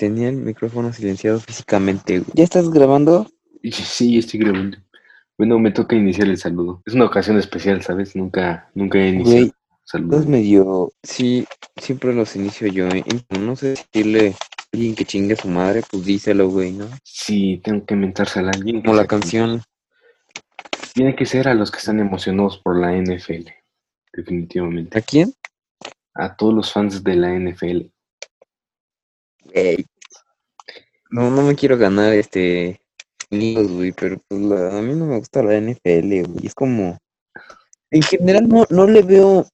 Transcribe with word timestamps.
tenía 0.00 0.30
el 0.30 0.36
micrófono 0.36 0.94
silenciado 0.94 1.40
físicamente. 1.40 2.22
¿Ya 2.32 2.44
estás 2.44 2.70
grabando? 2.70 3.30
Sí, 3.70 4.16
estoy 4.16 4.40
grabando. 4.40 4.78
Bueno, 5.36 5.58
me 5.58 5.72
toca 5.72 5.94
iniciar 5.94 6.26
el 6.26 6.38
saludo. 6.38 6.82
Es 6.86 6.94
una 6.94 7.04
ocasión 7.04 7.38
especial, 7.38 7.82
¿sabes? 7.82 8.16
Nunca, 8.16 8.70
nunca 8.74 8.98
he 8.98 9.10
iniciado 9.10 9.50
saludos. 9.84 10.26
medio, 10.26 10.90
sí, 11.02 11.46
siempre 11.76 12.14
los 12.14 12.34
inicio 12.34 12.68
yo. 12.68 12.88
¿eh? 12.88 13.04
No 13.38 13.56
sé 13.56 13.74
decirle 13.92 14.30
a 14.30 14.62
alguien 14.72 14.94
que 14.94 15.04
chingue 15.04 15.34
a 15.34 15.36
su 15.36 15.48
madre, 15.48 15.82
pues 15.90 16.06
díselo, 16.06 16.48
güey, 16.48 16.72
¿no? 16.72 16.88
Sí, 17.04 17.60
tengo 17.62 17.84
que 17.84 17.94
mentárselo 17.94 18.48
a 18.48 18.52
alguien. 18.52 18.80
Como 18.80 18.94
la 18.94 19.06
canción. 19.06 19.62
Tiene 20.94 21.14
que 21.14 21.26
ser 21.26 21.46
a 21.46 21.54
los 21.54 21.70
que 21.70 21.78
están 21.78 22.00
emocionados 22.00 22.56
por 22.56 22.80
la 22.80 22.96
NFL, 22.96 23.50
definitivamente. 24.14 24.98
¿A 24.98 25.02
quién? 25.02 25.34
A 26.14 26.34
todos 26.36 26.54
los 26.54 26.72
fans 26.72 27.04
de 27.04 27.16
la 27.16 27.38
NFL. 27.38 27.90
No, 31.10 31.30
no 31.30 31.42
me 31.42 31.56
quiero 31.56 31.76
ganar 31.76 32.12
este 32.12 32.80
güey, 33.30 33.92
pero 33.92 34.20
pues 34.28 34.40
a 34.40 34.82
mí 34.82 34.94
no 34.94 35.06
me 35.06 35.18
gusta 35.18 35.42
la 35.42 35.60
NFL, 35.60 36.32
güey. 36.32 36.46
Es 36.46 36.54
como. 36.54 36.98
En 37.90 38.02
general 38.02 38.48
no, 38.48 38.66
no 38.70 38.86
le 38.86 39.02
veo 39.02 39.46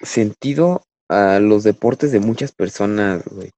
sentido 0.00 0.82
a 1.08 1.38
los 1.38 1.64
deportes 1.64 2.12
de 2.12 2.20
muchas 2.20 2.52
personas, 2.52 3.22
güey. 3.26 3.50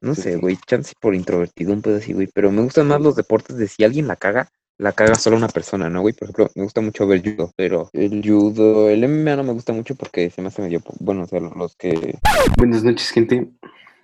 No 0.00 0.14
sé, 0.14 0.36
güey, 0.36 0.58
chance 0.66 0.92
por 1.00 1.14
introvertido, 1.14 1.72
un 1.72 1.80
pedo 1.80 1.96
así, 1.96 2.12
güey. 2.12 2.28
Pero 2.34 2.50
me 2.50 2.62
gustan 2.62 2.88
más 2.88 3.00
los 3.00 3.14
deportes 3.14 3.56
de 3.56 3.68
si 3.68 3.84
alguien 3.84 4.08
la 4.08 4.16
caga, 4.16 4.48
la 4.76 4.92
caga 4.92 5.14
solo 5.14 5.36
una 5.36 5.48
persona, 5.48 5.88
¿no, 5.88 6.00
güey? 6.02 6.12
Por 6.12 6.24
ejemplo, 6.24 6.50
me 6.56 6.64
gusta 6.64 6.80
mucho 6.80 7.06
ver 7.06 7.22
judo, 7.22 7.52
pero 7.56 7.88
el 7.92 8.20
judo, 8.22 8.90
el 8.90 9.08
MMA 9.08 9.36
no 9.36 9.44
me 9.44 9.52
gusta 9.52 9.72
mucho 9.72 9.94
porque 9.94 10.28
se 10.28 10.42
me 10.42 10.48
hace 10.48 10.60
medio, 10.60 10.82
bueno, 10.98 11.22
o 11.22 11.26
sea, 11.26 11.40
los 11.40 11.76
que... 11.76 12.18
Buenas 12.58 12.82
noches, 12.82 13.10
gente. 13.10 13.48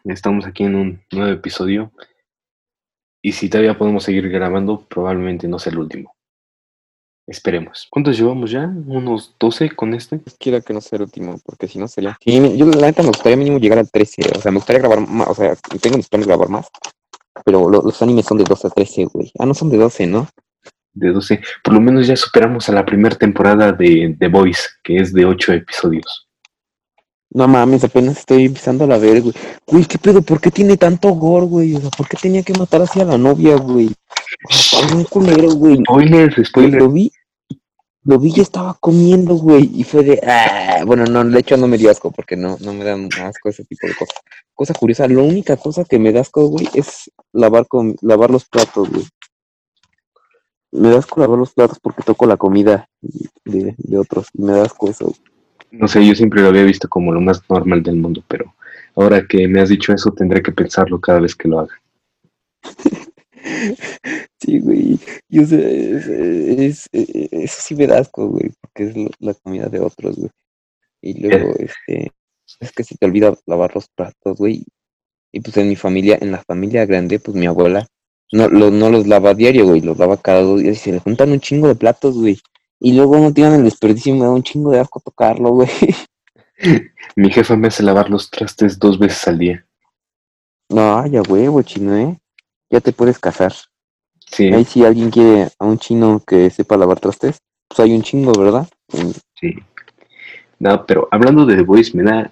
Estamos 0.09 0.47
aquí 0.47 0.65
en 0.65 0.75
un 0.75 1.03
nuevo 1.13 1.31
episodio. 1.31 1.93
Y 3.23 3.33
si 3.33 3.51
todavía 3.51 3.77
podemos 3.77 4.05
seguir 4.05 4.29
grabando, 4.31 4.81
probablemente 4.89 5.47
no 5.49 5.59
sea 5.59 5.73
el 5.73 5.79
último. 5.81 6.15
Esperemos. 7.27 7.87
¿Cuántos 7.91 8.17
llevamos 8.17 8.51
ya? 8.51 8.65
¿Unos 8.65 9.37
12 9.39 9.71
con 9.73 9.93
este? 9.93 10.21
Quiero 10.39 10.63
que 10.63 10.73
no 10.73 10.81
sea 10.81 10.97
el 10.97 11.03
último, 11.03 11.39
porque 11.45 11.69
si 11.69 11.79
no 11.79 11.87
sería. 11.89 12.17
Sí, 12.25 12.57
yo 12.57 12.65
la 12.65 12.87
neta 12.87 13.03
me 13.03 13.09
gustaría 13.09 13.37
mínimo 13.37 13.59
llegar 13.59 13.79
al 13.79 13.91
13. 13.91 14.23
O 14.35 14.41
sea, 14.41 14.51
me 14.51 14.59
gustaría 14.59 14.81
grabar 14.81 15.07
más. 15.07 15.29
O 15.29 15.35
sea, 15.35 15.55
tengo 15.83 15.99
mis 15.99 16.09
planes 16.09 16.27
de 16.27 16.33
grabar 16.33 16.49
más. 16.49 16.69
Pero 17.45 17.69
los 17.69 18.01
animes 18.01 18.25
son 18.25 18.39
de 18.39 18.45
12 18.45 18.67
a 18.67 18.71
13, 18.71 19.05
güey. 19.13 19.31
Ah, 19.39 19.45
no 19.45 19.53
son 19.53 19.69
de 19.69 19.77
12, 19.77 20.07
¿no? 20.07 20.27
De 20.95 21.11
12. 21.11 21.39
Por 21.63 21.75
lo 21.75 21.81
menos 21.83 22.07
ya 22.07 22.17
superamos 22.17 22.67
a 22.71 22.73
la 22.73 22.87
primera 22.87 23.15
temporada 23.15 23.73
de 23.73 24.17
The 24.19 24.29
Voice, 24.29 24.63
que 24.83 24.97
es 24.97 25.13
de 25.13 25.27
8 25.27 25.53
episodios. 25.53 26.28
No 27.31 27.47
mames, 27.47 27.85
apenas 27.85 28.19
estoy 28.19 28.47
empezando 28.47 28.85
a 28.85 28.87
la 28.87 28.99
ver, 28.99 29.21
güey. 29.21 29.35
Güey, 29.67 29.85
¿qué 29.85 29.99
pedo? 29.99 30.23
¿Por 30.23 30.41
qué 30.41 30.51
tiene 30.51 30.77
tanto 30.79 31.11
gore, 31.11 31.47
güey? 31.47 31.75
O 31.75 31.81
sea, 31.81 31.91
¿por 31.91 32.09
qué 32.09 32.17
tenía 32.17 32.43
que 32.43 32.55
matar 32.55 32.81
así 32.81 33.01
a 33.01 33.05
la 33.05 33.19
novia, 33.19 33.57
güey? 33.57 33.91
un 34.95 35.05
culero, 35.05 35.51
güey. 35.55 35.77
Spoiler, 35.77 36.47
spoiler. 36.47 36.81
Lo 36.81 36.89
vi, 36.89 37.13
lo 38.05 38.19
vi 38.19 38.33
y 38.35 38.41
estaba 38.41 38.75
comiendo, 38.81 39.35
güey. 39.35 39.71
Y 39.75 39.85
fue 39.85 40.05
de, 40.05 40.21
ah, 40.27 40.83
bueno, 40.87 41.05
no, 41.05 41.23
de 41.23 41.39
hecho 41.39 41.59
no 41.59 41.69
me 41.69 41.77
dio 41.77 41.91
asco 41.91 42.11
porque 42.11 42.37
no, 42.37 42.57
no 42.61 42.73
me 42.73 42.85
dan 42.85 43.09
asco 43.23 43.51
ese 43.51 43.65
tipo 43.65 43.87
de 43.87 43.95
cosas. 43.95 44.17
Cosa 44.55 44.73
curiosa, 44.73 45.07
la 45.07 45.23
única 45.23 45.57
cosa 45.59 45.85
que 45.85 45.99
me 45.99 46.13
da 46.13 46.23
asco, 46.23 46.47
güey, 46.47 46.69
es 46.73 47.11
lavar, 47.33 47.67
con, 47.69 47.95
lavar 48.01 48.31
los 48.31 48.47
platos, 48.47 48.89
güey. 48.89 49.07
Me 50.73 50.91
da 50.91 50.99
asco 50.99 51.21
lavar 51.21 51.39
los 51.39 51.53
platos 51.53 51.79
porque 51.79 52.03
toco 52.03 52.25
la 52.25 52.39
comida 52.39 52.89
de, 53.45 53.75
de 53.77 53.99
otros. 53.99 54.29
Y 54.33 54.43
me 54.43 54.53
da 54.53 54.65
asco 54.65 54.89
eso, 54.89 55.07
güey. 55.07 55.38
No 55.71 55.89
sé, 55.89 56.07
yo 56.07 56.15
siempre 56.15 56.43
lo 56.43 56.49
había 56.49 56.65
visto 56.65 56.89
como 56.89 57.13
lo 57.13 57.21
más 57.21 57.43
normal 57.49 57.83
del 57.83 57.97
mundo, 57.97 58.23
pero 58.27 58.55
ahora 58.95 59.27
que 59.27 59.47
me 59.49 59.61
has 59.61 59.69
dicho 59.69 59.93
eso, 59.93 60.13
tendré 60.13 60.43
que 60.43 60.53
pensarlo 60.53 61.01
cada 61.01 61.21
vez 61.21 61.35
que 61.35 61.49
lo 61.49 61.61
haga. 61.61 61.81
Sí, 64.41 64.59
güey. 64.61 64.99
Yo 65.29 65.47
sé, 65.47 66.67
es, 66.67 66.89
eso 66.93 67.61
sí 67.61 67.75
me 67.75 67.87
da 67.87 67.99
asco, 67.99 68.29
güey, 68.29 68.51
porque 68.61 68.85
es 68.85 68.95
la 69.21 69.35
comida 69.35 69.67
de 69.67 69.81
otros, 69.81 70.17
güey. 70.17 70.31
Y 71.01 71.21
luego, 71.21 71.55
este, 71.59 72.13
es 72.61 72.73
que 72.73 72.85
se 72.85 72.97
te 72.97 73.07
olvida 73.07 73.35
lavar 73.47 73.75
los 73.75 73.89
platos, 73.89 74.37
güey. 74.37 74.65
Y 75.33 75.41
pues 75.41 75.57
en 75.57 75.69
mi 75.69 75.77
familia, 75.77 76.19
en 76.21 76.33
la 76.33 76.43
familia 76.43 76.85
grande, 76.87 77.19
pues 77.19 77.37
mi 77.37 77.47
abuela 77.47 77.87
no, 78.33 78.49
no 78.49 78.91
los 78.91 79.07
lava 79.07 79.31
a 79.31 79.35
diario, 79.35 79.67
güey, 79.67 79.81
los 79.81 79.99
lava 79.99 80.21
cada 80.21 80.43
dos 80.43 80.61
días 80.61 80.77
y 80.77 80.81
se 80.81 80.93
le 80.93 80.99
juntan 80.99 81.33
un 81.33 81.41
chingo 81.41 81.69
de 81.69 81.75
platos, 81.75 82.17
güey. 82.17 82.39
Y 82.81 82.93
luego 82.93 83.19
no 83.19 83.33
tienen 83.33 83.55
el 83.55 83.65
desperdicio 83.65 84.15
y 84.15 84.19
me 84.19 84.25
da 84.25 84.31
un 84.31 84.43
chingo 84.43 84.71
de 84.71 84.81
asco 84.81 85.01
tocarlo, 85.01 85.51
güey. 85.51 85.69
Mi 87.17 87.31
jefa 87.31 87.57
me 87.57 87.69
hace 87.69 87.83
lavar 87.83 88.11
los 88.11 88.31
trastes 88.31 88.79
dos 88.79 88.99
veces 88.99 89.27
al 89.27 89.39
día. 89.39 89.67
No, 90.69 91.07
ya 91.07 91.23
huevo, 91.23 91.63
chino, 91.63 91.97
¿eh? 91.97 92.19
Ya 92.71 92.81
te 92.81 92.93
puedes 92.93 93.19
casar. 93.19 93.53
Sí. 94.31 94.53
Ahí 94.53 94.65
si 94.65 94.85
alguien 94.85 95.11
quiere 95.11 95.49
a 95.59 95.65
un 95.65 95.79
chino 95.79 96.23
que 96.27 96.51
sepa 96.51 96.77
lavar 96.77 97.01
trastes, 97.01 97.39
pues 97.67 97.81
hay 97.81 97.95
un 97.95 98.03
chingo, 98.03 98.33
¿verdad? 98.33 98.69
Sí. 99.41 99.55
No, 100.59 100.85
pero 100.87 101.09
hablando 101.11 101.47
de 101.47 101.57
The 101.57 101.63
Voice, 101.63 101.97
me 101.97 102.03
da, 102.03 102.31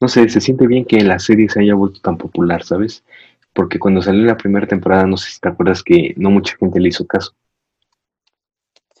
no 0.00 0.08
sé, 0.08 0.28
se 0.28 0.40
siente 0.40 0.66
bien 0.66 0.84
que 0.84 1.02
la 1.02 1.18
serie 1.18 1.48
se 1.48 1.60
haya 1.60 1.74
vuelto 1.74 2.00
tan 2.00 2.18
popular, 2.18 2.64
¿sabes? 2.64 3.04
Porque 3.52 3.78
cuando 3.78 4.02
salió 4.02 4.24
la 4.24 4.36
primera 4.36 4.66
temporada, 4.66 5.06
no 5.06 5.16
sé 5.16 5.30
si 5.30 5.40
te 5.40 5.48
acuerdas 5.48 5.82
que 5.82 6.14
no 6.16 6.30
mucha 6.30 6.56
gente 6.56 6.80
le 6.80 6.88
hizo 6.88 7.06
caso. 7.06 7.32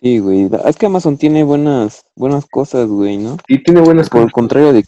Sí, 0.04 0.18
güey. 0.18 0.50
Es 0.66 0.76
que 0.76 0.84
Amazon 0.84 1.16
tiene 1.16 1.44
buenas, 1.44 2.04
buenas 2.14 2.44
cosas, 2.44 2.86
güey, 2.86 3.16
¿no? 3.16 3.38
Y 3.48 3.62
tiene 3.62 3.80
buenas 3.80 4.10
Por 4.10 4.20
el 4.20 4.32
contrario 4.32 4.74
de, 4.74 4.84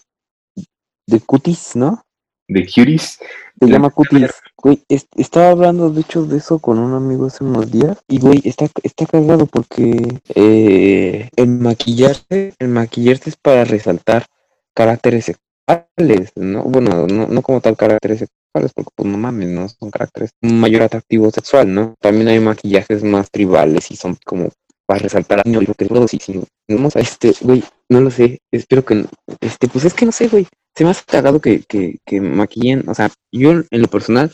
de 1.07 1.21
Cuties, 1.21 1.75
¿no? 1.75 2.03
De 2.47 2.67
Cuties. 2.67 3.19
Se 3.59 3.67
llama 3.67 3.89
Cuties. 3.89 4.31
Güey, 4.59 4.85
estaba 5.17 5.49
hablando 5.49 5.89
de 5.89 6.03
hecho 6.03 6.27
de 6.27 6.37
eso 6.37 6.59
con 6.59 6.79
un 6.79 6.93
amigo 6.93 7.25
hace 7.25 7.45
unos 7.45 7.73
días. 7.73 7.97
Y 8.09 8.19
güey, 8.19 8.43
está, 8.45 8.67
está 8.83 9.07
cagado 9.07 9.47
porque 9.47 10.21
eh, 10.35 11.31
el 11.35 11.49
maquillarse, 11.49 12.53
el 12.59 12.69
maquillarse 12.69 13.31
es 13.31 13.37
para 13.37 13.65
resaltar 13.65 14.27
caracteres 14.75 15.25
sexuales, 15.25 16.33
¿no? 16.35 16.63
Bueno, 16.65 17.07
no, 17.07 17.27
no 17.27 17.41
como 17.41 17.63
tal 17.63 17.79
caracteres 17.79 18.19
sexuales, 18.19 18.73
porque 18.75 18.91
pues 18.95 19.09
no 19.09 19.17
mames, 19.17 19.49
¿no? 19.49 19.67
Son 19.67 19.91
caracteres 19.91 20.33
mayor 20.43 20.83
atractivo 20.83 21.31
sexual, 21.31 21.73
¿no? 21.73 21.95
También 22.03 22.29
hay 22.29 22.39
maquillajes 22.39 23.03
más 23.03 23.31
tribales 23.31 23.91
y 23.91 23.97
son 23.97 24.19
como 24.23 24.51
para 24.87 25.01
resaltar 25.01 25.41
a 25.41 25.49
lo 25.49 25.75
que 25.75 25.87
todo 25.87 26.07
si, 26.07 26.19
si 26.19 26.41
vamos 26.69 26.97
a 26.97 27.01
este, 27.01 27.35
güey, 27.41 27.63
no 27.89 28.01
lo 28.01 28.11
sé, 28.11 28.41
espero 28.53 28.85
que, 28.85 29.05
este, 29.41 29.69
pues 29.69 29.85
es 29.85 29.95
que 29.95 30.07
no 30.07 30.13
sé, 30.13 30.29
güey, 30.29 30.47
se 30.75 30.85
me 30.85 30.91
ha 30.91 30.95
cagado 31.07 31.41
que, 31.41 31.63
que, 31.63 31.99
que 32.07 32.21
maquillen, 32.21 32.89
o 32.89 32.95
sea, 32.95 33.11
yo 33.33 33.51
en 33.51 33.83
lo 33.83 33.89
personal 33.89 34.33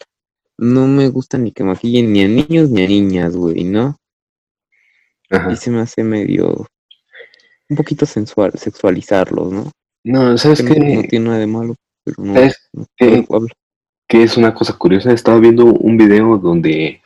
no 0.59 0.87
me 0.87 1.09
gusta 1.09 1.39
ni 1.39 1.53
que 1.53 1.65
maquillen 1.65 2.13
ni 2.13 2.23
a 2.23 2.29
niños 2.29 2.69
ni 2.71 2.85
a 2.85 2.89
niñas, 2.89 3.35
güey, 3.35 3.65
¿no? 3.65 3.97
Ajá. 5.31 5.51
Y 5.51 5.57
se 5.57 5.71
me 5.71 5.81
hace 5.81 6.05
medio, 6.05 6.67
un 7.71 7.77
poquito 7.77 8.05
sensual, 8.05 8.53
sexualizarlos, 8.55 9.51
¿no? 9.51 9.71
No, 10.05 10.37
¿sabes 10.37 10.63
que 10.63 10.79
No, 10.79 11.03
tiene 11.09 11.27
nada 11.27 11.39
de 11.39 11.47
malo, 11.47 11.75
pero 12.05 12.23
no, 12.23 12.35
¿sabes 12.35 12.69
que, 14.09 14.23
es 14.23 14.37
una 14.37 14.53
cosa 14.53 14.75
curiosa? 14.75 15.13
Estaba 15.13 15.39
viendo 15.39 15.65
un 15.65 15.97
video 15.97 16.37
donde 16.37 17.01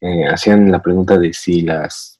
eh, 0.00 0.26
hacían 0.32 0.72
la 0.72 0.80
pregunta 0.80 1.18
de 1.18 1.34
si 1.34 1.60
las 1.60 2.17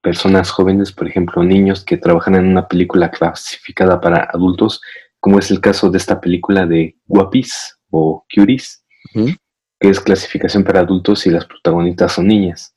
personas 0.00 0.50
jóvenes, 0.50 0.92
por 0.92 1.08
ejemplo, 1.08 1.42
niños 1.42 1.84
que 1.84 1.96
trabajan 1.96 2.34
en 2.34 2.46
una 2.46 2.66
película 2.68 3.10
clasificada 3.10 4.00
para 4.00 4.28
adultos, 4.32 4.80
como 5.18 5.38
es 5.38 5.50
el 5.50 5.60
caso 5.60 5.90
de 5.90 5.98
esta 5.98 6.20
película 6.20 6.66
de 6.66 6.96
Guapis 7.06 7.78
o 7.90 8.24
Curies, 8.34 8.84
que 9.14 9.88
es 9.88 10.00
clasificación 10.00 10.64
para 10.64 10.80
adultos 10.80 11.26
y 11.26 11.30
las 11.30 11.44
protagonistas 11.44 12.12
son 12.12 12.28
niñas. 12.28 12.74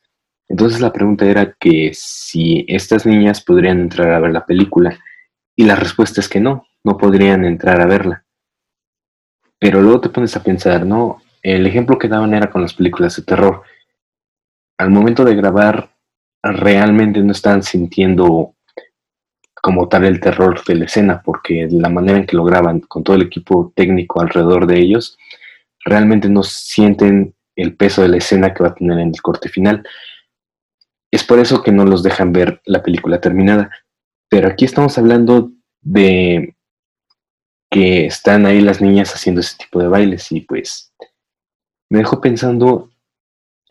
Entonces 0.50 0.82
la 0.82 0.92
pregunta 0.92 1.26
era 1.26 1.56
que 1.60 1.92
si 1.94 2.66
estas 2.68 3.06
niñas 3.06 3.42
podrían 3.42 3.80
entrar 3.80 4.12
a 4.12 4.20
ver 4.20 4.32
la 4.32 4.46
película 4.46 5.00
y 5.56 5.64
la 5.66 5.76
respuesta 5.76 6.20
es 6.20 6.28
que 6.28 6.40
no, 6.40 6.66
no 6.84 6.98
podrían 6.98 7.46
entrar 7.46 7.80
a 7.82 7.86
verla. 7.86 8.26
Pero 9.60 9.82
luego 9.82 10.02
te 10.02 10.10
pones 10.10 10.36
a 10.36 10.44
pensar, 10.44 10.86
¿no? 10.86 11.22
El 11.42 11.66
ejemplo 11.66 11.98
que 11.98 12.10
daban 12.10 12.34
era 12.34 12.50
con 12.50 12.62
las 12.62 12.74
películas 12.74 13.16
de 13.16 13.24
terror. 13.24 13.64
Al 14.78 14.90
momento 14.90 15.24
de 15.24 15.36
grabar 15.36 15.93
realmente 16.44 17.22
no 17.22 17.32
están 17.32 17.64
sintiendo 17.64 18.56
como 19.62 19.88
tal 19.88 20.04
el 20.04 20.20
terror 20.20 20.62
de 20.66 20.76
la 20.76 20.86
escena, 20.86 21.22
porque 21.24 21.68
la 21.72 21.90
manera 21.90 22.20
en 22.20 22.26
que 22.26 22.36
lo 22.36 22.44
graban 22.44 22.82
con 22.82 23.04
todo 23.04 23.16
el 23.16 23.22
equipo 23.22 23.72
técnico 23.74 24.20
alrededor 24.20 24.68
de 24.68 24.80
ellos, 24.80 25.18
realmente 25.86 26.28
no 26.28 26.44
sienten 26.44 27.34
el 27.56 27.76
peso 27.76 28.02
de 28.02 28.10
la 28.10 28.18
escena 28.18 28.54
que 28.54 28.64
va 28.64 28.70
a 28.70 28.76
tener 28.76 29.00
en 29.00 29.10
el 29.10 29.22
corte 29.22 29.48
final. 29.48 29.88
Es 31.12 31.24
por 31.24 31.40
eso 31.40 31.64
que 31.64 31.72
no 31.72 31.86
los 31.86 32.04
dejan 32.04 32.34
ver 32.34 32.62
la 32.66 32.84
película 32.84 33.22
terminada. 33.22 33.70
Pero 34.30 34.48
aquí 34.48 34.66
estamos 34.66 34.98
hablando 34.98 35.52
de 35.82 36.56
que 37.70 38.06
están 38.06 38.46
ahí 38.46 38.62
las 38.62 38.82
niñas 38.82 39.14
haciendo 39.14 39.42
ese 39.42 39.58
tipo 39.58 39.80
de 39.80 39.88
bailes 39.88 40.32
y 40.32 40.42
pues 40.42 40.94
me 41.90 42.00
dejó 42.00 42.20
pensando 42.20 42.93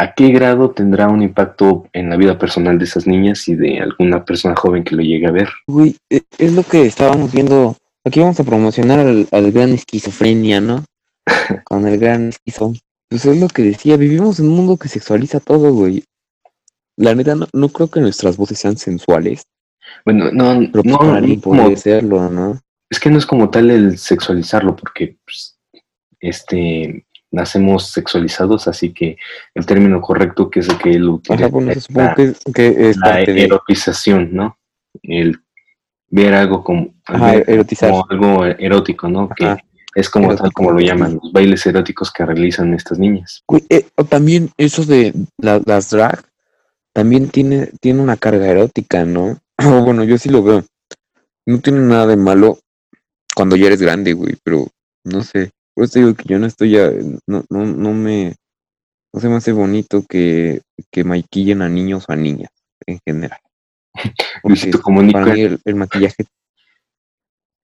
¿A 0.03 0.15
qué 0.15 0.31
grado 0.31 0.73
tendrá 0.73 1.07
un 1.09 1.23
impacto 1.23 1.87
en 1.93 2.11
la 2.11 2.17
vida 2.17 2.37
personal 2.37 2.77
de 2.77 2.87
esas 2.87 3.07
niñas 3.07 3.47
y 3.47 3.55
de 3.55 3.79
alguna 3.79 4.25
persona 4.25 4.57
joven 4.57 4.83
que 4.83 4.97
lo 4.97 5.03
llegue 5.03 5.29
a 5.29 5.31
ver? 5.31 5.49
Uy, 5.69 5.97
e, 6.11 6.23
es 6.39 6.55
lo 6.55 6.65
que 6.65 6.87
estábamos 6.87 7.33
viendo. 7.33 7.77
Aquí 8.05 8.19
vamos 8.19 8.41
a 8.41 8.43
promocionar 8.43 8.99
al, 8.99 9.53
gran 9.53 9.71
esquizofrenia, 9.71 10.61
¿no? 10.61 10.85
con 11.65 11.87
el 11.87 11.99
gran 11.99 12.31
esquizo. 12.31 12.73
Pues 13.09 13.27
es 13.27 13.41
lo 13.41 13.47
que 13.47 13.63
decía, 13.63 13.97
vivimos 13.97 14.41
en 14.41 14.49
un 14.49 14.57
mundo 14.57 14.77
que 14.77 14.89
sexualiza 14.89 15.39
todo, 15.39 15.73
güey. 15.73 16.03
La 16.97 17.15
neta, 17.15 17.37
no, 17.37 17.47
no 17.53 17.69
creo 17.69 17.89
que 17.89 18.01
nuestras 18.01 18.37
voces 18.37 18.59
sean 18.59 18.77
sensuales, 18.77 19.45
Bueno, 20.05 20.33
no, 20.33 20.69
pero 20.73 20.83
no, 20.85 20.99
para 20.99 21.19
alguien 21.19 21.37
no 21.37 21.43
como- 21.43 21.77
serlo, 21.77 22.29
¿no? 22.29 22.61
es 22.91 22.99
que 22.99 23.09
no 23.09 23.19
es 23.19 23.25
como 23.25 23.51
tal 23.51 23.71
el 23.71 23.99
sexualizarlo, 23.99 24.75
porque 24.75 25.17
pues, 25.25 25.61
este 26.19 27.07
nacemos 27.33 27.89
sexualizados, 27.91 28.69
así 28.69 28.93
que 28.93 29.17
el 29.55 29.67
término 29.67 30.01
correcto 30.01 30.49
que 30.51 30.61
es 30.61 30.69
el 30.69 30.79
que 30.79 30.91
él 30.93 31.09
utiliza 31.09 31.47
Ajá, 31.47 31.53
bueno, 31.53 31.75
supongo 31.81 32.15
que 32.15 32.23
es, 32.25 32.41
que 32.55 32.91
es 32.91 32.97
la 32.99 33.17
de... 33.17 33.45
erotización, 33.45 34.29
¿no? 34.33 34.59
El 35.03 35.41
ver 36.09 36.35
algo 36.35 36.63
como, 36.63 36.95
Ajá, 37.07 37.33
ver 37.33 37.45
erotizar. 37.49 37.91
como 37.91 38.07
algo 38.11 38.45
erótico, 38.45 39.09
¿no? 39.09 39.29
Que 39.31 39.57
es 39.95 40.09
como 40.11 40.35
tal 40.37 40.53
como 40.53 40.71
lo 40.73 40.81
llaman, 40.81 41.19
los 41.23 41.33
bailes 41.33 41.67
eróticos 41.67 42.11
que 42.13 42.25
realizan 42.25 42.73
estas 42.75 42.99
niñas. 42.99 43.43
Eh, 43.71 43.87
también 44.09 44.51
eso 44.57 44.85
de 44.85 45.13
la- 45.39 45.61
las 45.65 45.91
drag 45.91 46.23
también 46.95 47.29
tiene, 47.31 47.71
tiene 47.81 48.01
una 48.01 48.17
carga 48.17 48.47
erótica, 48.47 49.05
¿no? 49.05 49.39
Bueno, 49.85 50.05
yo 50.05 50.19
sí 50.19 50.29
lo 50.29 50.43
veo. 50.43 50.65
No 51.47 51.61
tiene 51.61 51.81
nada 51.81 52.07
de 52.07 52.17
malo 52.17 52.59
cuando 53.35 53.57
ya 53.57 53.67
eres 53.67 53.81
grande, 53.81 54.13
güey, 54.13 54.37
pero 54.45 54.67
no 55.05 55.23
sé. 55.23 55.51
Por 55.75 55.85
eso 55.85 55.99
digo 55.99 56.15
que 56.15 56.25
yo 56.29 56.39
no 56.39 56.47
estoy 56.47 56.71
ya, 56.73 56.91
no, 57.27 57.45
no, 57.49 57.65
no 57.67 57.93
me, 57.93 58.35
no 59.13 59.21
se 59.21 59.29
me 59.29 59.37
hace 59.37 59.53
bonito 59.53 60.05
que, 60.09 60.61
que 60.91 61.05
maquillen 61.05 61.63
a 61.63 61.69
niños 61.69 62.05
o 62.09 62.13
a 62.13 62.17
niñas 62.17 62.51
en 62.87 62.99
general. 63.07 63.39
Luisito 64.45 64.81
Comunica, 64.83 65.21
para 65.21 65.35
mí 65.35 65.41
el, 65.43 65.61
el 65.65 65.75
maquillaje, 65.75 66.25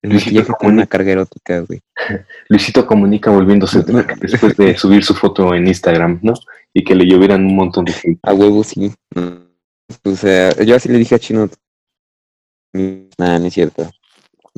el 0.02 0.10
Luisito 0.10 0.40
maquillaje 0.40 0.44
tiene 0.46 0.58
Comunica. 0.58 0.82
una 0.82 0.87
carga 0.87 1.12
erótica, 1.12 1.60
güey. 1.60 1.81
Luisito 2.49 2.87
Comunica 2.87 3.31
volviéndose 3.31 3.78
No, 3.78 3.84
no. 3.87 4.02
drag 4.02 4.19
después 4.20 4.56
de 4.56 4.76
subir 4.78 5.04
su 5.04 5.14
foto 5.14 5.54
en 5.54 5.66
Instagram, 5.66 6.20
¿no? 6.22 6.34
Y 6.72 6.84
que 6.84 6.94
le 6.94 7.04
llovieran 7.06 7.44
un 7.44 7.56
montón 7.56 7.84
de 7.84 7.93
gente. 7.93 8.20
A 8.22 8.34
huevo 8.34 8.62
sí. 8.64 8.93
No. 9.14 9.49
O 10.04 10.14
sea, 10.16 10.50
yo 10.64 10.76
así 10.76 10.88
le 10.88 10.99
dije 10.99 11.14
a 11.14 11.19
Chino. 11.19 11.49
Nada, 13.19 13.38
no 13.38 13.46
es 13.46 13.54
cierto. 13.54 13.90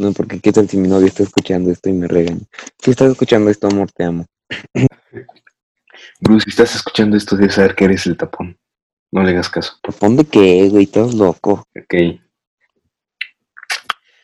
No, 0.00 0.12
porque 0.12 0.40
qué 0.40 0.50
tal 0.50 0.66
si 0.66 0.78
mi 0.78 0.88
novia 0.88 1.08
está 1.08 1.22
escuchando 1.22 1.70
esto 1.70 1.90
y 1.90 1.92
me 1.92 2.08
regaña. 2.08 2.40
Si 2.82 2.90
estás 2.90 3.10
escuchando 3.10 3.50
esto, 3.50 3.66
amor, 3.66 3.90
te 3.92 4.04
amo. 4.04 4.24
Bruce, 6.20 6.44
si 6.44 6.50
estás 6.50 6.74
escuchando 6.74 7.18
esto, 7.18 7.36
debes 7.36 7.54
saber 7.56 7.74
que 7.74 7.84
eres 7.84 8.06
el 8.06 8.16
tapón. 8.16 8.56
No 9.12 9.22
le 9.22 9.32
hagas 9.32 9.50
caso. 9.50 9.74
¿Dónde 10.00 10.24
qué, 10.24 10.68
güey? 10.70 10.84
Estás 10.84 11.12
loco. 11.14 11.64
Ok. 11.76 12.18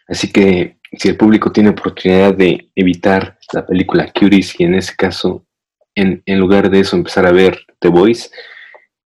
Así 0.08 0.32
que 0.32 0.78
si 0.92 1.08
el 1.08 1.18
público 1.18 1.52
tiene 1.52 1.68
oportunidad 1.70 2.34
de 2.34 2.70
evitar 2.74 3.38
la 3.52 3.66
película 3.66 4.10
Curious 4.18 4.58
y 4.58 4.64
en 4.64 4.76
ese 4.76 4.94
caso, 4.96 5.44
en, 5.94 6.22
en 6.24 6.38
lugar 6.38 6.70
de 6.70 6.80
eso, 6.80 6.96
empezar 6.96 7.26
a 7.26 7.32
ver 7.32 7.58
The 7.80 7.88
Voice, 7.88 8.30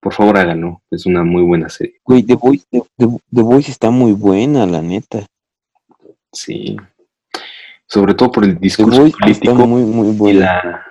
por 0.02 0.14
favor 0.14 0.38
háganlo. 0.38 0.82
Es 0.92 1.06
una 1.06 1.24
muy 1.24 1.44
buena 1.44 1.70
serie. 1.70 2.02
Güey, 2.04 2.24
The 2.24 2.36
Voice, 2.36 2.66
The, 2.70 2.82
The- 2.98 3.20
The 3.32 3.42
Voice 3.42 3.72
está 3.72 3.90
muy 3.90 4.12
buena, 4.12 4.66
la 4.66 4.82
neta. 4.82 5.26
Sí. 6.38 6.78
Sobre 7.88 8.14
todo 8.14 8.32
por 8.32 8.44
el 8.44 8.60
discurso 8.60 9.08
político 9.18 9.56
muy, 9.66 9.82
muy 9.84 10.32
y 10.32 10.34
la, 10.34 10.84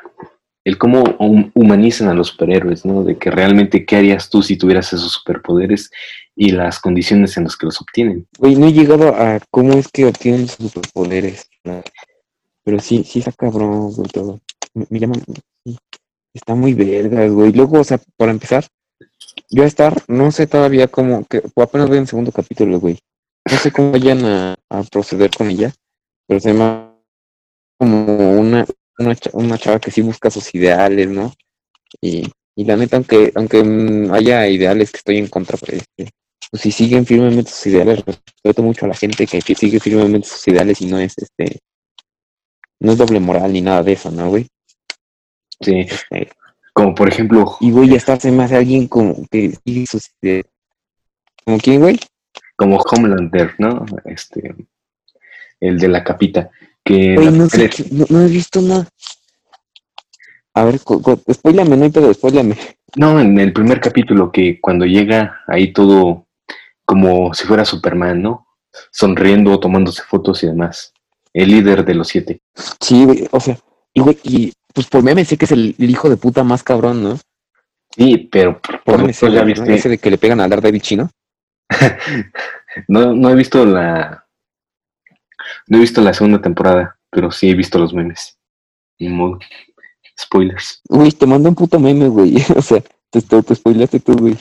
el 0.64 0.78
cómo 0.78 1.04
hum- 1.18 1.52
humanizan 1.54 2.08
a 2.08 2.14
los 2.14 2.28
superhéroes, 2.28 2.84
¿no? 2.84 3.04
De 3.04 3.16
que 3.16 3.30
realmente 3.30 3.84
qué 3.84 3.96
harías 3.96 4.28
tú 4.30 4.42
si 4.42 4.56
tuvieras 4.56 4.92
esos 4.92 5.12
superpoderes 5.12 5.90
y 6.34 6.50
las 6.50 6.80
condiciones 6.80 7.36
en 7.36 7.44
las 7.44 7.56
que 7.56 7.66
los 7.66 7.80
obtienen. 7.80 8.26
Güey, 8.38 8.56
no 8.56 8.66
he 8.66 8.72
llegado 8.72 9.14
a 9.14 9.40
cómo 9.50 9.74
es 9.74 9.88
que 9.88 10.06
obtienen 10.06 10.48
sus 10.48 10.72
superpoderes. 10.72 11.48
Pero 12.64 12.80
sí, 12.80 13.04
sí 13.04 13.20
está 13.20 13.30
cabrón, 13.32 13.92
güey, 13.92 14.08
todo. 14.08 14.40
Sí, 15.64 15.78
Está 16.34 16.54
muy 16.54 16.74
vergas, 16.74 17.30
güey. 17.30 17.52
Luego, 17.52 17.80
o 17.80 17.84
sea, 17.84 18.00
para 18.16 18.32
empezar, 18.32 18.66
yo 19.50 19.62
a 19.62 19.66
estar, 19.66 20.02
no 20.08 20.30
sé 20.32 20.46
todavía 20.46 20.88
cómo, 20.88 21.24
que 21.26 21.42
apenas 21.56 21.88
voy 21.88 21.98
en 21.98 22.02
el 22.02 22.08
segundo 22.08 22.32
capítulo, 22.32 22.80
güey. 22.80 22.98
No 23.50 23.56
sé 23.58 23.70
cómo 23.70 23.92
vayan 23.92 24.24
a, 24.24 24.56
a 24.68 24.82
proceder 24.84 25.30
con 25.30 25.50
ella, 25.50 25.72
pero 26.26 26.40
se 26.40 26.52
llama 26.52 26.96
como 27.78 28.40
una, 28.40 28.66
una, 28.98 29.16
una 29.32 29.58
chava 29.58 29.78
que 29.78 29.90
sí 29.90 30.02
busca 30.02 30.30
sus 30.30 30.54
ideales, 30.54 31.08
¿no? 31.08 31.32
Y, 32.00 32.30
y 32.56 32.64
la 32.64 32.76
neta, 32.76 32.96
aunque, 32.96 33.32
aunque 33.34 33.62
mm, 33.62 34.12
haya 34.12 34.48
ideales 34.48 34.90
que 34.90 34.98
estoy 34.98 35.18
en 35.18 35.28
contra, 35.28 35.56
pues, 35.58 35.74
este, 35.74 36.10
pues 36.50 36.62
si 36.62 36.72
siguen 36.72 37.06
firmemente 37.06 37.50
sus 37.50 37.66
ideales, 37.66 38.04
respeto 38.04 38.62
mucho 38.62 38.86
a 38.86 38.88
la 38.88 38.94
gente 38.94 39.26
que 39.26 39.40
sigue 39.40 39.78
firmemente 39.78 40.28
sus 40.28 40.46
ideales 40.48 40.80
y 40.80 40.86
no 40.86 40.98
es 40.98 41.14
este, 41.18 41.60
no 42.80 42.92
es 42.92 42.98
doble 42.98 43.20
moral 43.20 43.52
ni 43.52 43.60
nada 43.60 43.82
de 43.82 43.92
eso, 43.92 44.10
¿no, 44.10 44.28
güey? 44.30 44.46
Sí. 45.60 45.80
Este, 45.80 46.30
Como 46.72 46.94
por 46.94 47.08
ejemplo, 47.08 47.56
y 47.60 47.70
güey, 47.70 47.94
hasta 47.96 48.18
se 48.18 48.30
me 48.30 48.44
hace 48.44 48.56
alguien 48.56 48.88
como 48.88 49.26
que 49.30 49.56
sigue 49.64 49.86
sus 49.86 50.10
ideales. 50.22 50.46
¿Como 51.44 51.58
quién, 51.58 51.80
güey? 51.80 51.98
Como 52.56 52.78
Homelander, 52.78 53.54
¿no? 53.58 53.84
Este, 54.04 54.54
el 55.60 55.78
de 55.78 55.88
la 55.88 56.02
capita, 56.02 56.50
que 56.84 57.14
no 57.14 57.48
sé, 57.48 57.58
mujer- 57.58 57.70
qué- 57.70 57.86
no, 57.92 58.06
no 58.08 58.22
he 58.22 58.28
visto 58.28 58.60
nada. 58.60 58.88
A 60.54 60.64
ver, 60.64 60.78
spoilame, 60.78 61.76
no 61.76 61.84
hay 61.84 61.90
pedo, 61.90 62.12
spoilame. 62.14 62.56
no, 62.96 63.20
en 63.20 63.38
el 63.38 63.52
primer 63.52 63.78
capítulo 63.80 64.32
que 64.32 64.58
cuando 64.60 64.86
llega 64.86 65.40
ahí 65.46 65.72
todo 65.72 66.26
como 66.84 67.34
si 67.34 67.44
fuera 67.46 67.64
Superman, 67.64 68.22
¿no? 68.22 68.46
Sonriendo, 68.90 69.58
tomándose 69.60 70.02
fotos 70.02 70.42
y 70.42 70.46
demás. 70.46 70.92
El 71.34 71.48
líder 71.50 71.84
de 71.84 71.94
los 71.94 72.08
siete. 72.08 72.40
Sí, 72.80 73.04
güey, 73.04 73.28
o 73.30 73.40
sea, 73.40 73.58
y 73.92 74.00
güey, 74.00 74.18
y 74.22 74.52
pues 74.72 74.86
por 74.86 75.02
meme 75.02 75.24
sé 75.24 75.36
que 75.36 75.44
es 75.44 75.52
el, 75.52 75.74
el 75.78 75.90
hijo 75.90 76.08
de 76.08 76.16
puta 76.16 76.42
más 76.44 76.62
cabrón, 76.62 77.02
¿no? 77.02 77.18
Sí, 77.94 78.28
pero 78.30 78.60
por, 78.60 78.82
Por 78.84 78.98
meme 78.98 79.12
sé, 79.12 79.88
de 79.88 79.98
que 79.98 80.10
le 80.10 80.18
pegan 80.18 80.40
a 80.40 80.48
Daredevil 80.48 80.80
chino. 80.80 81.10
no, 82.88 83.14
no 83.14 83.30
he 83.30 83.34
visto 83.34 83.64
la 83.64 84.26
no 85.68 85.78
he 85.78 85.80
visto 85.80 86.00
la 86.00 86.14
segunda 86.14 86.40
temporada, 86.40 86.98
pero 87.10 87.30
sí 87.30 87.50
he 87.50 87.54
visto 87.54 87.78
los 87.78 87.92
memes. 87.92 88.38
Ni 88.98 89.08
modo. 89.08 89.38
Spoilers. 90.18 90.80
Güey, 90.88 91.12
te 91.12 91.26
mandé 91.26 91.48
un 91.48 91.54
puto 91.54 91.78
meme, 91.78 92.08
güey. 92.08 92.36
O 92.56 92.62
sea, 92.62 92.80
te, 93.10 93.20
te, 93.20 93.42
te 93.42 93.54
spoileaste 93.54 94.00
tú, 94.00 94.16
güey. 94.16 94.36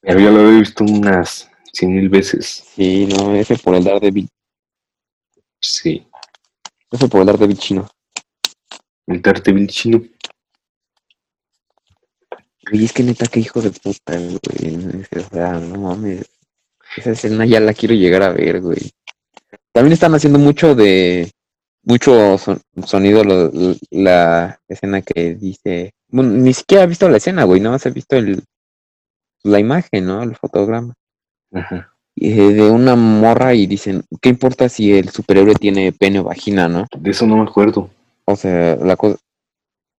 Pero 0.00 0.20
yo 0.20 0.30
lo 0.30 0.48
he 0.48 0.60
visto 0.60 0.84
unas 0.84 1.50
cien 1.72 1.94
mil 1.94 2.08
veces. 2.08 2.64
Sí, 2.74 3.06
no, 3.06 3.34
ese 3.34 3.56
por 3.56 3.74
el 3.74 3.84
Daredevil. 3.84 4.28
Sí. 5.60 6.06
Ese 6.90 7.08
por 7.08 7.20
el 7.20 7.26
Daredevil 7.26 7.58
chino. 7.58 7.88
El 9.06 9.22
Daredevil 9.22 9.66
chino. 9.68 10.02
Güey, 12.70 12.84
es 12.84 12.92
que 12.92 13.02
neta, 13.02 13.26
qué 13.26 13.40
hijo 13.40 13.60
de 13.60 13.70
puta, 13.70 14.16
güey. 14.16 15.04
O 15.16 15.28
sea, 15.30 15.52
no 15.54 15.80
mames. 15.80 16.24
Esa 16.96 17.10
escena 17.12 17.44
ya 17.44 17.60
la 17.60 17.74
quiero 17.74 17.94
llegar 17.94 18.22
a 18.22 18.30
ver, 18.32 18.60
güey. 18.60 18.92
También 19.72 19.92
están 19.92 20.14
haciendo 20.14 20.38
mucho 20.38 20.74
de. 20.74 21.30
Mucho 21.82 22.38
son- 22.38 22.60
sonido 22.86 23.24
lo- 23.24 23.50
la 23.90 24.58
escena 24.68 25.02
que 25.02 25.34
dice. 25.34 25.92
Bueno, 26.08 26.30
ni 26.30 26.54
siquiera 26.54 26.84
he 26.84 26.86
visto 26.86 27.08
la 27.08 27.18
escena, 27.18 27.44
güey. 27.44 27.60
Nada 27.60 27.72
más 27.74 27.84
he 27.86 27.90
visto 27.90 28.16
el, 28.16 28.42
la 29.42 29.58
imagen, 29.60 30.06
¿no? 30.06 30.22
El 30.22 30.36
fotograma. 30.36 30.94
Ajá. 31.52 31.90
eh, 32.16 32.30
de 32.52 32.70
una 32.70 32.94
morra 32.96 33.54
y 33.54 33.66
dicen, 33.66 34.04
¿qué 34.20 34.28
importa 34.28 34.68
si 34.68 34.92
el 34.92 35.08
superhéroe 35.10 35.54
tiene 35.56 35.92
pene 35.92 36.20
o 36.20 36.24
vagina, 36.24 36.68
no? 36.68 36.86
De 36.96 37.10
eso 37.10 37.26
no 37.26 37.36
me 37.36 37.42
acuerdo. 37.42 37.90
O 38.24 38.36
sea, 38.36 38.76
la 38.76 38.96
cosa... 38.96 39.16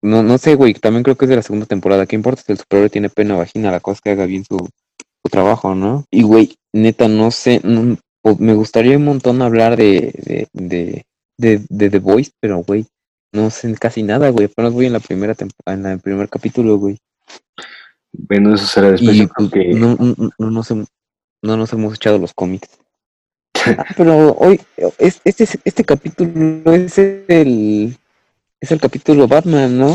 No, 0.06 0.22
no 0.24 0.38
sé, 0.38 0.56
güey, 0.56 0.74
también 0.74 1.04
creo 1.04 1.16
que 1.18 1.26
es 1.26 1.30
de 1.30 1.36
la 1.36 1.42
segunda 1.42 1.66
temporada. 1.66 2.06
¿Qué 2.06 2.16
importa 2.16 2.42
si 2.46 2.52
el 2.52 2.58
superhéroe 2.60 2.90
tiene 2.90 3.10
pene 3.10 3.34
o 3.34 3.38
vagina? 3.38 3.72
La 3.72 3.80
cosa 3.80 3.96
es 3.96 4.02
que 4.02 4.10
haga 4.12 4.26
bien 4.26 4.46
su, 4.46 4.58
su 4.58 5.30
trabajo, 5.32 5.74
¿no? 5.76 6.06
Y, 6.12 6.22
güey, 6.24 6.56
neta, 6.74 7.08
no 7.08 7.32
sé, 7.32 7.60
no- 7.64 7.98
me 8.40 8.54
gustaría 8.54 8.98
un 8.98 9.06
montón 9.06 9.42
hablar 9.42 9.78
de, 9.78 10.12
de, 10.24 10.48
de, 10.54 11.06
de, 11.38 11.62
de 11.70 11.90
The 11.90 12.00
Voice, 12.00 12.32
pero, 12.40 12.60
güey, 12.60 12.86
no 13.34 13.50
sé 13.50 13.74
casi 13.76 14.04
nada, 14.04 14.30
güey. 14.30 14.46
Apenas 14.46 14.74
voy 14.74 14.86
en 14.88 14.94
la 14.94 15.00
primera 15.00 15.34
temporada, 15.36 15.78
en 15.80 15.86
el 15.94 16.00
primer 16.00 16.30
capítulo, 16.30 16.78
güey. 16.78 16.98
Bueno, 18.14 18.56
eso 18.56 18.66
será 18.66 18.92
después. 18.92 19.18
Y 19.18 19.50
que 19.50 19.74
no, 19.74 19.96
no, 19.96 20.16
no, 20.18 20.30
no 20.38 20.52
nos, 20.52 20.72
hem- 20.72 20.86
no 21.44 21.58
nos 21.58 21.74
hemos 21.74 21.96
echado 21.96 22.18
los 22.18 22.34
cómics. 22.34 22.70
Ah, 23.78 23.86
pero 23.98 24.34
hoy, 24.34 24.62
es- 25.00 25.20
este, 25.24 25.44
es- 25.46 25.58
este 25.66 25.84
capítulo 25.84 26.72
es 26.72 26.98
el, 27.00 27.98
es 28.66 28.72
el 28.72 28.82
capítulo 28.82 29.28
Batman, 29.28 29.78
¿no? 29.78 29.94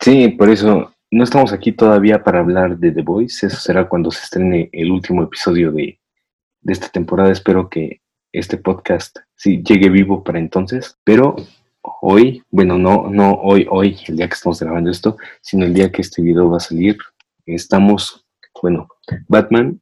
sí, 0.00 0.28
por 0.28 0.50
eso 0.50 0.92
no 1.10 1.24
estamos 1.24 1.54
aquí 1.54 1.72
todavía 1.72 2.22
para 2.22 2.40
hablar 2.40 2.76
de 2.76 2.92
The 2.92 3.00
Voice. 3.00 3.46
Eso 3.46 3.56
será 3.56 3.88
cuando 3.88 4.10
se 4.10 4.24
estrene 4.24 4.68
el 4.72 4.90
último 4.90 5.22
episodio 5.22 5.72
de, 5.72 5.98
de 6.60 6.72
esta 6.72 6.90
temporada. 6.90 7.32
Espero 7.32 7.70
que 7.70 8.02
este 8.30 8.58
podcast 8.58 9.16
sí 9.34 9.62
llegue 9.62 9.88
vivo 9.88 10.22
para 10.22 10.38
entonces. 10.38 10.98
Pero 11.02 11.36
hoy, 12.02 12.42
bueno, 12.50 12.76
no, 12.76 13.08
no 13.08 13.32
hoy, 13.32 13.66
hoy, 13.70 13.96
el 14.06 14.18
día 14.18 14.28
que 14.28 14.34
estamos 14.34 14.60
grabando 14.60 14.90
esto, 14.90 15.16
sino 15.40 15.64
el 15.64 15.72
día 15.72 15.90
que 15.90 16.02
este 16.02 16.20
video 16.20 16.50
va 16.50 16.58
a 16.58 16.60
salir, 16.60 16.98
estamos, 17.46 18.26
bueno, 18.60 18.86
Batman 19.28 19.80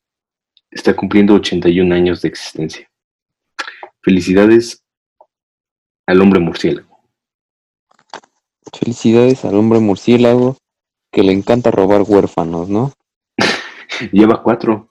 está 0.71 0.95
cumpliendo 0.95 1.35
81 1.35 1.93
años 1.93 2.23
de 2.23 2.28
existencia. 2.28 2.88
Felicidades 4.00 4.85
al 6.07 6.21
hombre 6.21 6.38
murciélago. 6.38 6.94
Felicidades 8.78 9.45
al 9.45 9.54
hombre 9.57 9.78
murciélago 9.81 10.57
que 11.12 11.23
le 11.23 11.33
encanta 11.33 11.71
robar 11.71 12.02
huérfanos, 12.02 12.69
¿no? 12.69 12.93
Lleva 14.12 14.43
cuatro. 14.43 14.90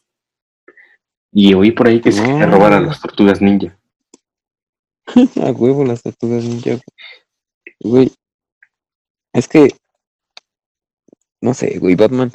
Y 1.31 1.53
oí 1.53 1.71
por 1.71 1.87
ahí 1.87 1.99
que 1.99 2.11
se 2.11 2.21
No. 2.21 2.27
quería 2.27 2.45
robar 2.45 2.73
a 2.73 2.79
las 2.79 3.01
tortugas 3.01 3.41
ninja. 3.41 3.77
A 5.43 5.51
huevo 5.51 5.83
las 5.83 6.01
tortugas 6.01 6.43
ninja. 6.43 6.79
Güey. 7.81 8.11
Es 9.33 9.47
que. 9.47 9.75
No 11.41 11.53
sé, 11.53 11.77
güey, 11.79 11.95
Batman. 11.95 12.31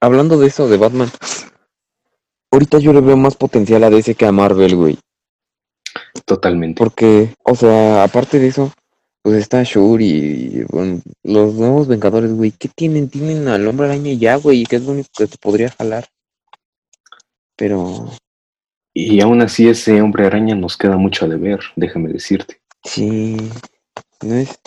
Hablando 0.00 0.38
de 0.38 0.48
eso, 0.48 0.68
de 0.68 0.76
Batman. 0.76 1.08
Ahorita 2.50 2.78
yo 2.78 2.92
le 2.92 3.00
veo 3.00 3.16
más 3.16 3.36
potencial 3.36 3.84
a 3.84 3.90
DC 3.90 4.14
que 4.14 4.26
a 4.26 4.32
Marvel, 4.32 4.76
güey. 4.76 4.98
Totalmente. 6.26 6.78
Porque, 6.78 7.34
o 7.44 7.54
sea, 7.54 8.02
aparte 8.04 8.38
de 8.38 8.48
eso, 8.48 8.72
pues 9.28 9.42
está 9.42 9.62
Shuri 9.62 10.06
y 10.06 10.64
bueno, 10.70 11.02
los 11.22 11.52
nuevos 11.54 11.86
Vengadores, 11.86 12.32
güey. 12.32 12.50
¿Qué 12.52 12.68
tienen? 12.74 13.10
Tienen 13.10 13.46
al 13.48 13.68
hombre 13.68 13.86
araña 13.88 14.12
ya, 14.14 14.36
güey, 14.36 14.64
que 14.64 14.76
es 14.76 14.82
lo 14.84 14.92
único 14.92 15.10
que 15.18 15.26
te 15.26 15.36
podría 15.36 15.68
jalar. 15.70 16.08
Pero, 17.56 18.10
Y 18.94 19.20
aún 19.20 19.42
así 19.42 19.68
ese 19.68 20.00
hombre 20.00 20.24
araña 20.26 20.54
nos 20.54 20.78
queda 20.78 20.96
mucho 20.96 21.26
a 21.26 21.28
deber, 21.28 21.60
déjame 21.76 22.10
decirte. 22.10 22.60
sí. 22.84 23.36
No 24.22 24.34
es. 24.34 24.58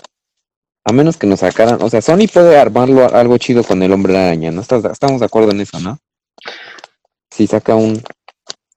A 0.85 0.93
menos 0.93 1.17
que 1.17 1.25
nos 1.27 1.39
sacaran. 1.41 1.81
O 1.81 1.89
sea, 1.89 2.01
Sony 2.01 2.27
puede 2.31 2.57
armarlo 2.57 3.13
algo 3.13 3.37
chido 3.37 3.63
con 3.63 3.81
el 3.83 3.91
hombre 3.91 4.15
araña, 4.17 4.51
¿no? 4.51 4.61
¿Estás- 4.61 4.85
Estamos 4.85 5.19
de 5.19 5.25
acuerdo 5.25 5.51
en 5.51 5.61
eso, 5.61 5.79
¿no? 5.79 5.97
Si 7.31 7.47
saca 7.47 7.75
un 7.75 8.01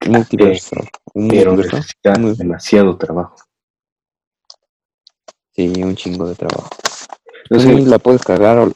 multiverso. 0.06 0.76
Un 1.14 1.28
Pero 1.28 1.52
multiverso. 1.52 1.76
necesita 1.76 2.14
Muy- 2.18 2.34
demasiado 2.36 2.96
trabajo. 2.96 3.36
Sí, 5.54 5.72
un 5.82 5.94
chingo 5.96 6.28
de 6.28 6.34
trabajo. 6.34 6.70
No 7.50 7.60
sé, 7.60 7.72
la 7.80 7.98
puedes 7.98 8.22
cargar 8.22 8.58
o, 8.58 8.72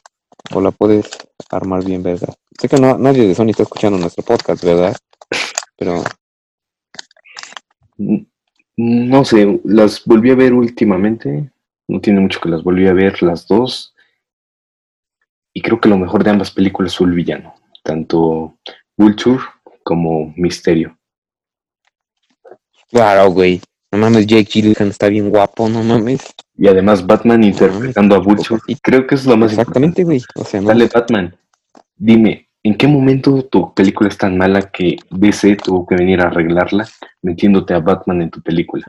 o 0.55 0.61
la 0.61 0.71
puedes 0.71 1.09
armar 1.51 1.85
bien, 1.85 2.03
¿verdad? 2.03 2.35
Sé 2.61 2.69
que 2.69 2.77
no, 2.77 2.99
nadie 2.99 3.27
de 3.27 3.35
Sony 3.35 3.51
está 3.51 3.63
escuchando 3.63 3.99
nuestro 3.99 4.25
podcast, 4.25 4.63
¿verdad? 4.65 4.97
Pero 5.77 6.03
no 8.77 9.25
sé, 9.25 9.61
las 9.65 10.05
volví 10.05 10.31
a 10.31 10.37
ver 10.37 10.53
últimamente. 10.53 11.51
No 11.89 12.01
tiene 12.01 12.21
mucho 12.21 12.41
que 12.41 12.49
las 12.49 12.63
volví 12.63 12.87
a 12.87 12.93
ver 12.93 13.23
las 13.23 13.47
dos. 13.47 13.95
Y 15.53 15.63
creo 15.63 15.81
que 15.81 15.89
lo 15.89 15.99
mejor 15.99 16.23
de 16.23 16.31
ambas 16.31 16.53
películas 16.53 16.97
fue 16.97 17.09
el 17.09 17.15
villano. 17.15 17.55
Tanto 17.83 18.57
Vulture 18.97 19.43
como 19.83 20.33
Misterio. 20.37 20.97
claro, 22.91 23.31
güey. 23.31 23.61
No 23.91 23.99
mames, 23.99 24.27
Jake 24.27 24.45
Gyllenhaal 24.45 24.91
está 24.91 25.09
bien 25.09 25.31
guapo, 25.31 25.69
no 25.69 25.83
mames. 25.83 26.21
Y 26.59 26.67
además 26.67 27.07
Batman 27.07 27.45
interpretando 27.45 28.17
a 28.17 28.19
Vulture. 28.19 28.59
pobrecito. 28.59 28.81
Creo 28.83 29.07
que 29.07 29.15
es 29.15 29.25
lo 29.25 29.37
más 29.37 29.53
Exactamente, 29.53 30.03
güey. 30.05 30.21
O 30.35 30.45
sea, 30.45 30.61
no. 30.61 30.69
Dale, 30.69 30.89
Batman. 30.93 31.37
Dime, 31.97 32.49
¿en 32.65 32.75
qué 32.77 32.89
momento 32.89 33.45
tu 33.45 33.73
película 33.75 34.09
es 34.09 34.19
tan 34.19 34.37
mala 34.37 34.63
que 34.71 34.97
DC 35.11 35.57
tuvo 35.57 35.87
que 35.87 35.95
venir 35.95 36.21
a 36.21 36.27
arreglarla 36.27 36.87
metiéndote 37.23 37.75
a 37.75 37.79
Batman 37.79 38.23
en 38.23 38.31
tu 38.31 38.43
película? 38.43 38.85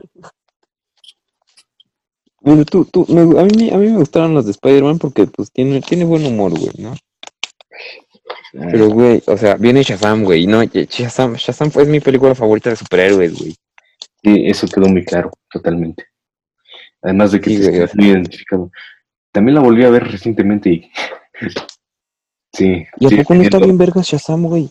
Bueno, 2.40 2.64
tú, 2.64 2.84
tú, 2.86 3.06
me- 3.08 3.38
a, 3.40 3.44
mí, 3.44 3.70
a 3.70 3.76
mí 3.76 3.88
me 3.88 3.98
gustaron 3.98 4.34
las 4.34 4.46
de 4.46 4.52
Spider-Man 4.52 4.98
porque 4.98 5.26
pues 5.26 5.52
tiene, 5.52 5.80
tiene 5.80 6.04
buen 6.04 6.24
humor, 6.26 6.50
güey, 6.58 6.72
¿no? 6.78 6.94
Pero, 8.52 8.88
güey, 8.88 9.22
o 9.26 9.36
sea, 9.36 9.54
viene 9.54 9.82
Shazam, 9.82 10.24
güey, 10.24 10.46
¿no? 10.46 10.62
Y 10.62 10.68
Shazam, 10.90 11.34
Shazam 11.34 11.70
fue 11.70 11.84
mi 11.84 12.00
película 12.00 12.34
favorita 12.34 12.70
de 12.70 12.76
superhéroes, 12.76 13.38
güey. 13.38 13.54
Sí, 14.24 14.42
eso 14.46 14.66
quedó 14.66 14.88
muy 14.88 15.04
claro, 15.04 15.30
totalmente. 15.52 16.04
Además 17.02 17.32
de 17.32 17.40
que 17.40 17.50
Sí, 17.50 17.62
sea. 17.62 17.88
muy 17.94 18.06
identificado. 18.08 18.70
También 19.32 19.54
la 19.54 19.60
volví 19.62 19.84
a 19.84 19.90
ver 19.90 20.04
recientemente 20.10 20.70
y... 20.70 20.90
Sí. 22.52 22.84
¿Y 22.98 23.06
a 23.14 23.18
poco 23.22 23.34
no 23.34 23.42
está 23.42 23.58
bien 23.58 23.78
verga 23.78 24.00
Shazam, 24.02 24.42
güey? 24.42 24.68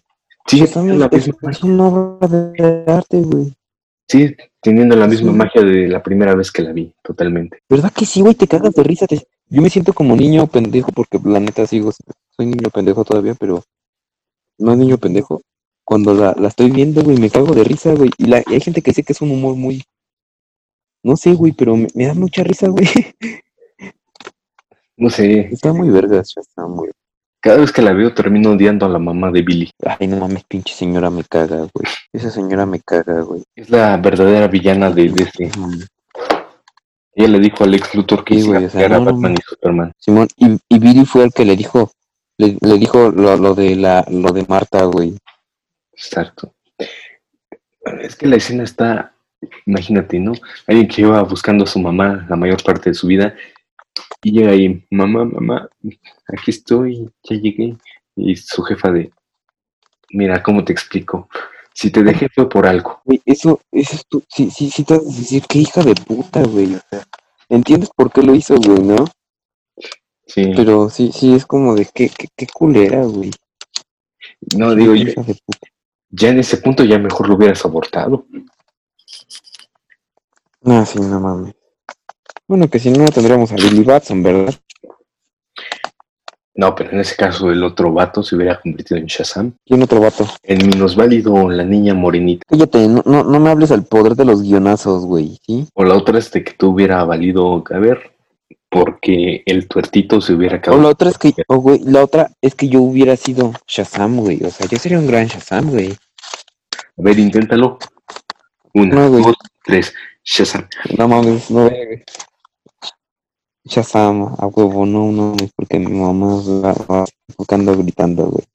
Sí, 0.48 0.60
Shazam 0.60 0.84
teniendo 0.88 1.08
la 1.10 1.18
es, 1.18 1.28
misma 1.28 1.52
es 1.52 1.64
una 1.64 1.88
obra 1.88 2.28
de 2.28 2.84
arte, 2.88 3.22
güey. 3.22 3.54
sí, 4.10 4.36
teniendo 4.62 4.96
la 4.98 5.08
misma 5.08 5.32
Sí. 5.32 5.38
magia 5.38 5.62
de 5.62 5.88
la 5.88 6.04
primera 6.04 6.36
vez 6.36 6.52
que 6.52 6.62
la 6.62 6.74
vi, 6.74 6.94
totalmente. 7.02 7.60
¿Verdad 7.70 7.92
que 7.94 8.06
sí, 8.06 8.20
güey? 8.22 8.36
Te 8.36 8.48
cagas 8.48 8.74
de 8.74 8.84
risa. 8.84 9.08
te- 9.08 9.26
Yo 9.48 9.62
me 9.62 9.70
siento 9.70 9.94
como 9.94 10.16
niño 10.16 10.46
pendejo 10.48 10.92
porque 10.92 11.20
la 11.24 11.40
neta 11.40 11.66
sigo, 11.66 11.92
soy 12.36 12.46
niño 12.46 12.70
pendejo 12.70 13.04
todavía, 13.06 13.34
pero 13.36 13.64
no 14.58 14.74
es 14.74 14.78
niño 14.78 14.98
pendejo. 14.98 15.42
Cuando 15.86 16.14
la, 16.14 16.36
la 16.38 16.50
estoy 16.50 16.70
viendo, 16.70 17.02
güey, 17.02 17.18
me 17.18 17.30
cago 17.30 17.54
de 17.56 17.64
risa, 17.64 17.94
güey. 17.96 18.12
Y, 18.18 18.26
la, 18.26 18.44
y 18.46 18.54
hay 18.56 18.60
gente 18.62 18.82
que 18.82 18.92
dice 18.92 19.04
que 19.04 19.14
es 19.14 19.22
un 19.22 19.32
humor 19.32 19.56
muy... 19.56 19.84
No 21.04 21.16
sé, 21.16 21.34
güey, 21.34 21.52
pero 21.54 21.76
me, 21.76 21.88
me 21.96 22.08
da 22.08 22.14
mucha 22.14 22.44
risa, 22.44 22.68
güey. 22.68 22.88
No 24.98 25.10
sé, 25.10 25.48
Está 25.52 25.72
muy 25.72 25.90
verga 25.90 26.22
Shazam, 26.22 26.76
güey. 26.76 26.92
cada 27.42 27.60
vez 27.60 27.72
que 27.72 27.82
la 27.82 27.94
veo 27.94 28.14
termino 28.14 28.52
odiando 28.52 28.86
a 28.86 28.90
la 28.90 29.00
mamá 29.00 29.32
de 29.32 29.42
Billy. 29.42 29.72
Ay, 29.98 30.08
no 30.08 30.18
mames, 30.18 30.44
pinche 30.44 30.74
señora 30.74 31.10
me 31.10 31.24
caga, 31.24 31.58
güey. 31.74 31.88
Esa 32.12 32.30
señora 32.30 32.66
me 32.66 32.82
caga, 32.82 33.22
güey. 33.22 33.44
Es 33.56 33.70
la 33.70 33.96
verdadera 33.98 34.48
villana 34.48 34.90
de 34.92 35.10
DC. 35.10 35.52
Mm. 35.58 35.80
Ella 37.16 37.28
le 37.30 37.40
dijo 37.40 37.64
a 37.64 37.68
Lex 37.68 37.96
Luthor 37.96 38.24
que 38.26 38.36
Sí, 38.36 38.48
güey, 38.48 38.66
o 38.66 38.70
sea, 38.70 38.90
no, 38.90 39.06
Batman 39.06 39.34
no. 39.34 39.40
y 39.40 39.42
Superman. 39.42 39.92
Simón, 39.98 40.28
y, 40.36 40.58
y 40.68 40.80
Billy 40.80 41.06
fue 41.06 41.24
el 41.24 41.32
que 41.32 41.46
le 41.46 41.56
dijo, 41.56 41.92
le, 42.38 42.58
le 42.60 42.78
dijo 42.78 43.10
lo, 43.10 43.38
lo 43.38 43.56
de 43.56 43.76
la, 43.78 44.06
lo 44.10 44.32
de 44.32 44.46
Marta, 44.48 44.84
güey. 44.84 45.18
Exacto. 45.94 46.54
Es 48.02 48.16
que 48.18 48.28
la 48.28 48.36
escena 48.36 48.64
está, 48.64 49.14
imagínate, 49.66 50.20
¿no? 50.20 50.34
Alguien 50.68 50.88
que 50.88 51.02
iba 51.02 51.22
buscando 51.24 51.64
a 51.64 51.68
su 51.68 51.80
mamá 51.80 52.26
la 52.30 52.36
mayor 52.36 52.64
parte 52.64 52.90
de 52.90 52.94
su 52.94 53.08
vida 53.08 53.36
y 54.22 54.32
llega 54.32 54.52
ahí, 54.52 54.86
mamá, 54.90 55.26
mamá, 55.26 55.70
aquí 56.28 56.52
estoy, 56.52 57.10
ya 57.24 57.36
llegué. 57.38 57.78
Y 58.16 58.36
su 58.36 58.62
jefa 58.64 58.92
de, 58.92 59.12
mira, 60.12 60.44
¿cómo 60.44 60.64
te 60.64 60.74
explico? 60.74 61.30
Si 61.74 61.92
te 61.92 62.04
dejé 62.04 62.28
fue 62.30 62.50
por 62.50 62.68
algo. 62.68 63.02
Güey, 63.06 63.22
eso, 63.26 63.62
eso 63.72 63.96
es 63.96 64.06
tu, 64.08 64.22
sí, 64.28 64.52
sí, 64.52 64.70
sí 64.70 64.84
te 64.84 64.96
vas 64.96 65.04
a 65.04 65.06
decir, 65.06 65.44
qué 65.48 65.60
hija 65.60 65.82
de 65.82 65.96
puta, 65.96 66.44
güey. 66.44 66.76
O 66.76 66.82
sea, 66.90 67.06
entiendes 67.48 67.90
por 67.96 68.12
qué 68.12 68.22
lo 68.22 68.36
hizo, 68.36 68.58
güey, 68.58 68.82
¿no? 68.82 69.06
Sí, 70.26 70.52
Pero 70.56 70.90
sí, 70.90 71.12
sí, 71.14 71.34
es 71.34 71.46
como 71.46 71.76
de 71.76 71.88
qué, 71.94 72.10
qué, 72.10 72.28
qué 72.36 72.48
culera, 72.48 73.04
güey. 73.04 73.32
no, 74.58 74.76
digo, 74.76 74.94
yo, 74.94 75.14
ya 76.10 76.30
en 76.30 76.40
ese 76.40 76.58
punto 76.58 76.84
ya 76.84 77.00
mejor 77.00 77.30
lo 77.30 77.36
hubieras 77.36 77.64
abortado. 77.66 78.26
No, 80.62 80.86
sí, 80.86 81.00
no 81.00 81.20
mames. 81.20 81.54
Bueno, 82.48 82.68
que 82.70 82.80
si 82.80 82.90
no, 82.92 83.06
tendríamos 83.06 83.52
a 83.52 83.56
Billy 83.56 83.84
Batson, 83.84 84.24
¿verdad? 84.24 84.54
No, 86.56 86.76
pero 86.76 86.92
en 86.92 87.00
ese 87.00 87.16
caso 87.16 87.52
el 87.52 87.64
otro 87.64 87.94
vato 87.94 88.22
se 88.22 88.36
hubiera 88.36 88.60
convertido 88.60 89.00
en 89.00 89.06
Shazam. 89.06 89.54
¿Quién 89.66 89.82
otro 89.82 90.02
vato? 90.02 90.28
El 90.44 90.66
minusválido, 90.66 91.48
la 91.50 91.64
niña 91.64 91.94
morenita. 91.94 92.44
Cállate, 92.50 92.86
no, 92.88 93.02
no, 93.06 93.24
no 93.24 93.40
me 93.40 93.50
hables 93.50 93.72
al 93.72 93.86
poder 93.86 94.16
de 94.16 94.26
los 94.26 94.42
guionazos, 94.42 95.06
güey, 95.06 95.40
¿sí? 95.46 95.68
O 95.74 95.86
la 95.86 95.96
otra 95.96 96.20
es 96.20 96.30
de 96.32 96.44
que 96.44 96.54
tú 96.54 96.72
hubiera 96.72 97.02
valido 97.06 97.64
a 97.70 97.78
ver 97.78 98.12
porque 98.70 99.42
el 99.46 99.68
tuertito 99.70 100.20
se 100.20 100.34
hubiera 100.34 100.56
O 100.56 100.60
acabado. 100.60 100.84
la 100.84 100.90
otra 100.90 101.10
es 101.12 101.18
que, 101.18 101.34
o 101.48 101.58
güey, 101.58 101.80
la 101.86 102.04
otra 102.04 102.30
es 102.42 102.56
que 102.56 102.68
yo 102.68 102.82
hubiera 102.82 103.16
sido 103.16 103.54
Shazam, 103.66 104.18
güey. 104.18 104.44
O 104.44 104.50
sea, 104.50 104.68
yo 104.68 104.78
sería 104.78 105.00
un 105.00 105.08
gran 105.08 105.28
Shazam, 105.28 105.70
güey. 105.70 105.92
A 105.92 105.98
ver, 106.98 107.18
inténtalo. 107.20 107.78
Una, 108.74 108.96
No, 108.96 109.10
dos, 109.10 109.36
tres. 109.64 109.94
Shazam. 110.24 110.68
No 110.98 111.08
mames, 111.08 111.50
no. 111.50 111.70
Shazam, 113.66 114.36
a 114.38 114.48
huevo, 114.48 114.86
no, 114.86 115.12
no, 115.12 115.36
porque 115.56 115.80
mi 115.80 115.92
mamá 115.92 116.42
va, 116.64 116.74
va 116.74 117.06
buscando 117.38 117.76
gritando, 117.78 118.26
güey. 118.28 118.46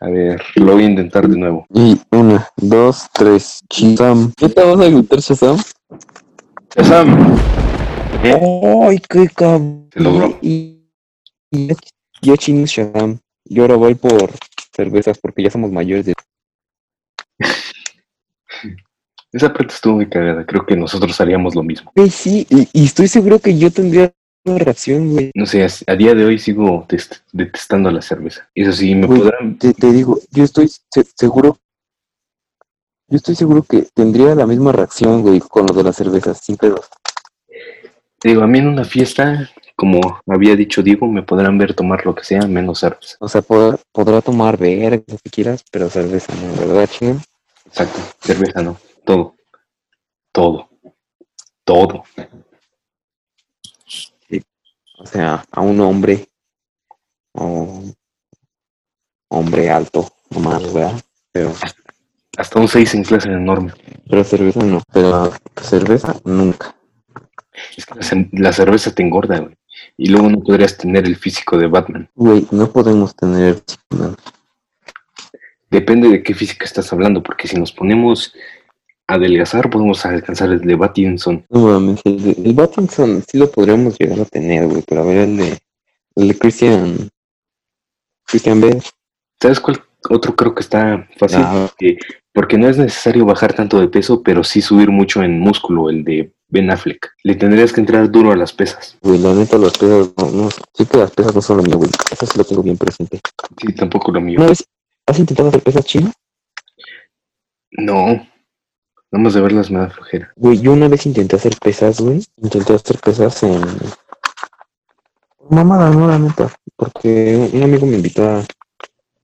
A 0.00 0.08
ver, 0.08 0.42
lo 0.56 0.72
voy 0.72 0.84
a 0.84 0.86
intentar 0.86 1.28
de 1.28 1.36
nuevo. 1.36 1.66
Y 1.72 2.00
una, 2.10 2.48
dos, 2.56 3.08
tres, 3.12 3.60
Shazam. 3.70 4.32
¿Qué 4.36 4.48
te 4.48 4.64
vas 4.64 4.80
a 4.80 4.88
gritar, 4.88 5.20
Shazam? 5.20 5.62
Shazam. 6.74 7.36
¡Ay, 8.24 8.98
qué 9.08 9.28
cabrón! 9.28 9.88
Se 9.92 10.00
logró. 10.00 10.38
Y, 10.40 10.88
y 11.50 11.68
ya, 12.20 12.36
chingo 12.36 12.66
Shazam. 12.66 13.18
Yo 13.44 13.62
ahora 13.62 13.76
voy 13.76 13.94
por 13.94 14.32
cervezas 14.74 15.18
porque 15.18 15.42
ya 15.42 15.50
somos 15.50 15.70
mayores 15.70 16.06
de... 16.06 16.14
Esa 19.32 19.52
parte 19.52 19.74
estuvo 19.74 19.94
muy 19.96 20.08
cagada. 20.08 20.44
Creo 20.44 20.66
que 20.66 20.76
nosotros 20.76 21.18
haríamos 21.20 21.54
lo 21.54 21.62
mismo. 21.62 21.90
Güey, 21.96 22.10
sí, 22.10 22.46
y, 22.50 22.68
y 22.72 22.84
estoy 22.84 23.08
seguro 23.08 23.38
que 23.38 23.56
yo 23.58 23.70
tendría 23.70 24.12
una 24.44 24.58
reacción, 24.58 25.10
güey. 25.12 25.30
No 25.34 25.46
sé, 25.46 25.66
a 25.86 25.94
día 25.96 26.14
de 26.14 26.24
hoy 26.24 26.38
sigo 26.38 26.86
test- 26.88 27.20
detestando 27.32 27.90
la 27.90 28.02
cerveza. 28.02 28.48
Eso 28.54 28.72
sí, 28.72 28.94
me 28.94 29.06
Güey, 29.06 29.20
podrán. 29.20 29.58
Te, 29.58 29.72
te 29.72 29.90
digo, 29.92 30.18
yo 30.30 30.44
estoy 30.44 30.68
se- 30.68 31.06
seguro... 31.16 31.56
Yo 33.08 33.16
estoy 33.16 33.34
seguro 33.34 33.62
que 33.62 33.86
tendría 33.94 34.34
la 34.34 34.46
misma 34.46 34.72
reacción, 34.72 35.22
güey, 35.22 35.40
con 35.40 35.66
lo 35.66 35.74
de 35.74 35.82
las 35.82 35.96
cervezas, 35.96 36.38
sin 36.38 36.56
pedos. 36.56 36.88
te 38.18 38.28
Digo, 38.30 38.42
a 38.42 38.46
mí 38.46 38.58
en 38.58 38.68
una 38.68 38.84
fiesta, 38.84 39.50
como 39.76 40.00
había 40.26 40.56
dicho 40.56 40.82
Diego, 40.82 41.06
me 41.08 41.22
podrán 41.22 41.58
ver 41.58 41.74
tomar 41.74 42.06
lo 42.06 42.14
que 42.14 42.24
sea, 42.24 42.46
menos 42.46 42.78
cerveza. 42.80 43.16
O 43.20 43.28
sea, 43.28 43.42
podrá, 43.42 43.78
podrá 43.92 44.22
tomar 44.22 44.56
verga, 44.56 45.02
lo 45.06 45.18
que 45.18 45.30
quieras, 45.30 45.62
pero 45.70 45.90
cerveza 45.90 46.32
no, 46.34 46.66
¿verdad, 46.66 46.88
chingón? 46.90 47.20
Exacto. 47.66 48.00
Cerveza 48.20 48.62
no. 48.62 48.76
Todo. 49.04 49.34
Todo. 50.32 50.68
Todo. 51.64 52.04
O 54.98 55.06
sea, 55.06 55.44
a 55.50 55.60
un 55.60 55.80
hombre 55.80 56.28
o 57.32 57.82
hombre 59.28 59.70
alto, 59.70 60.08
nomás, 60.30 60.72
¿verdad? 60.72 61.02
Pero, 61.32 61.52
Hasta 62.36 62.60
un 62.60 62.68
6 62.68 62.94
en 62.94 63.04
clase 63.04 63.28
enorme. 63.28 63.72
pero 64.08 64.22
cerveza 64.22 64.60
no, 64.62 64.80
pero 64.92 65.32
cerveza 65.60 66.14
nunca. 66.24 66.76
Es 67.76 67.84
que 67.86 67.94
la, 67.94 68.28
la 68.32 68.52
cerveza 68.52 68.94
te 68.94 69.02
engorda, 69.02 69.38
güey. 69.40 69.56
Y 69.96 70.08
luego 70.08 70.30
no 70.30 70.40
podrías 70.40 70.76
tener 70.76 71.04
el 71.04 71.16
físico 71.16 71.58
de 71.58 71.66
Batman. 71.66 72.08
Güey, 72.14 72.46
no 72.50 72.70
podemos 72.70 73.16
tener 73.16 73.62
no, 73.90 74.14
Depende 75.70 76.08
de 76.08 76.22
qué 76.22 76.34
física 76.34 76.66
estás 76.66 76.92
hablando, 76.92 77.22
porque 77.22 77.48
si 77.48 77.56
nos 77.56 77.72
ponemos 77.72 78.34
adelgazar, 79.14 79.70
podemos 79.70 80.04
alcanzar 80.06 80.50
el 80.50 80.60
de 80.60 80.74
Battinson. 80.74 81.44
no 81.50 81.60
mames, 81.60 82.00
el, 82.04 82.22
de- 82.22 82.42
el 82.48 82.52
Battinson 82.54 83.22
sí 83.28 83.38
lo 83.38 83.50
podríamos 83.50 83.98
llegar 83.98 84.20
a 84.20 84.24
tener, 84.24 84.66
güey, 84.66 84.82
pero 84.86 85.02
a 85.02 85.04
ver 85.04 85.16
el 85.18 85.36
de 85.36 85.58
el 86.16 86.28
de 86.28 86.38
Christian 86.38 87.08
Christian 88.26 88.60
Bale. 88.60 88.82
¿Sabes 89.40 89.60
cuál 89.60 89.82
otro 90.10 90.34
creo 90.36 90.54
que 90.54 90.60
está 90.62 91.08
fácil? 91.18 91.40
Ah. 91.42 91.66
Porque, 91.68 91.98
porque 92.32 92.58
no 92.58 92.68
es 92.68 92.78
necesario 92.78 93.24
bajar 93.26 93.52
tanto 93.54 93.80
de 93.80 93.88
peso, 93.88 94.22
pero 94.22 94.44
sí 94.44 94.60
subir 94.62 94.90
mucho 94.90 95.22
en 95.22 95.38
músculo, 95.40 95.90
el 95.90 96.04
de 96.04 96.32
Ben 96.48 96.70
Affleck. 96.70 97.10
Le 97.24 97.34
tendrías 97.34 97.72
que 97.72 97.80
entrar 97.80 98.10
duro 98.10 98.30
a 98.32 98.36
las 98.36 98.52
pesas. 98.52 98.96
Güey, 99.02 99.18
la 99.18 99.34
neta 99.34 99.58
las 99.58 99.76
pesas 99.76 100.12
no, 100.16 100.30
no, 100.30 100.48
sí 100.50 100.86
que 100.86 100.98
las 100.98 101.10
pesas 101.10 101.34
no 101.34 101.40
son 101.42 101.58
lo 101.58 101.62
mío, 101.64 101.76
güey. 101.78 101.90
Eso 102.10 102.26
sí 102.26 102.38
lo 102.38 102.44
tengo 102.44 102.62
bien 102.62 102.76
presente. 102.76 103.20
Sí, 103.60 103.72
tampoco 103.74 104.12
lo 104.12 104.20
mío. 104.20 104.38
¿Una 104.38 104.48
vez 104.48 104.64
has 105.06 105.18
intentado 105.18 105.48
hacer 105.48 105.62
pesas 105.62 105.84
chinas? 105.84 106.12
No. 107.72 108.26
Vamos 109.12 109.36
a 109.36 109.40
verlas 109.42 109.70
me 109.70 109.78
da 109.78 109.90
flojera. 109.90 110.32
Güey, 110.36 110.60
yo 110.60 110.72
una 110.72 110.88
vez 110.88 111.04
intenté 111.04 111.36
hacer 111.36 111.54
pesas, 111.60 112.00
güey. 112.00 112.24
Intenté 112.36 112.72
hacer 112.74 112.98
pesas 112.98 113.42
en... 113.42 113.60
Mamada, 115.50 115.90
no, 115.90 116.08
la 116.08 116.18
neta. 116.18 116.50
Porque 116.76 117.50
un 117.52 117.62
amigo 117.62 117.86
me 117.86 117.96
invitó 117.96 118.24
a- 118.24 118.42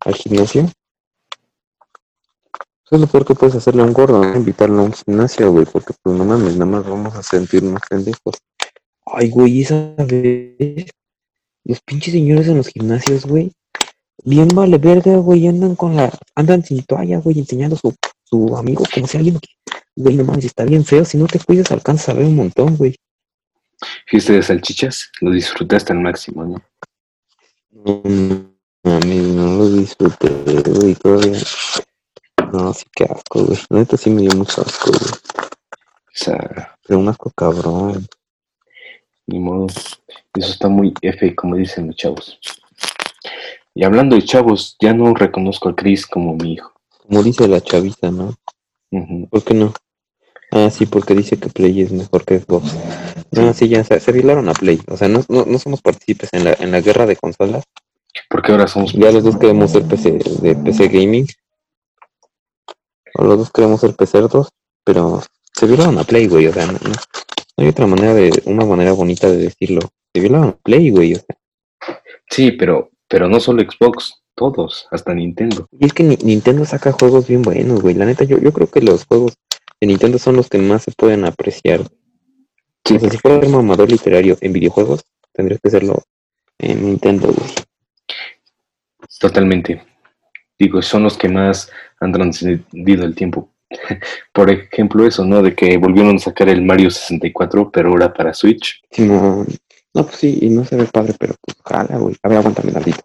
al 0.01 0.15
gimnasio. 0.15 0.63
Eso 2.85 2.95
es 2.97 3.01
lo 3.01 3.07
peor 3.07 3.25
que 3.25 3.35
puedes 3.35 3.55
hacerle 3.57 3.81
a 3.83 3.87
un 3.87 3.95
gordo, 3.95 4.23
¿no? 4.23 4.37
Invitarlo 4.37 4.81
a 4.81 4.85
un 4.85 4.93
gimnasio, 4.93 5.51
güey. 5.53 5.65
Porque 5.65 5.95
pues 6.03 6.17
no 6.17 6.25
mames, 6.25 6.53
nada 6.59 6.71
más 6.71 6.87
vamos 6.87 7.15
a 7.15 7.23
sentirnos 7.23 7.81
pendejos. 7.89 8.37
Ay, 9.07 9.31
güey, 9.31 9.63
esa 9.63 9.95
vez... 10.07 10.91
Los 11.65 11.81
pinches 11.81 12.13
señores 12.13 12.47
en 12.49 12.59
los 12.59 12.69
gimnasios, 12.69 13.25
güey. 13.25 13.53
Bien 14.25 14.49
vale 14.49 14.77
verga, 14.77 15.17
güey. 15.17 15.49
Andan 15.49 15.77
con 15.77 15.97
la... 15.97 16.13
Andan 16.35 16.63
sin 16.63 16.83
toalla, 16.85 17.21
güey, 17.21 17.39
enseñando 17.39 17.77
su, 17.77 17.95
su 18.25 18.55
amigo 18.55 18.85
como 18.95 19.07
si 19.07 19.17
alguien... 19.17 19.39
Güey, 20.01 20.15
no 20.17 20.23
mames, 20.23 20.45
está 20.45 20.65
bien 20.65 20.85
feo. 20.85 21.05
Si 21.05 21.19
no 21.19 21.27
te 21.27 21.41
cuidas, 21.41 21.73
alcanzas 21.73 22.11
a 22.11 22.13
ver 22.15 22.27
un 22.27 22.37
montón, 22.37 22.77
güey. 22.77 22.95
Fiesta 24.07 24.33
de 24.33 24.43
salchichas, 24.45 25.11
lo 25.21 25.33
disfrutaste 25.33 25.93
al 25.93 25.99
máximo, 25.99 26.45
¿no? 26.45 26.63
No 27.73 28.03
mames, 28.85 29.23
no 29.25 29.57
lo 29.59 29.69
disfruté, 29.71 30.29
güey, 30.71 30.95
todavía. 30.95 31.39
No, 32.53 32.73
sí, 32.73 32.85
qué 32.95 33.05
asco, 33.05 33.45
güey. 33.45 33.59
Neta 33.71 33.97
sí 33.97 34.11
me 34.11 34.23
dio 34.23 34.31
mucho 34.37 34.63
asco, 34.63 34.91
güey. 34.93 35.11
O 35.11 36.11
sea, 36.13 36.77
Pero 36.87 37.01
un 37.01 37.09
asco 37.09 37.31
cabrón. 37.33 38.07
ni 39.27 39.41
modo. 39.41 39.67
Eso 40.35 40.53
está 40.53 40.69
muy 40.69 40.95
F, 41.03 41.35
como 41.35 41.57
dicen 41.57 41.89
los 41.89 41.97
chavos. 41.97 42.39
Y 43.75 43.83
hablando 43.83 44.15
de 44.15 44.25
chavos, 44.25 44.77
ya 44.81 44.93
no 44.95 45.13
reconozco 45.13 45.69
a 45.71 45.75
Chris 45.75 46.07
como 46.07 46.37
mi 46.37 46.53
hijo. 46.55 46.73
Como 47.03 47.21
dice 47.25 47.49
la 47.49 47.61
chavita, 47.61 48.13
¿no? 48.13 48.35
Ujú. 48.93 49.29
¿Por 49.29 49.43
qué 49.43 49.55
no? 49.55 49.75
Ah, 50.51 50.71
sí, 50.71 50.87
porque 50.87 51.15
dice 51.15 51.39
que 51.39 51.49
Play 51.51 51.83
es 51.83 51.93
mejor 51.93 52.25
que 52.25 52.39
Xbox. 52.39 52.75
No, 53.33 53.53
sí, 53.53 53.69
ya 53.69 53.85
se, 53.85 54.01
se 54.01 54.13
violaron 54.13 54.49
a 54.49 54.55
Play. 54.55 54.81
O 54.89 54.97
sea, 54.97 55.09
no, 55.09 55.23
no, 55.29 55.45
no 55.45 55.59
somos 55.59 55.83
partícipes 55.83 56.31
en 56.33 56.45
la, 56.45 56.55
en 56.59 56.71
la 56.71 56.81
guerra 56.81 57.05
de 57.07 57.17
consolas. 57.17 57.65
Porque 58.31 58.53
ahora 58.53 58.67
somos 58.67 58.93
Ya 58.95 59.13
los 59.13 59.23
dos 59.23 59.37
queremos 59.39 59.71
ser 59.73 59.83
PC, 59.85 60.13
de 60.41 60.55
PC 60.57 60.89
Gaming. 60.89 61.27
O 63.15 63.25
los 63.25 63.39
dos 63.39 63.51
queremos 63.51 63.81
ser 63.81 63.95
PC2, 63.95 64.49
pero 64.85 65.23
se 65.53 65.67
violaron 65.67 65.99
a 65.99 66.05
Play, 66.05 66.27
güey. 66.29 66.47
O 66.47 66.53
sea, 66.53 66.67
no, 66.67 66.73
no- 66.73 66.79
no 67.57 67.65
hay 67.65 67.69
otra 67.69 67.87
manera 67.87 68.15
de, 68.15 68.31
una 68.47 68.65
manera 68.65 68.93
bonita 68.93 69.29
de 69.29 69.37
decirlo. 69.39 69.81
Se 70.15 70.21
violaron 70.21 70.51
a 70.51 70.57
Play, 70.57 70.91
güey. 70.91 71.15
O 71.15 71.19
sea, 71.19 71.37
Sí, 72.31 72.53
pero, 72.53 72.91
pero 73.09 73.29
no 73.29 73.41
solo 73.41 73.63
Xbox, 73.63 74.15
todos, 74.35 74.87
hasta 74.91 75.13
Nintendo. 75.15 75.67
y 75.73 75.87
es 75.87 75.93
que 75.93 76.05
Ni- 76.05 76.19
Nintendo 76.23 76.65
saca 76.65 76.93
juegos 76.93 77.27
bien 77.27 77.43
buenos, 77.43 77.81
güey. 77.83 77.95
La 77.95 78.05
neta, 78.05 78.25
yo, 78.25 78.39
yo 78.39 78.53
creo 78.53 78.69
que 78.69 78.81
los 78.83 79.05
juegos 79.07 79.35
de 79.81 79.87
Nintendo 79.87 80.19
son 80.19 80.37
los 80.37 80.49
que 80.49 80.59
más 80.59 80.83
se 80.85 80.93
pueden 80.93 81.25
apreciar. 81.25 81.83
Sí, 82.85 82.97
O 82.97 83.01
sea, 83.01 83.11
si 83.11 83.19
fuera 83.19 83.39
un 83.39 83.53
mamador 83.53 83.91
literario 83.91 84.37
en 84.41 84.53
videojuegos, 84.53 85.05
tendría 85.33 85.59
que 85.63 85.71
serlo 85.71 86.03
en 86.59 86.85
Nintendo, 86.85 87.29
güey. 87.29 87.49
totalmente. 89.21 89.83
Digo, 90.59 90.83
son 90.83 91.05
los 91.05 91.17
que 91.17 91.29
más 91.29 91.71
han 92.01 92.13
trascendido 92.13 93.05
el 93.05 93.15
tiempo. 93.15 93.51
Por 94.33 94.51
ejemplo, 94.51 95.07
eso, 95.07 95.25
¿no? 95.25 95.43
De 95.43 95.55
que 95.55 95.77
volvieron 95.77 96.17
a 96.17 96.19
sacar 96.19 96.49
el 96.49 96.63
Mario 96.63 96.91
64, 96.91 97.71
pero 97.71 97.91
ahora 97.91 98.13
para 98.13 98.35
Switch. 98.35 98.83
Sí, 98.91 99.03
no, 99.07 99.47
no, 99.95 100.05
pues 100.05 100.17
sí, 100.17 100.39
y 100.41 100.51
no 100.51 100.65
se 100.65 100.77
ve 100.77 100.87
padre, 100.87 101.15
pero 101.19 101.35
pues 101.41 101.57
jala, 101.65 101.99
güey. 101.99 102.17
A 102.23 102.29
ver, 102.29 102.39
aguántame 102.39 102.73
tantito. 102.73 102.99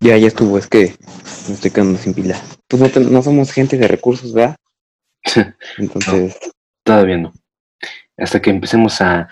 Ya, 0.00 0.16
ya 0.16 0.28
estuvo, 0.28 0.56
es 0.58 0.66
que 0.66 0.96
me 1.48 1.54
estoy 1.54 1.70
quedando 1.70 1.98
sin 1.98 2.14
pila. 2.14 2.40
Pues 2.68 2.96
no, 2.96 3.22
somos 3.22 3.52
gente 3.52 3.76
de 3.76 3.86
recursos, 3.86 4.32
¿verdad? 4.32 4.56
Entonces, 5.78 6.36
Todavía 6.82 7.18
no. 7.18 7.32
Hasta 8.16 8.40
que 8.40 8.50
empecemos 8.50 9.00
a, 9.00 9.28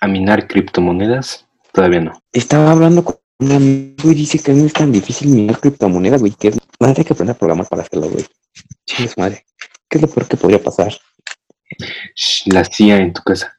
a 0.00 0.08
minar 0.08 0.46
criptomonedas, 0.46 1.46
todavía 1.72 2.00
no. 2.00 2.22
estaba 2.32 2.70
hablando 2.70 3.04
con 3.04 3.16
un 3.38 3.52
amigo 3.52 4.10
y 4.10 4.14
dice 4.14 4.38
que 4.38 4.52
no 4.52 4.66
es 4.66 4.72
tan 4.72 4.92
difícil 4.92 5.28
minar 5.28 5.58
criptomonedas, 5.58 6.20
güey, 6.20 6.32
que 6.32 6.48
es... 6.48 6.58
Madre, 6.78 6.96
hay 6.98 7.04
que 7.04 7.12
aprender 7.12 7.34
a 7.34 7.38
programar 7.38 7.68
para 7.68 7.82
hacerlo, 7.82 8.10
güey. 8.10 8.24
Chingas 8.86 9.16
madre. 9.16 9.46
¿Qué 9.88 9.98
es 9.98 10.02
lo 10.02 10.08
peor 10.08 10.28
que 10.28 10.36
podría 10.36 10.62
pasar? 10.62 10.92
La 12.46 12.64
CIA 12.64 12.98
en 12.98 13.12
tu 13.12 13.22
casa. 13.22 13.56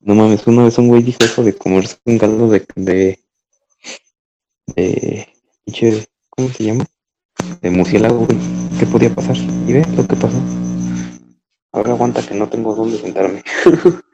No 0.00 0.14
mames, 0.14 0.46
una 0.46 0.64
vez 0.64 0.76
un 0.78 0.88
güey 0.88 1.02
dijo 1.02 1.18
eso 1.22 1.42
de 1.42 1.54
comerse 1.54 1.96
un 2.04 2.18
caldo 2.18 2.48
de, 2.48 2.66
de, 2.74 3.23
de, 4.68 5.28
pinche, 5.64 6.06
¿cómo 6.30 6.48
se 6.48 6.64
llama? 6.64 6.84
De 7.60 7.70
murciélago, 7.70 8.26
güey. 8.26 8.38
¿Qué 8.78 8.86
podía 8.86 9.14
pasar? 9.14 9.36
Y 9.36 9.72
ve 9.72 9.84
lo 9.96 10.06
que 10.06 10.16
pasó. 10.16 10.38
Ahora 11.72 11.92
aguanta 11.92 12.26
que 12.26 12.34
no 12.34 12.48
tengo 12.48 12.74
dónde 12.74 12.98
sentarme. 12.98 13.42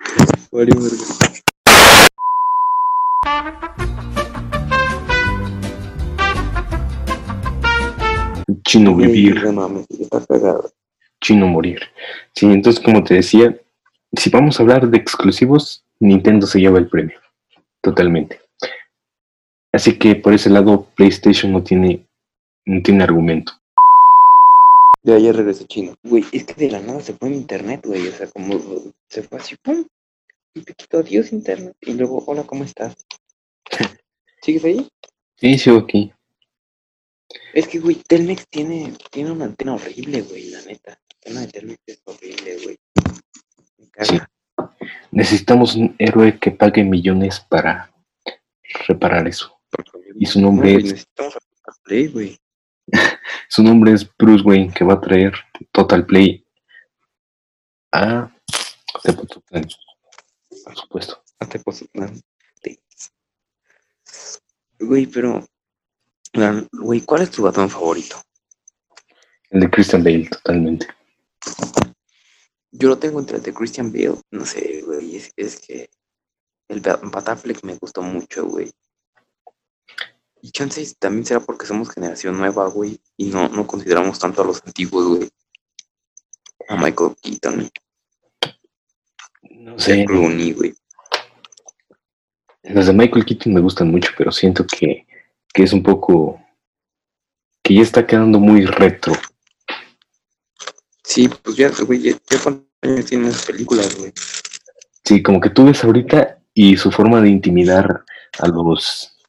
Chino 8.64 8.94
vivir, 8.94 9.42
No 9.44 9.52
mames, 9.52 9.86
está 9.90 10.24
cagado. 10.26 10.70
chino 11.20 11.46
morir. 11.46 11.80
Sí, 12.34 12.46
entonces 12.46 12.82
como 12.82 13.02
te 13.04 13.14
decía, 13.14 13.56
si 14.12 14.30
vamos 14.30 14.58
a 14.58 14.62
hablar 14.62 14.88
de 14.88 14.98
exclusivos, 14.98 15.84
Nintendo 16.00 16.46
se 16.46 16.60
lleva 16.60 16.78
el 16.78 16.88
premio. 16.88 17.18
Totalmente. 17.82 18.40
Así 19.72 19.98
que 19.98 20.16
por 20.16 20.34
ese 20.34 20.50
lado, 20.50 20.88
PlayStation 20.96 21.52
no 21.52 21.62
tiene, 21.62 22.06
no 22.66 22.82
tiene 22.82 23.04
argumento. 23.04 23.52
Ya, 25.02 25.18
ya 25.18 25.32
regresé 25.32 25.64
chino. 25.66 25.94
Güey, 26.02 26.24
es 26.32 26.44
que 26.44 26.54
de 26.54 26.70
la 26.70 26.80
nada 26.80 27.00
se 27.00 27.14
fue 27.14 27.28
en 27.28 27.34
internet, 27.34 27.82
güey. 27.86 28.06
O 28.08 28.12
sea, 28.12 28.26
como 28.28 28.58
se 29.08 29.22
fue 29.22 29.38
así, 29.38 29.56
pum. 29.62 29.86
Un 30.54 30.64
poquito, 30.64 30.98
adiós 30.98 31.32
internet. 31.32 31.74
Y 31.80 31.94
luego, 31.94 32.22
hola, 32.26 32.42
¿cómo 32.42 32.64
estás? 32.64 32.96
¿Sigues 34.42 34.64
ahí? 34.64 34.88
Sí, 35.36 35.56
sigo 35.56 35.78
aquí. 35.78 36.12
Es 37.54 37.68
que, 37.68 37.78
güey, 37.78 37.96
Telmex 38.06 38.46
tiene, 38.48 38.92
tiene 39.10 39.30
una 39.30 39.46
antena 39.46 39.74
horrible, 39.74 40.22
güey, 40.22 40.50
la 40.50 40.60
neta. 40.62 40.90
La 40.90 41.16
antena 41.16 41.40
de 41.40 41.46
Telmex 41.46 41.80
es 41.86 42.02
horrible, 42.04 42.56
güey. 42.64 42.78
Me 43.78 43.88
caga. 43.90 44.30
Necesitamos 45.12 45.76
un 45.76 45.94
héroe 45.98 46.38
que 46.38 46.50
pague 46.50 46.84
millones 46.84 47.40
para 47.40 47.92
reparar 48.86 49.26
eso. 49.28 49.59
Y 50.16 50.26
su 50.26 50.40
nombre 50.40 50.72
No, 50.72 50.78
es- 50.78 50.84
necesitamos 50.84 51.36
a 51.36 51.72
Play, 51.84 52.08
güey. 52.08 52.38
Su 53.48 53.62
nombre 53.62 53.92
es 53.92 54.08
Bruce 54.16 54.42
Wayne, 54.44 54.72
que 54.74 54.84
va 54.84 54.94
a 54.94 55.00
traer 55.00 55.32
Total 55.72 56.04
Play 56.06 56.44
a 57.92 58.32
Tepoztlán, 59.02 59.66
por 60.64 60.76
supuesto. 60.76 61.22
Hazte 61.38 61.58
pos- 61.60 61.84
no, 61.94 62.06
te- 62.62 62.80
Güey, 64.78 65.06
pero... 65.06 65.44
Güey, 66.72 67.00
¿cuál 67.02 67.22
es 67.22 67.30
tu 67.30 67.42
batón 67.42 67.68
favorito? 67.70 68.20
El 69.50 69.60
de 69.60 69.70
Christian 69.70 70.02
Bale, 70.04 70.28
totalmente. 70.28 70.86
Yo 72.72 72.88
lo 72.88 72.98
tengo 72.98 73.18
entre 73.20 73.38
el 73.38 73.42
de 73.42 73.52
Christian 73.52 73.92
Bale. 73.92 74.18
No 74.30 74.44
sé, 74.46 74.82
güey, 74.82 75.16
es, 75.16 75.32
es 75.36 75.60
que... 75.60 75.90
El 76.68 76.80
Ba- 76.80 77.00
Batafleck 77.02 77.64
me 77.64 77.76
gustó 77.76 78.00
mucho, 78.02 78.46
güey. 78.46 78.70
Y 80.42 80.50
chances 80.52 80.96
también 80.96 81.26
será 81.26 81.40
porque 81.40 81.66
somos 81.66 81.90
generación 81.90 82.38
nueva, 82.38 82.68
güey, 82.68 82.98
y 83.16 83.26
no, 83.26 83.48
no 83.48 83.66
consideramos 83.66 84.18
tanto 84.18 84.42
a 84.42 84.46
los 84.46 84.62
antiguos, 84.64 85.18
güey. 85.18 85.30
a 86.68 86.76
Michael 86.76 87.14
Keaton. 87.20 87.70
No 89.50 89.78
sé. 89.78 90.04
Clooney, 90.06 90.52
güey. 90.52 90.74
Las 92.62 92.86
de 92.86 92.92
Michael 92.92 93.24
Keaton 93.24 93.52
me 93.52 93.60
gustan 93.60 93.90
mucho, 93.90 94.10
pero 94.16 94.32
siento 94.32 94.66
que, 94.66 95.06
que 95.52 95.62
es 95.62 95.72
un 95.72 95.82
poco. 95.82 96.40
que 97.62 97.74
ya 97.74 97.82
está 97.82 98.06
quedando 98.06 98.38
muy 98.40 98.64
retro. 98.64 99.12
Sí, 101.04 101.28
pues 101.28 101.56
ya, 101.56 101.70
güey, 101.84 102.00
ya, 102.00 102.12
ya 102.12 102.42
cuántos 102.42 102.66
años 102.82 103.04
tienen 103.06 103.30
las 103.30 103.44
películas, 103.44 103.94
güey. 103.98 104.12
Sí, 105.04 105.22
como 105.22 105.40
que 105.40 105.50
tú 105.50 105.64
ves 105.64 105.82
ahorita 105.82 106.38
y 106.54 106.76
su 106.76 106.90
forma 106.92 107.20
de 107.20 107.30
intimidar 107.30 108.04
a 108.38 108.48
los 108.48 109.19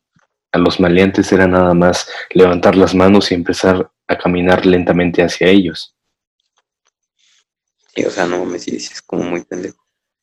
a 0.51 0.57
los 0.57 0.79
maleantes 0.79 1.31
era 1.31 1.47
nada 1.47 1.73
más 1.73 2.07
levantar 2.31 2.75
las 2.75 2.93
manos 2.93 3.31
y 3.31 3.35
empezar 3.35 3.91
a 4.07 4.17
caminar 4.17 4.65
lentamente 4.65 5.23
hacia 5.23 5.47
ellos. 5.47 5.95
Sí, 7.95 8.03
o 8.05 8.09
sea, 8.11 8.25
no 8.25 8.45
me 8.45 8.59
sí, 8.59 8.75
es 8.75 9.01
como 9.01 9.23
muy 9.23 9.43
pendejo. 9.43 9.77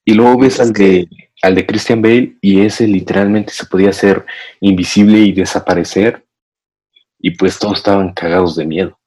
Y 0.05 0.15
luego 0.15 0.39
ves 0.39 0.55
Es 0.55 0.61
al 0.61 0.73
de, 0.73 1.09
al 1.43 1.55
de 1.55 1.67
Christian 1.67 2.01
Bale 2.01 2.39
y 2.41 2.63
ese 2.63 2.87
literalmente 2.87 3.53
se 3.53 3.67
podía 3.67 3.91
hacer 3.91 4.25
invisible 4.61 5.19
y 5.19 5.33
desaparecer. 5.33 6.27
Y 7.19 7.33
pues 7.33 7.59
todos 7.59 7.79
estaban 7.79 8.13
cagados 8.15 8.57
de 8.57 8.65
miedo. 8.67 8.99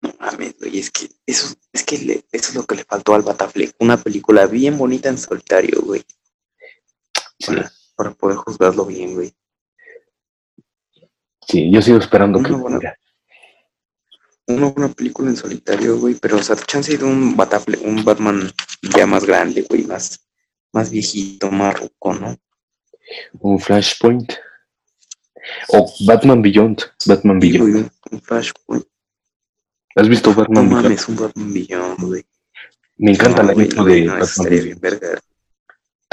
No 0.00 0.14
mames, 0.18 0.56
güey, 0.58 0.78
es 0.78 0.90
que 0.90 1.08
eso, 1.26 1.54
es 1.72 1.84
que 1.84 1.98
le- 1.98 2.24
eso 2.32 2.48
es 2.50 2.54
lo 2.54 2.64
que 2.64 2.76
le 2.76 2.84
faltó 2.84 3.14
al 3.14 3.22
Batafleck. 3.22 3.74
Una 3.78 3.96
película 3.96 4.46
bien 4.46 4.78
bonita 4.78 5.08
en 5.08 5.18
solitario, 5.18 5.80
güey. 5.82 6.02
Sí, 7.38 7.46
Para, 7.46 7.72
para 7.96 8.10
poder 8.12 8.36
juzgarlo 8.38 8.86
bien, 8.86 9.14
güey. 9.14 9.32
Sí, 11.52 11.70
yo 11.70 11.82
sigo 11.82 11.98
esperando 11.98 12.38
Una 12.38 12.48
que 12.48 12.54
buena- 12.54 12.78
venga. 12.78 12.96
Una 14.48 14.66
buena 14.70 14.92
película 14.92 15.30
en 15.30 15.36
solitario, 15.36 15.98
güey, 15.98 16.14
pero, 16.14 16.36
o 16.38 16.42
sea, 16.42 16.56
chance 16.56 16.96
de 16.96 17.04
un 17.04 17.36
Batafleck, 17.36 17.80
un 17.84 18.04
Batman 18.04 18.50
ya 18.96 19.06
más 19.06 19.24
grande, 19.24 19.62
güey, 19.68 19.84
más, 19.84 20.26
más 20.72 20.90
viejito, 20.90 21.50
más 21.50 21.78
ruco, 21.78 22.14
¿no? 22.14 22.36
un 23.40 23.58
Flashpoint. 23.60 24.32
O 25.68 25.92
Batman 26.06 26.40
Beyond. 26.40 26.80
Batman 27.06 27.40
Sí, 27.42 27.52
Beyond. 27.52 27.72
güey, 27.72 27.90
un, 28.12 28.22
Flashpoint. 28.22 28.86
¿Has 29.96 30.08
visto 30.08 30.30
No 30.30 30.36
Batman 30.36 30.68
Beyond? 30.68 30.82
mames, 30.84 31.08
un 31.08 31.16
Batman 31.16 31.52
Beyond, 31.52 32.00
güey. 32.00 32.24
Me 32.96 33.10
encanta 33.12 33.42
No, 33.42 33.52
la 33.52 33.62
intro 33.62 33.84
de 33.84 34.00
no, 34.02 34.18
eso 34.18 34.42
Batman 34.42 34.62
bien 34.64 34.80
verga. 34.80 35.20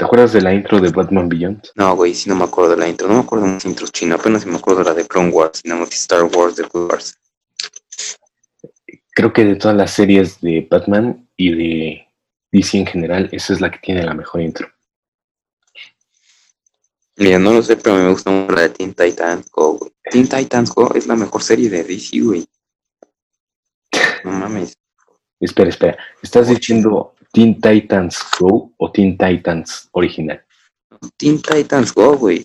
¿Te 0.00 0.06
acuerdas 0.06 0.32
de 0.32 0.40
la 0.40 0.54
intro 0.54 0.80
de 0.80 0.88
Batman 0.88 1.28
Beyond? 1.28 1.72
No, 1.74 1.94
güey, 1.94 2.14
sí 2.14 2.30
no 2.30 2.34
me 2.34 2.44
acuerdo 2.44 2.70
de 2.70 2.78
la 2.78 2.88
intro. 2.88 3.06
No 3.06 3.16
me 3.16 3.20
acuerdo 3.20 3.44
de 3.44 3.52
las 3.52 3.66
intros 3.66 3.92
chinas. 3.92 4.18
Apenas 4.18 4.46
me 4.46 4.56
acuerdo 4.56 4.82
de 4.82 4.88
la 4.88 4.94
de 4.94 5.06
Clone 5.06 5.28
Wars 5.28 5.60
y 5.62 5.68
más 5.68 5.90
de 5.90 5.94
Star 5.94 6.24
Wars 6.24 6.56
de 6.56 6.64
Clone 6.66 6.86
Wars. 6.86 7.18
Creo 9.10 9.30
que 9.30 9.44
de 9.44 9.56
todas 9.56 9.76
las 9.76 9.90
series 9.90 10.40
de 10.40 10.66
Batman 10.70 11.28
y 11.36 11.54
de 11.54 12.08
DC 12.50 12.78
en 12.78 12.86
general, 12.86 13.28
esa 13.30 13.52
es 13.52 13.60
la 13.60 13.70
que 13.70 13.78
tiene 13.80 14.02
la 14.02 14.14
mejor 14.14 14.40
intro. 14.40 14.72
Mira, 17.16 17.38
no 17.38 17.52
lo 17.52 17.62
sé, 17.62 17.76
pero 17.76 17.96
me 17.96 18.08
gusta 18.08 18.30
mucho 18.30 18.52
la 18.54 18.62
de 18.62 18.68
Teen 18.70 18.94
Titans 18.94 19.50
Go, 19.50 19.72
güey. 19.74 19.92
Teen 20.10 20.26
Titans 20.26 20.70
Go 20.70 20.94
es 20.94 21.06
la 21.08 21.16
mejor 21.16 21.42
serie 21.42 21.68
de 21.68 21.84
DC, 21.84 22.20
güey. 22.20 22.48
No 24.24 24.32
mames. 24.32 24.78
Espera, 25.38 25.68
espera. 25.68 25.98
¿Estás 26.22 26.46
Oye. 26.46 26.56
diciendo 26.56 27.14
Teen 27.32 27.60
Titans 27.60 28.18
Go 28.38 28.72
o 28.76 28.90
Teen 28.90 29.16
Titans 29.16 29.88
original? 29.92 30.42
Teen 31.16 31.40
Titans 31.40 31.92
Go, 31.94 32.16
güey. 32.16 32.44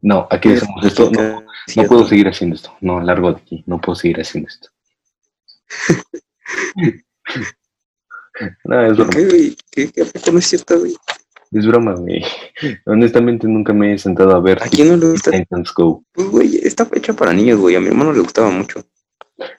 No, 0.00 0.26
aquí 0.30 0.48
Es- 0.50 0.60
dejamos 0.60 0.84
esto. 0.84 1.10
No, 1.10 1.44
no 1.76 1.84
puedo 1.88 2.06
seguir 2.06 2.28
haciendo 2.28 2.56
esto. 2.56 2.76
No, 2.80 3.00
largo 3.00 3.32
de 3.32 3.38
aquí. 3.38 3.64
No 3.66 3.80
puedo 3.80 3.96
seguir 3.96 4.20
haciendo 4.20 4.48
esto. 4.48 4.68
no, 8.64 8.86
es 8.86 8.96
broma. 8.96 9.10
¿Qué, 9.10 9.24
güey? 9.26 9.56
¿Qué, 9.70 9.90
qué, 9.90 10.02
¿A 10.02 10.06
poco 10.06 10.32
no 10.32 10.38
es 10.38 10.46
cierto, 10.46 10.78
güey? 10.78 10.94
Es 11.52 11.66
broma, 11.66 11.94
güey. 11.94 12.24
Honestamente 12.86 13.46
nunca 13.46 13.72
me 13.72 13.94
he 13.94 13.98
sentado 13.98 14.34
a 14.34 14.40
ver 14.40 14.60
¿A 14.62 14.66
quién 14.68 14.88
no 14.88 14.96
le 14.96 15.12
gusta? 15.12 15.30
Titans 15.30 15.72
Go. 15.72 16.04
Pues, 16.12 16.28
güey, 16.28 16.56
está 16.62 16.88
hecha 16.92 17.12
para 17.12 17.32
niños, 17.32 17.60
güey. 17.60 17.76
A 17.76 17.80
mi 17.80 17.88
hermano 17.88 18.12
le 18.12 18.20
gustaba 18.20 18.50
mucho 18.50 18.84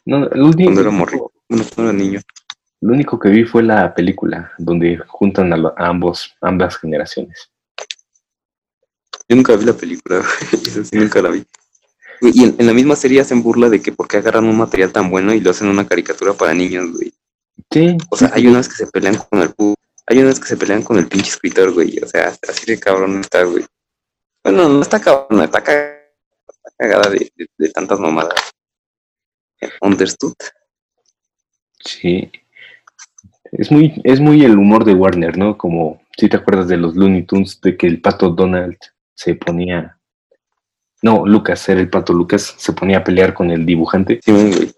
No, 0.05 0.25
lo 0.27 0.45
único, 0.47 0.63
cuando 0.63 0.81
era 0.81 0.91
morrito. 0.91 1.31
Bueno, 1.47 1.65
cuando 1.73 1.91
era 1.91 1.99
niño. 2.03 2.19
Lo 2.81 2.93
único 2.93 3.17
que 3.19 3.29
vi 3.29 3.43
fue 3.45 3.63
la 3.63 3.93
película 3.93 4.51
donde 4.57 4.97
juntan 5.07 5.51
a, 5.53 5.57
lo- 5.57 5.73
a 5.77 5.87
ambos, 5.87 6.35
ambas 6.41 6.77
generaciones. 6.77 7.49
Yo 9.27 9.35
nunca 9.35 9.55
vi 9.55 9.65
la 9.65 9.73
película, 9.73 10.17
güey. 10.19 10.63
Esa 10.67 10.83
sí 10.83 10.97
nunca 10.97 11.21
la 11.21 11.29
vi. 11.29 11.45
Y 12.21 12.43
en, 12.43 12.55
en 12.59 12.67
la 12.67 12.73
misma 12.73 12.95
serie 12.95 13.21
hacen 13.21 13.41
burla 13.43 13.69
de 13.69 13.81
que 13.81 13.91
por 13.91 14.07
qué 14.07 14.17
agarran 14.17 14.45
un 14.45 14.57
material 14.57 14.91
tan 14.91 15.09
bueno 15.09 15.33
y 15.33 15.39
lo 15.41 15.51
hacen 15.51 15.67
una 15.67 15.87
caricatura 15.87 16.33
para 16.33 16.53
niños, 16.53 16.91
güey. 16.91 17.13
Sí, 17.71 17.97
O 18.09 18.17
sea, 18.17 18.31
hay 18.33 18.47
unas 18.47 18.69
que 18.69 18.75
se 18.75 18.87
pelean 18.87 19.15
con 19.17 19.41
el 19.41 19.53
hay 20.07 20.19
unas 20.19 20.39
que 20.39 20.47
se 20.47 20.55
pelean 20.57 20.83
con 20.83 20.97
el 20.99 21.07
pinche 21.07 21.29
escritor, 21.29 21.73
güey. 21.73 21.97
O 22.03 22.07
sea, 22.07 22.33
así 22.47 22.65
de 22.67 22.79
cabrón 22.79 23.19
está, 23.19 23.43
güey. 23.43 23.65
Bueno, 24.43 24.69
no 24.69 24.81
está 24.81 24.99
cabrón, 25.01 25.41
está 25.41 25.63
cagada, 25.63 25.97
está 26.47 26.71
cagada 26.77 27.09
de, 27.09 27.31
de- 27.35 27.49
de 27.57 27.69
tantas 27.71 27.99
mamadas. 27.99 28.39
Understood. 29.81 30.35
sí. 31.79 32.31
Es 33.57 33.71
muy, 33.71 34.01
es 34.03 34.19
muy 34.19 34.43
el 34.43 34.57
humor 34.57 34.83
de 34.83 34.93
Warner, 34.93 35.37
¿no? 35.37 35.57
Como 35.57 36.01
si 36.17 36.27
te 36.27 36.37
acuerdas 36.37 36.67
de 36.67 36.77
los 36.77 36.95
Looney 36.95 37.23
Tunes, 37.23 37.59
de 37.61 37.77
que 37.77 37.87
el 37.87 38.01
pato 38.01 38.29
Donald 38.29 38.77
se 39.13 39.35
ponía. 39.35 39.97
No, 41.01 41.25
Lucas, 41.25 41.67
era 41.69 41.79
el 41.79 41.89
pato 41.89 42.13
Lucas, 42.13 42.55
se 42.57 42.73
ponía 42.73 42.97
a 42.97 43.03
pelear 43.03 43.33
con 43.33 43.51
el 43.51 43.65
dibujante. 43.65 44.19
Sí, 44.23 44.31
güey. 44.31 44.71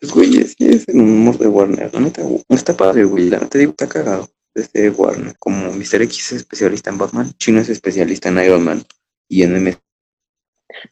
Pues, 0.00 0.12
güey, 0.12 0.38
es, 0.38 0.56
es 0.58 0.88
el 0.88 1.00
humor 1.00 1.38
de 1.38 1.48
Warner. 1.48 1.92
La 1.94 2.00
neta, 2.00 2.22
güey, 2.22 2.42
está 2.48 2.76
padre, 2.76 3.04
güey. 3.04 3.30
La 3.30 3.38
neta 3.38 3.58
digo, 3.58 3.70
está 3.70 3.88
cagado. 3.88 4.28
Desde 4.54 4.90
Warner. 4.90 5.36
Como 5.38 5.72
Mr. 5.72 6.02
X 6.02 6.18
es 6.18 6.32
especialista 6.32 6.90
en 6.90 6.98
Batman, 6.98 7.32
Chino 7.38 7.60
es 7.60 7.68
especialista 7.68 8.30
en 8.30 8.38
Iron 8.38 8.64
Man. 8.64 8.82
Y 9.28 9.42
en 9.42 9.56
M. 9.56 9.78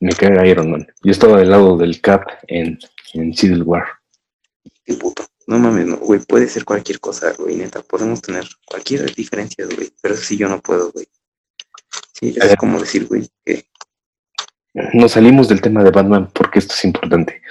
Me 0.00 0.12
caga 0.12 0.46
Iron 0.46 0.70
Man. 0.70 0.86
Yo 1.02 1.10
estaba 1.10 1.38
del 1.38 1.50
lado 1.50 1.76
del 1.76 2.00
Cap 2.00 2.22
en, 2.46 2.78
en 3.14 3.34
Civil 3.34 3.62
War. 3.64 3.84
Qué 4.84 4.94
puto. 4.94 5.26
No 5.46 5.58
mames, 5.58 5.86
no, 5.86 5.96
güey. 5.98 6.20
Puede 6.20 6.48
ser 6.48 6.64
cualquier 6.64 6.98
cosa, 6.98 7.32
güey. 7.38 7.56
Neta, 7.56 7.80
podemos 7.82 8.20
tener 8.20 8.44
cualquier 8.66 9.14
diferencia, 9.14 9.64
güey. 9.64 9.92
Pero 10.02 10.14
eso 10.14 10.24
sí 10.24 10.36
yo 10.36 10.48
no 10.48 10.60
puedo, 10.60 10.90
güey. 10.90 11.06
Sí, 12.18 12.34
es 12.36 12.56
como 12.56 12.80
decir, 12.80 13.06
güey, 13.06 13.28
que 13.44 13.66
Nos 14.94 15.12
salimos 15.12 15.48
del 15.48 15.60
tema 15.60 15.84
de 15.84 15.90
Batman 15.90 16.30
porque 16.32 16.58
esto 16.58 16.74
es 16.74 16.84
importante. 16.84 17.42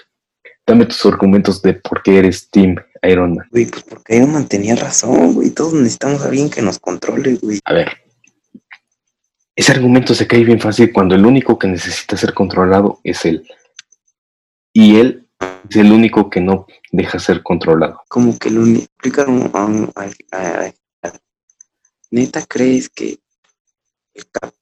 Dame 0.67 0.85
tus 0.85 1.05
argumentos 1.05 1.61
de 1.61 1.75
por 1.75 2.01
qué 2.03 2.17
eres 2.17 2.49
Team 2.49 2.75
Iron 3.03 3.35
Man. 3.35 3.47
Güey, 3.51 3.67
pues 3.67 3.83
porque 3.83 4.17
Iron 4.17 4.33
Man 4.33 4.47
tenía 4.47 4.75
razón, 4.75 5.33
güey. 5.33 5.51
Todos 5.51 5.73
necesitamos 5.73 6.21
a 6.21 6.27
alguien 6.27 6.49
que 6.49 6.61
nos 6.61 6.79
controle, 6.79 7.35
güey. 7.35 7.59
A 7.63 7.73
ver. 7.73 7.91
Ese 9.55 9.71
argumento 9.71 10.13
se 10.13 10.27
cae 10.27 10.43
bien 10.43 10.59
fácil 10.59 10.91
cuando 10.91 11.15
el 11.15 11.25
único 11.25 11.57
que 11.57 11.67
necesita 11.67 12.17
ser 12.17 12.33
controlado 12.33 12.99
es 13.03 13.23
él. 13.23 13.47
Y 14.73 14.97
él 14.97 15.24
es 15.69 15.75
el 15.75 15.91
único 15.91 16.29
que 16.29 16.41
no 16.41 16.65
deja 16.91 17.19
ser 17.19 17.43
controlado. 17.43 18.01
Como 18.07 18.37
que 18.37 18.49
a- 20.31 20.71
a- 21.01 21.13
Neta, 22.11 22.45
¿crees 22.47 22.89
que 22.89 23.19
el 24.13 24.25
Cap 24.31 24.53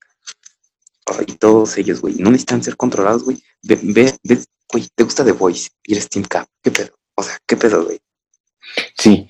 y 1.27 1.33
todos 1.33 1.77
ellos, 1.77 2.01
güey, 2.01 2.15
no 2.15 2.31
necesitan 2.31 2.63
ser 2.63 2.75
controlados, 2.77 3.23
güey? 3.23 3.43
Ve, 3.61 3.77
ve, 3.83 4.13
ve, 4.23 4.39
güey, 4.71 4.87
¿te 4.95 5.03
gusta 5.03 5.23
The 5.23 5.33
Voice 5.33 5.69
y 5.83 5.93
eres 5.93 6.09
Team 6.09 6.25
Cap? 6.25 6.47
¿Qué 6.61 6.71
pedo? 6.71 6.95
O 7.15 7.21
sea, 7.23 7.37
¿qué 7.45 7.55
pedo, 7.57 7.83
güey? 7.85 7.99
Sí. 8.97 9.27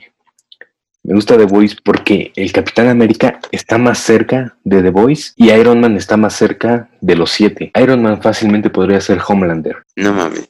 Me 1.05 1.15
gusta 1.15 1.37
The 1.37 1.45
Voice 1.45 1.75
porque 1.83 2.31
el 2.37 2.53
Capitán 2.53 2.87
América 2.87 3.41
está 3.51 3.77
más 3.77 3.99
cerca 3.99 4.57
de 4.63 4.81
The 4.81 4.91
Voice 4.91 5.33
y 5.35 5.51
Iron 5.51 5.81
Man 5.81 5.97
está 5.97 6.15
más 6.15 6.33
cerca 6.35 6.89
de 7.01 7.15
los 7.17 7.31
siete. 7.31 7.71
Iron 7.81 8.01
Man 8.01 8.21
fácilmente 8.21 8.69
podría 8.69 9.01
ser 9.01 9.19
Homelander. 9.27 9.83
No 9.97 10.13
mames. 10.13 10.47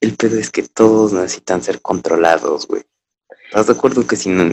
El 0.00 0.14
pedo 0.16 0.38
es 0.38 0.50
que 0.50 0.62
todos 0.62 1.12
necesitan 1.12 1.62
ser 1.62 1.80
controlados, 1.82 2.66
güey. 2.66 2.82
¿Estás 3.46 3.66
de 3.66 3.72
acuerdo 3.72 4.06
que 4.06 4.16
si 4.16 4.28
no... 4.28 4.44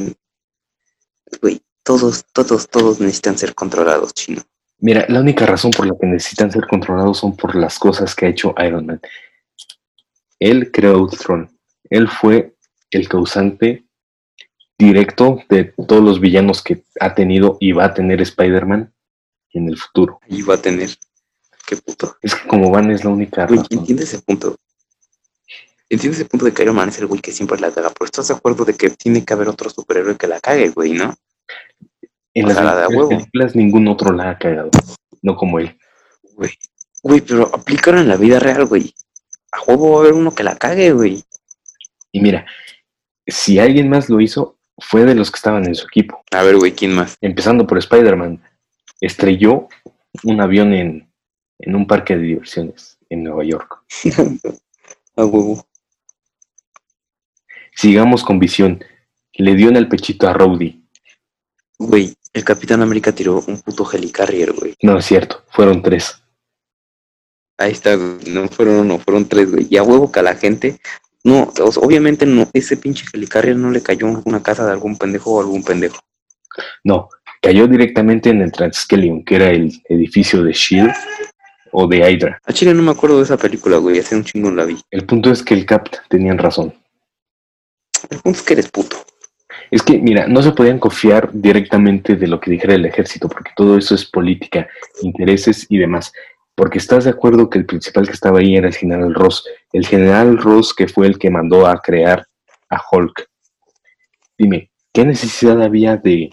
Güey, 1.42 1.62
todos, 1.84 2.26
todos, 2.34 2.68
todos 2.70 3.00
necesitan 3.00 3.38
ser 3.38 3.54
controlados, 3.54 4.14
chino. 4.14 4.42
Mira, 4.80 5.06
la 5.08 5.20
única 5.20 5.46
razón 5.46 5.72
por 5.72 5.86
la 5.88 5.96
que 6.00 6.08
necesitan 6.08 6.52
ser 6.52 6.68
controlados 6.68 7.20
son 7.20 7.36
por 7.36 7.56
las 7.56 7.78
cosas 7.80 8.16
que 8.16 8.26
ha 8.26 8.30
hecho 8.30 8.56
Iron 8.66 8.86
Man. 8.86 9.02
Él 10.40 10.72
creó 10.72 11.00
Ultron. 11.02 11.50
Él 11.90 12.10
fue 12.10 12.56
el 12.92 13.08
causante 13.08 13.86
directo 14.78 15.40
de 15.50 15.66
todos 15.88 16.04
los 16.04 16.20
villanos 16.20 16.62
que 16.62 16.84
ha 17.00 17.14
tenido 17.16 17.58
y 17.60 17.72
va 17.72 17.86
a 17.86 17.94
tener 17.94 18.22
Spider-Man 18.22 18.94
en 19.52 19.70
el 19.70 19.78
futuro. 19.78 20.20
Y 20.28 20.42
va 20.42 20.56
a 20.56 20.62
tener... 20.62 20.90
Qué 21.68 21.78
puto. 21.78 22.18
Es 22.22 22.36
que 22.36 22.48
como 22.48 22.70
Van 22.70 22.92
es 22.92 23.04
la 23.04 23.10
única 23.10 23.46
Güey, 23.48 23.60
razón. 23.60 23.80
entiende 23.80 24.04
ese 24.04 24.20
punto. 24.22 24.56
Entiende 25.90 26.18
ese 26.18 26.26
punto 26.26 26.46
de 26.46 26.54
que 26.54 26.64
Iron 26.64 26.76
Man 26.76 26.90
es 26.90 27.00
el 27.00 27.06
güey 27.06 27.22
que 27.22 27.32
siempre 27.32 27.60
la 27.60 27.72
caga, 27.72 27.92
pero 27.92 28.06
estás 28.06 28.28
de 28.28 28.34
acuerdo 28.34 28.66
de 28.66 28.74
que 28.74 28.90
tiene 28.90 29.24
que 29.24 29.34
haber 29.34 29.50
otro 29.50 29.70
superhéroe 29.70 30.18
que 30.18 30.28
la 30.28 30.40
cague, 30.40 30.70
güey, 30.70 30.94
¿no? 30.94 31.14
En 32.34 32.46
o 32.46 32.48
las 32.48 32.58
sea, 32.58 32.66
la 32.66 32.76
de 32.76 32.88
huevo. 32.88 33.10
películas 33.10 33.56
ningún 33.56 33.88
otro 33.88 34.12
la 34.12 34.32
ha 34.32 34.38
cagado. 34.38 34.72
No 35.22 35.36
como 35.36 35.60
él. 35.60 35.78
Güey. 36.34 36.52
Güey, 37.04 37.22
pero 37.22 37.54
aplícalo 37.54 38.00
en 38.00 38.08
la 38.08 38.18
vida 38.18 38.40
real, 38.40 38.66
güey. 38.66 38.94
A 39.52 39.62
huevo 39.62 39.92
va 39.92 39.98
a 39.98 40.00
haber 40.02 40.14
uno 40.14 40.34
que 40.34 40.44
la 40.44 40.56
cague, 40.56 40.92
güey. 40.92 41.24
Y 42.12 42.20
mira, 42.20 42.46
si 43.28 43.60
alguien 43.60 43.90
más 43.90 44.10
lo 44.10 44.20
hizo, 44.22 44.58
fue 44.80 45.06
de 45.06 45.16
los 45.16 45.32
que 45.32 45.38
estaban 45.38 45.66
en 45.66 45.76
su 45.76 45.86
equipo. 45.86 46.24
A 46.32 46.44
ver, 46.44 46.58
güey, 46.58 46.74
¿quién 46.74 46.94
más? 46.94 47.18
Empezando 47.22 47.68
por 47.68 47.78
Spider-Man. 47.78 48.42
Estrelló 49.02 49.68
un 50.24 50.42
avión 50.42 50.74
en, 50.74 51.12
en 51.60 51.76
un 51.76 51.86
parque 51.86 52.16
de 52.16 52.24
diversiones 52.24 52.98
en 53.10 53.24
Nueva 53.24 53.44
York. 53.44 53.84
A 55.16 55.26
huevo. 55.26 55.66
Sigamos 57.76 58.24
con 58.24 58.40
visión. 58.40 58.84
Le 59.34 59.56
dio 59.56 59.70
en 59.70 59.76
el 59.76 59.88
pechito 59.88 60.28
a 60.28 60.34
Rowdy. 60.34 60.82
Güey, 61.78 62.16
el 62.34 62.44
Capitán 62.44 62.82
América 62.82 63.12
tiró 63.12 63.44
un 63.46 63.60
puto 63.60 63.90
helicarrier, 63.92 64.54
güey. 64.54 64.76
No 64.82 64.98
es 64.98 65.06
cierto, 65.06 65.44
fueron 65.52 65.82
tres. 65.82 66.22
Ahí 67.58 67.72
está, 67.72 67.96
güey. 67.96 68.18
No 68.28 68.48
fueron 68.48 68.76
uno, 68.76 68.98
fueron 68.98 69.28
tres, 69.28 69.52
güey. 69.52 69.68
Y 69.70 69.78
a 69.78 69.84
huevo 69.84 70.12
que 70.12 70.20
a 70.20 70.24
la 70.24 70.36
gente. 70.36 70.80
No, 71.24 71.52
obviamente 71.78 72.26
no, 72.26 72.48
ese 72.54 72.78
pinche 72.78 73.06
helicarrier 73.12 73.56
no 73.56 73.72
le 73.72 73.82
cayó 73.82 74.08
en 74.08 74.22
una 74.26 74.44
casa 74.44 74.66
de 74.66 74.72
algún 74.72 74.98
pendejo 74.98 75.34
o 75.34 75.42
algún 75.42 75.64
pendejo. 75.64 76.00
No, 76.84 77.10
cayó 77.42 77.68
directamente 77.68 78.30
en 78.30 78.42
el 78.42 78.52
Transkelion, 78.52 79.26
que 79.26 79.36
era 79.36 79.50
el 79.50 79.82
edificio 79.90 80.44
de 80.44 80.54
Shield 80.54 80.94
o 81.72 81.88
de 81.88 82.10
Hydra. 82.10 82.40
A 82.46 82.54
Chile 82.54 82.74
no 82.74 82.84
me 82.84 82.92
acuerdo 82.92 83.18
de 83.18 83.24
esa 83.24 83.38
película, 83.38 83.78
güey. 83.78 84.00
Hace 84.00 84.16
un 84.16 84.24
chingo 84.24 84.52
la 84.52 84.66
vi. 84.66 84.78
El 84.92 85.06
punto 85.06 85.32
es 85.32 85.42
que 85.42 85.56
el 85.56 85.66
Cap 85.66 85.90
tenían 86.10 86.38
razón. 86.38 86.74
El 88.10 88.20
punto 88.20 88.40
es 88.40 88.42
que 88.44 88.54
eres 88.54 88.70
puto. 88.70 88.98
Es 89.72 89.82
que, 89.82 89.98
mira, 89.98 90.28
no 90.28 90.42
se 90.44 90.52
podían 90.52 90.80
confiar 90.80 91.30
directamente 91.34 92.16
de 92.16 92.28
lo 92.28 92.40
que 92.40 92.52
dijera 92.52 92.76
el 92.76 92.86
ejército, 92.86 93.28
porque 93.28 93.52
todo 93.56 93.78
eso 93.78 93.96
es 93.96 94.06
política, 94.06 94.68
intereses 95.02 95.66
y 95.70 95.78
demás. 95.78 96.12
Porque 96.56 96.78
estás 96.78 97.04
de 97.06 97.10
acuerdo 97.10 97.50
que 97.50 97.58
el 97.60 97.66
principal 97.66 98.06
que 98.08 98.14
estaba 98.14 98.40
ahí 98.40 98.56
era 98.56 98.68
el 98.68 98.76
general 98.76 99.14
Ross. 99.14 99.46
El 99.74 99.86
general 99.88 100.38
Ross 100.38 100.74
que 100.74 100.88
fue 100.88 101.08
el 101.08 101.18
que 101.18 101.30
mandó 101.30 101.68
a 101.68 101.82
crear 101.82 102.26
a 102.70 102.82
Hulk. 102.92 103.28
Dime, 104.38 104.72
¿qué 104.94 105.06
necesidad 105.06 105.62
había 105.62 105.98
de 105.98 106.30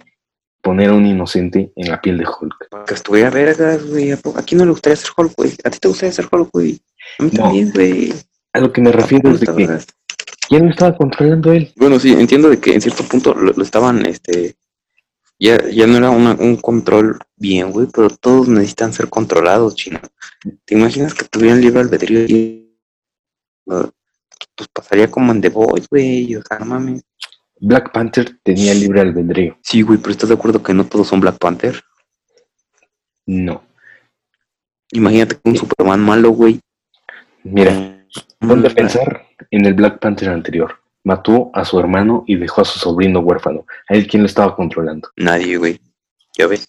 poner 0.60 0.90
a 0.90 0.94
un 0.94 1.06
inocente 1.06 1.72
en 1.74 1.90
la 1.90 2.00
piel 2.00 2.18
de 2.18 2.26
Hulk? 2.26 2.86
Que 2.86 2.94
estuviera 2.94 3.30
vergas, 3.30 3.84
güey. 3.86 4.12
¿A 4.12 4.16
po- 4.16 4.34
¿A 4.36 4.42
quién 4.42 4.58
no 4.58 4.64
le 4.64 4.70
gustaría 4.72 4.96
ser 4.96 5.10
Hulk, 5.16 5.32
güey? 5.36 5.52
¿A 5.64 5.70
ti 5.70 5.78
te 5.78 5.88
gustaría 5.88 6.12
ser 6.12 6.28
Hulk, 6.30 6.50
güey? 6.52 6.80
A 7.18 7.22
mí 7.24 7.30
No. 7.32 7.42
también, 7.44 7.70
güey. 7.72 8.12
A 8.52 8.60
lo 8.60 8.72
que 8.72 8.80
me 8.80 8.92
refiero 8.92 9.30
es 9.30 9.40
de 9.40 9.46
que 9.46 9.78
¿quién 10.52 10.66
lo 10.66 10.70
estaba 10.70 10.94
controlando 10.94 11.50
él? 11.50 11.72
Bueno, 11.76 11.98
sí, 11.98 12.12
entiendo 12.12 12.50
de 12.50 12.60
que 12.60 12.74
en 12.74 12.80
cierto 12.82 13.04
punto 13.04 13.32
lo, 13.32 13.52
lo 13.52 13.62
estaban, 13.62 14.04
este, 14.04 14.54
ya, 15.38 15.56
ya 15.70 15.86
no 15.86 15.96
era 15.96 16.10
una- 16.10 16.34
un 16.34 16.56
control 16.56 17.18
bien, 17.36 17.70
güey, 17.70 17.86
pero 17.90 18.10
todos 18.10 18.48
necesitan 18.48 18.92
ser 18.92 19.08
controlados, 19.08 19.74
chino. 19.76 19.98
¿Te 20.66 20.74
imaginas 20.74 21.14
que 21.14 21.24
tuvieran 21.24 21.62
libre 21.62 21.80
albedrío 21.80 22.24
y 22.26 22.76
uh, 23.66 23.88
pues 24.54 24.68
pasaría 24.70 25.10
como 25.10 25.32
en 25.32 25.40
The 25.40 25.48
Voice, 25.48 25.86
güey? 25.90 26.36
O 26.36 26.42
sea, 26.42 26.58
no 26.58 26.66
mames. 26.66 27.02
Black 27.58 27.90
Panther 27.92 28.38
tenía 28.42 28.74
libre 28.74 29.00
albedrío. 29.00 29.56
Sí, 29.62 29.80
güey, 29.80 29.98
pero 29.98 30.10
¿estás 30.10 30.28
de 30.28 30.34
acuerdo 30.34 30.62
que 30.62 30.74
no 30.74 30.84
todos 30.84 31.08
son 31.08 31.20
Black 31.20 31.38
Panther? 31.38 31.82
No. 33.24 33.64
Imagínate 34.92 35.36
que 35.36 35.48
un 35.48 35.56
Superman 35.56 36.00
malo, 36.00 36.30
güey. 36.30 36.60
Mira, 37.42 38.01
ponte 38.38 38.68
a 38.68 38.74
pensar 38.74 39.26
en 39.50 39.66
el 39.66 39.74
Black 39.74 39.98
Panther 39.98 40.28
anterior. 40.30 40.78
Mató 41.04 41.50
a 41.52 41.64
su 41.64 41.78
hermano 41.80 42.24
y 42.26 42.36
dejó 42.36 42.60
a 42.60 42.64
su 42.64 42.78
sobrino 42.78 43.20
huérfano. 43.20 43.66
A 43.88 43.94
él 43.94 44.06
quién 44.06 44.22
lo 44.22 44.26
estaba 44.26 44.54
controlando. 44.54 45.10
Nadie, 45.16 45.56
güey. 45.56 45.80
Ya 46.38 46.46
ves. 46.46 46.68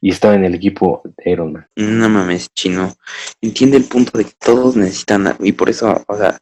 Y 0.00 0.10
estaba 0.10 0.34
en 0.34 0.44
el 0.44 0.54
equipo 0.54 1.02
de 1.04 1.30
Iron 1.30 1.52
Man. 1.52 1.68
No 1.76 2.08
mames, 2.08 2.52
chino. 2.54 2.94
Entiende 3.40 3.76
el 3.76 3.84
punto 3.84 4.16
de 4.16 4.24
que 4.24 4.32
todos 4.38 4.76
necesitan, 4.76 5.36
y 5.40 5.52
por 5.52 5.68
eso, 5.70 6.04
o 6.06 6.16
sea, 6.16 6.38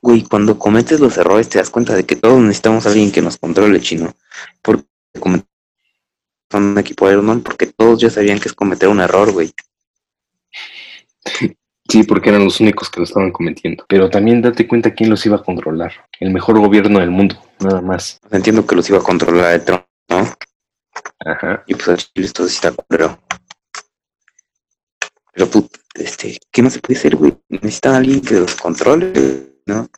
güey, 0.00 0.22
cuando 0.22 0.58
cometes 0.58 1.00
los 1.00 1.16
errores 1.18 1.48
te 1.48 1.58
das 1.58 1.70
cuenta 1.70 1.94
de 1.94 2.04
que 2.04 2.16
todos 2.16 2.40
necesitamos 2.40 2.86
a 2.86 2.90
alguien 2.90 3.10
que 3.12 3.22
nos 3.22 3.38
controle, 3.38 3.80
chino. 3.80 4.14
Porque 4.62 4.84
comet- 5.18 5.46
son 6.50 6.62
un 6.64 6.78
equipo 6.78 7.06
de 7.06 7.14
Iron 7.14 7.26
Man 7.26 7.40
porque 7.42 7.66
todos 7.66 8.00
ya 8.00 8.08
sabían 8.08 8.38
que 8.38 8.48
es 8.48 8.54
cometer 8.54 8.88
un 8.88 9.00
error, 9.00 9.32
güey. 9.32 9.52
Sí, 11.88 12.02
porque 12.02 12.30
eran 12.30 12.44
los 12.44 12.60
únicos 12.60 12.90
que 12.90 13.00
lo 13.00 13.04
estaban 13.04 13.30
cometiendo. 13.30 13.84
Pero 13.88 14.10
también 14.10 14.42
date 14.42 14.66
cuenta 14.66 14.94
quién 14.94 15.10
los 15.10 15.24
iba 15.24 15.36
a 15.36 15.42
controlar. 15.42 15.92
El 16.18 16.30
mejor 16.30 16.58
gobierno 16.58 16.98
del 16.98 17.10
mundo, 17.10 17.36
nada 17.60 17.80
más. 17.80 18.20
Entiendo 18.30 18.66
que 18.66 18.74
los 18.74 18.88
iba 18.90 18.98
a 18.98 19.02
controlar 19.02 19.54
el 19.54 19.64
Trump, 19.64 19.84
¿no? 20.08 20.26
Ajá. 21.24 21.62
Y 21.66 21.74
pues 21.74 21.88
a 21.88 21.96
Chile 21.96 22.26
esto 22.26 22.46
sí 22.48 22.54
está 22.54 22.72
culero. 22.72 23.18
Pero 25.32 25.50
pues, 25.50 25.64
este, 25.94 26.38
¿qué 26.50 26.62
no 26.62 26.70
se 26.70 26.80
puede 26.80 26.98
hacer, 26.98 27.16
güey? 27.16 27.36
Necesitan 27.48 27.94
a 27.94 27.96
alguien 27.98 28.20
que 28.20 28.34
los 28.34 28.54
controle, 28.56 29.12
¿no? 29.66 29.88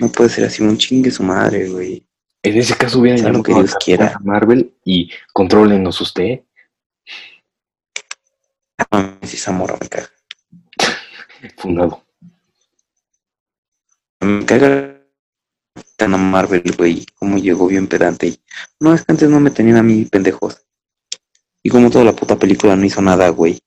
No 0.00 0.08
puede 0.08 0.30
ser 0.30 0.44
así 0.44 0.62
un 0.62 0.78
chingue 0.78 1.10
su 1.10 1.22
madre, 1.22 1.68
güey. 1.68 2.06
En 2.42 2.56
ese 2.56 2.76
caso 2.76 2.98
lo 2.98 3.14
llamado 3.14 3.42
que 3.42 3.52
a 3.52 3.56
Dios 3.56 3.74
quiera. 3.76 4.18
Marvel 4.24 4.74
y 4.84 5.10
contrólenos 5.32 6.00
usted. 6.00 6.40
Ah, 8.90 9.16
esa 9.20 9.52
morra 9.52 9.76
me 9.80 9.88
caga. 9.88 10.08
Fundado. 11.56 12.04
Me 14.20 14.44
caga 14.46 15.02
Capitana 15.74 16.16
Marvel, 16.16 16.62
güey, 16.76 17.06
cómo 17.14 17.38
llegó 17.38 17.66
bien 17.66 17.86
pedante. 17.86 18.28
Y, 18.28 18.40
no, 18.80 18.94
es 18.94 19.04
que 19.04 19.12
antes 19.12 19.28
no 19.28 19.40
me 19.40 19.50
tenían 19.50 19.76
a 19.76 19.82
mí 19.82 20.04
pendejos. 20.04 20.62
Y 21.62 21.70
como 21.70 21.90
toda 21.90 22.04
la 22.04 22.12
puta 22.12 22.36
película 22.36 22.76
no 22.76 22.84
hizo 22.84 23.00
nada, 23.00 23.28
güey. 23.30 23.60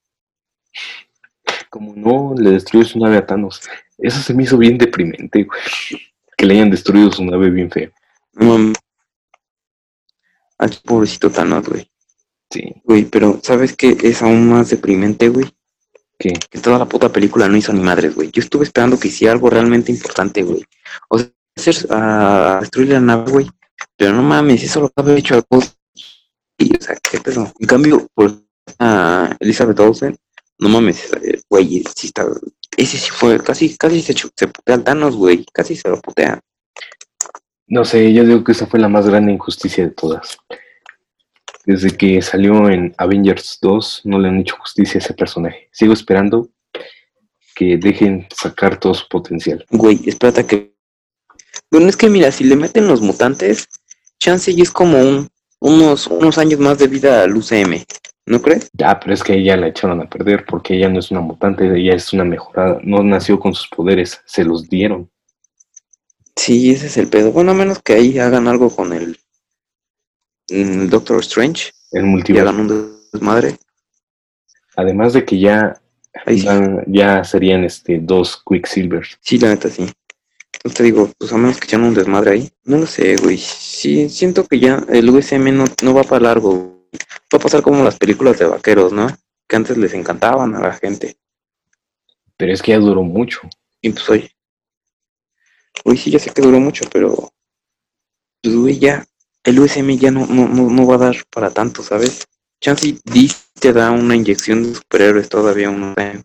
Como 1.70 1.94
no 1.96 2.34
le 2.36 2.50
destruyó 2.50 2.84
su 2.84 2.98
nave 2.98 3.16
a 3.16 3.26
Thanos. 3.26 3.62
Eso 3.98 4.20
se 4.20 4.34
me 4.34 4.44
hizo 4.44 4.56
bien 4.58 4.78
deprimente, 4.78 5.44
güey. 5.44 5.60
Que 6.36 6.46
le 6.46 6.54
hayan 6.54 6.70
destruido 6.70 7.10
su 7.10 7.24
nave 7.24 7.50
bien 7.50 7.70
feo. 7.70 7.90
No. 8.34 8.72
Ay, 10.58 10.70
pobrecito 10.84 11.30
Thanos, 11.30 11.68
güey. 11.68 11.90
Sí. 12.50 12.74
Güey, 12.84 13.04
pero 13.06 13.40
¿sabes 13.42 13.74
qué 13.74 13.96
es 14.02 14.22
aún 14.22 14.50
más 14.50 14.70
deprimente, 14.70 15.28
güey? 15.28 15.46
Que 16.18 16.32
toda 16.62 16.78
la 16.78 16.86
puta 16.86 17.10
película 17.10 17.48
no 17.48 17.56
hizo 17.56 17.72
ni 17.72 17.80
madres, 17.80 18.14
güey. 18.14 18.30
Yo 18.30 18.40
estuve 18.40 18.64
esperando 18.64 18.98
que 18.98 19.08
hiciera 19.08 19.32
algo 19.32 19.50
realmente 19.50 19.92
importante, 19.92 20.42
güey. 20.42 20.64
O 21.08 21.18
sea, 21.18 21.28
hacer, 21.56 21.86
a 21.90 22.58
destruir 22.60 22.90
la 22.90 23.00
nave, 23.00 23.30
güey. 23.30 23.50
Pero 23.96 24.12
no 24.12 24.22
mames, 24.22 24.62
eso 24.62 24.80
lo 24.80 24.92
había 24.96 25.16
hecho 25.16 25.34
algo. 25.34 25.62
Y, 26.58 26.76
o 26.76 26.80
sea, 26.80 26.96
qué 26.96 27.20
pedo. 27.20 27.52
En 27.58 27.66
cambio, 27.66 28.06
por 28.14 28.32
a 28.78 29.36
Elizabeth 29.40 29.78
Olsen, 29.78 30.16
no 30.58 30.68
mames, 30.68 31.12
eh, 31.22 31.40
güey, 31.48 31.84
sí 31.94 32.08
está. 32.08 32.26
Ese 32.76 32.98
sí 32.98 33.10
fue, 33.10 33.38
casi, 33.38 33.76
casi 33.76 34.02
se, 34.02 34.14
se 34.14 34.48
putea 34.48 34.74
al 34.74 34.84
Thanos, 34.84 35.16
güey. 35.16 35.44
Casi 35.52 35.76
se 35.76 35.88
lo 35.88 36.00
putea. 36.00 36.40
No 37.68 37.84
sé, 37.84 38.12
yo 38.12 38.24
digo 38.24 38.44
que 38.44 38.52
esa 38.52 38.66
fue 38.66 38.80
la 38.80 38.88
más 38.88 39.06
grande 39.06 39.32
injusticia 39.32 39.84
de 39.84 39.90
todas. 39.90 40.38
Desde 41.66 41.90
que 41.90 42.22
salió 42.22 42.70
en 42.70 42.94
Avengers 42.96 43.58
2, 43.60 44.02
no 44.04 44.20
le 44.20 44.28
han 44.28 44.38
hecho 44.38 44.56
justicia 44.56 44.98
a 44.98 45.04
ese 45.04 45.14
personaje. 45.14 45.68
Sigo 45.72 45.92
esperando 45.92 46.48
que 47.56 47.76
dejen 47.76 48.28
sacar 48.32 48.78
todo 48.78 48.94
su 48.94 49.08
potencial. 49.08 49.66
Güey, 49.70 50.00
espérate 50.06 50.46
que. 50.46 50.72
Bueno, 51.68 51.88
es 51.88 51.96
que 51.96 52.08
mira, 52.08 52.30
si 52.30 52.44
le 52.44 52.54
meten 52.54 52.86
los 52.86 53.00
mutantes, 53.00 53.68
chance 54.20 54.52
y 54.52 54.62
es 54.62 54.70
como 54.70 55.00
un, 55.00 55.28
unos, 55.58 56.06
unos 56.06 56.38
años 56.38 56.60
más 56.60 56.78
de 56.78 56.86
vida 56.86 57.24
al 57.24 57.36
UCM. 57.36 57.84
¿No 58.26 58.40
crees? 58.40 58.70
Ya, 58.72 59.00
pero 59.00 59.14
es 59.14 59.24
que 59.24 59.34
ella 59.34 59.56
la 59.56 59.68
echaron 59.68 60.00
a 60.00 60.08
perder 60.08 60.44
porque 60.46 60.76
ella 60.76 60.88
no 60.88 61.00
es 61.00 61.10
una 61.10 61.20
mutante, 61.20 61.66
ella 61.66 61.94
es 61.96 62.12
una 62.12 62.24
mejorada. 62.24 62.78
No 62.84 63.02
nació 63.02 63.40
con 63.40 63.54
sus 63.54 63.66
poderes, 63.68 64.20
se 64.24 64.44
los 64.44 64.68
dieron. 64.68 65.10
Sí, 66.36 66.70
ese 66.70 66.86
es 66.86 66.96
el 66.96 67.08
pedo. 67.08 67.32
Bueno, 67.32 67.50
a 67.50 67.54
menos 67.54 67.80
que 67.80 67.94
ahí 67.94 68.18
hagan 68.20 68.46
algo 68.46 68.70
con 68.70 68.92
el, 68.92 69.18
el 70.48 70.88
Doctor 70.90 71.20
Strange 71.20 71.72
El 71.92 72.04
multiverso. 72.04 72.48
hagan 72.48 72.60
un 72.70 73.00
desmadre. 73.12 73.56
Además 74.76 75.12
de 75.12 75.24
que 75.24 75.38
ya, 75.38 75.80
Ahí 76.24 76.38
sí. 76.40 76.44
ya, 76.44 76.82
ya 76.86 77.24
serían 77.24 77.64
este 77.64 77.98
dos 78.00 78.42
Quicksilver. 78.48 79.06
Sí, 79.20 79.38
la 79.38 79.48
neta, 79.48 79.68
sí. 79.70 79.86
Entonces 80.52 80.76
te 80.78 80.82
digo, 80.84 81.10
pues 81.18 81.32
a 81.32 81.36
menos 81.36 81.58
que 81.58 81.66
echen 81.66 81.82
un 81.82 81.94
desmadre 81.94 82.30
ahí. 82.32 82.50
No 82.64 82.78
lo 82.78 82.86
sé, 82.86 83.16
güey. 83.16 83.36
Sí, 83.38 84.08
siento 84.08 84.46
que 84.46 84.58
ya 84.58 84.82
el 84.88 85.08
USM 85.10 85.54
no, 85.56 85.64
no 85.82 85.94
va 85.94 86.02
para 86.02 86.22
largo. 86.24 86.88
Va 87.32 87.38
a 87.38 87.40
pasar 87.40 87.62
como 87.62 87.84
las 87.84 87.98
películas 87.98 88.38
de 88.38 88.46
vaqueros, 88.46 88.92
¿no? 88.92 89.06
Que 89.46 89.56
antes 89.56 89.76
les 89.76 89.92
encantaban 89.94 90.54
a 90.54 90.60
la 90.60 90.72
gente. 90.72 91.16
Pero 92.36 92.52
es 92.52 92.62
que 92.62 92.72
ya 92.72 92.78
duró 92.78 93.02
mucho. 93.02 93.42
Y 93.80 93.90
pues 93.90 94.08
hoy. 94.08 94.30
Hoy 95.84 95.96
sí 95.96 96.10
ya 96.10 96.18
sé 96.18 96.30
que 96.30 96.42
duró 96.42 96.58
mucho, 96.58 96.84
pero. 96.92 97.30
Pues 98.42 98.54
güey, 98.56 98.78
ya. 98.78 99.06
El 99.46 99.60
USM 99.60 99.96
ya 99.96 100.10
no, 100.10 100.26
no, 100.26 100.48
no, 100.48 100.68
no 100.68 100.86
va 100.86 100.96
a 100.96 100.98
dar 100.98 101.16
para 101.30 101.50
tanto, 101.50 101.82
¿sabes? 101.82 102.26
Chance 102.60 102.98
DC 103.04 103.36
te 103.60 103.72
da 103.72 103.92
una 103.92 104.16
inyección 104.16 104.64
de 104.64 104.74
superhéroes 104.74 105.28
todavía 105.28 105.70
uno 105.70 105.94
de 105.94 106.24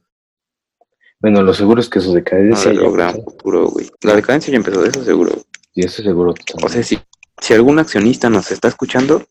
Bueno, 1.20 1.44
lo 1.44 1.54
seguro 1.54 1.82
es 1.82 1.88
que 1.88 2.02
su 2.02 2.14
decadencia 2.14 2.74
ya 2.74 2.90
gran 2.90 3.10
empezó. 3.10 3.24
futuro, 3.24 3.68
güey. 3.68 3.92
La 4.02 4.16
decadencia 4.16 4.52
ya 4.52 4.58
empezó, 4.58 4.82
de 4.82 4.90
eso 4.90 5.04
seguro. 5.04 5.44
Y 5.74 5.86
eso 5.86 6.02
seguro. 6.02 6.34
O 6.64 6.70
sea, 6.70 6.82
si, 6.82 7.00
si 7.40 7.54
algún 7.54 7.78
accionista 7.78 8.30
nos 8.30 8.52
está 8.52 8.68
escuchando 8.70 9.24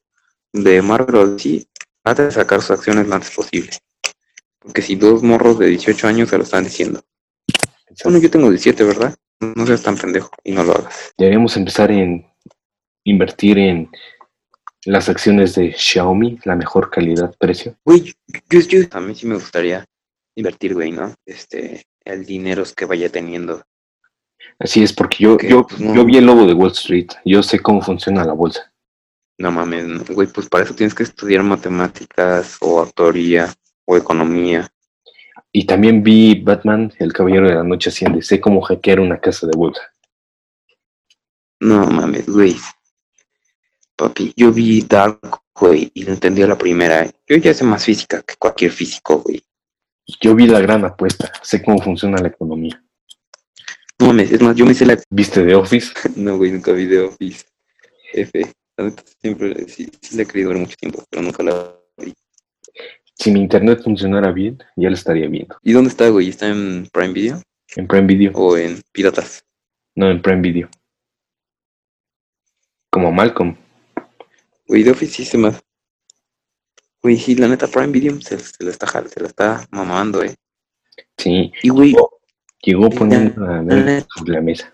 de 0.53 0.81
Marvel 0.83 1.17
o 1.17 1.27
DC, 1.27 1.67
trate 2.03 2.27
de 2.27 2.31
sacar 2.31 2.61
sus 2.61 2.71
acciones 2.71 3.09
lo 3.09 3.15
antes 3.17 3.33
posible. 3.33 3.71
Porque 4.61 4.83
si 4.83 4.95
dos 4.95 5.23
morros 5.23 5.59
de 5.59 5.67
18 5.67 6.07
años 6.07 6.29
se 6.29 6.39
lo 6.39 6.45
están 6.45 6.63
diciendo. 6.65 7.03
Bueno, 8.05 8.19
yo 8.19 8.31
tengo 8.31 8.49
17, 8.51 8.85
¿verdad? 8.85 9.17
no 9.41 9.67
seas 9.67 9.83
tan 9.83 9.97
pendejo 9.97 10.31
y 10.45 10.53
no 10.53 10.63
lo 10.63 10.73
hagas. 10.73 11.13
Deberíamos 11.17 11.57
empezar 11.57 11.91
en 11.91 12.30
invertir 13.11 13.59
en 13.59 13.91
las 14.87 15.09
acciones 15.09 15.55
de 15.55 15.73
Xiaomi, 15.73 16.39
la 16.45 16.57
mejor 16.57 16.91
calidad-precio. 16.91 17.77
Güey, 17.85 18.15
yo, 18.51 18.61
yo- 18.61 18.81
a 18.93 19.01
mí 19.01 19.15
sí 19.15 19.27
me 19.27 19.35
gustaría 19.35 19.85
invertir, 20.35 20.75
güey, 20.75 20.91
¿no? 20.93 21.15
Este, 21.27 21.85
el 22.05 22.25
dinero 22.25 22.65
que 22.75 22.87
vaya 22.87 23.11
teniendo. 23.11 23.63
Así 24.59 24.83
es, 24.83 24.93
porque 24.93 25.19
yo, 25.25 25.39
yo, 25.39 25.67
pues 25.67 25.81
no. 25.81 25.95
yo 25.95 26.05
vi 26.05 26.17
el 26.17 26.25
lobo 26.27 26.47
de 26.47 26.55
Wall 26.55 26.73
Street, 26.73 27.09
yo 27.25 27.43
sé 27.43 27.61
cómo 27.61 27.83
funciona 27.83 28.25
la 28.25 28.33
bolsa. 28.33 28.73
No 29.39 29.51
mames, 29.51 29.87
no, 29.87 30.05
güey, 30.15 30.29
pues 30.29 30.49
para 30.49 30.65
eso 30.65 30.75
tienes 30.75 30.95
que 30.95 31.03
estudiar 31.03 31.43
matemáticas 31.43 32.57
o 32.61 32.81
autoría 32.81 33.53
o 33.87 33.97
economía. 33.97 34.69
Y 35.53 35.65
también 35.67 36.03
vi 36.03 36.41
Batman, 36.41 36.93
el 36.99 37.13
Caballero 37.13 37.49
de 37.49 37.55
la 37.55 37.65
Noche 37.65 37.89
Asciende, 37.91 38.23
sé 38.23 38.41
cómo 38.41 38.61
hackear 38.61 39.01
una 39.01 39.19
casa 39.19 39.47
de 39.47 39.57
bolsa. 39.57 39.83
No 41.61 41.87
mames, 41.87 42.27
güey. 42.29 42.57
Papi, 44.01 44.33
yo 44.35 44.51
vi 44.51 44.81
Dark, 44.81 45.21
güey, 45.55 45.91
y 45.93 46.05
lo 46.05 46.13
entendí 46.15 46.41
a 46.41 46.47
la 46.47 46.57
primera. 46.57 47.07
Yo 47.29 47.37
ya 47.37 47.53
sé 47.53 47.65
más 47.65 47.85
física 47.85 48.23
que 48.23 48.35
cualquier 48.39 48.71
físico, 48.71 49.19
güey. 49.19 49.43
Yo 50.23 50.35
vi 50.35 50.47
la 50.47 50.59
gran 50.59 50.87
apuesta, 50.87 51.31
sé 51.43 51.63
cómo 51.63 51.83
funciona 51.83 52.17
la 52.17 52.29
economía. 52.29 52.83
No 53.99 54.07
mames, 54.07 54.33
es 54.33 54.41
más, 54.41 54.57
yo 54.57 54.65
me 54.65 54.73
hice 54.73 54.87
la... 54.87 54.99
¿Viste 55.11 55.45
The 55.45 55.55
Office? 55.55 55.93
No, 56.17 56.39
güey, 56.39 56.51
nunca 56.51 56.73
vi 56.73 56.89
The 56.89 57.01
Office. 57.01 57.45
F. 58.15 58.53
La 58.79 58.91
siempre, 59.21 59.69
sí, 59.69 59.91
sí 60.01 60.17
la 60.17 60.23
he 60.23 60.27
querido 60.27 60.49
ver 60.49 60.59
mucho 60.61 60.77
tiempo, 60.77 61.05
pero 61.11 61.23
nunca 61.23 61.43
la 61.43 61.77
vi. 61.99 62.15
Si 63.19 63.31
mi 63.31 63.41
internet 63.41 63.83
funcionara 63.85 64.33
bien, 64.33 64.57
ya 64.77 64.89
lo 64.89 64.95
estaría 64.95 65.29
viendo. 65.29 65.59
¿Y 65.63 65.73
dónde 65.73 65.91
está, 65.91 66.09
güey? 66.09 66.31
¿Está 66.31 66.49
en 66.49 66.89
Prime 66.91 67.13
Video 67.13 67.43
En 67.77 67.87
Prime 67.87 68.07
Video, 68.07 68.33
o 68.33 68.57
en 68.57 68.81
Piratas? 68.93 69.45
no 69.95 70.11
en 70.11 70.23
Prime 70.23 70.41
Video. 70.41 70.71
Como 72.91 73.13
Malcolm. 73.13 73.55
Güey, 74.71 74.85
The 74.85 74.93
Office 74.93 75.15
sí 75.15 75.25
se. 75.25 75.37
Güey, 77.03 77.17
sí, 77.17 77.35
la 77.35 77.49
neta, 77.49 77.67
Prime 77.67 77.89
Video 77.89 78.21
se, 78.21 78.39
se 78.39 78.63
la 78.63 78.71
está, 78.71 78.87
se 78.87 79.19
la 79.19 79.27
está 79.27 79.67
mamando, 79.73 80.23
eh. 80.23 80.37
Sí, 81.19 81.51
Y, 81.65 81.71
güey, 81.71 81.97
llegó 82.63 82.89
poniendo 82.89 83.45
a 83.47 83.63
ver 83.63 84.07
sobre 84.15 84.35
la 84.35 84.41
mesa. 84.41 84.73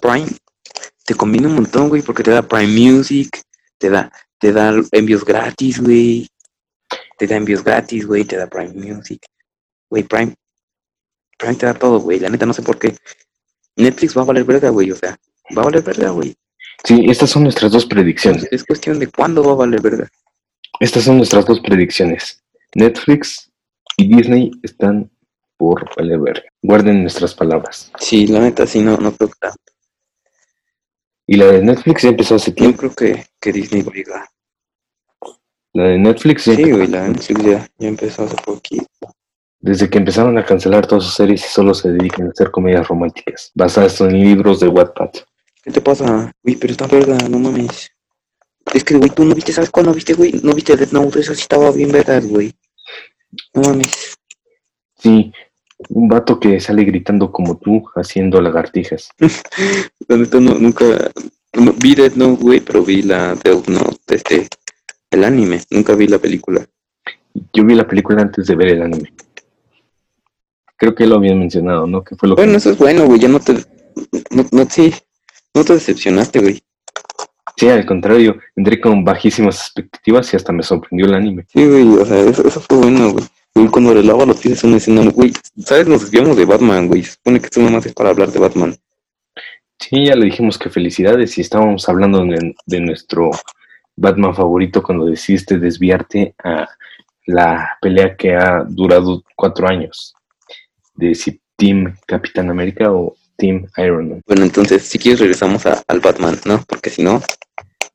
Prime 0.00 0.28
te 1.04 1.14
combina 1.14 1.48
un 1.48 1.56
montón, 1.56 1.90
güey, 1.90 2.00
porque 2.00 2.22
te 2.22 2.30
da 2.30 2.40
Prime 2.40 2.92
Music, 2.92 3.42
te 3.76 3.90
da, 3.90 4.10
te 4.38 4.52
da 4.52 4.72
envíos 4.92 5.22
gratis, 5.22 5.82
güey. 5.82 6.26
Te 7.18 7.26
da 7.26 7.36
envíos 7.36 7.62
gratis, 7.62 8.06
güey, 8.06 8.24
te 8.24 8.38
da 8.38 8.46
Prime 8.46 8.72
Music. 8.72 9.22
Güey, 9.90 10.04
Prime. 10.04 10.34
Prime 11.36 11.56
te 11.56 11.66
da 11.66 11.74
todo, 11.74 12.00
güey. 12.00 12.20
La 12.20 12.30
neta 12.30 12.46
no 12.46 12.54
sé 12.54 12.62
por 12.62 12.78
qué. 12.78 12.96
Netflix 13.76 14.16
va 14.16 14.22
a 14.22 14.24
valer 14.24 14.44
verga, 14.44 14.70
güey. 14.70 14.90
O 14.92 14.96
sea, 14.96 15.14
va 15.54 15.60
a 15.60 15.66
valer 15.66 15.82
verga, 15.82 16.08
güey. 16.08 16.34
Sí, 16.82 17.06
estas 17.08 17.30
son 17.30 17.44
nuestras 17.44 17.70
dos 17.72 17.86
predicciones. 17.86 18.46
Es 18.50 18.64
cuestión 18.64 18.98
de 18.98 19.06
cuándo 19.06 19.42
va 19.44 19.52
a 19.52 19.56
valer 19.56 19.80
verga. 19.80 20.08
Estas 20.80 21.04
son 21.04 21.16
nuestras 21.18 21.46
dos 21.46 21.60
predicciones. 21.60 22.42
Netflix 22.74 23.50
y 23.96 24.08
Disney 24.14 24.50
están 24.62 25.10
por 25.56 25.88
valer 25.96 26.18
verga. 26.18 26.42
Guarden 26.62 27.02
nuestras 27.02 27.34
palabras. 27.34 27.92
Sí, 28.00 28.26
la 28.26 28.40
neta, 28.40 28.66
sí, 28.66 28.80
no, 28.82 28.96
no 28.96 29.12
creo 29.12 29.28
que 29.30 29.38
tanto. 29.40 29.58
Y 31.26 31.36
la 31.36 31.46
de 31.46 31.62
Netflix 31.62 32.02
ya 32.02 32.08
empezó 32.10 32.34
hace 32.34 32.50
Yo 32.50 32.56
tiempo. 32.56 32.78
creo 32.78 32.94
que, 32.94 33.26
que 33.40 33.52
Disney 33.52 33.82
va 33.82 33.92
a 33.92 33.94
llegar. 33.94 34.24
La 35.72 35.84
de 35.84 35.98
Netflix 35.98 36.44
ya 36.44 36.54
Sí, 36.54 36.70
güey, 36.70 36.86
la 36.86 37.08
Netflix 37.08 37.42
ya, 37.44 37.68
ya 37.78 37.88
empezó 37.88 38.24
hace 38.24 38.36
poquito. 38.44 38.86
desde 39.60 39.88
que 39.88 39.98
empezaron 39.98 40.36
a 40.36 40.44
cancelar 40.44 40.86
todas 40.86 41.04
sus 41.04 41.14
series 41.14 41.44
y 41.44 41.48
solo 41.48 41.72
se 41.72 41.90
dedican 41.90 42.26
a 42.26 42.30
hacer 42.30 42.50
comedias 42.50 42.86
románticas, 42.86 43.50
basadas 43.54 44.00
en 44.02 44.12
libros 44.20 44.60
de 44.60 44.68
Wattpad. 44.68 45.10
¿Qué 45.64 45.70
te 45.70 45.80
pasa? 45.80 46.30
Uy, 46.42 46.56
pero 46.56 46.72
está 46.72 46.86
verga, 46.86 47.16
no 47.28 47.38
mames. 47.38 47.90
Es 48.74 48.84
que, 48.84 48.96
güey, 48.96 49.08
tú 49.10 49.24
no 49.24 49.34
viste, 49.34 49.52
¿sabes 49.52 49.70
cuándo 49.70 49.94
viste, 49.94 50.12
güey? 50.12 50.32
No 50.42 50.52
viste 50.52 50.76
Death 50.76 50.92
Note, 50.92 51.20
eso 51.20 51.34
sí 51.34 51.40
estaba 51.40 51.70
bien 51.70 51.90
vergas, 51.90 52.26
güey. 52.26 52.52
No 53.54 53.62
mames. 53.62 54.14
Sí, 54.98 55.32
un 55.88 56.08
vato 56.08 56.38
que 56.38 56.60
sale 56.60 56.84
gritando 56.84 57.32
como 57.32 57.56
tú, 57.56 57.82
haciendo 57.94 58.42
lagartijas. 58.42 59.08
La 60.08 60.18
neta, 60.18 60.38
no, 60.38 60.54
nunca... 60.54 60.84
no, 61.54 61.72
vi 61.72 61.94
Death 61.94 62.14
Note, 62.16 62.42
güey, 62.42 62.60
pero 62.60 62.84
vi 62.84 63.02
la 63.02 63.34
Death 63.34 63.68
Note, 63.68 64.14
este... 64.14 64.46
El 65.10 65.24
anime, 65.24 65.62
nunca 65.70 65.94
vi 65.94 66.08
la 66.08 66.18
película. 66.18 66.66
Yo 67.52 67.64
vi 67.64 67.74
la 67.74 67.86
película 67.86 68.20
antes 68.20 68.46
de 68.48 68.56
ver 68.56 68.68
el 68.68 68.82
anime. 68.82 69.14
Creo 70.76 70.94
que 70.94 71.06
lo 71.06 71.16
habían 71.16 71.38
mencionado, 71.38 71.86
¿no? 71.86 72.02
Que 72.02 72.16
fue 72.16 72.28
lo 72.28 72.34
Bueno, 72.34 72.52
que... 72.52 72.58
eso 72.58 72.70
es 72.72 72.78
bueno, 72.78 73.06
güey, 73.06 73.20
ya 73.20 73.28
no 73.28 73.38
te... 73.38 73.54
No, 74.30 74.44
no, 74.50 74.68
sí, 74.68 74.92
no 75.54 75.64
te 75.64 75.74
decepcionaste, 75.74 76.40
güey. 76.40 76.62
Sí, 77.56 77.68
al 77.68 77.86
contrario, 77.86 78.38
entré 78.56 78.80
con 78.80 79.04
bajísimas 79.04 79.60
expectativas 79.60 80.32
y 80.32 80.36
hasta 80.36 80.52
me 80.52 80.62
sorprendió 80.62 81.06
el 81.06 81.14
anime. 81.14 81.46
Sí, 81.48 81.64
güey, 81.64 81.86
o 81.96 82.04
sea, 82.04 82.18
eso, 82.20 82.46
eso 82.46 82.60
fue 82.60 82.78
bueno, 82.78 83.12
güey. 83.12 83.24
Güey, 83.54 83.68
cuando 83.68 83.94
le 83.94 84.02
lava 84.02 84.26
los 84.26 84.40
pies 84.40 84.58
es 84.58 84.64
una 84.64 84.78
escena, 84.78 85.08
güey, 85.10 85.32
¿sabes? 85.58 85.86
Nos 85.86 86.00
desviamos 86.02 86.36
de 86.36 86.44
Batman, 86.44 86.88
güey. 86.88 87.04
Se 87.04 87.12
supone 87.12 87.38
que 87.38 87.46
esto 87.46 87.60
nomás 87.60 87.86
es 87.86 87.94
para 87.94 88.10
hablar 88.10 88.32
de 88.32 88.40
Batman. 88.40 88.76
Sí, 89.78 90.06
ya 90.06 90.16
le 90.16 90.24
dijimos 90.24 90.58
que 90.58 90.70
felicidades 90.70 91.38
y 91.38 91.42
estábamos 91.42 91.88
hablando 91.88 92.24
de, 92.24 92.54
de 92.66 92.80
nuestro 92.80 93.30
Batman 93.96 94.34
favorito 94.34 94.82
cuando 94.82 95.06
decidiste 95.06 95.58
desviarte 95.58 96.34
a 96.42 96.68
la 97.26 97.78
pelea 97.80 98.16
que 98.16 98.34
ha 98.34 98.64
durado 98.68 99.22
cuatro 99.36 99.68
años. 99.68 100.14
De 100.94 101.14
si 101.14 101.40
Team 101.56 101.96
Capitán 102.06 102.50
América 102.50 102.92
o 102.92 103.14
Team 103.36 103.66
Iron 103.78 104.08
Man. 104.10 104.22
Bueno, 104.26 104.44
entonces, 104.44 104.82
si 104.84 104.98
quieres 104.98 105.20
regresamos 105.20 105.66
a- 105.66 105.82
al 105.88 106.00
Batman, 106.00 106.38
¿no? 106.44 106.62
Porque 106.68 106.90
si 106.90 107.02
no, 107.02 107.20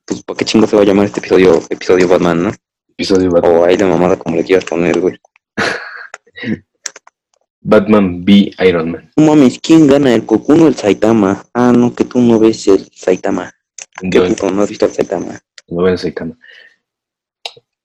pues 0.06 0.23
¿para 0.23 0.38
qué 0.38 0.45
chingo 0.45 0.67
se 0.67 0.75
va 0.75 0.82
a 0.82 0.86
llamar 0.86 1.06
este 1.06 1.19
episodio, 1.19 1.62
episodio 1.69 2.08
Batman, 2.08 2.43
no? 2.43 2.52
Episodio 2.89 3.30
Batman. 3.32 3.56
O 3.56 3.65
ahí 3.65 3.78
la 3.78 3.88
mamada 3.88 4.17
como 4.17 4.36
le 4.36 4.43
quieras 4.43 4.65
poner, 4.65 4.99
güey. 4.99 5.17
Batman 7.62 8.23
v 8.25 8.52
Iron 8.65 8.91
Man. 8.91 9.12
No 9.17 9.25
mames, 9.25 9.60
¿quién 9.60 9.88
gana, 9.88 10.13
el 10.13 10.25
Cocuno 10.25 10.65
o 10.65 10.67
el 10.67 10.75
Saitama? 10.75 11.45
Ah, 11.54 11.73
no, 11.75 11.93
que 11.93 12.06
tú 12.06 12.19
no 12.21 12.39
ves 12.39 12.67
el 12.67 12.89
Saitama. 12.93 13.54
¿Qué 14.10 14.21
puto, 14.21 14.49
no 14.49 14.62
has 14.62 14.69
visto 14.69 14.86
el 14.86 14.91
Saitama? 14.93 15.39
no 15.67 15.84
veo 15.84 15.93
ese 15.93 16.13
cama. 16.13 16.36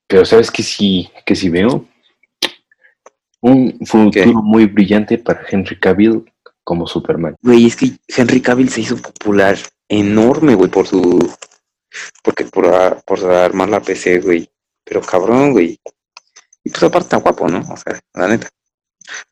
Pero 0.07 0.25
sabes 0.25 0.51
que 0.51 0.63
sí, 0.63 1.11
que 1.27 1.35
sí 1.35 1.51
veo 1.51 1.87
un 3.41 3.79
futuro 3.85 4.11
¿Qué? 4.11 4.27
muy 4.27 4.65
brillante 4.65 5.19
para 5.19 5.43
Henry 5.51 5.79
Cavill 5.79 6.25
como 6.65 6.87
Superman. 6.87 7.37
Güey, 7.43 7.67
es 7.67 7.77
que 7.77 7.93
Henry 8.09 8.41
Cavill 8.41 8.71
se 8.71 8.81
hizo 8.81 8.97
popular 8.97 9.57
enorme, 9.89 10.55
güey, 10.55 10.71
por 10.71 10.87
su... 10.87 11.33
Porque 12.23 12.45
por, 12.47 12.67
a- 12.75 12.99
por 13.01 13.25
armar 13.31 13.69
la 13.69 13.81
PC, 13.81 14.21
güey. 14.21 14.51
Pero 14.83 15.01
cabrón, 15.03 15.53
güey. 15.53 15.79
Y 16.65 16.71
pues 16.71 16.83
aparte 16.83 17.05
está 17.07 17.17
guapo, 17.19 17.47
¿no? 17.49 17.61
O 17.61 17.77
sea, 17.77 18.01
la 18.15 18.27
neta. 18.29 18.49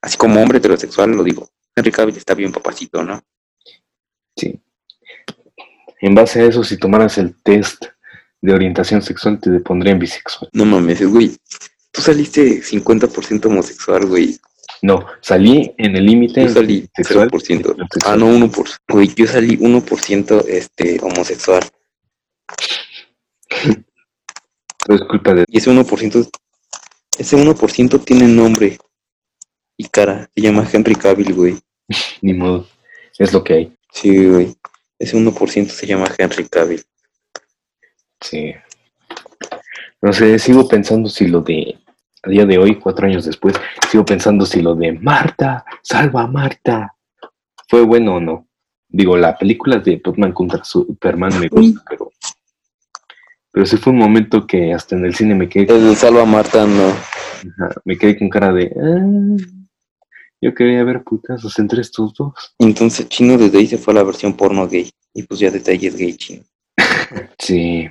Así 0.00 0.16
como 0.16 0.40
hombre 0.40 0.58
heterosexual, 0.58 1.10
lo 1.10 1.24
digo. 1.24 1.48
Henry 1.74 1.90
Cavill 1.90 2.16
está 2.16 2.34
bien 2.34 2.52
papacito, 2.52 3.02
¿no? 3.02 3.20
Sí. 4.36 4.60
En 6.00 6.14
base 6.14 6.40
a 6.42 6.44
eso, 6.46 6.62
si 6.62 6.76
tomaras 6.78 7.16
el 7.18 7.34
test 7.42 7.86
de 8.40 8.52
orientación 8.52 9.02
sexual, 9.02 9.40
te 9.40 9.50
pondrían 9.60 9.98
bisexual. 9.98 10.50
No 10.52 10.64
mames, 10.64 11.02
güey. 11.08 11.36
Tú 11.90 12.02
saliste 12.02 12.60
50% 12.62 13.46
homosexual, 13.46 14.06
güey. 14.06 14.38
No, 14.82 15.06
salí 15.20 15.74
en 15.78 15.94
el 15.96 16.04
límite 16.04 16.42
Yo 16.42 16.48
salí 16.48 16.88
sexual. 16.94 17.30
0%. 17.30 17.88
Ah, 18.04 18.16
no, 18.16 18.26
1%. 18.26 18.78
Güey, 18.88 19.14
yo 19.14 19.28
salí 19.28 19.56
1% 19.56 20.44
este, 20.48 20.98
homosexual. 21.00 21.62
Pero 24.84 24.98
es 24.98 25.02
culpa 25.08 25.34
de... 25.34 25.44
Y 25.46 25.58
ese 25.58 25.70
1%, 25.70 26.30
ese 27.18 27.36
1% 27.36 28.04
tiene 28.04 28.26
nombre 28.26 28.78
y 29.76 29.84
cara. 29.88 30.28
Se 30.34 30.40
llama 30.40 30.68
Henry 30.70 30.96
Cavill, 30.96 31.32
güey. 31.32 31.58
Ni 32.20 32.34
modo. 32.34 32.66
Es 33.18 33.32
lo 33.32 33.44
que 33.44 33.54
hay. 33.54 33.76
Sí, 33.92 34.26
güey. 34.26 34.56
Ese 34.98 35.16
1% 35.16 35.68
se 35.68 35.86
llama 35.86 36.08
Henry 36.18 36.48
Cavill. 36.48 36.82
Sí. 38.20 38.52
No 40.00 40.12
sé, 40.12 40.38
sigo 40.40 40.66
pensando 40.66 41.08
si 41.08 41.28
lo 41.28 41.40
de... 41.40 41.78
A 42.24 42.30
día 42.30 42.46
de 42.46 42.56
hoy, 42.58 42.76
cuatro 42.78 43.06
años 43.06 43.24
después, 43.24 43.54
sigo 43.90 44.04
pensando 44.04 44.46
si 44.46 44.62
lo 44.62 44.74
de 44.74 44.92
Marta, 44.92 45.64
salva 45.82 46.22
a 46.22 46.26
Marta, 46.28 46.94
fue 47.68 47.82
bueno 47.82 48.16
o 48.16 48.20
no. 48.20 48.46
Digo, 48.88 49.16
la 49.16 49.36
película 49.36 49.78
de 49.78 50.00
Batman 50.04 50.32
contra 50.32 50.62
Superman 50.62 51.38
me 51.40 51.48
gusta, 51.48 51.82
pero... 51.88 52.10
Pero 53.50 53.66
sí 53.66 53.76
fue 53.76 53.92
un 53.92 53.98
momento 53.98 54.46
que 54.46 54.72
hasta 54.72 54.94
en 54.96 55.04
el 55.04 55.14
cine 55.14 55.34
me 55.34 55.48
quedé, 55.48 55.74
El 55.74 55.84
de 55.88 55.94
Salva 55.96 56.22
a 56.22 56.26
Marta, 56.26 56.66
no. 56.66 56.88
ajá, 56.88 57.74
me 57.84 57.96
quedé 57.98 58.18
con 58.18 58.28
cara 58.30 58.52
de... 58.52 58.72
"Ah, 58.80 59.36
yo 60.40 60.54
quería 60.54 60.82
ver 60.84 61.02
putazos 61.04 61.58
entre 61.58 61.80
estos 61.82 62.14
dos. 62.14 62.54
Entonces 62.58 63.08
Chino 63.08 63.36
desde 63.38 63.58
ahí 63.58 63.66
se 63.66 63.78
fue 63.78 63.92
a 63.94 63.96
la 63.96 64.02
versión 64.02 64.34
porno 64.36 64.66
gay. 64.68 64.90
Y 65.14 65.22
pues 65.24 65.38
ya 65.40 65.50
desde 65.50 65.72
ahí 65.72 65.86
es 65.86 65.96
gay 65.96 66.14
Chino. 66.16 66.42
Sí. 67.38 67.88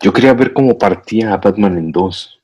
Yo 0.00 0.12
quería 0.12 0.32
ver 0.34 0.52
cómo 0.52 0.76
partía 0.78 1.32
a 1.32 1.36
Batman 1.36 1.78
en 1.78 1.92
dos. 1.92 2.40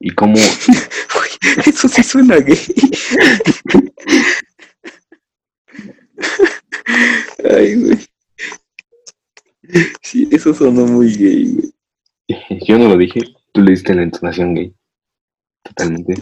Y 0.00 0.10
cómo... 0.12 0.36
Eso 1.66 1.88
sí 1.88 2.02
suena 2.02 2.36
gay. 2.38 2.58
Ay, 7.44 7.76
güey. 7.76 7.98
Sí, 10.02 10.28
eso 10.30 10.52
sonó 10.52 10.86
muy 10.86 11.14
gay, 11.14 11.54
güey. 11.54 11.72
Yo 12.66 12.78
no 12.78 12.88
lo 12.88 12.96
dije, 12.96 13.20
tú 13.52 13.62
le 13.62 13.72
diste 13.72 13.94
la 13.94 14.02
entonación 14.02 14.54
gay. 14.54 14.74
Totalmente. 15.62 16.14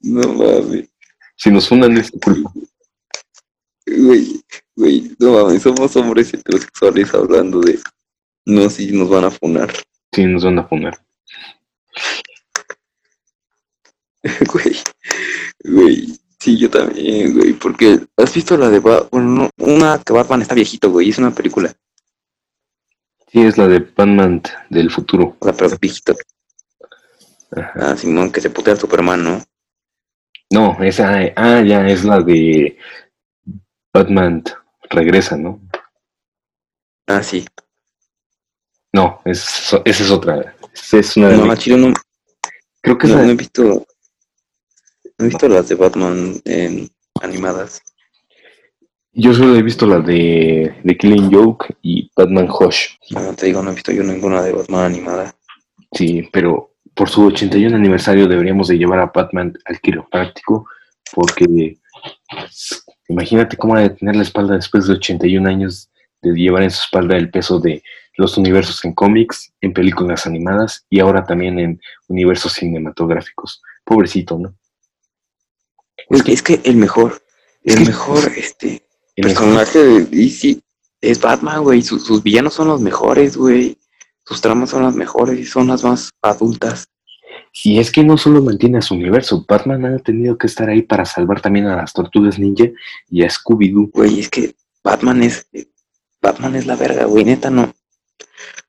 No 0.00 0.32
mames. 0.32 0.88
Si 1.36 1.50
nos 1.50 1.68
fundan 1.68 1.96
es 1.98 2.10
culpa. 2.10 2.50
Güey, 3.86 4.42
güey, 4.74 5.16
no 5.18 5.32
mames, 5.32 5.62
somos 5.62 5.94
hombres 5.96 6.32
heterosexuales 6.32 7.12
hablando 7.14 7.60
de. 7.60 7.78
No, 8.46 8.70
si 8.70 8.92
nos 8.92 9.08
van 9.08 9.24
a 9.24 9.30
funar. 9.30 9.72
Sí, 10.12 10.24
nos 10.24 10.44
van 10.44 10.58
a 10.58 10.66
fundar. 10.66 10.98
Güey, 14.52 14.76
güey. 15.64 16.18
Sí, 16.38 16.58
yo 16.58 16.70
también, 16.70 17.34
güey. 17.34 17.52
Porque 17.54 18.00
has 18.16 18.34
visto 18.34 18.56
la 18.56 18.68
de. 18.68 18.80
Ba- 18.80 19.06
Bueno, 19.10 19.28
no, 19.30 19.50
una 19.64 20.00
que 20.02 20.12
Batman 20.12 20.42
está 20.42 20.54
viejito, 20.54 20.90
güey. 20.90 21.10
Es 21.10 21.18
una 21.18 21.30
película. 21.34 21.72
Sí, 23.32 23.42
es 23.42 23.58
la 23.58 23.66
de 23.68 23.80
Batman 23.80 24.42
del 24.70 24.90
futuro. 24.90 25.36
O 25.40 25.44
sea, 25.44 25.52
pero 25.54 25.76
viejito. 25.80 26.14
Ajá. 27.52 27.72
Ah, 27.92 27.96
Simón, 27.96 28.30
que 28.32 28.40
se 28.40 28.50
putea 28.50 28.74
al 28.74 28.80
Superman, 28.80 29.22
¿no? 29.22 29.42
No, 30.50 30.76
esa, 30.82 31.18
ah, 31.36 31.62
ya, 31.62 31.86
es 31.88 32.04
la 32.04 32.20
de 32.20 32.78
Batman 33.92 34.44
regresa, 34.90 35.36
¿no? 35.36 35.60
Ah, 37.06 37.22
sí. 37.22 37.44
No, 38.92 39.20
es, 39.24 39.72
esa 39.84 40.02
es 40.04 40.10
otra. 40.10 40.55
Es 40.92 41.16
una 41.16 41.28
de 41.28 41.36
No, 41.36 41.44
mis- 41.44 41.52
a 41.52 41.56
Chile 41.56 41.76
no, 41.78 41.94
Creo 42.82 42.98
que 42.98 43.06
no, 43.08 43.14
esa- 43.14 43.22
no 43.24 43.30
he 43.30 43.34
visto. 43.34 43.62
No 45.18 45.24
he 45.24 45.28
visto 45.28 45.48
las 45.48 45.68
de 45.68 45.74
Batman 45.74 46.40
en 46.44 46.88
animadas. 47.22 47.80
yo 49.12 49.32
solo 49.32 49.56
he 49.56 49.62
visto 49.62 49.86
la 49.86 49.98
de, 50.00 50.74
de 50.84 50.96
Killing 50.98 51.32
Joke 51.32 51.74
y 51.82 52.10
Batman 52.14 52.48
Hush. 52.50 52.88
No, 53.10 53.34
te 53.34 53.46
digo, 53.46 53.62
no 53.62 53.70
he 53.70 53.74
visto 53.74 53.92
yo 53.92 54.02
ninguna 54.02 54.42
de 54.42 54.52
Batman 54.52 54.84
animada. 54.84 55.34
Sí, 55.92 56.28
pero 56.32 56.74
por 56.94 57.08
su 57.08 57.24
81 57.26 57.74
aniversario 57.76 58.28
deberíamos 58.28 58.68
de 58.68 58.76
llevar 58.76 59.00
a 59.00 59.06
Batman 59.14 59.54
al 59.64 59.80
quiropráctico 59.80 60.66
porque 61.14 61.78
imagínate 63.08 63.56
cómo 63.56 63.74
ha 63.76 63.80
de 63.80 63.90
tener 63.90 64.16
la 64.16 64.22
espalda 64.22 64.54
después 64.56 64.86
de 64.86 64.94
81 64.94 65.48
años 65.48 65.90
de 66.22 66.32
llevar 66.34 66.62
en 66.62 66.70
su 66.70 66.80
espalda 66.80 67.16
el 67.16 67.30
peso 67.30 67.58
de 67.60 67.82
los 68.16 68.36
universos 68.38 68.84
en 68.84 68.92
cómics, 68.94 69.52
en 69.60 69.72
películas 69.72 70.26
animadas 70.26 70.86
y 70.90 71.00
ahora 71.00 71.24
también 71.24 71.58
en 71.58 71.80
universos 72.08 72.52
cinematográficos. 72.54 73.62
Pobrecito, 73.84 74.38
¿no? 74.38 74.54
Es 76.10 76.22
que, 76.22 76.32
es 76.32 76.42
que 76.42 76.60
el 76.64 76.76
mejor, 76.76 77.22
Es 77.64 77.74
el 77.74 77.80
que- 77.82 77.86
mejor 77.90 78.32
este 78.36 78.86
El 79.16 79.26
mejor- 79.28 79.44
personaje 79.56 79.78
de 79.84 80.04
DC 80.06 80.60
es 81.00 81.20
Batman, 81.20 81.62
güey. 81.62 81.82
Sus, 81.82 82.04
sus 82.04 82.22
villanos 82.22 82.54
son 82.54 82.68
los 82.68 82.80
mejores, 82.80 83.36
güey. 83.36 83.78
Sus 84.24 84.40
tramas 84.40 84.70
son 84.70 84.82
las 84.82 84.94
mejores 84.96 85.38
y 85.38 85.44
son 85.44 85.68
las 85.68 85.84
más 85.84 86.10
adultas. 86.22 86.88
Y 87.64 87.78
es 87.78 87.90
que 87.90 88.02
no 88.04 88.18
solo 88.18 88.42
mantiene 88.42 88.78
a 88.78 88.82
su 88.82 88.94
universo, 88.94 89.44
Batman 89.48 89.84
ha 89.86 89.98
tenido 89.98 90.36
que 90.36 90.46
estar 90.46 90.68
ahí 90.68 90.82
para 90.82 91.04
salvar 91.06 91.40
también 91.40 91.66
a 91.66 91.76
las 91.76 91.92
tortugas 91.92 92.38
ninja 92.38 92.64
y 93.08 93.22
a 93.22 93.28
Scooby-Doo. 93.28 93.90
Güey, 93.92 94.20
es 94.20 94.28
que 94.28 94.54
Batman 94.84 95.22
es. 95.22 95.46
Batman 96.20 96.56
es 96.56 96.66
la 96.66 96.76
verga, 96.76 97.04
güey. 97.04 97.24
Neta, 97.24 97.48
no. 97.50 97.72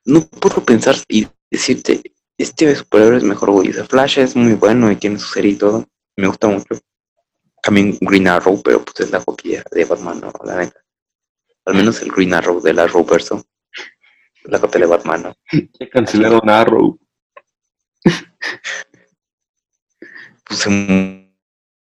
No 0.04 0.26
puedo 0.26 0.64
pensar 0.64 0.96
y 1.08 1.26
decirte, 1.50 2.02
este 2.38 2.74
superhéroe 2.74 3.18
es 3.18 3.24
mejor, 3.24 3.50
güey. 3.50 3.70
O 3.70 3.72
sea, 3.72 3.84
Flash 3.84 4.18
es 4.18 4.36
muy 4.36 4.54
bueno 4.54 4.90
y 4.90 4.96
tiene 4.96 5.18
su 5.18 5.28
serie 5.28 5.52
y 5.52 5.56
todo. 5.56 5.86
Me 6.16 6.26
gusta 6.28 6.48
mucho. 6.48 6.78
También 7.62 7.98
Green 8.00 8.28
Arrow, 8.28 8.62
pero 8.62 8.84
pues 8.84 9.00
es 9.00 9.10
la 9.10 9.20
copia 9.24 9.62
de 9.70 9.84
Batman, 9.84 10.20
no, 10.20 10.32
la 10.44 10.56
neta. 10.56 10.80
Al 11.66 11.74
menos 11.74 12.00
el 12.02 12.10
Green 12.10 12.32
Arrow 12.32 12.60
de 12.60 12.72
la 12.72 12.84
Arrowverso. 12.84 13.44
La 14.44 14.58
copia 14.60 14.80
de 14.80 14.86
Batman, 14.86 15.22
¿no? 15.22 15.36
Ya 15.80 15.88
cancelaron 15.90 16.48
Arrow. 16.48 16.98
Pues 20.44 20.60
se 20.60 20.70
murió, 20.70 21.28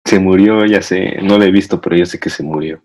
Se 0.06 0.20
murió, 0.20 0.66
ya 0.66 0.82
sé, 0.82 1.22
no 1.22 1.38
la 1.38 1.46
he 1.46 1.52
visto, 1.52 1.80
pero 1.80 1.96
ya 1.96 2.06
sé 2.06 2.20
que 2.20 2.30
se 2.30 2.44
murió. 2.44 2.84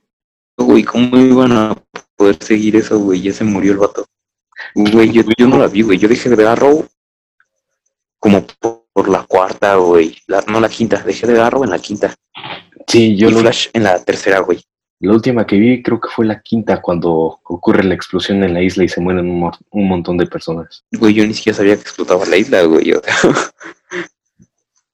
güey. 0.57 0.85
¿Cómo 0.85 1.17
iban 1.19 1.51
a 1.51 1.75
poder 2.15 2.37
seguir 2.41 2.77
eso, 2.77 3.01
güey? 3.01 3.21
Ya 3.21 3.33
se 3.33 3.43
murió 3.43 3.73
el 3.73 3.79
vato. 3.79 4.07
Güey, 4.75 5.11
yo, 5.13 5.23
yo 5.37 5.47
no 5.49 5.59
la 5.59 5.67
vi, 5.69 5.83
güey. 5.83 5.99
Yo 5.99 6.09
dejé 6.09 6.29
de 6.29 6.37
ver 6.37 6.47
Arrow 6.47 6.87
como 8.19 8.47
por, 8.93 9.09
la 9.09 9.23
cuarta, 9.25 9.75
güey. 9.77 10.17
La- 10.27 10.45
no 10.47 10.61
la 10.61 10.69
quinta. 10.69 11.03
Dejé 11.03 11.27
de 11.27 11.33
ver 11.35 11.43
Arrow 11.43 11.65
en 11.65 11.71
la 11.71 11.79
quinta. 11.79 12.15
Sí, 12.87 13.17
yo 13.17 13.29
y 13.29 13.33
lo- 13.33 13.41
Flash 13.41 13.69
en 13.73 13.85
la 13.85 14.03
tercera, 14.05 14.41
güey. 14.41 14.61
la 15.01 15.13
última 15.13 15.45
que 15.47 15.57
vi 15.57 15.83
creo 15.83 15.99
que 16.01 16.09
fue 16.09 16.25
la 16.27 16.41
quinta 16.41 16.81
cuando 16.81 17.41
ocurre 17.45 17.83
la 17.83 17.95
explosión 17.95 18.45
en 18.45 18.55
la 18.55 18.63
isla 18.63 18.85
y 18.85 18.89
se 18.89 19.01
mueren 19.01 19.29
un, 19.29 19.41
mo- 19.41 19.59
un 19.71 19.89
montón 19.89 20.17
de 20.17 20.27
personas. 20.27 20.85
Güey, 20.93 21.13
yo 21.15 21.27
ni 21.27 21.35
siquiera 21.35 21.57
sabía 21.57 21.75
que 21.75 21.83
explotaba 21.83 22.25
la 22.27 22.37
isla, 22.37 22.63
güey. 22.63 22.93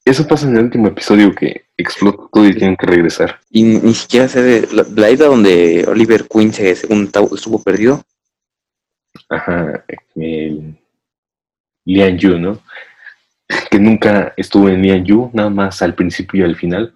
Eso 0.04 0.26
pasa 0.26 0.46
en 0.48 0.56
el 0.56 0.64
último 0.64 0.88
episodio 0.88 1.34
que 1.34 1.66
explota 1.76 2.22
todo 2.32 2.46
y 2.48 2.54
tienen 2.54 2.76
que 2.76 2.86
regresar. 2.86 3.38
y 3.50 3.62
ni, 3.64 3.92
siquiera 3.94 4.26
sé 4.28 4.40
de 4.42 4.68
la, 4.72 4.86
la 4.96 5.10
isla 5.10 5.26
donde 5.26 5.84
Oliver 5.86 6.26
Queen 6.26 6.52
se, 6.54 6.74
ta- 7.12 7.20
estuvo 7.34 7.62
perdido. 7.62 8.02
Ajá, 9.28 9.84
Lian 11.84 12.18
Yu, 12.18 12.38
¿no? 12.38 12.60
Que 13.70 13.78
nunca 13.78 14.34
estuvo 14.36 14.68
en 14.68 14.82
Lian 14.82 15.04
Yu, 15.04 15.30
nada 15.32 15.50
más 15.50 15.80
al 15.82 15.94
principio 15.94 16.40
y 16.42 16.48
al 16.48 16.56
final. 16.56 16.94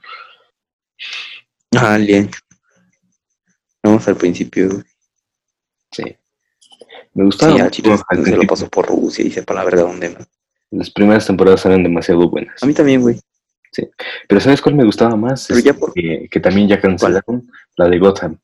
Ah, 1.77 1.97
bien. 1.97 2.31
Vamos 3.83 4.07
al 4.09 4.16
principio, 4.16 4.68
güey. 4.70 4.83
Sí. 5.91 6.16
Me 7.14 7.25
gustaba 7.25 7.53
Sí, 7.53 7.59
mucho 7.62 7.70
chile 7.70 7.97
se 8.25 8.37
lo 8.37 8.43
pasó 8.45 8.68
por 8.68 8.87
Rusia 8.87 9.25
y 9.25 9.31
sepa 9.31 9.55
la 9.55 9.64
verdad 9.64 9.83
dónde, 9.85 10.11
¿no? 10.11 10.18
Las 10.70 10.91
primeras 10.91 11.27
temporadas 11.27 11.64
eran 11.66 11.83
demasiado 11.83 12.29
buenas. 12.31 12.62
A 12.62 12.66
mí 12.66 12.73
también, 12.73 13.01
güey. 13.03 13.18
Pero 14.29 14.41
¿sabes 14.41 14.61
cuál 14.61 14.75
me 14.75 14.85
gustaba 14.85 15.16
más? 15.16 15.47
Pero 15.47 15.59
Es 15.59 15.64
ya 15.64 15.75
por- 15.75 15.93
que, 15.95 16.29
que 16.31 16.41
también 16.41 16.68
ya 16.68 16.81
cancelaron 16.81 17.51
la 17.77 17.89
de 17.89 17.99
Gotham. 17.99 18.39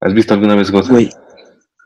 ¿Has 0.00 0.12
visto 0.14 0.32
alguna 0.34 0.54
vez 0.54 0.70
Gotham? 0.70 0.92
Güey, 0.92 1.10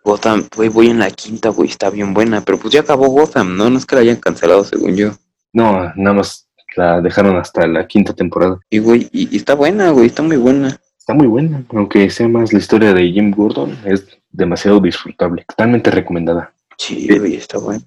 Gotham, 0.04 0.48
güey, 0.56 0.68
voy 0.68 0.88
en 0.88 0.98
la 0.98 1.10
quinta, 1.10 1.50
güey, 1.50 1.68
está 1.68 1.90
bien 1.90 2.12
buena, 2.12 2.40
pero 2.40 2.58
pues 2.58 2.74
ya 2.74 2.80
acabó 2.80 3.08
Gotham, 3.08 3.56
¿no? 3.56 3.70
No 3.70 3.78
es 3.78 3.86
que 3.86 3.94
la 3.94 4.02
hayan 4.02 4.16
cancelado, 4.16 4.64
según 4.64 4.96
yo. 4.96 5.12
No, 5.52 5.92
nada 5.94 6.16
más 6.16 6.48
la 6.76 7.00
dejaron 7.00 7.36
hasta 7.36 7.66
la 7.66 7.86
quinta 7.86 8.12
temporada. 8.12 8.58
Y, 8.70 8.78
güey, 8.78 9.08
y, 9.12 9.32
y 9.32 9.36
está 9.36 9.54
buena, 9.54 9.90
güey, 9.90 10.06
está 10.06 10.22
muy 10.22 10.36
buena. 10.36 10.80
Está 10.98 11.14
muy 11.14 11.26
buena, 11.26 11.64
aunque 11.70 12.08
sea 12.10 12.28
más 12.28 12.52
la 12.52 12.60
historia 12.60 12.94
de 12.94 13.10
Jim 13.10 13.32
Gordon, 13.32 13.76
es 13.84 14.06
demasiado 14.30 14.80
disfrutable, 14.80 15.44
totalmente 15.48 15.90
recomendada. 15.90 16.52
Sí, 16.78 17.08
güey, 17.18 17.34
está 17.34 17.58
buena. 17.58 17.84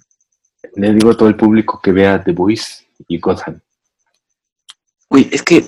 Le 0.75 0.93
digo 0.93 1.11
a 1.11 1.17
todo 1.17 1.29
el 1.29 1.35
público 1.35 1.79
que 1.81 1.91
vea 1.91 2.23
The 2.23 2.33
Voice 2.33 2.85
y 3.07 3.17
Gotham. 3.19 3.61
Güey, 5.09 5.29
es 5.31 5.43
que 5.43 5.65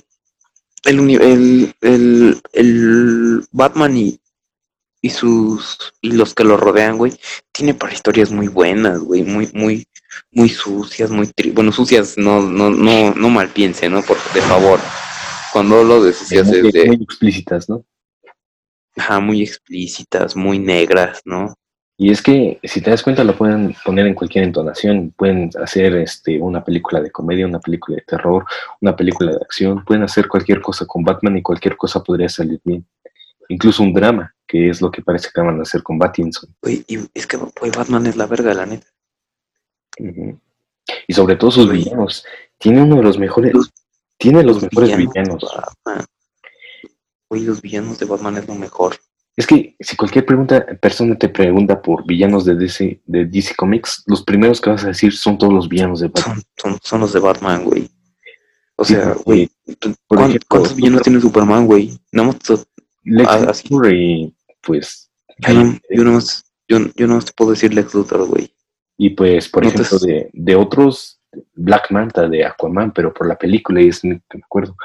el, 0.84 1.00
el, 1.10 1.74
el, 1.82 2.42
el 2.54 3.48
Batman 3.52 3.98
y, 3.98 4.20
y 5.02 5.10
sus 5.10 5.78
y 6.02 6.12
los 6.12 6.34
que 6.34 6.44
lo 6.44 6.58
rodean, 6.58 6.98
güey, 6.98 7.14
tiene 7.52 7.74
para 7.74 7.94
historias 7.94 8.32
muy 8.32 8.48
buenas, 8.48 9.00
güey, 9.00 9.24
muy, 9.24 9.50
muy, 9.54 9.88
muy 10.32 10.50
sucias, 10.50 11.10
muy 11.12 11.28
tri- 11.28 11.54
bueno, 11.54 11.72
sucias, 11.72 12.18
no, 12.18 12.42
no, 12.42 12.70
no, 12.70 13.14
no 13.14 13.30
mal 13.30 13.50
piense, 13.50 13.90
¿no? 13.90 14.02
Por 14.02 14.18
de 14.34 14.42
favor. 14.42 14.80
Cuando 15.54 15.80
hablo 15.80 16.04
de 16.04 16.14
sucias 16.14 16.48
muy, 16.48 16.68
es 16.68 16.74
de 16.74 16.86
muy 16.88 17.04
explícitas, 17.04 17.70
¿no? 17.70 17.84
ajá, 18.96 19.20
muy 19.20 19.42
explícitas, 19.44 20.36
muy 20.36 20.60
negras, 20.60 21.22
¿no? 21.26 21.54
Y 22.00 22.12
es 22.12 22.22
que, 22.22 22.60
si 22.64 22.80
te 22.82 22.92
das 22.92 23.02
cuenta, 23.02 23.24
lo 23.24 23.36
pueden 23.36 23.76
poner 23.84 24.06
en 24.06 24.14
cualquier 24.14 24.44
entonación. 24.44 25.14
Pueden 25.18 25.50
hacer 25.64 25.96
este, 25.96 26.40
una 26.40 26.64
película 26.64 27.02
de 27.02 27.10
comedia, 27.10 27.48
una 27.48 27.60
película 27.60 27.96
de 27.96 28.04
terror, 28.04 28.46
una 28.82 28.96
película 28.96 29.32
de 29.32 29.38
acción. 29.38 29.84
Pueden 29.84 30.04
hacer 30.04 30.28
cualquier 30.28 30.62
cosa 30.62 30.86
con 30.86 31.04
Batman 31.04 31.38
y 31.38 31.42
cualquier 31.42 31.76
cosa 31.76 32.04
podría 32.04 32.30
salir 32.30 32.62
bien. 32.64 32.86
Incluso 33.50 33.84
un 33.84 33.94
drama, 33.94 34.34
que 34.48 34.70
es 34.70 34.82
lo 34.82 34.92
que 34.92 35.02
parece 35.02 35.30
que 35.34 35.42
van 35.42 35.60
a 35.60 35.64
hacer 35.64 35.84
con 35.84 35.98
Pattinson. 36.00 36.50
Güey, 36.62 36.84
y 36.88 37.00
es 37.14 37.26
que 37.28 37.38
güey, 37.38 37.72
Batman 37.76 38.08
es 38.08 38.16
la 38.16 38.26
verga, 38.26 38.54
la 38.54 38.66
neta. 38.66 38.88
Y 41.08 41.14
sobre 41.14 41.36
todo 41.36 41.52
sus 41.52 41.72
villanos. 41.72 42.26
Tiene 42.58 42.82
uno 42.82 42.98
de 42.98 43.04
los 43.04 43.18
mejores. 43.18 43.54
Los- 43.54 43.74
tiene 44.20 44.42
los, 44.44 44.56
Los 44.62 44.64
mejores 44.64 44.98
villanos. 44.98 45.46
Güey, 47.30 47.44
los 47.44 47.62
villanos 47.62 48.00
de 48.00 48.06
Batman 48.06 48.38
es 48.38 48.48
lo 48.48 48.56
mejor. 48.56 48.96
Es 49.36 49.46
que 49.46 49.76
si 49.80 49.96
cualquier 49.96 50.26
pregunta, 50.26 50.66
persona 50.82 51.16
te 51.16 51.30
pregunta 51.30 51.80
por 51.80 52.04
villanos 52.08 52.44
de 52.46 52.56
DC, 52.56 53.02
de 53.06 53.26
DC 53.26 53.54
Comics, 53.56 54.02
los 54.08 54.24
primeros 54.24 54.60
que 54.60 54.72
vas 54.72 54.84
a 54.84 54.88
decir 54.88 55.16
son 55.16 55.38
todos 55.38 55.54
los 55.54 55.70
villanos 55.70 56.00
de 56.00 56.08
Batman. 56.08 56.42
Son, 56.56 56.72
son, 56.74 56.80
son 56.82 57.00
los 57.02 57.14
de 57.14 57.20
Batman, 57.20 57.64
güey. 57.64 57.88
O 58.76 58.84
sea, 58.86 59.14
güey, 59.26 59.50
por 60.08 60.18
¿cuán- 60.18 60.30
ejemplo, 60.30 60.48
¿cuántos 60.50 60.76
villanos 60.76 61.02
tiene 61.04 61.22
Superman, 61.22 61.68
güey? 61.68 62.00
Nada 62.12 62.30
más 62.30 62.38
Lex 63.10 63.30
Ah. 63.30 63.40
Luthor 63.40 63.94
y 63.94 64.34
pues 64.62 65.10
yo, 65.40 65.54
no, 65.54 65.80
yo, 65.90 66.20
yo, 66.68 66.80
yo 66.96 67.08
no 67.08 67.20
te 67.22 67.32
puedo 67.34 67.52
decir 67.52 67.74
Lex 67.74 67.94
Luthor, 67.94 68.26
güey. 68.28 68.54
y 68.98 69.12
pues 69.12 69.48
por 69.50 69.64
No 69.64 69.72
te- 69.72 69.82
ejemplo 69.82 70.00
de, 70.00 70.30
de 70.34 70.56
otros 70.56 71.20
Black 71.54 71.92
Manta 71.92 72.28
de 72.28 72.46
Aquaman 72.46 72.92
pero 72.92 73.14
por 73.14 73.28
la 73.28 73.38
película 73.38 73.82
y 73.82 73.90
es 73.90 74.00
que 74.02 74.08
me 74.08 74.22
acuerdo 74.44 74.76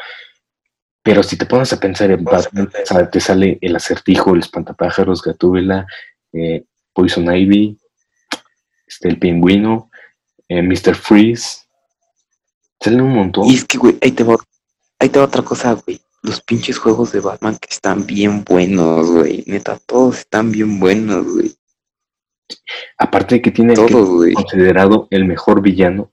Pero 1.03 1.23
si 1.23 1.37
te 1.37 1.47
pones 1.47 1.73
a 1.73 1.81
pensar 1.81 2.11
en 2.13 2.23
Batman, 2.23 2.71
te 3.11 3.21
sale 3.21 3.59
el 3.61 3.75
acertijo, 3.75 4.35
el 4.35 4.41
espantapájaros, 4.41 5.21
Gatúbela, 5.23 5.85
eh, 6.33 6.65
Poison 6.93 7.35
Ivy, 7.35 7.77
este, 8.87 9.09
el 9.09 9.19
pingüino, 9.19 9.91
eh, 10.49 10.63
Mr. 10.63 10.95
Freeze. 10.95 11.63
Salen 12.81 13.01
un 13.01 13.15
montón. 13.15 13.47
Y 13.49 13.55
es 13.55 13.65
que, 13.65 13.79
güey, 13.79 13.99
ahí 14.01 14.13
te 14.13 14.23
va, 14.23 14.37
ahí 15.01 15.09
te 15.09 15.19
va 15.19 15.25
otra 15.25 15.43
cosa, 15.43 15.73
güey. 15.73 16.01
Los 16.23 16.41
pinches 16.41 16.79
juegos 16.79 17.13
de 17.13 17.21
Batman 17.21 17.57
que 17.57 17.69
están 17.71 18.07
bien 18.07 18.45
buenos, 18.45 19.11
güey. 19.11 19.43
Neta, 19.47 19.79
todos 19.85 20.19
están 20.19 20.53
bien 20.53 20.79
buenos, 20.79 21.27
güey. 21.27 21.53
Aparte 22.97 23.37
de 23.37 23.43
que 23.43 23.51
tiene 23.51 23.75
el 23.75 24.35
considerado 24.35 25.09
el 25.11 25.25
mejor 25.25 25.61
villano 25.63 26.13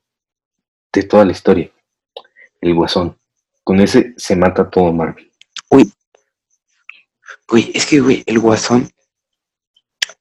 de 0.91 1.03
toda 1.03 1.25
la 1.25 1.31
historia. 1.31 1.71
El 2.59 2.73
Guasón. 2.73 3.17
Con 3.63 3.79
ese 3.81 4.13
se 4.17 4.35
mata 4.35 4.69
todo 4.69 4.91
Marvel. 4.91 5.31
Uy. 5.69 5.91
Güey, 7.47 7.71
es 7.73 7.85
que, 7.85 7.99
güey, 7.99 8.23
el 8.25 8.39
Guasón. 8.39 8.89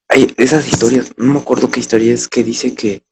Hay 0.08 0.34
esas 0.36 0.66
historias, 0.66 1.12
no 1.16 1.34
me 1.34 1.40
acuerdo 1.40 1.70
qué 1.70 1.80
historia 1.80 2.12
es 2.12 2.28
que 2.28 2.42
dice 2.42 2.74
que, 2.74 3.04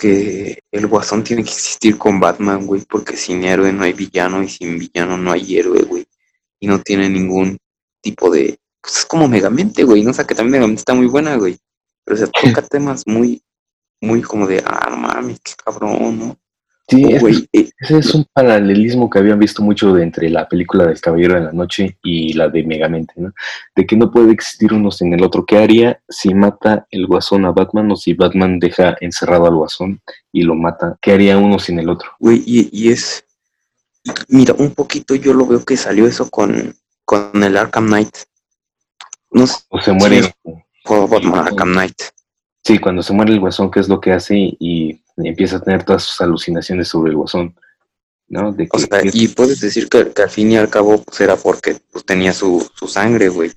que 0.00 0.62
el 0.72 0.86
Guasón 0.86 1.22
tiene 1.22 1.44
que 1.44 1.50
existir 1.50 1.98
con 1.98 2.18
Batman, 2.18 2.66
güey, 2.66 2.80
porque 2.88 3.18
sin 3.18 3.44
héroe 3.44 3.70
no 3.70 3.84
hay 3.84 3.92
villano 3.92 4.42
y 4.42 4.48
sin 4.48 4.78
villano 4.78 5.18
no 5.18 5.30
hay 5.30 5.58
héroe, 5.58 5.82
güey. 5.82 6.06
Y 6.58 6.66
no 6.66 6.80
tiene 6.80 7.08
ningún 7.10 7.58
tipo 8.00 8.30
de. 8.30 8.58
Pues 8.80 8.96
es 8.96 9.04
como 9.04 9.28
Megamente, 9.28 9.84
güey. 9.84 10.02
No 10.02 10.12
o 10.12 10.14
sea 10.14 10.26
que 10.26 10.34
también 10.34 10.52
Megamente 10.52 10.80
está 10.80 10.94
muy 10.94 11.06
buena, 11.06 11.36
güey. 11.36 11.58
Pero 12.04 12.16
se 12.16 12.26
toca 12.42 12.62
temas 12.62 13.06
muy, 13.06 13.42
muy 14.00 14.22
como 14.22 14.46
de, 14.46 14.62
ah, 14.64 14.88
no 14.90 14.96
mames, 14.96 15.38
qué 15.40 15.52
cabrón, 15.62 16.18
¿no? 16.18 16.38
Sí, 16.90 17.04
eh, 17.04 17.70
ese, 17.78 17.98
es 17.98 18.14
un 18.14 18.26
paralelismo 18.32 19.08
que 19.08 19.20
habían 19.20 19.38
visto 19.38 19.62
mucho 19.62 19.96
entre 19.96 20.28
la 20.28 20.48
película 20.48 20.86
del 20.86 21.00
Caballero 21.00 21.34
de 21.34 21.40
la 21.42 21.52
Noche 21.52 21.96
y 22.02 22.32
la 22.32 22.48
de 22.48 22.64
Megamente, 22.64 23.14
¿no? 23.16 23.32
De 23.76 23.86
que 23.86 23.96
no 23.96 24.10
puede 24.10 24.32
existir 24.32 24.72
uno 24.72 24.90
sin 24.90 25.14
el 25.14 25.22
otro. 25.22 25.46
¿Qué 25.46 25.58
haría 25.58 26.00
si 26.08 26.34
mata 26.34 26.88
el 26.90 27.06
guasón 27.06 27.44
a 27.44 27.52
Batman 27.52 27.92
o 27.92 27.96
si 27.96 28.14
Batman 28.14 28.58
deja 28.58 28.96
encerrado 29.00 29.46
al 29.46 29.54
guasón 29.54 30.00
y 30.32 30.42
lo 30.42 30.56
mata? 30.56 30.98
¿Qué 31.00 31.12
haría 31.12 31.38
uno 31.38 31.60
sin 31.60 31.78
el 31.78 31.88
otro? 31.88 32.10
Güey, 32.18 32.42
y, 32.44 32.90
es. 32.90 33.24
Mira, 34.28 34.54
un 34.58 34.72
poquito 34.72 35.14
yo 35.14 35.32
lo 35.32 35.46
veo 35.46 35.64
que 35.64 35.76
salió 35.76 36.08
eso 36.08 36.28
con, 36.28 36.74
con 37.04 37.40
el 37.40 37.56
Arkham 37.56 37.86
Knight. 37.86 38.16
No 39.30 39.46
sé. 39.46 39.58
O 39.68 39.80
se 39.80 39.92
muere. 39.92 40.34
Batman 40.84 41.46
Arkham 41.46 41.72
Knight. 41.72 42.02
Sí, 42.62 42.78
cuando 42.78 43.02
se 43.02 43.12
muere 43.12 43.32
el 43.32 43.40
guasón, 43.40 43.70
¿qué 43.70 43.80
es 43.80 43.88
lo 43.88 44.00
que 44.00 44.12
hace? 44.12 44.34
Y 44.36 45.02
empieza 45.16 45.56
a 45.56 45.62
tener 45.62 45.84
todas 45.84 46.02
sus 46.02 46.20
alucinaciones 46.20 46.88
sobre 46.88 47.10
el 47.10 47.16
guasón. 47.16 47.54
¿no? 48.30 48.54
o 48.70 48.78
sea, 48.78 49.00
y 49.02 49.26
puedes 49.28 49.60
decir 49.60 49.88
que, 49.88 50.12
al 50.22 50.30
fin 50.30 50.52
y 50.52 50.56
al 50.56 50.70
cabo 50.70 51.02
pues, 51.02 51.20
era 51.20 51.36
porque 51.36 51.76
pues, 51.90 52.04
tenía 52.04 52.32
su, 52.32 52.66
su 52.74 52.86
sangre, 52.86 53.28
güey. 53.28 53.50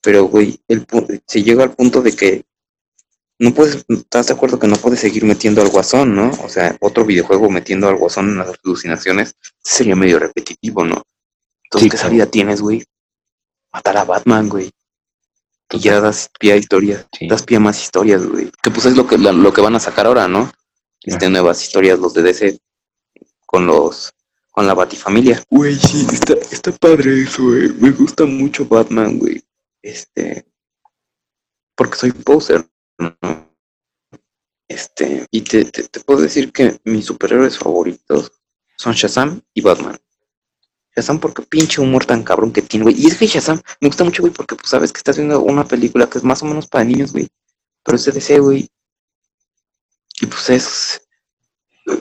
Pero, 0.00 0.24
güey, 0.24 0.58
el, 0.68 0.86
se 1.26 1.42
llega 1.42 1.64
al 1.64 1.74
punto 1.74 2.00
de 2.00 2.16
que 2.16 2.44
no 3.38 3.52
puedes, 3.52 3.84
¿estás 3.88 4.28
de 4.28 4.34
acuerdo 4.34 4.58
que 4.58 4.66
no 4.66 4.76
puedes 4.76 5.00
seguir 5.00 5.24
metiendo 5.24 5.60
al 5.60 5.68
guasón, 5.68 6.16
no? 6.16 6.30
O 6.42 6.48
sea, 6.48 6.76
otro 6.80 7.04
videojuego 7.04 7.50
metiendo 7.50 7.88
al 7.88 7.96
guasón 7.96 8.30
en 8.30 8.38
las 8.38 8.58
alucinaciones 8.64 9.34
sería 9.62 9.96
medio 9.96 10.18
repetitivo, 10.18 10.84
¿no? 10.84 11.02
Entonces, 11.64 11.90
¿qué 11.90 11.96
salida 11.98 12.26
tienes, 12.26 12.62
güey? 12.62 12.82
Matar 13.72 13.98
a 13.98 14.04
Batman, 14.04 14.48
güey. 14.48 14.70
Y 15.72 15.78
ya 15.78 16.00
das 16.00 16.30
pie 16.38 16.52
a 16.52 16.56
historias, 16.56 17.06
das 17.28 17.42
pie 17.44 17.58
a 17.58 17.60
más 17.60 17.80
historias, 17.80 18.26
güey. 18.26 18.50
Que 18.62 18.70
pues 18.70 18.86
es 18.86 18.96
lo 18.96 19.06
que, 19.06 19.18
lo 19.18 19.52
que 19.52 19.60
van 19.60 19.76
a 19.76 19.80
sacar 19.80 20.06
ahora, 20.06 20.26
¿no? 20.26 20.50
este, 21.02 21.30
nuevas 21.30 21.62
historias, 21.62 21.98
los 21.98 22.14
de 22.14 22.22
DC, 22.22 22.58
con 23.46 23.66
los 23.66 24.12
con 24.50 24.66
la 24.66 24.74
Batifamilia. 24.74 25.42
Güey, 25.48 25.76
sí, 25.76 26.06
está, 26.12 26.34
está 26.34 26.72
padre 26.72 27.22
eso, 27.22 27.44
güey. 27.44 27.68
Me 27.74 27.90
gusta 27.92 28.26
mucho 28.26 28.66
Batman, 28.66 29.18
güey. 29.18 29.42
Este, 29.80 30.44
porque 31.76 31.96
soy 31.96 32.12
poser, 32.12 32.68
¿no? 32.98 33.16
Este, 34.68 35.26
y 35.30 35.42
te, 35.42 35.64
te, 35.64 36.00
puedo 36.00 36.20
decir 36.20 36.52
que 36.52 36.80
mis 36.84 37.06
superhéroes 37.06 37.58
favoritos 37.58 38.32
son 38.76 38.92
Shazam 38.92 39.40
y 39.54 39.60
Batman. 39.60 39.98
Shazam 40.96 41.20
porque 41.20 41.42
pinche 41.42 41.80
humor 41.80 42.04
tan 42.04 42.22
cabrón 42.22 42.52
que 42.52 42.62
tiene, 42.62 42.84
güey. 42.84 43.00
Y 43.00 43.06
es 43.06 43.16
que 43.16 43.26
Shazam 43.26 43.60
me 43.80 43.88
gusta 43.88 44.04
mucho, 44.04 44.22
güey, 44.22 44.32
porque 44.32 44.56
pues 44.56 44.68
sabes 44.68 44.92
que 44.92 44.98
estás 44.98 45.16
viendo 45.16 45.40
una 45.40 45.64
película 45.64 46.08
que 46.08 46.18
es 46.18 46.24
más 46.24 46.42
o 46.42 46.46
menos 46.46 46.66
para 46.66 46.84
niños, 46.84 47.12
güey. 47.12 47.28
Pero 47.84 47.96
es 47.96 48.04
DC, 48.04 48.38
güey. 48.40 48.68
Y 50.20 50.26
pues 50.26 50.50
es, 50.50 51.02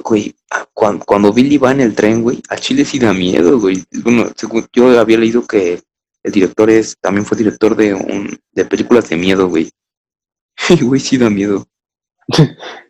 güey, 0.03 0.35
cuando, 0.73 1.31
Billy 1.31 1.57
va 1.57 1.71
en 1.71 1.81
el 1.81 1.95
tren, 1.95 2.21
güey, 2.21 2.41
a 2.49 2.57
Chile 2.57 2.83
sí 2.83 2.99
da 2.99 3.13
miedo, 3.13 3.59
güey. 3.59 3.83
Bueno, 4.03 4.29
yo 4.73 4.99
había 4.99 5.17
leído 5.17 5.45
que 5.45 5.81
el 6.23 6.31
director 6.31 6.69
es, 6.69 6.97
también 6.99 7.25
fue 7.25 7.37
director 7.37 7.75
de 7.75 7.93
un, 7.93 8.37
de 8.51 8.65
películas 8.65 9.07
de 9.09 9.17
miedo, 9.17 9.47
güey. 9.47 9.69
Y 10.69 10.83
güey, 10.83 10.99
sí 10.99 11.17
da 11.17 11.29
miedo. 11.29 11.65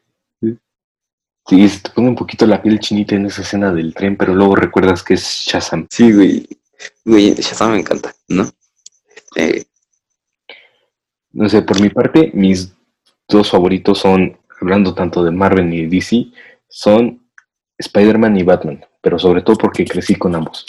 Sí, 1.50 1.68
se 1.68 1.80
te 1.82 1.89
pone 1.89 2.10
un 2.10 2.16
poquito 2.16 2.45
la 2.45 2.62
piel 2.62 2.80
chinita 2.80 3.16
en 3.16 3.26
esa 3.26 3.41
escena 3.41 3.72
del 3.72 3.95
tren, 3.95 4.16
pero 4.16 4.36
luego 4.36 4.56
recuerdas 4.56 5.02
que 5.02 5.16
es 5.16 5.45
Shazam. 5.47 5.88
Sí, 5.89 6.12
güey. 6.14 6.47
Güey, 7.04 7.34
Shazam 7.34 7.72
me 7.72 7.80
encanta, 7.80 8.14
¿no? 8.28 8.47
Este... 9.36 9.66
No 11.32 11.50
sé, 11.50 11.64
por 11.64 11.82
mi 11.82 11.89
parte, 11.89 12.30
mis 12.36 12.72
dos 13.28 13.50
favoritos 13.50 13.97
son 13.97 14.38
hablando 14.62 14.93
tanto 14.93 15.24
de 15.24 15.32
Marvel 15.32 15.74
y 15.74 15.88
DC, 15.88 16.28
son 16.68 17.28
Spider-Man 17.80 18.38
y 18.38 18.43
Batman, 18.43 18.86
pero 19.02 19.18
sobre 19.18 19.41
todo 19.41 19.58
porque 19.58 19.86
crecí 19.86 20.16
con 20.16 20.36
ambos. 20.36 20.68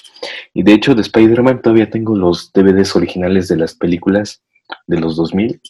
Y 0.54 0.62
de 0.62 0.72
hecho 0.72 0.94
de 0.94 1.02
Spider-Man 1.02 1.60
todavía 1.60 1.90
tengo 1.90 2.16
los 2.16 2.52
DVDs 2.54 2.96
originales 2.96 3.48
de 3.48 3.56
las 3.56 3.74
películas 3.74 4.42
de 4.86 4.98
los 4.98 5.16
2000 5.16 5.60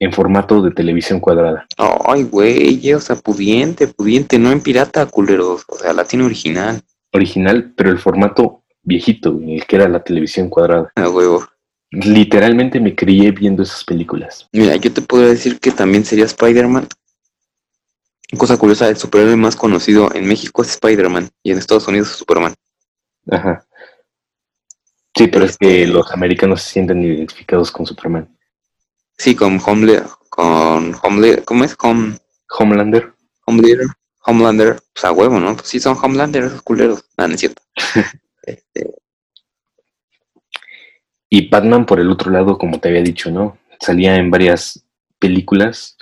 en 0.00 0.12
formato 0.12 0.62
de 0.62 0.70
televisión 0.70 1.20
cuadrada. 1.20 1.66
Ay, 1.76 2.24
güey, 2.24 2.92
o 2.92 3.00
sea, 3.00 3.16
pudiente, 3.16 3.88
pudiente, 3.88 4.38
no 4.38 4.52
en 4.52 4.60
pirata, 4.60 5.06
culeros, 5.06 5.64
o 5.68 5.76
sea, 5.76 5.92
la 5.92 6.04
tiene 6.04 6.24
original. 6.24 6.82
Original, 7.12 7.72
pero 7.76 7.90
el 7.90 7.98
formato 7.98 8.62
viejito, 8.82 9.38
el 9.44 9.64
que 9.66 9.76
era 9.76 9.88
la 9.88 10.02
televisión 10.02 10.48
cuadrada. 10.48 10.92
Ah, 10.94 11.08
huevo. 11.08 11.46
Literalmente 11.90 12.80
me 12.80 12.94
crié 12.94 13.32
viendo 13.32 13.62
esas 13.62 13.82
películas. 13.84 14.46
Mira, 14.52 14.76
yo 14.76 14.92
te 14.92 15.00
podría 15.00 15.30
decir 15.30 15.58
que 15.58 15.70
también 15.70 16.04
sería 16.04 16.26
Spider-Man 16.26 16.86
Cosa 18.36 18.58
curiosa, 18.58 18.88
el 18.88 18.96
superhéroe 18.98 19.36
más 19.36 19.56
conocido 19.56 20.14
en 20.14 20.26
México 20.26 20.60
es 20.60 20.68
Spider-Man 20.70 21.30
y 21.42 21.52
en 21.52 21.58
Estados 21.58 21.88
Unidos 21.88 22.10
es 22.10 22.16
Superman. 22.16 22.54
Ajá. 23.30 23.64
Sí, 25.16 25.28
pero 25.28 25.46
es 25.46 25.56
que 25.56 25.82
este, 25.82 25.92
los 25.92 26.12
americanos 26.12 26.60
se 26.60 26.72
sienten 26.72 27.02
identificados 27.02 27.72
con 27.72 27.86
Superman. 27.86 28.28
Sí, 29.18 29.34
con 29.34 29.60
Homelander, 29.64 30.04
con 30.30 30.94
Homelander, 31.02 31.44
¿cómo 31.44 31.64
es? 31.64 31.76
Homelander. 31.80 33.12
Homelander. 33.46 33.86
Homelander, 34.24 34.80
pues 34.92 35.04
a 35.04 35.12
huevo, 35.12 35.40
¿no? 35.40 35.56
Pues 35.56 35.68
sí 35.68 35.80
son 35.80 35.96
Homelander 36.00 36.44
esos 36.44 36.62
culeros. 36.62 37.04
No, 37.16 37.26
no 37.26 37.34
es 37.34 37.40
cierto. 37.40 37.62
este... 38.42 38.94
Y 41.30 41.48
Batman 41.48 41.84
por 41.84 41.98
el 41.98 42.10
otro 42.10 42.30
lado, 42.30 42.56
como 42.56 42.78
te 42.78 42.88
había 42.88 43.02
dicho, 43.02 43.30
¿no? 43.30 43.58
Salía 43.80 44.16
en 44.16 44.30
varias 44.30 44.84
películas 45.18 45.96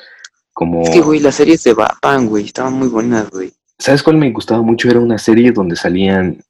como... 0.53 0.83
Es 0.83 0.91
que, 0.91 1.01
güey, 1.01 1.21
las 1.21 1.37
series 1.37 1.63
de 1.65 1.75
Batman, 1.75 2.29
güey, 2.29 2.45
estaban 2.45 2.75
muy 2.75 2.89
buenas, 2.89 3.31
güey. 3.31 3.53
¿Sabes 3.79 4.03
cuál 4.03 4.19
me 4.19 4.31
gustaba 4.31 4.63
mucho? 4.63 4.91
Era 4.91 5.01
una 5.01 5.19
serie 5.19 5.53
donde 5.53 5.75
salían... 5.75 6.43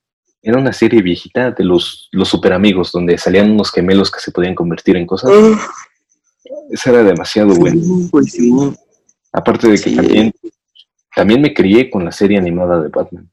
Era 0.42 0.58
una 0.58 0.72
serie 0.72 1.02
viejita 1.02 1.50
de 1.52 1.64
los, 1.64 2.08
los 2.12 2.28
super 2.28 2.52
amigos, 2.52 2.92
donde 2.92 3.18
salían 3.18 3.50
unos 3.50 3.72
gemelos 3.72 4.10
que 4.10 4.20
se 4.20 4.30
podían 4.30 4.54
convertir 4.54 4.96
en 4.96 5.06
cosas. 5.06 5.30
Esa 6.70 6.90
era 6.90 7.02
demasiado 7.02 7.54
buena. 7.54 7.80
Aparte 9.32 9.68
de 9.68 9.78
que 9.78 9.90
también, 9.94 10.32
también 11.14 11.40
me 11.40 11.54
crié 11.54 11.90
con 11.90 12.04
la 12.04 12.12
serie 12.12 12.38
animada 12.38 12.82
de 12.82 12.88
Batman. 12.88 13.30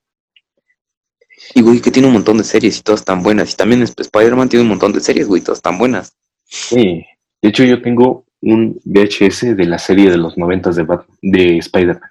Y, 1.56 1.62
güey, 1.62 1.82
que 1.82 1.92
tiene 1.92 2.08
un 2.08 2.14
montón 2.14 2.38
de 2.38 2.44
series 2.44 2.80
y 2.80 2.82
todas 2.82 3.04
tan 3.04 3.22
buenas. 3.22 3.54
Y 3.54 3.56
también 3.56 3.84
Spider-Man 3.84 4.50
tiene 4.50 4.64
un 4.64 4.70
montón 4.70 4.94
de 4.94 5.00
series, 5.00 5.28
güey, 5.28 5.42
todas 5.42 5.62
tan 5.62 5.78
buenas. 5.78 6.14
Sí. 6.46 7.06
De 7.42 7.50
hecho, 7.50 7.64
yo 7.64 7.82
tengo 7.82 8.26
un 8.42 8.80
VHS 8.84 9.56
de 9.56 9.66
la 9.66 9.78
serie 9.78 10.10
de 10.10 10.18
los 10.18 10.38
noventas 10.38 10.76
de, 10.76 10.86
de 11.22 11.58
Spider-Man. 11.58 12.10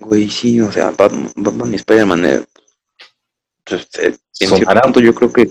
Güey, 0.00 0.28
sí, 0.28 0.60
o 0.60 0.70
sea, 0.70 0.90
Batman, 0.90 1.72
y 1.72 1.76
Spider-Man, 1.76 2.24
eh, 2.24 2.44
pues, 3.64 3.88
eh, 3.98 4.16
en 4.40 4.48
cierto 4.48 4.80
punto 4.82 5.00
yo 5.00 5.14
creo 5.14 5.32
que 5.32 5.48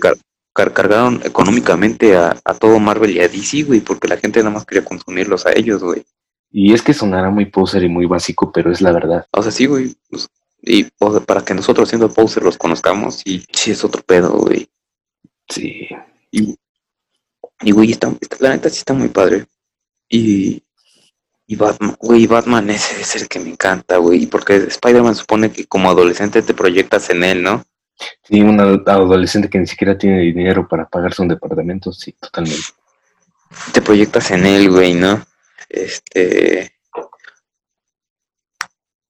cargaron 0.52 1.20
económicamente 1.24 2.16
a, 2.16 2.34
todo 2.58 2.78
Marvel 2.78 3.10
y 3.10 3.20
a 3.20 3.28
DC, 3.28 3.62
güey, 3.62 3.80
porque 3.80 4.08
la 4.08 4.16
gente 4.16 4.40
nada 4.40 4.50
más 4.50 4.64
quería 4.64 4.84
consumirlos 4.84 5.46
a 5.46 5.52
ellos, 5.52 5.82
güey. 5.82 6.04
Y 6.50 6.74
es 6.74 6.82
que 6.82 6.92
sonará 6.92 7.30
muy 7.30 7.46
poser 7.46 7.82
y 7.82 7.88
muy 7.88 8.06
básico, 8.06 8.52
pero 8.52 8.70
es 8.70 8.80
la 8.80 8.92
verdad. 8.92 9.26
O 9.32 9.42
sea, 9.42 9.50
sí, 9.50 9.66
güey. 9.66 9.94
Pues, 10.10 10.28
y 10.60 10.84
para 11.26 11.44
que 11.44 11.54
nosotros 11.54 11.88
siendo 11.88 12.12
poser 12.12 12.42
los 12.42 12.58
conozcamos, 12.58 13.22
y 13.24 13.44
sí 13.52 13.70
es 13.70 13.82
otro 13.84 14.02
pedo, 14.02 14.32
güey. 14.32 14.68
Sí. 15.48 15.88
Y, 16.30 16.54
y, 17.62 17.70
güey, 17.72 17.92
está, 17.92 18.12
la 18.38 18.50
neta 18.50 18.68
sí 18.68 18.78
está 18.78 18.92
muy 18.92 19.08
padre. 19.08 19.46
Y, 20.08 20.62
y 21.46 21.56
Batman, 21.56 21.96
güey, 21.98 22.26
Batman 22.26 22.70
ese 22.70 23.00
es 23.00 23.16
el 23.16 23.28
que 23.28 23.40
me 23.40 23.50
encanta, 23.50 23.96
güey. 23.96 24.26
Porque 24.26 24.56
Spider-Man 24.56 25.14
supone 25.14 25.50
que 25.50 25.64
como 25.66 25.90
adolescente 25.90 26.42
te 26.42 26.54
proyectas 26.54 27.08
en 27.10 27.24
él, 27.24 27.42
¿no? 27.42 27.64
Sí, 28.22 28.40
un 28.40 28.60
adolescente 28.60 29.48
que 29.48 29.58
ni 29.58 29.66
siquiera 29.66 29.96
tiene 29.96 30.20
dinero 30.20 30.66
para 30.66 30.88
pagarse 30.88 31.22
un 31.22 31.28
departamento, 31.28 31.92
sí, 31.92 32.12
totalmente. 32.12 32.68
Te 33.72 33.82
proyectas 33.82 34.30
en 34.30 34.46
él, 34.46 34.70
güey, 34.70 34.94
¿no? 34.94 35.24
Este. 35.68 36.72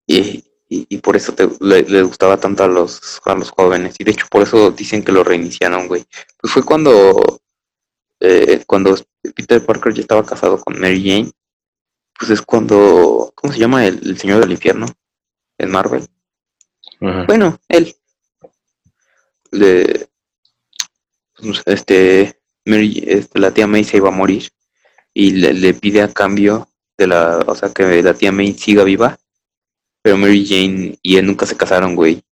Y, 0.06 0.44
y, 0.68 0.98
por 0.98 1.16
eso 1.16 1.32
te, 1.32 1.48
le, 1.60 2.02
gustaba 2.02 2.36
tanto 2.38 2.64
a 2.64 2.68
los, 2.68 3.20
a 3.24 3.34
los 3.34 3.50
jóvenes. 3.50 3.96
Y 3.98 4.04
de 4.04 4.12
hecho, 4.12 4.26
por 4.30 4.42
eso 4.42 4.70
dicen 4.70 5.02
que 5.02 5.12
lo 5.12 5.22
reiniciaron, 5.22 5.86
güey. 5.86 6.04
Pues 6.40 6.52
fue 6.52 6.64
cuando. 6.64 7.40
Eh, 8.20 8.62
cuando 8.66 8.96
Peter 9.34 9.64
Parker 9.64 9.94
ya 9.94 10.02
estaba 10.02 10.24
casado 10.24 10.58
con 10.60 10.78
Mary 10.78 11.02
Jane. 11.02 11.32
Pues 12.18 12.30
es 12.30 12.42
cuando. 12.42 13.32
¿Cómo 13.34 13.52
se 13.52 13.60
llama? 13.60 13.86
El, 13.86 14.00
el 14.04 14.18
Señor 14.18 14.40
del 14.40 14.52
Infierno. 14.52 14.86
En 15.58 15.70
Marvel. 15.70 16.06
Bueno, 17.26 17.58
él 17.68 17.96
le, 19.53 20.09
pues, 21.36 21.62
este, 21.66 22.40
Mary, 22.64 23.05
este, 23.07 23.38
la 23.38 23.53
tía 23.53 23.66
May 23.66 23.84
se 23.84 23.98
iba 23.98 24.09
a 24.09 24.12
morir 24.12 24.48
y 25.14 25.32
le, 25.32 25.74
pide 25.74 26.03
a 26.03 26.12
cambio 26.12 26.68
de 26.96 27.07
la, 27.07 27.38
o 27.46 27.55
sea, 27.55 27.70
que 27.70 28.03
la 28.03 28.14
tía 28.14 28.32
May 28.32 28.55
siga 28.55 28.84
viva, 28.84 29.18
pero 30.03 30.16
Mary 30.16 30.46
Jane 30.46 30.98
y 31.03 31.16
él 31.16 31.26
nunca 31.26 31.46
se 31.46 31.57
casaron, 31.57 31.94
güey. 31.94 32.22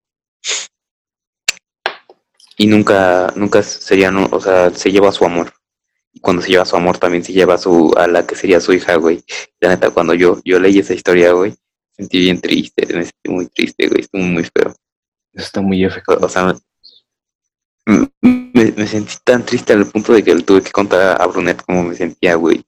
Y 2.57 2.67
nunca, 2.67 3.33
nunca 3.37 3.63
serían, 3.63 4.29
o 4.31 4.41
sea, 4.41 4.71
se 4.71 4.91
lleva 4.93 5.13
su 5.13 5.25
amor. 5.25 5.53
Y 6.13 6.21
cuando 6.21 6.43
se 6.43 6.51
lleva 6.51 6.65
su 6.65 6.77
amor 6.77 6.99
también 6.99 7.25
se 7.25 7.33
lleva 7.33 7.57
su, 7.57 7.93
a 7.97 8.07
la 8.07 8.27
que 8.27 8.35
sería 8.35 8.61
su 8.61 8.73
hija, 8.73 8.97
güey. 8.97 9.25
La 9.61 9.71
neta, 9.71 9.91
cuando 9.91 10.15
yo, 10.15 10.41
yo 10.45 10.59
leí 10.59 10.79
esa 10.79 10.95
historia, 10.95 11.33
güey, 11.33 11.55
sentí 11.93 12.19
bien 12.19 12.41
triste, 12.41 12.87
me 12.87 13.05
sentí 13.05 13.31
muy 13.31 13.47
triste, 13.47 13.89
güey, 13.89 14.03
estuvo 14.03 14.23
muy 14.23 14.45
feo. 14.45 14.75
Eso 15.33 15.45
está 15.47 15.61
muy 15.61 15.85
efectivo. 15.85 16.19
O 16.21 16.29
sea, 16.29 16.55
me, 18.21 18.87
sentí 18.87 19.15
tan 19.25 19.45
triste 19.45 19.73
al 19.73 19.87
punto 19.87 20.13
de 20.13 20.23
que 20.23 20.35
le 20.35 20.43
tuve 20.43 20.63
que 20.63 20.73
contar 20.73 21.21
a 21.21 21.27
Brunet 21.27 21.63
cómo 21.65 21.83
me 21.85 21.95
sentía, 21.95 22.35
güey, 22.35 22.65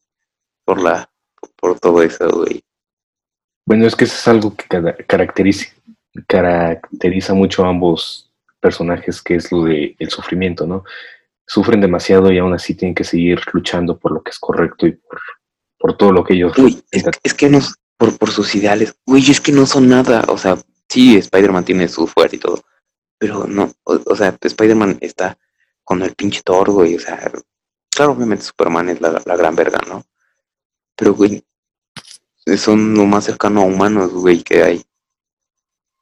por 0.64 0.82
la, 0.82 1.10
por 1.56 1.78
todo 1.78 2.02
eso, 2.02 2.28
güey. 2.30 2.62
Bueno, 3.66 3.86
es 3.86 3.94
que 3.94 4.04
eso 4.04 4.14
es 4.14 4.28
algo 4.28 4.54
que 4.56 4.66
caracteriza, 5.06 5.66
caracteriza 6.26 7.34
mucho 7.34 7.64
a 7.64 7.68
ambos 7.68 8.30
personajes, 8.60 9.22
que 9.22 9.36
es 9.36 9.50
lo 9.52 9.64
de 9.64 9.96
el 9.98 10.10
sufrimiento, 10.10 10.66
¿no? 10.66 10.84
Sufren 11.46 11.80
demasiado 11.80 12.32
y 12.32 12.38
aún 12.38 12.54
así 12.54 12.74
tienen 12.74 12.94
que 12.94 13.04
seguir 13.04 13.40
luchando 13.52 13.98
por 13.98 14.12
lo 14.12 14.22
que 14.22 14.30
es 14.30 14.38
correcto 14.38 14.86
y 14.86 14.92
por, 14.92 15.20
por 15.78 15.96
todo 15.96 16.12
lo 16.12 16.24
que 16.24 16.34
ellos... 16.34 16.56
Uy, 16.58 16.82
es, 16.90 17.34
que 17.34 17.50
no, 17.50 17.60
por, 17.96 18.16
por 18.18 18.30
sus 18.30 18.54
ideales, 18.54 18.94
güey, 19.04 19.30
es 19.30 19.40
que 19.40 19.52
no 19.52 19.66
son 19.66 19.88
nada, 19.88 20.24
o 20.28 20.38
sea, 20.38 20.56
sí, 20.88 21.16
Spider-Man 21.16 21.64
tiene 21.64 21.88
su 21.88 22.06
fuerza 22.06 22.36
y 22.36 22.38
todo, 22.38 22.62
pero 23.22 23.46
no, 23.46 23.72
o, 23.84 24.16
sea, 24.16 24.36
Spider-Man 24.40 24.98
está 25.00 25.38
con 25.84 26.02
el 26.02 26.12
pinche 26.16 26.42
Thor, 26.44 26.72
güey, 26.72 26.96
o 26.96 26.98
sea, 26.98 27.30
claro, 27.88 28.10
obviamente 28.10 28.42
Superman 28.42 28.88
es 28.88 29.00
la, 29.00 29.36
gran 29.36 29.54
verga, 29.54 29.78
¿no? 29.86 30.04
Pero, 30.96 31.14
güey, 31.14 31.44
son 32.56 32.94
lo 32.94 33.06
más 33.06 33.22
cercano 33.22 33.60
a 33.60 33.64
humanos, 33.64 34.10
güey, 34.10 34.42
que 34.42 34.64
hay. 34.64 34.84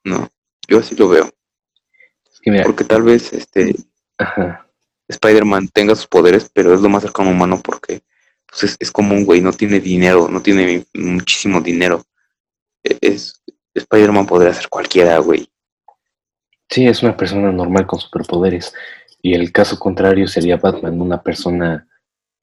No, 0.02 0.30
yo 0.66 0.78
así 0.78 0.96
lo 0.96 1.10
veo. 1.10 1.30
porque 2.64 2.84
tal 2.84 3.02
vez, 3.02 3.34
este, 3.34 3.76
Spider-Man 5.08 5.68
tenga 5.68 5.94
sus 5.96 6.06
poderes, 6.06 6.50
pero 6.50 6.72
es 6.72 6.80
lo 6.80 6.88
más 6.88 7.02
cercano 7.02 7.28
a 7.28 7.32
humano 7.34 7.60
porque 7.62 8.02
pues 8.46 8.62
es, 8.62 8.76
es 8.80 8.90
común, 8.90 9.26
güey, 9.26 9.42
no 9.42 9.52
tiene 9.52 9.78
dinero, 9.78 10.26
no 10.30 10.40
tiene 10.40 10.86
muchísimo 10.94 11.60
dinero. 11.60 12.02
E, 12.82 12.96
es, 13.02 13.42
Spider-Man 13.74 14.26
podría 14.26 14.54
ser 14.54 14.70
cualquiera, 14.70 15.18
güey. 15.18 15.50
Sí, 16.70 16.86
es 16.86 17.02
una 17.02 17.16
persona 17.16 17.50
normal 17.50 17.86
con 17.86 18.00
superpoderes. 18.00 18.72
Y 19.22 19.34
el 19.34 19.52
caso 19.52 19.78
contrario 19.78 20.26
sería 20.26 20.56
Batman, 20.56 21.00
una 21.00 21.22
persona 21.22 21.86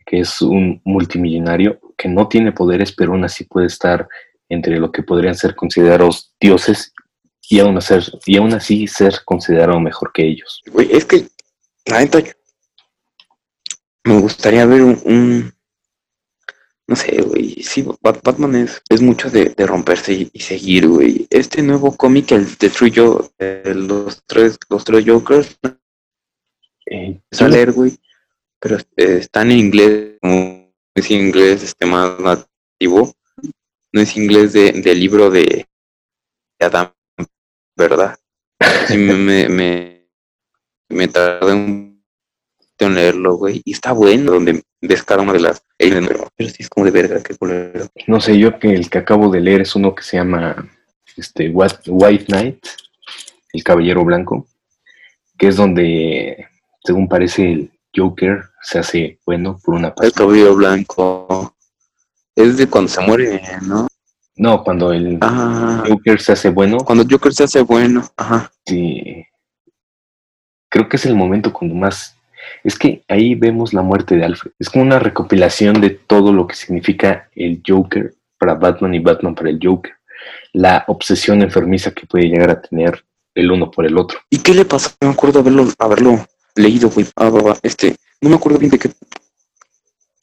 que 0.06 0.20
es 0.20 0.42
un 0.42 0.82
multimillonario, 0.86 1.80
que 1.98 2.08
no 2.08 2.28
tiene 2.28 2.52
poderes, 2.52 2.92
pero 2.92 3.12
aún 3.12 3.24
así 3.24 3.46
puede 3.46 3.68
estar 3.68 4.08
entre 4.50 4.78
lo 4.78 4.92
que 4.92 5.04
podrían 5.04 5.36
ser 5.36 5.56
considerados 5.56 6.34
dioses 6.40 6.94
y 7.50 7.60
aún, 7.60 7.78
hacer, 7.78 8.04
y 8.26 8.38
así 8.38 8.88
ser 8.88 9.22
considerado 9.26 9.80
mejor 9.80 10.12
que 10.14 10.28
ellos. 10.28 10.62
Es 10.90 11.06
que, 11.06 11.28
la 11.86 12.00
neta, 12.00 12.20
me 14.04 14.20
gustaría 14.20 14.66
ver 14.66 14.82
un, 14.82 15.54
no 16.88 16.96
sé, 16.96 17.22
güey. 17.22 17.62
Sí, 17.62 17.86
Batman 18.02 18.56
es, 18.56 18.82
es 18.90 19.02
mucho 19.02 19.30
de, 19.30 19.54
romperse 19.58 20.30
y, 20.32 20.40
seguir, 20.40 20.88
güey. 20.88 21.28
Este 21.30 21.62
nuevo 21.62 21.96
cómic, 21.96 22.32
el 22.32 22.58
de 22.58 22.70
True 22.70 22.92
los 23.76 24.24
tres, 24.26 24.58
los 24.70 24.86
tres 24.86 25.06
Jokers, 25.06 25.60
eh, 26.86 27.20
es 27.30 27.42
a 27.42 27.48
leer, 27.50 27.74
güey. 27.74 27.98
Pero 28.60 28.78
eh, 28.78 29.18
están 29.20 29.52
en 29.52 29.60
inglés, 29.60 30.18
como 30.22 30.74
es 30.96 31.12
inglés 31.12 31.64
este 31.64 31.86
más 31.86 32.18
nativo. 32.20 33.14
No 33.92 34.02
es 34.02 34.16
inglés 34.16 34.54
de, 34.54 34.72
del 34.72 35.00
libro 35.00 35.30
de 35.30 35.68
Adam, 36.60 36.94
¿verdad? 37.76 38.18
Sí, 38.88 38.98
me, 38.98 39.14
me, 39.16 39.50
me, 39.50 40.10
me 40.90 41.08
tardé 41.10 41.54
un 41.54 41.88
en 42.80 42.96
leerlo, 42.96 43.36
güey. 43.36 43.62
Y 43.66 43.74
está 43.74 43.92
bueno, 43.92 44.34
donde 44.34 44.64
ves 44.82 45.04
cada 45.04 45.22
una 45.22 45.34
de 45.34 45.40
las 45.40 45.64
pero, 45.78 46.30
sí 46.38 46.56
es 46.60 46.70
como 46.70 46.86
de 46.86 46.92
verga, 46.92 47.22
qué 47.22 47.36
culero. 47.36 47.88
No 48.08 48.20
sé, 48.20 48.38
yo 48.38 48.58
que 48.60 48.74
el 48.74 48.90
que 48.90 48.98
acabo 48.98 49.30
de 49.30 49.42
leer 49.42 49.62
es 49.62 49.76
uno 49.76 49.94
que 49.94 50.04
se 50.04 50.18
llama 50.18 50.70
este 51.16 51.50
White 51.50 52.26
Knight, 52.26 52.66
el 53.54 53.64
Caballero 53.64 54.04
Blanco, 54.04 54.48
que 55.38 55.48
es 55.48 55.56
donde, 55.56 56.48
según 56.84 57.08
parece, 57.08 57.52
el 57.52 57.72
Joker 57.96 58.44
se 58.62 58.80
hace 58.80 59.20
bueno 59.26 59.60
por 59.64 59.76
una 59.76 59.94
parte. 59.94 60.08
El 60.08 60.14
Caballero 60.14 60.56
Blanco 60.56 61.56
es 62.36 62.58
de 62.58 62.68
cuando 62.68 62.90
se 62.90 63.02
muere, 63.02 63.42
¿no? 63.64 63.88
No, 64.36 64.64
cuando 64.64 64.94
el 64.94 65.18
ah. 65.22 65.84
Joker 65.88 66.22
se 66.22 66.34
hace 66.34 66.50
bueno. 66.50 66.78
Cuando 66.78 67.04
el 67.04 67.12
Joker 67.12 67.34
se 67.34 67.44
hace 67.44 67.62
bueno, 67.62 68.08
ajá. 68.16 68.52
Sí. 68.66 69.26
Creo 70.70 70.88
que 70.88 70.98
es 70.98 71.06
el 71.08 71.16
momento 71.16 71.52
cuando 71.52 71.74
más 71.76 72.17
es 72.68 72.78
que 72.78 73.06
ahí 73.08 73.34
vemos 73.34 73.74
la 73.74 73.82
muerte 73.82 74.18
de 74.18 74.26
Alfred. 74.26 74.52
Es 74.60 74.70
como 74.70 74.84
una 74.84 75.00
recopilación 75.00 75.80
de 75.80 75.92
todo 75.92 76.34
lo 76.34 76.46
que 76.46 76.54
significa 76.54 77.30
el 77.34 77.64
Joker 77.66 78.14
para 78.38 78.56
Batman 78.56 78.94
y 78.94 79.00
Batman 79.00 79.36
para 79.36 79.50
el 79.50 79.60
Joker. 79.64 79.94
La 80.52 80.84
obsesión 80.88 81.42
enfermiza 81.42 81.92
que 81.92 82.06
puede 82.06 82.26
llegar 82.26 82.50
a 82.50 82.62
tener 82.62 83.06
el 83.34 83.50
uno 83.50 83.72
por 83.72 83.86
el 83.86 83.98
otro. 83.98 84.20
¿Y 84.30 84.40
qué 84.40 84.54
le 84.54 84.66
pasó? 84.66 84.90
No 85.00 85.08
me 85.08 85.14
acuerdo 85.14 85.40
haberlo, 85.40 85.66
haberlo 85.80 86.28
leído, 86.58 86.90
güey. 86.90 87.08
Ah, 87.16 87.32
este, 87.64 87.96
no 88.20 88.32
me 88.32 88.36
acuerdo 88.36 88.60
bien 88.60 88.72
de 88.72 88.80
qué. 88.80 88.90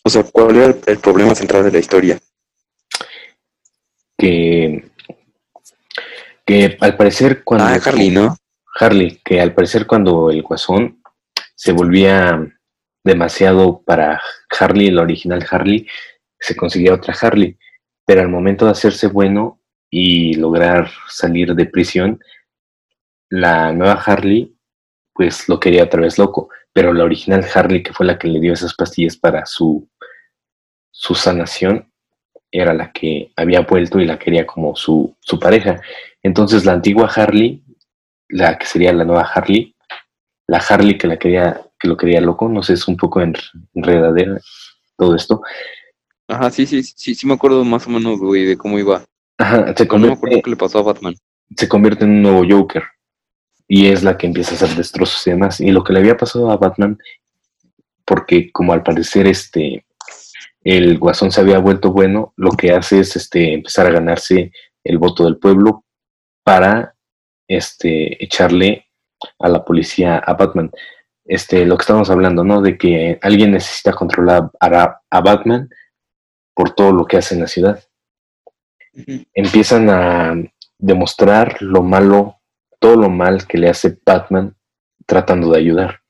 O 0.03 0.11
sea, 0.11 0.22
¿cuál 0.24 0.57
era 0.57 0.74
el, 0.84 0.99
problema 0.99 1.34
central 1.34 1.64
de 1.64 1.72
la 1.72 1.78
historia? 1.78 2.20
Que. 4.18 4.84
Que 6.45 6.76
al 6.78 6.95
parecer 6.95 7.42
cuando. 7.42 7.64
Ah, 7.64 7.80
Harley, 7.82 8.11
¿no? 8.11 8.36
Harley, 8.78 9.18
que 9.24 9.40
al 9.40 9.55
parecer 9.55 9.86
cuando 9.86 10.30
el 10.30 10.42
guasón 10.42 11.01
se 11.55 11.72
volvía 11.72 12.46
demasiado 13.05 13.82
para 13.82 14.20
Harley, 14.59 14.88
el 14.88 14.98
original 14.98 15.46
Harley, 15.48 15.86
se 16.38 16.57
conseguía 16.57 16.94
otra 16.94 17.14
Harley, 17.20 17.57
pero 18.07 18.20
al 18.20 18.28
momento 18.28 18.64
de 18.64 18.72
hacerse 18.72 19.07
bueno 19.07 19.61
y 19.90 20.34
lograr 20.34 20.90
salir 21.09 21.55
de 21.55 21.66
prisión, 21.66 22.20
la 23.30 23.72
nueva 23.72 23.94
Harley 23.94 24.55
pues 25.14 25.48
lo 25.48 25.61
quería 25.61 25.84
otra 25.84 26.00
vez 26.00 26.18
loco, 26.18 26.48
pero 26.72 26.92
la 26.92 27.05
original 27.05 27.46
Harley, 27.55 27.82
que 27.82 27.92
fue 27.92 28.05
la 28.05 28.18
que 28.18 28.28
le 28.28 28.40
dio 28.40 28.52
esas 28.52 28.74
pastillas 28.74 29.16
para 29.16 29.46
su, 29.46 29.88
su 30.90 31.14
sanación, 31.14 31.90
era 32.50 32.74
la 32.74 32.92
que 32.92 33.32
había 33.36 33.61
vuelto 33.61 34.00
y 34.00 34.07
la 34.07 34.18
quería 34.18 34.44
como 34.46 34.74
su, 34.74 35.16
su 35.20 35.38
pareja. 35.38 35.80
Entonces 36.22 36.64
la 36.64 36.72
antigua 36.72 37.11
Harley, 37.14 37.62
la 38.28 38.59
que 38.59 38.66
sería 38.66 38.92
la 38.92 39.05
nueva 39.05 39.22
Harley, 39.22 39.74
la 40.47 40.59
Harley 40.59 40.99
que 40.99 41.07
la 41.07 41.18
quería, 41.18 41.61
que 41.78 41.88
lo 41.88 41.97
quería 41.97 42.20
loco, 42.20 42.49
no 42.49 42.62
sé, 42.62 42.74
es 42.74 42.86
un 42.88 42.97
poco 42.97 43.20
enredadera 43.20 44.40
todo 44.97 45.14
esto. 45.14 45.42
Ajá, 46.28 46.51
sí, 46.51 46.66
sí, 46.66 46.82
sí, 46.82 47.14
sí 47.14 47.26
me 47.26 47.34
acuerdo 47.34 47.64
más 47.64 47.86
o 47.86 47.90
menos, 47.90 48.18
güey, 48.18 48.45
de 48.45 48.57
cómo 48.57 48.78
iba. 48.78 49.05
Ajá, 49.38 49.74
se 49.76 49.86
convierte, 49.86 49.99
no 49.99 50.07
me 50.07 50.12
acuerdo 50.12 50.42
qué 50.42 50.51
le 50.51 50.57
pasó 50.57 50.78
a 50.78 50.82
Batman. 50.82 51.14
Se 51.57 51.68
convierte 51.68 52.05
en 52.05 52.11
un 52.11 52.22
nuevo 52.22 52.45
Joker. 52.49 52.82
Y 53.66 53.86
es 53.86 54.03
la 54.03 54.16
que 54.16 54.26
empieza 54.26 54.53
a 54.53 54.55
hacer 54.55 54.76
destrozos 54.76 55.26
y 55.26 55.30
demás. 55.30 55.61
Y 55.61 55.70
lo 55.70 55.82
que 55.82 55.92
le 55.92 56.01
había 56.01 56.16
pasado 56.16 56.51
a 56.51 56.57
Batman, 56.57 56.99
porque 58.05 58.53
como 58.53 58.72
al 58.72 58.82
parecer 58.82 59.26
este 59.26 59.86
el 60.62 60.99
guasón 60.99 61.30
se 61.30 61.40
había 61.42 61.59
vuelto 61.59 61.92
bueno, 61.92 62.32
lo 62.36 62.53
que 62.53 62.72
hace 62.72 63.01
es 63.01 63.16
este 63.16 63.53
empezar 63.53 63.86
a 63.86 63.90
ganarse 63.90 64.51
el 64.82 64.97
voto 64.99 65.24
del 65.24 65.36
pueblo 65.36 65.84
para 66.42 66.95
este 67.47 68.22
echarle 68.24 68.84
a 69.39 69.49
la 69.49 69.64
policía, 69.64 70.18
a 70.18 70.35
Batman. 70.35 70.70
Este, 71.25 71.64
lo 71.64 71.77
que 71.77 71.83
estamos 71.83 72.11
hablando, 72.11 72.45
¿no? 72.45 72.61
De 72.61 72.77
que 72.77 73.18
alguien 73.22 73.53
necesita 73.53 73.93
controlar 73.93 74.51
a, 74.61 75.01
a 75.11 75.20
Batman 75.20 75.70
por 76.55 76.75
todo 76.75 76.93
lo 76.93 77.07
que 77.07 77.16
hace 77.16 77.35
en 77.35 77.41
la 77.41 77.49
ciudad. 77.49 77.83
Empiezan 79.33 79.91
a 79.91 80.35
demostrar 80.79 81.61
lo 81.61 81.83
malo, 81.83 82.41
todo 82.79 82.97
lo 82.97 83.11
mal 83.11 83.47
que 83.47 83.59
le 83.59 83.68
hace 83.68 83.99
Batman 84.05 84.55
tratando 85.07 85.51
de 85.51 85.59
ayudar. 85.59 86.01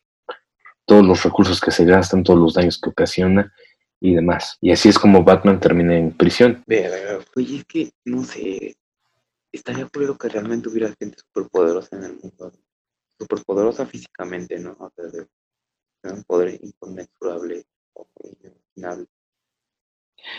Todos 0.85 1.05
los 1.05 1.23
recursos 1.23 1.61
que 1.61 1.71
se 1.71 1.85
gastan, 1.85 2.23
todos 2.23 2.39
los 2.39 2.55
daños 2.55 2.79
que 2.79 2.91
ocasiona 2.91 3.53
y 4.01 4.15
demás. 4.15 4.59
Y 4.61 4.71
así 4.71 4.91
es 4.91 4.99
como 4.99 5.25
Batman 5.25 5.61
termina 5.61 5.97
en 5.97 6.13
prisión. 6.13 6.63
Oye, 7.37 7.57
es 7.59 7.65
que, 7.65 7.93
no 8.05 8.23
sé, 8.23 8.77
estaría 9.51 9.87
ocurrido 9.87 10.19
que 10.19 10.29
realmente 10.29 10.69
hubiera 10.69 10.95
gente 10.99 11.19
superpoderosa 11.19 11.97
en 11.97 12.05
el 12.05 12.19
mundo. 12.23 12.53
Superpoderosa 13.19 13.87
físicamente, 13.87 14.59
¿no? 14.59 14.77
O 14.79 14.91
sea, 14.95 15.05
de, 15.07 15.27
un 16.03 16.25
poder 16.25 16.59
inconmensurable 16.63 17.65
o 17.95 18.07
inimaginable. 18.23 19.07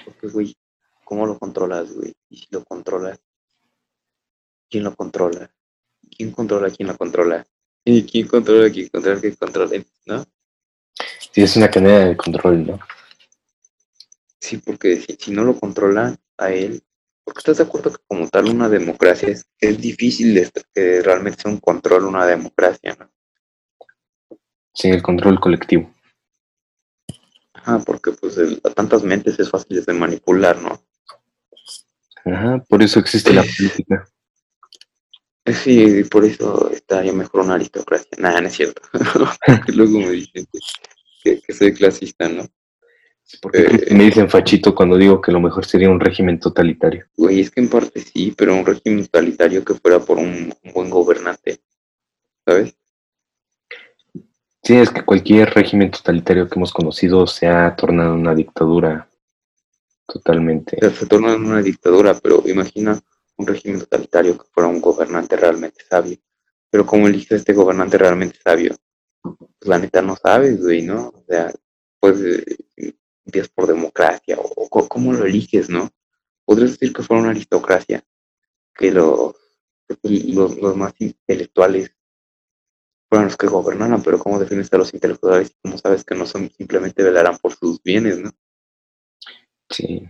Porque, 0.06 0.28
güey, 0.28 0.58
¿cómo 1.04 1.26
lo 1.26 1.40
controlas, 1.40 1.92
güey? 1.94 2.14
Y 2.30 2.38
si 2.38 2.48
lo 2.52 2.64
controlas, 2.64 3.20
¿quién 4.70 4.84
lo 4.84 4.96
controla? 4.96 5.52
¿Quién 6.16 6.32
controla 6.32 6.70
quién 6.70 6.88
lo 6.88 6.98
controla? 6.98 7.48
¿Y 7.86 8.04
quién 8.06 8.28
controla 8.28 8.70
quién 8.70 8.90
controla 8.90 9.20
quién 9.20 9.36
controla? 9.36 9.84
¿No? 10.06 10.26
Sí, 11.32 11.42
es 11.42 11.56
una 11.58 11.70
cadena 11.70 12.06
de 12.08 12.18
control, 12.18 12.66
¿no? 12.66 12.80
Sí, 14.40 14.58
porque 14.58 15.02
si, 15.02 15.32
no 15.32 15.44
lo 15.44 15.60
controla 15.60 16.16
a 16.38 16.52
él, 16.52 16.82
porque 17.26 17.40
estás 17.40 17.58
de 17.58 17.64
acuerdo 17.64 17.92
que 17.92 18.04
como 18.08 18.30
tal 18.30 18.46
una 18.46 18.70
democracia 18.70 19.30
es, 19.30 19.46
es 19.60 19.82
difícil 19.82 20.36
de, 20.36 20.50
que 20.74 21.02
realmente 21.02 21.42
sea 21.42 21.52
un 21.52 21.58
control 21.58 22.06
una 22.06 22.26
democracia, 22.26 22.96
¿no? 22.98 23.12
Sí, 24.74 24.90
el 24.90 25.02
control 25.02 25.40
colectivo. 25.40 25.92
Ajá, 27.54 27.80
porque 27.80 28.12
pues 28.12 28.38
a 28.64 28.70
tantas 28.70 29.04
mentes 29.04 29.40
es 29.40 29.50
fácil 29.50 29.84
de 29.84 29.94
manipular, 29.94 30.62
¿no? 30.62 30.80
Ajá, 32.26 32.64
por 32.70 32.84
eso 32.84 33.00
existe 33.00 33.34
la 33.34 33.44
política. 33.58 34.08
Sí, 35.54 36.04
por 36.06 36.26
eso 36.26 36.72
estaría 36.72 37.14
mejor 37.14 37.42
una 37.42 37.56
aristocracia. 37.56 38.10
Nada, 38.18 38.42
no 38.42 38.48
es 38.48 38.54
cierto. 38.54 38.82
luego 39.68 40.00
me 40.00 40.12
dicen 40.12 40.48
que, 41.24 41.54
soy 41.54 41.74
clasista, 41.74 42.28
¿no? 42.28 42.48
Porque 43.42 43.60
eh, 43.60 43.94
me 43.96 44.06
dicen 44.06 44.30
fachito 44.30 44.76
cuando 44.76 44.98
digo 44.98 45.20
que 45.20 45.32
lo 45.32 45.40
mejor 45.40 45.66
sería 45.66 45.90
un 45.90 46.00
régimen 46.00 46.40
totalitario. 46.40 47.06
Güey, 47.18 47.42
es 47.42 47.52
que 47.52 47.62
en 47.62 47.70
parte 47.70 48.00
sí, 48.00 48.34
pero 48.38 48.56
un 48.56 48.66
régimen 48.66 49.06
totalitario 49.06 49.66
que 49.66 49.74
fuera 49.74 50.00
por 50.00 50.18
un, 50.20 50.54
buen 50.74 50.90
gobernante, 50.90 51.60
¿sabes? 52.46 52.76
Sí, 54.64 54.76
es 54.76 54.90
que 54.90 55.04
cualquier 55.04 55.50
régimen 55.52 55.92
totalitario 55.92 56.48
que 56.48 56.56
hemos 56.56 56.74
conocido 56.74 57.26
se 57.28 57.48
ha 57.48 57.76
tornado 57.76 58.14
en 58.14 58.22
una 58.22 58.36
dictadura 58.36 59.08
totalmente. 60.08 60.78
se 60.92 61.06
torna 61.06 61.34
en 61.34 61.46
una 61.46 61.62
dictadura, 61.62 62.16
pero 62.16 62.44
imagina 62.46 63.00
un 63.38 63.48
régimen 63.48 63.80
totalitario 63.80 64.38
que 64.38 64.46
fuera 64.52 64.70
un 64.70 64.82
gobernante 64.82 65.36
realmente 65.36 65.84
sabio. 65.88 66.18
Pero 66.70 66.86
¿cómo 66.86 67.08
eliges 67.08 67.32
a 67.32 67.36
este 67.36 67.54
gobernante 67.54 67.98
realmente 67.98 68.40
sabio? 68.44 68.76
Pues 69.22 69.68
la 69.68 69.80
neta 69.80 70.02
no 70.02 70.16
sabes, 70.16 70.62
güey, 70.62 70.84
¿no? 70.84 71.10
O 71.10 71.24
sea, 71.28 71.52
pues 72.00 72.20
empiezas 73.26 73.50
por 73.50 73.68
democracia, 73.68 74.38
o, 74.40 74.70
¿cómo 74.88 75.14
lo 75.14 75.26
eliges, 75.26 75.70
no? 75.70 75.90
Podrías 76.46 76.72
decir 76.72 76.94
que 76.94 77.04
fuera 77.04 77.22
una 77.22 77.32
aristocracia, 77.32 78.04
que 78.74 78.92
los, 78.92 79.36
los, 80.04 80.58
los 80.58 80.76
más 80.76 80.94
intelectuales 81.00 81.92
fueran 83.10 83.28
los 83.28 83.38
que 83.38 83.48
gobernaran, 83.48 84.04
pero 84.04 84.20
¿cómo 84.20 84.40
defines 84.40 84.72
a 84.74 84.78
los 84.78 84.94
intelectuales 84.94 85.52
y 85.52 85.56
cómo 85.62 85.78
sabes 85.78 86.04
que 86.04 86.16
no 86.16 86.26
son 86.26 86.50
simplemente 86.52 87.04
velarán 87.04 87.38
por 87.38 87.54
sus 87.56 87.82
bienes, 87.82 88.20
no? 88.20 88.32
Sí, 89.70 90.08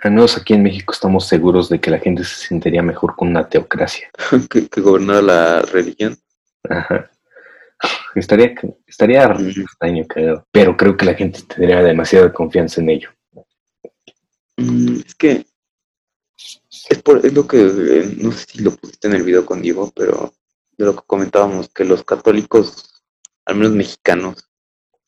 al 0.00 0.10
menos 0.10 0.36
aquí 0.36 0.54
en 0.54 0.62
México 0.62 0.92
estamos 0.92 1.28
seguros 1.28 1.68
de 1.68 1.80
que 1.80 1.90
la 1.90 1.98
gente 1.98 2.24
se 2.24 2.48
sentiría 2.48 2.82
mejor 2.82 3.14
con 3.14 3.28
una 3.28 3.48
teocracia. 3.48 4.10
que, 4.50 4.68
que 4.68 4.80
gobernara 4.80 5.22
la 5.22 5.62
religión. 5.62 6.18
Ajá. 6.68 7.11
Estaría, 8.14 8.54
estaría 8.86 9.24
extraño, 9.24 10.04
creo. 10.06 10.46
Pero 10.50 10.76
creo 10.76 10.96
que 10.96 11.06
la 11.06 11.14
gente 11.14 11.40
tendría 11.42 11.82
demasiada 11.82 12.32
confianza 12.32 12.80
en 12.80 12.90
ello. 12.90 13.10
Mm, 14.56 15.00
es 15.06 15.14
que 15.14 15.46
es, 16.88 17.02
por, 17.02 17.24
es 17.24 17.32
lo 17.32 17.46
que, 17.46 17.58
eh, 17.60 18.14
no 18.18 18.32
sé 18.32 18.44
si 18.48 18.62
lo 18.62 18.72
pusiste 18.72 19.08
en 19.08 19.14
el 19.14 19.22
video 19.22 19.46
con 19.46 19.62
Diego, 19.62 19.90
pero 19.94 20.34
de 20.76 20.84
lo 20.84 20.96
que 20.96 21.02
comentábamos, 21.06 21.68
que 21.68 21.84
los 21.84 22.04
católicos, 22.04 23.02
al 23.44 23.56
menos 23.56 23.72
mexicanos, 23.72 24.48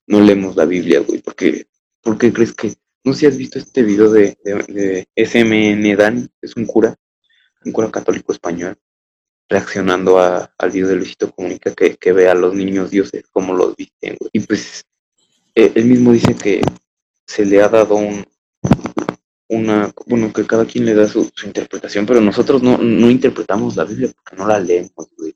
no 0.06 0.20
leemos 0.20 0.56
la 0.56 0.64
Biblia, 0.64 1.00
güey, 1.00 1.20
porque, 1.20 1.66
¿por 2.02 2.18
qué 2.18 2.32
crees 2.32 2.52
que 2.52 2.74
no 3.04 3.12
sé 3.12 3.20
si 3.20 3.26
has 3.26 3.36
visto 3.36 3.58
este 3.58 3.82
video 3.82 4.10
de, 4.10 4.36
de, 4.42 5.06
SMN 5.14 5.96
Dan, 5.96 6.30
es 6.40 6.56
un 6.56 6.64
cura, 6.64 6.96
un 7.64 7.72
cura 7.72 7.90
católico 7.90 8.32
español, 8.32 8.78
reaccionando 9.48 10.18
al 10.18 10.70
video 10.70 10.88
de 10.88 10.96
Luisito 10.96 11.30
Comunica 11.30 11.74
que, 11.74 11.96
que 11.96 12.12
ve 12.12 12.28
a 12.28 12.34
los 12.34 12.54
niños 12.54 12.90
dioses 12.90 13.24
como 13.30 13.54
los 13.54 13.76
visten, 13.76 14.16
Y 14.32 14.40
pues 14.40 14.84
eh, 15.54 15.72
él 15.74 15.84
mismo 15.84 16.12
dice 16.12 16.34
que 16.34 16.62
se 17.26 17.44
le 17.44 17.62
ha 17.62 17.68
dado 17.68 17.96
un, 17.96 18.24
una, 19.48 19.92
bueno, 20.06 20.32
que 20.32 20.46
cada 20.46 20.64
quien 20.64 20.84
le 20.84 20.94
da 20.94 21.06
su, 21.06 21.30
interpretación, 21.44 22.06
pero 22.06 22.20
nosotros 22.20 22.62
no, 22.62 22.78
interpretamos 23.10 23.76
la 23.76 23.84
Biblia 23.84 24.10
porque 24.14 24.36
no 24.36 24.46
la 24.46 24.58
leemos, 24.58 25.08
güey. 25.16 25.34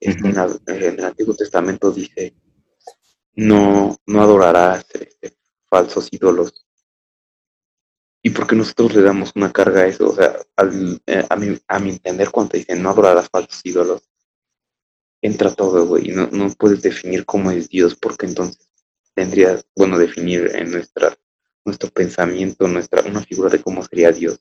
en, 0.00 0.26
el 0.66 1.04
Antiguo 1.04 1.34
Testamento 1.34 1.90
dice, 1.90 2.34
no, 3.34 3.96
no 4.06 4.22
adorarás 4.22 4.86
este, 4.94 5.36
falsos 5.68 6.08
ídolos, 6.10 6.65
y 8.26 8.30
porque 8.30 8.56
nosotros 8.56 8.92
le 8.96 9.02
damos 9.02 9.30
una 9.36 9.52
carga 9.52 9.82
a 9.82 9.86
eso, 9.86 10.08
o 10.08 10.12
sea, 10.12 10.36
eh, 11.06 11.24
a, 11.30 11.36
mi, 11.36 11.56
a 11.68 11.78
mi 11.78 11.90
entender 11.90 12.32
cuando 12.32 12.58
dicen 12.58 12.82
no 12.82 12.90
adorarás 12.90 13.28
falsos 13.28 13.60
ídolos, 13.62 14.02
entra 15.22 15.54
todo, 15.54 15.86
güey, 15.86 16.08
no, 16.08 16.26
no 16.32 16.50
puedes 16.58 16.82
definir 16.82 17.24
cómo 17.24 17.52
es 17.52 17.68
Dios, 17.68 17.94
porque 17.94 18.26
entonces 18.26 18.68
tendrías, 19.14 19.64
bueno, 19.76 19.96
definir 19.96 20.50
en 20.56 20.72
nuestra, 20.72 21.16
nuestro 21.64 21.88
pensamiento, 21.90 22.66
nuestra, 22.66 23.02
una 23.02 23.22
figura 23.22 23.48
de 23.48 23.62
cómo 23.62 23.84
sería 23.84 24.10
Dios. 24.10 24.40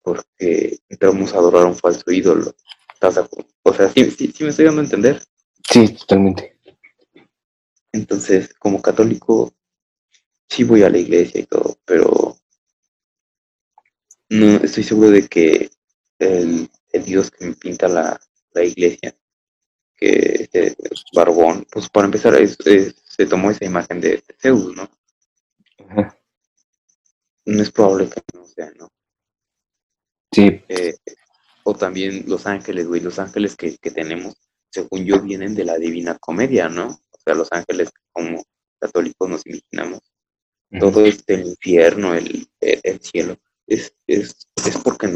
Porque 0.00 0.78
entramos 0.88 1.34
a 1.34 1.38
adorar 1.38 1.64
a 1.64 1.70
un 1.70 1.76
falso 1.76 2.12
ídolo. 2.12 2.54
O 3.64 3.74
sea, 3.74 3.88
¿sí, 3.88 4.08
sí 4.08 4.44
me 4.44 4.50
estoy 4.50 4.66
dando 4.66 4.82
a 4.82 4.84
entender? 4.84 5.20
Sí, 5.68 5.88
totalmente. 5.94 6.56
Entonces, 7.90 8.54
como 8.54 8.80
católico, 8.80 9.52
sí 10.50 10.64
voy 10.64 10.82
a 10.82 10.90
la 10.90 10.98
iglesia 10.98 11.40
y 11.40 11.46
todo, 11.46 11.78
pero 11.84 12.36
no 14.28 14.56
estoy 14.56 14.82
seguro 14.82 15.10
de 15.10 15.28
que 15.28 15.70
el, 16.18 16.68
Dios 17.04 17.30
que 17.30 17.46
me 17.46 17.54
pinta 17.54 17.88
la, 17.88 18.20
iglesia, 18.54 19.14
que 19.96 20.08
este 20.40 20.76
barbón, 21.14 21.66
pues 21.70 21.88
para 21.88 22.06
empezar 22.06 22.34
se 22.46 23.26
tomó 23.26 23.50
esa 23.50 23.64
imagen 23.64 24.00
de, 24.00 24.22
Zeus, 24.38 24.74
¿no? 24.74 24.90
No 27.46 27.62
es 27.62 27.70
probable 27.70 28.10
que 28.10 28.20
no 28.34 28.44
sea, 28.44 28.70
¿no? 28.76 28.88
Sí. 30.32 30.62
Eh, 30.68 30.96
o 31.62 31.74
también 31.74 32.24
los 32.26 32.46
ángeles, 32.46 32.86
güey, 32.86 33.00
los 33.00 33.18
ángeles 33.18 33.56
que, 33.56 33.78
que 33.78 33.90
tenemos, 33.90 34.34
según 34.70 35.04
yo, 35.04 35.20
vienen 35.20 35.54
de 35.54 35.64
la 35.64 35.78
divina 35.78 36.18
comedia, 36.18 36.68
¿no? 36.68 36.88
O 36.88 37.18
sea, 37.24 37.34
los 37.34 37.50
ángeles 37.52 37.90
como 38.12 38.44
católicos 38.78 39.28
nos 39.28 39.46
imaginamos 39.46 40.09
todo 40.78 41.04
este 41.04 41.34
infierno, 41.34 42.14
el, 42.14 42.46
el, 42.60 43.00
cielo, 43.00 43.36
es, 43.66 43.92
es, 44.06 44.48
es 44.56 44.78
porque 44.78 45.08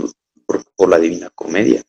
por, 0.47 0.89
la 0.89 0.99
divina 0.99 1.31
comedia. 1.35 1.83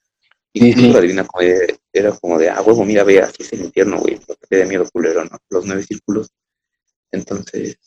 Y 0.53 0.73
la 0.73 1.01
divina 1.01 1.25
comedia 1.25 1.75
era 1.91 2.11
como 2.13 2.37
de, 2.37 2.49
ah, 2.49 2.61
huevo, 2.61 2.85
mira, 2.85 3.03
ve, 3.03 3.19
así 3.19 3.43
es 3.43 3.53
el 3.53 3.65
infierno, 3.65 3.99
güey, 3.99 4.19
te 4.49 4.59
da 4.59 4.65
miedo 4.65 4.87
culero, 4.91 5.25
¿no? 5.25 5.37
Los 5.49 5.65
nueve 5.65 5.83
círculos. 5.83 6.31
Entonces. 7.11 7.77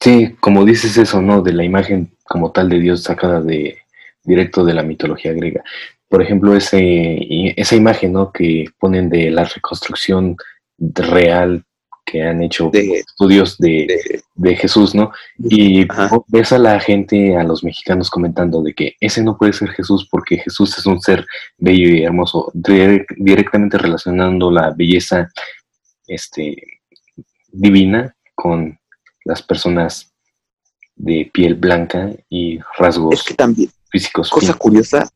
Sí, 0.00 0.36
como 0.40 0.64
dices 0.64 0.96
eso, 0.96 1.20
¿no? 1.20 1.42
De 1.42 1.52
la 1.52 1.64
imagen 1.64 2.16
como 2.24 2.52
tal 2.52 2.68
de 2.68 2.78
Dios 2.78 3.02
sacada 3.02 3.40
de 3.40 3.78
directo 4.22 4.64
de 4.64 4.74
la 4.74 4.82
mitología 4.82 5.32
griega. 5.32 5.64
Por 6.08 6.22
ejemplo, 6.22 6.54
ese, 6.54 7.18
esa 7.56 7.74
imagen, 7.74 8.12
¿no? 8.12 8.30
Que 8.30 8.66
ponen 8.78 9.08
de 9.08 9.30
la 9.30 9.44
reconstrucción 9.44 10.36
real 10.78 11.64
que 12.14 12.22
han 12.22 12.40
hecho 12.42 12.70
estudios 12.72 13.58
de, 13.58 14.16
Jesús, 14.56 14.94
¿no? 14.94 15.10
Y 15.36 15.84
ves 16.28 16.52
a 16.52 16.58
la 16.58 16.78
gente, 16.78 17.36
a 17.36 17.42
los 17.42 17.64
mexicanos 17.64 18.08
comentando 18.08 18.62
de 18.62 18.72
que 18.72 18.94
ese 19.00 19.20
no 19.20 19.36
puede 19.36 19.52
ser 19.52 19.70
Jesús 19.70 20.06
porque 20.08 20.38
Jesús 20.38 20.78
es 20.78 20.86
un 20.86 21.00
ser 21.00 21.26
bello 21.58 21.88
y 21.88 22.04
hermoso, 22.04 22.52
directamente 22.54 23.78
relacionando 23.78 24.48
la 24.52 24.70
belleza 24.70 25.28
este, 26.06 26.56
divina 27.48 28.14
con 28.36 28.78
las 29.24 29.42
personas 29.42 30.12
de 30.94 31.28
piel 31.34 31.56
blanca 31.56 32.12
y 32.28 32.60
rasgos 32.78 33.14
es 33.14 33.22
que 33.24 33.34
también, 33.34 33.70
físicos. 33.90 34.30
Cosa 34.30 34.54
curiosa, 34.54 35.10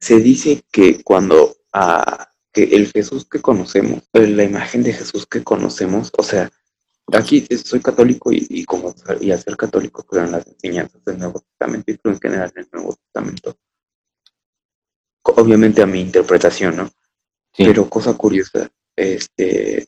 se 0.00 0.18
dice 0.18 0.62
que 0.72 1.02
cuando 1.02 1.56
a 1.74 2.27
que 2.58 2.74
el 2.74 2.90
Jesús 2.90 3.24
que 3.24 3.40
conocemos, 3.40 4.02
eh, 4.14 4.26
la 4.26 4.42
imagen 4.42 4.82
de 4.82 4.92
Jesús 4.92 5.26
que 5.26 5.44
conocemos, 5.44 6.10
o 6.18 6.24
sea, 6.24 6.50
aquí 7.12 7.46
soy 7.64 7.80
católico 7.80 8.30
y, 8.32 8.64
como 8.64 8.92
y 9.20 9.30
al 9.30 9.40
ser 9.40 9.56
católico 9.56 10.02
creo 10.02 10.24
en 10.24 10.32
las 10.32 10.44
enseñanzas 10.44 11.04
del 11.04 11.18
Nuevo 11.18 11.38
Testamento 11.40 11.92
y 11.92 11.98
creo 11.98 12.14
en 12.14 12.20
general 12.20 12.52
en 12.56 12.62
el 12.64 12.68
Nuevo 12.72 12.96
Testamento. 12.96 13.56
Obviamente 15.22 15.82
a 15.82 15.86
mi 15.86 16.00
interpretación, 16.00 16.76
¿no? 16.76 16.90
Pero 17.56 17.88
cosa 17.88 18.14
curiosa, 18.14 18.68
este, 18.96 19.86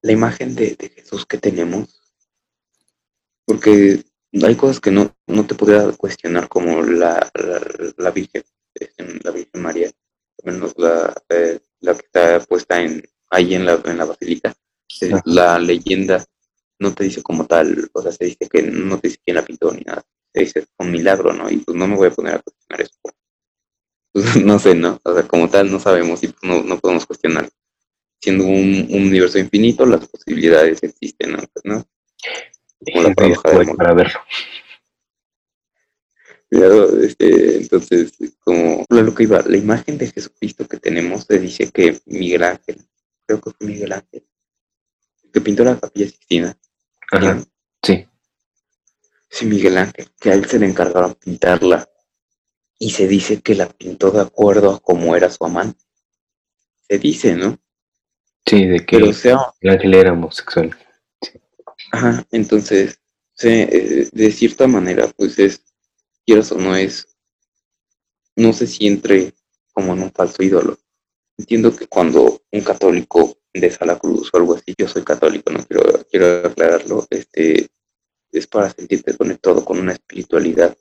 la 0.00 0.12
imagen 0.12 0.54
de, 0.54 0.74
Jesús 0.94 1.26
que 1.26 1.36
tenemos, 1.36 2.00
porque 3.44 4.02
hay 4.42 4.56
cosas 4.56 4.80
que 4.80 4.90
no, 4.90 5.14
no 5.26 5.46
te 5.46 5.54
podría 5.54 5.92
cuestionar 5.92 6.48
como 6.48 6.80
la, 6.80 7.30
la, 7.98 8.10
Virgen, 8.10 8.42
la 9.22 9.30
Virgen 9.30 9.60
María, 9.60 9.92
menos 10.44 10.74
la, 10.76 11.14
eh, 11.28 11.60
la 11.80 11.94
que 11.94 12.06
está 12.06 12.40
puesta 12.40 12.80
en, 12.80 13.02
ahí 13.30 13.54
en 13.54 13.66
la, 13.66 13.80
en 13.84 13.98
la 13.98 14.04
basílica, 14.04 14.54
eh, 15.00 15.12
la 15.24 15.58
leyenda 15.58 16.24
no 16.78 16.94
te 16.94 17.04
dice 17.04 17.22
como 17.22 17.46
tal, 17.46 17.90
o 17.92 18.02
sea, 18.02 18.12
se 18.12 18.26
dice 18.26 18.48
que 18.48 18.62
no 18.62 18.98
te 18.98 19.08
dice 19.08 19.20
quién 19.24 19.36
la 19.36 19.44
pintó 19.44 19.72
ni 19.72 19.82
nada, 19.82 20.04
se 20.32 20.40
dice 20.40 20.66
un 20.78 20.90
milagro, 20.90 21.32
¿no? 21.32 21.50
Y 21.50 21.58
pues 21.58 21.76
no 21.76 21.86
me 21.86 21.96
voy 21.96 22.08
a 22.08 22.10
poner 22.10 22.34
a 22.34 22.42
cuestionar 22.42 22.80
eso. 22.80 22.94
Pues, 24.12 24.36
no 24.44 24.58
sé, 24.58 24.74
¿no? 24.74 25.00
O 25.02 25.14
sea, 25.14 25.26
como 25.26 25.48
tal 25.48 25.70
no 25.70 25.80
sabemos 25.80 26.22
y 26.22 26.28
pues, 26.28 26.42
no, 26.42 26.62
no 26.62 26.78
podemos 26.78 27.06
cuestionar. 27.06 27.48
Siendo 28.20 28.44
un, 28.44 28.86
universo 28.90 29.38
infinito, 29.38 29.84
las 29.84 30.08
posibilidades 30.08 30.82
existen, 30.82 31.32
¿no? 31.32 31.38
Pues, 31.38 31.64
¿no? 31.64 31.86
Como 32.92 33.02
la 33.02 33.14
para 33.76 33.94
verlo. 33.94 34.20
Este, 36.50 37.56
entonces, 37.56 38.12
como 38.40 38.84
lo 38.88 39.14
que 39.14 39.24
iba, 39.24 39.42
la 39.42 39.56
imagen 39.56 39.98
de 39.98 40.10
Jesucristo 40.10 40.68
que 40.68 40.78
tenemos 40.78 41.24
se 41.24 41.38
dice 41.38 41.70
que 41.70 42.00
Miguel 42.06 42.44
Ángel, 42.44 42.86
creo 43.26 43.40
que 43.40 43.50
fue 43.50 43.66
Miguel 43.66 43.92
Ángel, 43.92 44.24
que 45.32 45.40
pintó 45.40 45.64
la 45.64 45.80
capilla 45.80 46.06
Sixtina. 46.06 46.56
Ajá, 47.10 47.44
sí. 47.82 48.06
Sí, 49.28 49.46
Miguel 49.46 49.78
Ángel, 49.78 50.06
que 50.20 50.30
a 50.30 50.34
él 50.34 50.44
se 50.44 50.60
le 50.60 50.66
encargaron 50.66 51.14
pintarla. 51.14 51.88
Y 52.78 52.90
se 52.90 53.08
dice 53.08 53.40
que 53.40 53.54
la 53.54 53.68
pintó 53.68 54.10
de 54.10 54.20
acuerdo 54.20 54.74
a 54.74 54.80
cómo 54.80 55.16
era 55.16 55.30
su 55.30 55.44
amante. 55.44 55.84
Se 56.88 56.98
dice, 56.98 57.34
¿no? 57.34 57.58
Sí, 58.46 58.66
de 58.66 58.84
que 58.84 59.12
sea, 59.12 59.38
el 59.60 59.70
ángel 59.70 59.94
era 59.94 60.12
homosexual. 60.12 60.76
Ajá, 61.92 62.26
entonces, 62.30 63.00
eh, 63.42 64.08
de 64.12 64.30
cierta 64.32 64.66
manera, 64.66 65.08
pues 65.16 65.38
es, 65.38 65.62
quieras 66.24 66.52
o 66.52 66.58
no 66.58 66.76
es, 66.76 67.08
no 68.36 68.52
sé 68.52 68.66
si 68.66 68.86
entre 68.86 69.34
como 69.72 69.92
en 69.92 70.02
un 70.02 70.12
falso 70.12 70.42
ídolo. 70.42 70.78
Entiendo 71.36 71.74
que 71.74 71.86
cuando 71.86 72.42
un 72.50 72.60
católico 72.60 73.38
deja 73.52 73.84
la 73.84 73.98
cruz 73.98 74.30
o 74.32 74.36
algo 74.36 74.54
así, 74.54 74.74
yo 74.78 74.88
soy 74.88 75.02
católico, 75.02 75.50
no 75.50 75.64
quiero, 75.64 76.04
quiero 76.10 76.48
aclararlo, 76.48 77.06
este, 77.10 77.68
es 78.32 78.46
para 78.46 78.70
sentirte 78.70 79.16
conectado 79.16 79.64
con 79.64 79.78
una 79.78 79.92
espiritualidad. 79.92 80.76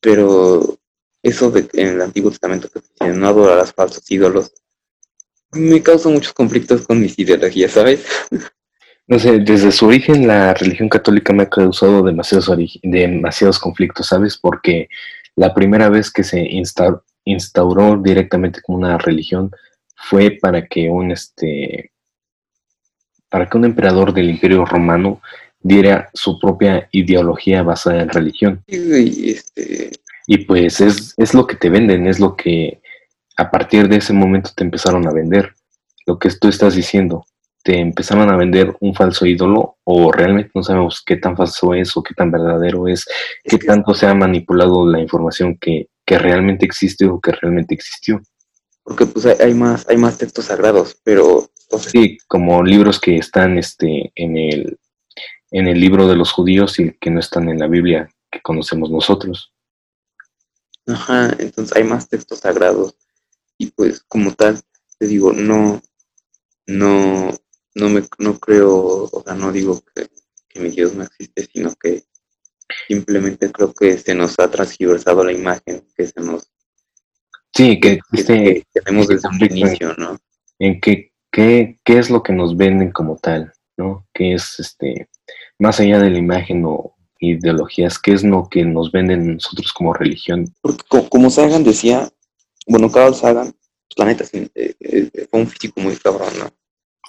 Pero 0.00 0.78
eso 1.22 1.50
de 1.50 1.68
en 1.74 1.88
el 1.88 2.02
Antiguo 2.02 2.30
Testamento 2.30 2.68
que 2.70 2.80
dicen 2.80 3.18
no 3.18 3.28
adorarás 3.28 3.72
falsos 3.72 4.10
ídolos, 4.10 4.52
me 5.52 5.82
causa 5.82 6.08
muchos 6.08 6.32
conflictos 6.32 6.86
con 6.86 7.00
mis 7.00 7.18
ideologías, 7.18 7.72
¿sabes? 7.72 8.04
No 9.10 9.18
sé, 9.18 9.40
desde 9.40 9.72
su 9.72 9.86
origen 9.86 10.28
la 10.28 10.54
religión 10.54 10.88
católica 10.88 11.32
me 11.32 11.42
ha 11.42 11.50
causado 11.50 12.04
demasiados, 12.04 12.48
demasiados 12.80 13.58
conflictos, 13.58 14.06
¿sabes? 14.06 14.36
Porque 14.36 14.88
la 15.34 15.52
primera 15.52 15.88
vez 15.88 16.12
que 16.12 16.22
se 16.22 16.48
instauró 17.24 17.96
directamente 18.00 18.62
como 18.62 18.78
una 18.78 18.98
religión 18.98 19.50
fue 19.96 20.38
para 20.40 20.64
que 20.68 20.88
un 20.88 21.10
este 21.10 21.90
para 23.28 23.48
que 23.48 23.58
un 23.58 23.64
emperador 23.64 24.14
del 24.14 24.30
Imperio 24.30 24.64
Romano 24.64 25.20
diera 25.58 26.08
su 26.14 26.38
propia 26.38 26.88
ideología 26.92 27.64
basada 27.64 28.02
en 28.02 28.10
religión. 28.10 28.62
Y, 28.68 29.32
este... 29.32 29.90
y 30.28 30.38
pues 30.38 30.80
es, 30.80 31.14
es 31.16 31.34
lo 31.34 31.48
que 31.48 31.56
te 31.56 31.68
venden, 31.68 32.06
es 32.06 32.20
lo 32.20 32.36
que 32.36 32.80
a 33.36 33.50
partir 33.50 33.88
de 33.88 33.96
ese 33.96 34.12
momento 34.12 34.50
te 34.54 34.62
empezaron 34.62 35.08
a 35.08 35.12
vender. 35.12 35.52
Lo 36.06 36.16
que 36.16 36.30
tú 36.30 36.46
estás 36.48 36.76
diciendo, 36.76 37.26
te 37.62 37.78
empezaron 37.78 38.30
a 38.30 38.36
vender 38.36 38.74
un 38.80 38.94
falso 38.94 39.26
ídolo 39.26 39.76
o 39.84 40.10
realmente 40.10 40.50
no 40.54 40.62
sabemos 40.62 41.02
qué 41.04 41.16
tan 41.16 41.36
falso 41.36 41.74
es 41.74 41.96
o 41.96 42.02
qué 42.02 42.14
tan 42.14 42.30
verdadero 42.30 42.88
es, 42.88 43.06
qué 43.44 43.58
tanto 43.58 43.94
se 43.94 44.06
ha 44.06 44.14
manipulado 44.14 44.86
la 44.86 45.00
información 45.00 45.56
que, 45.58 45.88
que 46.06 46.18
realmente 46.18 46.64
existe 46.64 47.06
o 47.06 47.20
que 47.20 47.32
realmente 47.32 47.74
existió. 47.74 48.20
Porque 48.82 49.06
pues 49.06 49.26
hay 49.26 49.54
más, 49.54 49.86
hay 49.88 49.96
más 49.96 50.18
textos 50.18 50.46
sagrados, 50.46 50.98
pero... 51.04 51.50
sí, 51.78 52.18
como 52.26 52.62
libros 52.62 52.98
que 52.98 53.16
están 53.16 53.58
este, 53.58 54.10
en 54.14 54.36
el 54.36 54.78
en 55.50 55.66
el 55.66 55.80
libro 55.80 56.06
de 56.06 56.16
los 56.16 56.32
judíos 56.32 56.78
y 56.78 56.92
que 56.98 57.10
no 57.10 57.20
están 57.20 57.48
en 57.48 57.58
la 57.58 57.66
Biblia 57.66 58.08
que 58.30 58.40
conocemos 58.40 58.90
nosotros. 58.90 59.52
Ajá, 60.86 61.34
entonces 61.38 61.76
hay 61.76 61.84
más 61.84 62.08
textos 62.08 62.40
sagrados 62.40 62.96
y 63.58 63.70
pues 63.70 64.02
como 64.08 64.32
tal, 64.34 64.60
te 64.98 65.06
digo, 65.06 65.32
no, 65.32 65.82
no, 66.66 67.30
no 67.74 67.88
me, 67.88 68.02
no 68.18 68.38
creo, 68.38 69.04
o 69.04 69.22
sea, 69.24 69.34
no 69.34 69.52
digo 69.52 69.80
que, 69.94 70.08
mi 70.60 70.70
Dios 70.70 70.94
no 70.94 71.04
existe, 71.04 71.48
sino 71.52 71.72
que 71.74 72.04
simplemente 72.88 73.50
creo 73.52 73.72
que 73.72 73.96
se 73.96 74.14
nos 74.14 74.38
ha 74.38 74.50
transgiversado 74.50 75.24
la 75.24 75.32
imagen 75.32 75.86
que 75.96 76.06
se 76.06 76.20
nos 76.20 76.50
sí 77.54 77.78
que, 77.80 78.00
tenemos 78.72 79.08
desde 79.08 79.28
un 79.28 79.44
inicio, 79.44 79.94
¿no? 79.96 80.18
En 80.58 80.80
qué, 80.80 81.12
qué, 81.30 81.78
qué 81.84 81.98
es 81.98 82.10
lo 82.10 82.22
que 82.22 82.32
nos 82.32 82.56
venden 82.56 82.90
como 82.90 83.16
tal, 83.16 83.52
¿no? 83.76 84.06
¿Qué 84.12 84.34
es 84.34 84.58
este 84.58 85.08
más 85.58 85.78
allá 85.78 85.98
de 85.98 86.10
la 86.10 86.18
imagen 86.18 86.64
o 86.64 86.96
ideologías, 87.20 87.98
qué 87.98 88.12
es 88.12 88.24
lo 88.24 88.48
que 88.48 88.64
nos 88.64 88.90
venden 88.90 89.34
nosotros 89.34 89.72
como 89.72 89.92
religión. 89.92 90.52
Porque 90.62 90.84
como 91.08 91.30
Sagan 91.30 91.62
decía, 91.62 92.10
bueno, 92.66 92.90
Carl 92.90 93.14
Sagan, 93.14 93.54
planeta 93.94 94.24
pues, 94.30 94.50
eh, 94.54 94.74
eh, 94.80 95.26
fue 95.30 95.40
un 95.40 95.46
físico 95.46 95.80
muy 95.80 95.96
cabrón, 95.96 96.30
¿no? 96.38 96.50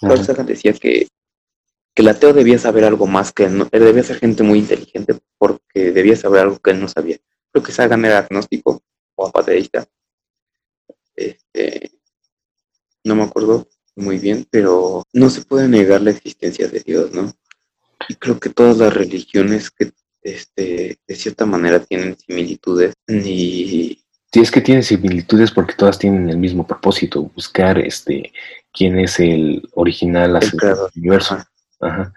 Carl 0.01 0.25
Sagan 0.25 0.45
decía 0.45 0.73
que, 0.73 1.07
que 1.93 2.01
el 2.01 2.07
ateo 2.07 2.33
debía 2.33 2.57
saber 2.57 2.83
algo 2.83 3.07
más 3.07 3.31
que 3.31 3.45
él, 3.45 3.57
no, 3.57 3.67
él 3.71 3.83
debía 3.83 4.03
ser 4.03 4.19
gente 4.19 4.43
muy 4.43 4.59
inteligente 4.59 5.19
porque 5.37 5.91
debía 5.91 6.15
saber 6.15 6.41
algo 6.41 6.59
que 6.59 6.71
él 6.71 6.81
no 6.81 6.87
sabía. 6.87 7.17
Creo 7.51 7.63
que 7.63 7.71
Sagan 7.71 8.05
era 8.05 8.19
agnóstico 8.19 8.81
o 9.15 9.27
apateísta. 9.27 9.85
Este, 11.15 11.91
no 13.03 13.15
me 13.15 13.23
acuerdo 13.23 13.67
muy 13.95 14.17
bien, 14.17 14.47
pero 14.49 15.03
no 15.13 15.29
se 15.29 15.41
puede 15.41 15.67
negar 15.67 16.01
la 16.01 16.11
existencia 16.11 16.67
de 16.67 16.79
Dios, 16.79 17.11
¿no? 17.11 17.31
Y 18.07 18.15
creo 18.15 18.39
que 18.39 18.49
todas 18.49 18.77
las 18.77 18.93
religiones 18.93 19.69
que 19.69 19.91
este, 20.21 20.99
de 21.07 21.15
cierta 21.15 21.45
manera 21.45 21.83
tienen 21.83 22.17
similitudes 22.17 22.93
y... 23.07 23.97
Sí, 24.33 24.39
es 24.39 24.49
que 24.49 24.61
tienen 24.61 24.83
similitudes 24.83 25.51
porque 25.51 25.73
todas 25.75 25.99
tienen 25.99 26.29
el 26.29 26.37
mismo 26.37 26.65
propósito, 26.65 27.23
buscar 27.35 27.77
este 27.79 28.31
quién 28.73 28.99
es 28.99 29.19
el 29.19 29.67
original 29.73 30.37
el 30.41 30.49
del 30.51 30.75
universo. 30.95 31.37
Ajá. 31.79 32.13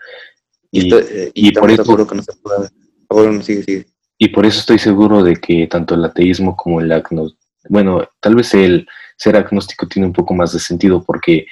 Y, 0.70 0.90
y, 1.34 1.52
por 1.52 1.70
eso 1.70 2.06
que 2.06 2.14
no 2.14 2.22
se 2.22 2.32
puede... 2.34 2.68
Ahora 3.08 3.42
sigue, 3.42 3.62
sigue. 3.62 3.86
Y 4.18 4.28
por 4.28 4.46
eso 4.46 4.60
estoy 4.60 4.78
seguro 4.78 5.22
de 5.22 5.36
que 5.36 5.66
tanto 5.66 5.94
el 5.94 6.04
ateísmo 6.04 6.56
como 6.56 6.80
el 6.80 6.90
agnóstico, 6.92 7.44
bueno, 7.68 8.08
tal 8.20 8.36
vez 8.36 8.54
el 8.54 8.86
ser 9.16 9.36
agnóstico 9.36 9.86
tiene 9.86 10.06
un 10.06 10.12
poco 10.12 10.34
más 10.34 10.52
de 10.52 10.58
sentido 10.58 11.02
porque 11.02 11.46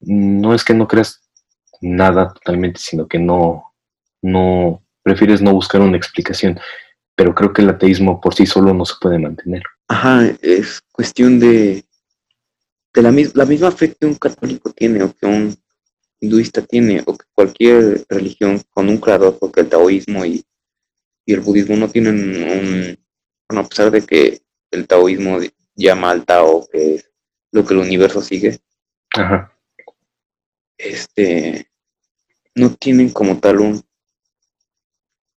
no 0.00 0.54
es 0.54 0.64
que 0.64 0.74
no 0.74 0.86
creas 0.86 1.22
nada 1.80 2.32
totalmente, 2.32 2.80
sino 2.80 3.06
que 3.06 3.18
no, 3.18 3.72
no, 4.22 4.82
prefieres 5.02 5.40
no 5.40 5.52
buscar 5.52 5.80
una 5.80 5.96
explicación. 5.96 6.58
Pero 7.14 7.34
creo 7.34 7.52
que 7.52 7.62
el 7.62 7.70
ateísmo 7.70 8.20
por 8.20 8.34
sí 8.34 8.44
solo 8.44 8.74
no 8.74 8.84
se 8.84 8.94
puede 9.00 9.18
mantener. 9.18 9.62
Ajá, 9.88 10.26
es 10.42 10.82
cuestión 10.92 11.38
de, 11.40 11.84
de 12.96 13.02
la, 13.02 13.14
la 13.34 13.44
misma 13.44 13.70
fe 13.70 13.92
que 13.92 14.06
un 14.06 14.14
católico 14.14 14.72
tiene 14.72 15.02
o 15.02 15.14
que 15.14 15.26
un 15.26 15.54
hinduista 16.18 16.62
tiene 16.62 17.02
o 17.04 17.14
que 17.14 17.26
cualquier 17.34 18.06
religión 18.08 18.62
con 18.70 18.88
un 18.88 18.96
creador, 18.96 19.38
porque 19.38 19.60
el 19.60 19.68
taoísmo 19.68 20.24
y, 20.24 20.42
y 21.26 21.34
el 21.34 21.40
budismo 21.40 21.76
no 21.76 21.90
tienen 21.90 22.16
un, 22.16 22.98
bueno, 23.46 23.60
a 23.60 23.68
pesar 23.68 23.90
de 23.90 24.00
que 24.00 24.40
el 24.70 24.86
taoísmo 24.86 25.40
llama 25.74 26.10
al 26.10 26.24
Tao, 26.24 26.66
que 26.72 26.94
es 26.94 27.10
lo 27.52 27.66
que 27.66 27.74
el 27.74 27.80
universo 27.80 28.22
sigue, 28.22 28.58
Ajá. 29.14 29.52
este, 30.78 31.70
no 32.54 32.74
tienen 32.76 33.10
como 33.10 33.38
tal 33.38 33.60
un, 33.60 33.84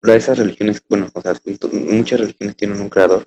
esas 0.02 0.36
religiones, 0.36 0.82
bueno, 0.90 1.08
o 1.14 1.22
sea, 1.22 1.34
muchas 1.72 2.20
religiones 2.20 2.54
tienen 2.54 2.82
un 2.82 2.90
creador. 2.90 3.26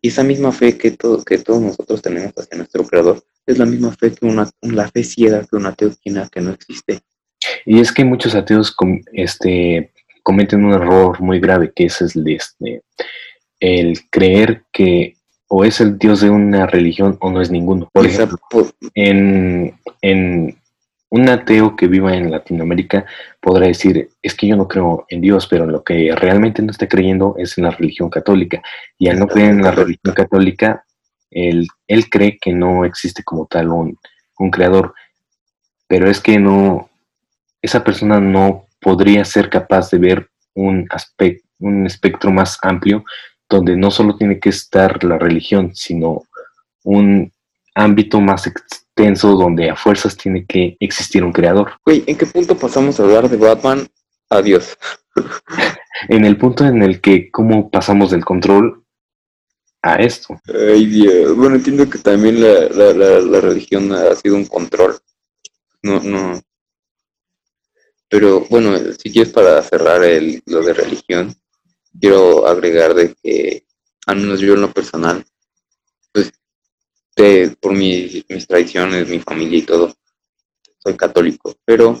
Y 0.00 0.08
esa 0.08 0.22
misma 0.22 0.52
fe 0.52 0.78
que, 0.78 0.92
todo, 0.92 1.24
que 1.24 1.38
todos 1.38 1.60
nosotros 1.60 2.00
tenemos 2.00 2.32
hacia 2.38 2.56
nuestro 2.56 2.84
creador 2.86 3.22
es 3.46 3.58
la 3.58 3.66
misma 3.66 3.92
fe 3.92 4.12
que 4.12 4.26
una, 4.26 4.48
la 4.62 4.88
fe 4.88 5.04
ciega 5.04 5.44
que 5.44 5.56
un 5.56 5.66
ateo 5.66 5.90
tiene 6.02 6.22
que 6.30 6.40
no 6.40 6.50
existe. 6.50 7.00
Y 7.64 7.80
es 7.80 7.92
que 7.92 8.04
muchos 8.04 8.34
ateos 8.34 8.74
este, 9.12 9.92
cometen 10.22 10.64
un 10.64 10.74
error 10.74 11.20
muy 11.20 11.40
grave, 11.40 11.72
que 11.74 11.86
es 11.86 12.00
el, 12.00 12.28
este, 12.28 12.82
el 13.58 13.98
creer 14.10 14.64
que 14.72 15.16
o 15.52 15.64
es 15.64 15.80
el 15.80 15.98
dios 15.98 16.20
de 16.20 16.30
una 16.30 16.66
religión 16.66 17.16
o 17.20 17.30
no 17.30 17.40
es 17.40 17.50
ninguno. 17.50 17.88
Por 17.92 18.06
ejemplo, 18.06 18.38
en, 18.94 19.74
en 20.00 20.56
un 21.10 21.28
ateo 21.28 21.74
que 21.74 21.88
viva 21.88 22.14
en 22.14 22.30
Latinoamérica 22.30 23.04
podrá 23.40 23.66
decir, 23.66 24.10
es 24.22 24.34
que 24.34 24.46
yo 24.46 24.56
no 24.56 24.68
creo 24.68 25.06
en 25.08 25.20
Dios, 25.20 25.48
pero 25.48 25.66
lo 25.66 25.82
que 25.82 26.14
realmente 26.14 26.62
no 26.62 26.70
está 26.70 26.88
creyendo 26.88 27.34
es 27.36 27.58
en 27.58 27.64
la 27.64 27.72
religión 27.72 28.08
católica. 28.10 28.62
Y 28.96 29.08
al 29.08 29.18
no 29.18 29.26
creer 29.26 29.50
en 29.50 29.62
la 29.62 29.72
religión 29.72 30.14
católica, 30.14 30.84
él, 31.30 31.66
él 31.86 32.10
cree 32.10 32.38
que 32.40 32.52
no 32.52 32.84
existe 32.84 33.22
como 33.22 33.46
tal 33.46 33.68
un, 33.68 33.98
un 34.38 34.50
creador, 34.50 34.94
pero 35.86 36.10
es 36.10 36.20
que 36.20 36.38
no, 36.38 36.90
esa 37.62 37.84
persona 37.84 38.20
no 38.20 38.66
podría 38.80 39.24
ser 39.24 39.50
capaz 39.50 39.90
de 39.90 39.98
ver 39.98 40.30
un 40.54 40.86
aspecto, 40.90 41.46
un 41.60 41.86
espectro 41.86 42.30
más 42.30 42.58
amplio 42.62 43.04
donde 43.48 43.76
no 43.76 43.90
solo 43.90 44.16
tiene 44.16 44.38
que 44.38 44.48
estar 44.48 45.02
la 45.04 45.18
religión, 45.18 45.74
sino 45.74 46.22
un 46.84 47.32
ámbito 47.74 48.20
más 48.20 48.46
extenso 48.46 49.32
donde 49.32 49.70
a 49.70 49.76
fuerzas 49.76 50.16
tiene 50.16 50.44
que 50.46 50.76
existir 50.80 51.24
un 51.24 51.32
creador. 51.32 51.72
Güey, 51.84 52.04
¿en 52.06 52.16
qué 52.16 52.26
punto 52.26 52.56
pasamos 52.56 52.98
a 52.98 53.02
hablar 53.02 53.28
de 53.28 53.36
Batman? 53.36 53.88
Adiós. 54.28 54.78
en 56.08 56.24
el 56.24 56.36
punto 56.36 56.64
en 56.64 56.82
el 56.82 57.00
que 57.00 57.30
cómo 57.30 57.70
pasamos 57.70 58.10
del 58.10 58.24
control 58.24 58.79
a 59.82 59.96
esto. 59.96 60.40
Ay, 60.46 60.86
Dios. 60.86 61.36
Bueno, 61.36 61.56
entiendo 61.56 61.88
que 61.88 61.98
también 61.98 62.40
la, 62.40 62.68
la, 62.68 63.20
la, 63.20 63.40
religión 63.40 63.92
ha 63.92 64.14
sido 64.14 64.36
un 64.36 64.46
control. 64.46 64.98
No, 65.82 66.00
no. 66.00 66.40
Pero 68.08 68.40
bueno, 68.50 68.76
si 68.98 69.10
quieres 69.10 69.32
para 69.32 69.62
cerrar 69.62 70.02
el, 70.04 70.42
lo 70.46 70.62
de 70.62 70.74
religión, 70.74 71.34
quiero 71.98 72.46
agregar 72.46 72.94
de 72.94 73.14
que, 73.22 73.64
al 74.06 74.16
menos 74.16 74.40
yo 74.40 74.54
en 74.54 74.62
lo 74.62 74.72
personal, 74.72 75.24
pues 76.12 76.32
de, 77.16 77.56
por 77.60 77.72
mis 77.72 78.26
tradiciones, 78.48 79.08
mi 79.08 79.20
familia 79.20 79.58
y 79.58 79.62
todo, 79.62 79.94
soy 80.78 80.96
católico, 80.96 81.54
pero 81.64 82.00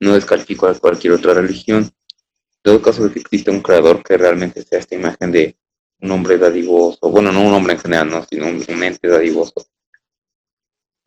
no 0.00 0.14
descalifico 0.14 0.66
a 0.66 0.74
cualquier 0.74 1.14
otra 1.14 1.34
religión. 1.34 1.84
En 1.84 2.62
todo 2.62 2.82
caso 2.82 3.04
de 3.04 3.12
que 3.12 3.20
existe 3.20 3.50
un 3.50 3.60
creador 3.60 4.02
que 4.02 4.16
realmente 4.16 4.62
sea 4.62 4.80
esta 4.80 4.94
imagen 4.94 5.30
de 5.30 5.56
un 6.02 6.10
hombre 6.10 6.36
dadivoso, 6.36 7.10
bueno, 7.10 7.32
no 7.32 7.42
un 7.42 7.54
hombre 7.54 7.74
en 7.74 7.78
general, 7.78 8.10
no, 8.10 8.26
sino 8.28 8.46
un, 8.46 8.64
un 8.68 8.82
ente 8.82 9.08
dadivoso, 9.08 9.54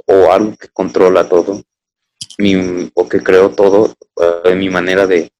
o 0.07 0.31
algo 0.31 0.55
que 0.55 0.69
controla 0.69 1.27
todo, 1.27 1.61
mi, 2.37 2.89
o 2.93 3.09
que 3.09 3.21
creó 3.21 3.49
todo, 3.51 3.93
uh, 4.15 4.55
mi 4.55 4.69
manera 4.69 5.05
de, 5.05 5.31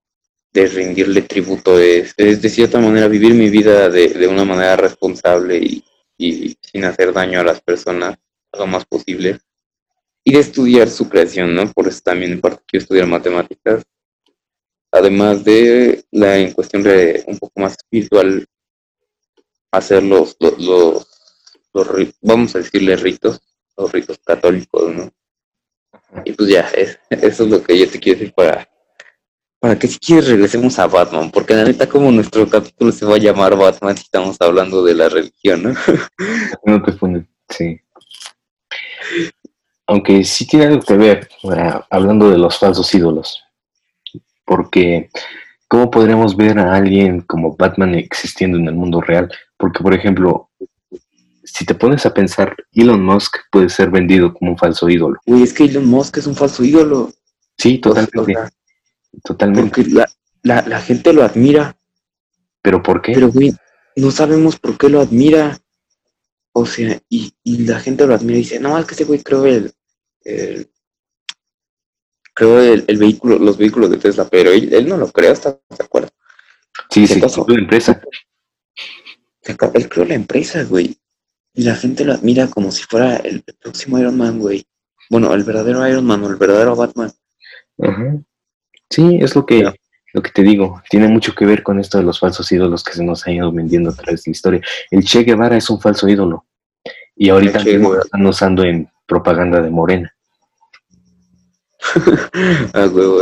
de, 0.51 0.68
rendirle 0.68 1.22
tributo 1.22 1.80
es, 1.80 2.16
de 2.16 2.49
cierta 2.49 2.80
manera 2.80 3.08
vivir 3.08 3.34
mi 3.34 3.49
vida 3.49 3.89
de, 3.89 4.10
de 4.10 4.28
una 4.28 4.45
manera 4.45 4.76
responsable 4.76 5.58
y, 5.58 5.84
y, 6.18 6.58
sin 6.62 6.86
hacer 6.86 7.14
daño 7.14 7.39
a 7.39 7.43
las 7.43 7.62
personas 7.62 8.18
lo 8.58 8.68
más 8.68 8.86
posible. 8.86 9.39
Y 10.24 10.34
de 10.34 10.39
estudiar 10.39 10.89
su 10.89 11.08
creación, 11.08 11.53
¿no? 11.53 11.72
Por 11.72 11.88
eso 11.88 12.01
también 12.03 12.32
en 12.32 12.41
parte 12.41 12.64
quiero 12.66 12.82
estudiar 12.84 13.08
matemáticas. 13.08 13.84
Además 14.91 15.43
de 15.43 16.03
la 16.12 16.38
en 16.38 16.53
cuestión 16.53 16.82
de 16.82 17.24
un 17.28 17.38
poco 17.38 17.60
más 17.60 17.74
espiritual, 17.74 18.47
hacer 19.78 20.04
los, 20.04 20.36
los, 20.40 20.58
los, 20.60 21.08
los 21.74 21.88
vamos 22.22 22.56
a 22.56 22.60
decirle 22.60 22.96
ritos, 22.96 23.42
los 23.78 23.92
ritos 23.92 24.20
católicos, 24.24 24.94
¿no? 24.94 25.12
Y 26.24 26.32
pues 26.34 26.50
ya, 26.50 26.62
es, 26.70 27.00
eso 27.10 27.44
es 27.44 27.50
lo 27.50 27.62
que 27.62 27.78
yo 27.78 27.90
te 27.90 28.00
quiero 28.00 28.20
decir 28.20 28.34
para, 28.34 28.70
para 29.60 29.78
que 29.78 29.88
si 29.88 30.00
quieres 30.00 30.28
regresemos 30.28 30.78
a 30.80 30.88
Batman, 30.88 31.32
porque 31.32 31.54
la 31.54 31.64
neta 31.64 31.88
como 31.88 32.12
nuestro 32.12 32.48
capítulo 32.48 32.92
se 32.92 33.06
va 33.06 33.16
a 33.16 33.20
llamar 33.20 33.58
Batman 33.58 33.98
si 33.98 34.04
estamos 34.04 34.38
hablando 34.40 34.84
de 34.84 34.94
la 34.94 35.10
religión, 35.10 35.64
¿no? 35.64 35.74
no 36.66 36.84
te 36.84 36.92
pone, 36.94 37.28
sí. 37.50 37.80
Aunque 39.88 40.24
sí 40.24 40.48
tiene 40.48 40.68
algo 40.68 40.82
que 40.82 40.96
ver, 40.96 41.30
hablando 41.90 42.30
de 42.30 42.38
los 42.38 42.58
falsos 42.58 42.94
ídolos, 42.94 43.44
porque 44.46 45.10
¿cómo 45.68 45.92
podríamos 45.92 46.36
ver 46.36 46.60
a 46.60 46.76
alguien 46.76 47.22
como 47.22 47.56
Batman 47.56 47.96
existiendo 47.96 48.58
en 48.58 48.68
el 48.68 48.76
mundo 48.76 49.02
real? 49.02 49.32
Porque, 49.66 49.82
por 49.82 49.95
ejemplo, 49.95 50.51
si 51.43 51.66
te 51.66 51.74
pones 51.74 52.05
a 52.05 52.13
pensar, 52.13 52.55
Elon 52.72 53.03
Musk 53.03 53.38
puede 53.51 53.68
ser 53.70 53.89
vendido 53.89 54.32
como 54.32 54.51
un 54.51 54.57
falso 54.59 54.88
ídolo. 54.88 55.20
Uy, 55.26 55.41
es 55.41 55.53
que 55.53 55.63
Elon 55.63 55.88
Musk 55.88 56.18
es 56.20 56.28
un 56.28 56.36
falso 56.36 56.63
ídolo. 56.63 57.11
Sí, 57.57 57.80
totalmente. 57.80 58.20
O 58.20 58.26
sea, 58.26 58.51
totalmente. 59.24 59.82
Porque 59.82 59.89
la, 59.89 60.07
la, 60.43 60.61
la, 60.68 60.80
gente 60.82 61.13
lo 61.13 61.24
admira. 61.24 61.76
¿Pero 62.61 62.84
por 62.84 63.01
qué? 63.01 63.13
Pero, 63.13 63.32
güey, 63.32 63.55
no 63.95 64.11
sabemos 64.11 64.59
por 64.59 64.78
qué 64.78 64.88
lo 64.88 65.01
admira. 65.01 65.57
O 66.51 66.68
sea, 66.68 67.01
y, 67.09 67.34
y 67.43 67.66
la 67.66 67.80
gente 67.80 68.05
lo 68.05 68.13
admira 68.13 68.38
y 68.38 68.43
dice, 68.43 68.59
no, 68.59 68.78
es 68.78 68.86
que 68.86 68.93
ese 68.93 69.05
güey 69.05 69.24
creó 69.24 69.47
el, 69.47 69.74
el 70.26 70.70
creó 72.36 72.59
el, 72.59 72.86
el, 72.86 72.97
vehículo, 72.97 73.39
los 73.39 73.57
vehículos 73.57 73.89
de 73.89 73.97
Tesla, 73.97 74.28
pero 74.30 74.51
él, 74.51 74.72
él 74.72 74.88
no 74.88 74.97
lo 74.97 75.11
creó, 75.11 75.34
¿estás 75.34 75.57
de 75.76 75.84
acuerdo? 75.84 76.09
Sí, 76.91 77.07
sí, 77.07 77.20
la 77.20 77.59
empresa. 77.59 77.99
Él 79.46 79.89
creó 79.89 80.06
la 80.06 80.16
empresa, 80.16 80.64
güey. 80.64 80.98
Y 81.54 81.64
la 81.64 81.76
gente 81.76 82.04
lo 82.04 82.14
admira 82.14 82.48
como 82.48 82.72
si 82.72 82.84
fuera 82.84 83.18
el, 83.18 83.43
próximo 83.62 83.98
Iron 84.00 84.18
Man, 84.18 84.39
güey. 84.39 84.66
Bueno, 85.10 85.34
el 85.34 85.43
verdadero 85.43 85.88
Iron 85.88 86.06
Man 86.06 86.24
o 86.24 86.30
el 86.30 86.36
verdadero 86.36 86.76
Batman. 86.76 87.12
Ajá. 87.82 88.18
Sí, 88.89 89.18
es 89.22 89.36
lo 89.36 89.46
que, 89.46 89.60
yeah. 89.60 89.76
lo 90.14 90.22
que 90.22 90.32
te 90.32 90.41
digo. 90.41 90.82
Tiene 90.89 91.08
mucho 91.08 91.34
que 91.34 91.46
ver 91.46 91.64
con 91.64 91.80
esto 91.80 91.98
de 91.98 92.04
los 92.04 92.20
falsos 92.20 92.52
ídolos 92.52 92.84
que 92.84 92.93
se 92.93 93.04
nos 93.04 93.26
han 93.26 93.34
ido 93.36 93.52
vendiendo 93.52 93.89
a 93.89 93.96
través 93.96 94.24
de 94.24 94.30
la 94.30 94.32
historia. 94.32 94.62
El 94.91 95.04
Che 95.04 95.24
Guevara 95.24 95.58
es 95.58 95.70
un 95.70 95.80
falso 95.80 96.08
ídolo. 96.08 96.46
Y 97.16 97.30
ahorita 97.30 97.64
mismo 97.64 97.93
lo 97.93 98.02
están 98.02 98.26
usando 98.26 98.64
en 98.64 98.89
propaganda 99.06 99.62
de 99.62 99.70
Morena. 99.70 100.14
ah, 102.74 102.88
huevo. 102.91 103.22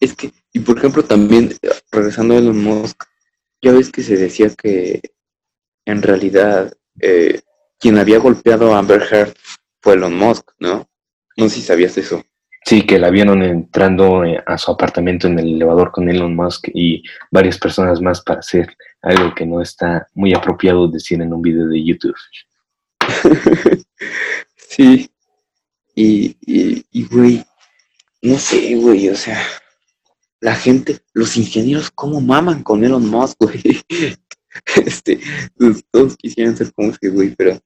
Es 0.00 0.14
que, 0.14 0.32
y 0.52 0.58
por 0.60 0.76
ejemplo, 0.78 1.02
también, 1.02 1.54
regresando 1.90 2.34
a 2.34 2.38
Elon 2.38 2.62
Musk, 2.62 3.04
ya 3.62 3.72
ves 3.72 3.90
que 3.90 4.02
se 4.02 4.16
decía 4.16 4.50
que 4.50 5.00
en 5.84 6.02
realidad 6.02 6.72
eh, 7.00 7.40
quien 7.78 7.98
había 7.98 8.18
golpeado 8.18 8.74
a 8.74 8.78
Amber 8.78 9.02
Heard 9.10 9.34
fue 9.80 9.94
Elon 9.94 10.16
Musk, 10.16 10.50
¿no? 10.58 10.88
No 11.36 11.48
sé 11.48 11.56
si 11.56 11.62
sabías 11.62 11.98
eso. 11.98 12.22
Sí, 12.64 12.86
que 12.86 12.98
la 12.98 13.10
vieron 13.10 13.42
entrando 13.42 14.24
eh, 14.24 14.42
a 14.46 14.56
su 14.56 14.70
apartamento 14.70 15.26
en 15.26 15.38
el 15.38 15.54
elevador 15.56 15.92
con 15.92 16.08
Elon 16.08 16.34
Musk 16.34 16.68
y 16.72 17.02
varias 17.30 17.58
personas 17.58 18.00
más 18.00 18.22
para 18.22 18.40
hacer 18.40 18.74
algo 19.02 19.34
que 19.34 19.44
no 19.44 19.60
está 19.60 20.06
muy 20.14 20.32
apropiado 20.32 20.88
decir 20.88 21.20
en 21.20 21.32
un 21.32 21.42
video 21.42 21.68
de 21.68 21.84
YouTube. 21.84 22.16
sí. 24.56 25.10
Y, 25.94 26.36
y, 26.40 26.86
y, 26.90 27.04
güey, 27.06 27.44
no 28.22 28.38
sé, 28.38 28.74
güey, 28.76 29.10
o 29.10 29.14
sea, 29.14 29.40
la 30.40 30.54
gente, 30.54 30.98
los 31.12 31.36
ingenieros, 31.36 31.90
¿cómo 31.90 32.20
maman 32.20 32.62
con 32.62 32.82
Elon 32.82 33.08
Musk, 33.08 33.36
güey? 33.40 33.82
este, 34.86 35.18
pues, 35.56 35.84
todos 35.90 36.16
quisieran 36.16 36.56
ser 36.56 36.72
como 36.72 36.90
ese 36.90 37.08
güey, 37.08 37.34
pero 37.34 37.58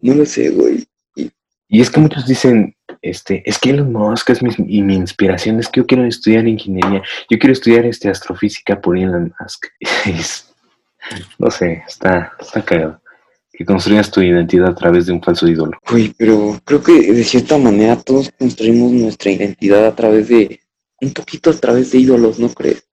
no 0.00 0.14
lo 0.14 0.26
sé, 0.26 0.50
güey. 0.50 0.86
Y, 1.16 1.30
y, 1.68 1.80
es 1.80 1.90
que 1.90 2.00
muchos 2.00 2.26
dicen, 2.26 2.76
este, 3.02 3.42
es 3.46 3.58
que 3.58 3.70
Elon 3.70 3.92
Musk 3.92 4.30
es 4.30 4.42
mi, 4.42 4.50
y 4.66 4.82
mi 4.82 4.96
inspiración, 4.96 5.58
es 5.58 5.68
que 5.68 5.80
yo 5.80 5.86
quiero 5.86 6.04
estudiar 6.04 6.46
ingeniería, 6.46 7.02
yo 7.30 7.38
quiero 7.38 7.52
estudiar 7.52 7.86
este 7.86 8.08
astrofísica 8.08 8.80
por 8.80 8.96
Elon 8.98 9.32
Musk. 9.40 9.66
no 11.38 11.50
sé, 11.50 11.82
está, 11.86 12.32
está 12.40 12.64
cagado. 12.64 13.00
Que 13.56 13.64
construyas 13.64 14.10
tu 14.10 14.20
identidad 14.20 14.70
a 14.70 14.74
través 14.74 15.06
de 15.06 15.12
un 15.12 15.22
falso 15.22 15.46
ídolo. 15.46 15.78
Güey, 15.88 16.12
pero 16.18 16.60
creo 16.64 16.82
que 16.82 17.12
de 17.12 17.22
cierta 17.22 17.56
manera 17.56 17.96
todos 17.96 18.32
construimos 18.36 18.90
nuestra 18.90 19.30
identidad 19.30 19.86
a 19.86 19.94
través 19.94 20.26
de, 20.26 20.60
un 21.00 21.12
poquito 21.12 21.50
a 21.50 21.54
través 21.54 21.92
de 21.92 21.98
ídolos, 21.98 22.40
¿no 22.40 22.48
crees? 22.48 22.88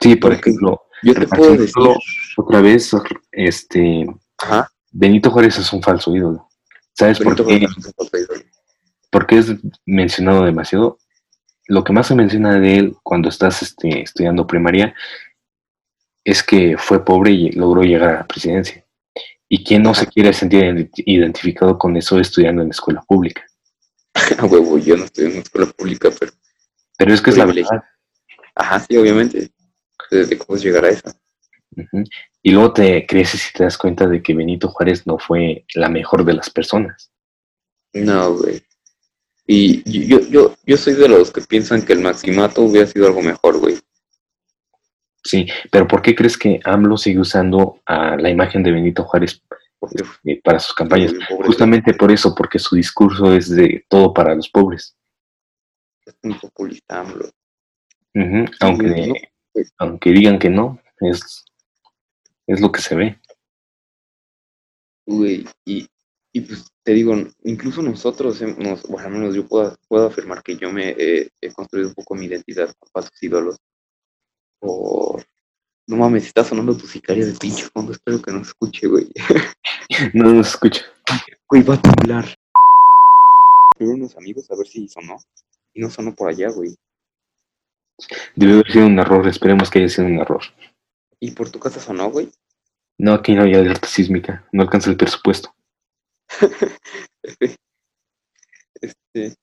Sí, 0.00 0.16
por 0.16 0.32
Porque 0.32 0.50
ejemplo, 0.50 0.82
yo 1.06 1.14
te 1.14 1.26
puedo 1.28 1.56
decir 1.56 1.74
otra 2.36 2.60
vez, 2.60 2.90
este, 3.32 4.06
Ajá. 4.38 4.70
Benito 4.90 5.30
Juárez 5.30 5.58
es 5.58 5.72
un 5.72 5.82
falso 5.82 6.14
ídolo. 6.14 6.48
¿Sabes 6.94 7.18
Benito 7.18 7.44
por 7.44 7.58
qué? 7.58 7.66
Porque 9.10 9.38
es 9.38 9.54
mencionado 9.84 10.44
demasiado. 10.44 10.98
Lo 11.68 11.84
que 11.84 11.92
más 11.92 12.08
se 12.08 12.14
menciona 12.14 12.58
de 12.58 12.76
él 12.76 12.96
cuando 13.02 13.28
estás 13.28 13.62
este, 13.62 14.02
estudiando 14.02 14.46
primaria 14.46 14.94
es 16.24 16.42
que 16.42 16.76
fue 16.76 17.04
pobre 17.04 17.30
y 17.30 17.52
logró 17.52 17.82
llegar 17.82 18.10
a 18.10 18.18
la 18.18 18.26
presidencia. 18.26 18.84
¿Y 19.48 19.62
quién 19.62 19.82
no 19.82 19.94
se 19.94 20.08
quiere 20.08 20.32
sentir 20.32 20.90
identificado 20.96 21.78
con 21.78 21.96
eso 21.96 22.18
estudiando 22.18 22.62
en 22.62 22.70
escuela 22.70 23.02
pública? 23.06 23.44
Huevo, 24.42 24.78
yo 24.78 24.96
no 24.96 25.04
estoy 25.04 25.26
en 25.26 25.32
una 25.32 25.40
escuela 25.40 25.66
pública, 25.68 26.10
pero... 26.18 26.32
Pero 26.98 27.14
es 27.14 27.20
que 27.20 27.30
es 27.30 27.36
la 27.36 27.44
verdad. 27.44 27.84
Ajá, 28.56 28.80
sí, 28.80 28.96
obviamente. 28.96 29.50
¿De 30.10 30.38
cómo 30.38 30.58
llegar 30.58 30.84
a 30.84 30.88
eso? 30.90 31.10
Uh 31.76 31.82
-huh. 31.82 32.08
Y 32.42 32.50
luego 32.52 32.72
te 32.72 33.06
creces 33.06 33.50
y 33.50 33.52
te 33.52 33.64
das 33.64 33.76
cuenta 33.76 34.06
de 34.06 34.22
que 34.22 34.34
Benito 34.34 34.68
Juárez 34.68 35.06
no 35.06 35.18
fue 35.18 35.64
la 35.74 35.88
mejor 35.88 36.24
de 36.24 36.34
las 36.34 36.48
personas. 36.50 37.10
No, 37.92 38.34
güey. 38.34 38.62
Y 39.46 40.06
yo, 40.06 40.20
yo, 40.20 40.56
yo 40.64 40.76
soy 40.76 40.94
de 40.94 41.08
los 41.08 41.30
que 41.30 41.40
piensan 41.40 41.82
que 41.82 41.92
el 41.92 42.00
maximato 42.00 42.62
hubiera 42.62 42.86
sido 42.86 43.06
algo 43.06 43.22
mejor, 43.22 43.58
güey. 43.58 43.78
Sí, 45.22 45.46
pero 45.70 45.88
¿por 45.88 46.02
qué 46.02 46.14
crees 46.14 46.38
que 46.38 46.60
AMLO 46.64 46.96
sigue 46.96 47.18
usando 47.18 47.80
a 47.84 48.16
la 48.16 48.30
imagen 48.30 48.62
de 48.62 48.70
Benito 48.70 49.02
Juárez 49.04 49.42
eh, 50.24 50.40
para 50.42 50.60
sus 50.60 50.74
campañas? 50.74 51.14
Justamente 51.44 51.94
por 51.94 52.12
eso, 52.12 52.34
porque 52.34 52.58
su 52.58 52.76
discurso 52.76 53.34
es 53.34 53.50
de 53.50 53.84
todo 53.88 54.14
para 54.14 54.34
los 54.34 54.48
pobres. 54.48 54.96
Es 56.04 56.16
un 56.22 56.38
populista 56.38 57.00
AMLO. 57.00 57.26
Uh 58.14 58.20
-huh. 58.20 58.56
aunque, 58.60 59.30
no, 59.56 59.64
aunque 59.78 60.10
digan 60.10 60.38
que 60.38 60.50
no, 60.50 60.80
es, 61.00 61.44
es 62.46 62.60
lo 62.60 62.72
que 62.72 62.80
se 62.80 62.94
ve. 62.94 63.20
Güey, 65.06 65.46
y, 65.64 65.88
y 66.32 66.40
pues 66.40 66.68
te 66.82 66.92
digo, 66.92 67.14
incluso 67.44 67.82
nosotros, 67.82 68.40
hemos, 68.42 68.82
bueno, 68.84 69.06
al 69.06 69.12
menos 69.12 69.34
yo 69.34 69.46
puedo, 69.46 69.76
puedo 69.88 70.06
afirmar 70.06 70.42
que 70.42 70.56
yo 70.56 70.72
me 70.72 70.94
he 70.98 71.52
construido 71.54 71.88
un 71.88 71.94
poco 71.94 72.14
mi 72.14 72.26
identidad 72.26 72.74
con 72.78 72.88
falsos 72.90 73.22
ídolos. 73.22 73.56
Por... 74.60 75.24
No 75.88 75.96
mames, 75.96 76.26
está 76.26 76.42
sonando 76.42 76.76
tu 76.76 76.86
sicario 76.86 77.24
de 77.24 77.32
pinche 77.34 77.64
fondo, 77.72 77.92
espero 77.92 78.20
que 78.20 78.32
no 78.32 78.42
se 78.42 78.50
escuche, 78.50 78.86
güey. 78.86 79.08
No 80.14 80.32
nos 80.32 80.48
escucha. 80.48 80.82
Güey, 81.48 81.62
va 81.62 81.74
a 81.74 81.80
temblar. 81.80 82.34
Primero 83.76 83.96
unos 83.96 84.16
amigos 84.16 84.50
a 84.50 84.56
ver 84.56 84.66
si 84.66 84.88
sonó. 84.88 85.16
Y 85.74 85.80
no 85.80 85.88
sonó 85.90 86.14
por 86.14 86.28
allá, 86.28 86.50
güey. 86.50 86.74
Debe 88.34 88.52
haber 88.54 88.70
sido 88.70 88.86
un 88.86 88.98
error, 88.98 89.26
esperemos 89.26 89.70
que 89.70 89.78
haya 89.78 89.88
sido 89.88 90.06
un 90.06 90.18
error. 90.18 90.42
¿Y 91.20 91.30
por 91.32 91.50
tu 91.50 91.58
casa 91.58 91.80
sonó, 91.80 92.10
güey? 92.10 92.30
No, 92.98 93.12
aquí 93.12 93.34
no 93.34 93.42
hay 93.42 93.54
alerta 93.54 93.88
sísmica, 93.88 94.46
no 94.52 94.62
alcanza 94.62 94.90
el 94.90 94.96
presupuesto. 94.96 95.54
este, 98.80 99.34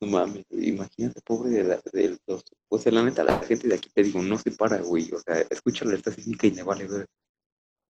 no 0.00 0.08
mames, 0.08 0.44
imagínate, 0.50 1.20
pobre 1.22 1.50
de, 1.50 1.64
la, 1.64 1.80
de 1.92 2.18
los. 2.26 2.44
O 2.68 2.78
sea, 2.78 2.92
la 2.92 3.02
neta, 3.02 3.24
la 3.24 3.38
gente 3.40 3.68
de 3.68 3.74
aquí 3.74 3.88
te 3.94 4.02
digo, 4.02 4.22
no 4.22 4.38
se 4.38 4.50
para, 4.50 4.78
güey. 4.78 5.10
O 5.12 5.18
sea, 5.18 5.40
escucha 5.50 5.84
la 5.84 5.92
alerta 5.92 6.12
sísmica 6.12 6.46
y 6.46 6.50
le 6.52 6.62
vale 6.62 6.86
ver. 6.86 7.06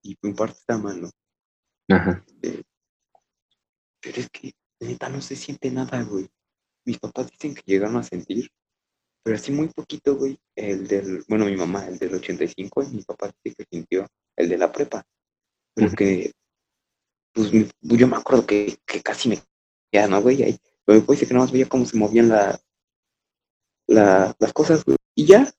Y 0.03 0.17
en 0.23 0.35
parte 0.35 0.59
está 0.59 0.79
mal, 0.79 1.03
¿no? 1.03 1.11
Ajá. 1.89 2.25
Este, 2.27 2.63
pero 4.01 4.21
es 4.21 4.31
que, 4.31 4.53
neta, 4.81 5.09
no 5.09 5.21
se 5.21 5.35
siente 5.35 5.71
nada, 5.71 6.03
güey. 6.03 6.29
Mis 6.85 6.99
papás 6.99 7.29
dicen 7.31 7.55
que 7.55 7.63
llegaron 7.67 7.97
a 7.97 8.05
sentir, 8.05 8.49
pero 9.27 9.39
así 9.39 9.51
muy 9.51 9.67
poquito, 9.67 10.15
güey. 10.15 10.39
El 10.55 10.87
del, 10.87 11.25
bueno, 11.27 11.47
mi 11.47 11.57
mamá, 11.57 11.85
el 11.89 11.99
del 11.99 12.15
85, 12.15 12.85
y 12.85 12.95
mi 12.95 13.03
papá 13.03 13.29
dice 13.43 13.57
que 13.57 13.67
sintió 13.69 14.07
el 14.37 14.49
de 14.49 14.57
la 14.57 14.71
prepa. 14.71 15.05
Pero 15.75 15.91
que, 15.91 16.31
pues, 17.33 17.51
yo 17.81 18.07
me 18.07 18.17
acuerdo 18.19 18.47
que, 18.47 18.77
que 18.87 19.03
casi 19.03 19.29
me 19.29 19.41
ya, 19.93 20.07
¿no, 20.07 20.23
güey? 20.23 20.45
Ahí, 20.45 20.57
pero 20.85 20.99
después 20.99 21.19
dice 21.19 21.27
que 21.27 21.35
nada 21.35 21.45
más 21.45 21.51
veía 21.51 21.69
cómo 21.69 21.85
se 21.85 21.97
movían 21.97 22.29
la, 22.29 22.61
la, 23.89 24.33
las 24.39 24.53
cosas, 24.53 24.85
güey. 24.85 24.97
Y 25.17 25.27
ya. 25.27 25.53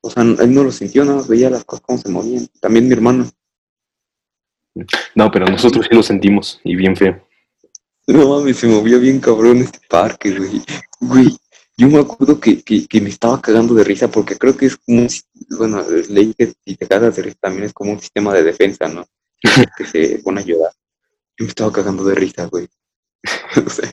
O 0.00 0.08
sea, 0.08 0.22
él 0.22 0.54
no 0.54 0.62
lo 0.62 0.70
sintió, 0.70 1.04
nada 1.04 1.16
más 1.16 1.26
veía 1.26 1.50
las 1.50 1.64
cosas 1.64 1.84
cómo 1.84 1.98
se 1.98 2.08
movían. 2.08 2.46
También 2.60 2.86
mi 2.86 2.92
hermano. 2.92 3.28
No, 5.16 5.28
pero 5.32 5.46
nosotros 5.46 5.86
sí 5.90 5.96
lo 5.96 6.04
sentimos, 6.04 6.60
y 6.62 6.76
bien 6.76 6.94
feo. 6.94 7.26
No 8.06 8.28
mames, 8.28 8.58
se 8.58 8.68
movió 8.68 9.00
bien 9.00 9.18
cabrón 9.18 9.58
este 9.58 9.80
parque, 9.88 10.30
güey. 10.38 10.62
Güey, 11.00 11.36
yo 11.76 11.88
me 11.88 11.98
acuerdo 11.98 12.40
que, 12.40 12.62
que, 12.62 12.86
que, 12.86 13.00
me 13.00 13.10
estaba 13.10 13.40
cagando 13.40 13.74
de 13.74 13.84
risa 13.84 14.08
porque 14.08 14.36
creo 14.36 14.56
que 14.56 14.66
es 14.66 14.76
como 14.76 15.02
un, 15.02 15.08
bueno, 15.58 15.84
leí 16.08 16.34
que 16.34 16.54
si 16.64 16.74
te 16.76 16.86
cagas 16.86 17.16
de 17.16 17.22
risa 17.22 17.36
también 17.40 17.64
es 17.64 17.72
como 17.74 17.92
un 17.92 18.00
sistema 18.00 18.32
de 18.32 18.42
defensa, 18.42 18.88
¿no? 18.88 19.04
que 19.76 19.84
se 19.84 20.18
pone 20.20 20.40
a 20.40 20.44
ayudar. 20.44 20.72
Yo 21.38 21.44
me 21.44 21.48
estaba 21.48 21.72
cagando 21.72 22.04
de 22.04 22.14
risa, 22.14 22.46
güey. 22.46 22.66
o 23.66 23.70
sea, 23.70 23.92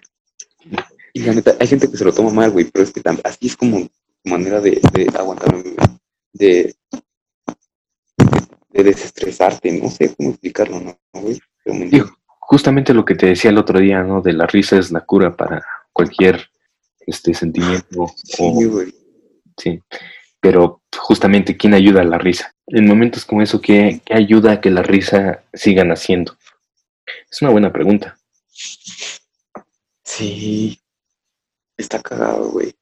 y 1.13 1.21
la 1.23 1.33
neta, 1.33 1.55
hay 1.59 1.67
gente 1.67 1.89
que 1.89 1.97
se 1.97 2.05
lo 2.05 2.13
toma 2.13 2.31
mal, 2.31 2.51
güey, 2.51 2.65
pero 2.65 2.83
es 2.83 2.91
que 2.91 3.01
así 3.23 3.47
es 3.47 3.57
como 3.57 3.87
manera 4.23 4.61
de, 4.61 4.81
de 4.93 5.07
aguantarme, 5.15 5.75
de, 6.31 6.75
de 8.69 8.83
desestresarte, 8.83 9.71
no 9.73 9.89
sé 9.89 10.15
cómo 10.15 10.29
explicarlo, 10.29 10.79
¿no, 10.79 10.97
güey? 11.13 11.39
justamente 12.39 12.93
lo 12.93 13.05
que 13.05 13.15
te 13.15 13.27
decía 13.27 13.51
el 13.51 13.57
otro 13.57 13.79
día, 13.79 14.03
¿no? 14.03 14.21
De 14.21 14.33
la 14.33 14.45
risa 14.45 14.77
es 14.77 14.91
la 14.91 15.01
cura 15.01 15.35
para 15.35 15.65
cualquier 15.91 16.49
este 17.07 17.33
sentimiento. 17.33 18.13
Sí, 19.57 19.79
pero 20.39 20.81
justamente, 20.97 21.55
¿quién 21.55 21.73
ayuda 21.73 22.01
a 22.01 22.05
la 22.05 22.17
risa? 22.17 22.53
En 22.67 22.85
momentos 22.85 23.23
como 23.25 23.41
eso, 23.41 23.61
¿qué, 23.61 24.01
¿qué 24.03 24.13
ayuda 24.13 24.53
a 24.53 24.61
que 24.61 24.71
la 24.71 24.83
risa 24.83 25.43
siga 25.53 25.83
naciendo? 25.83 26.37
Es 27.31 27.41
una 27.41 27.51
buena 27.51 27.71
pregunta. 27.71 28.17
Sí, 30.03 30.79
está 31.77 32.01
cagado, 32.01 32.51
güey. 32.51 32.75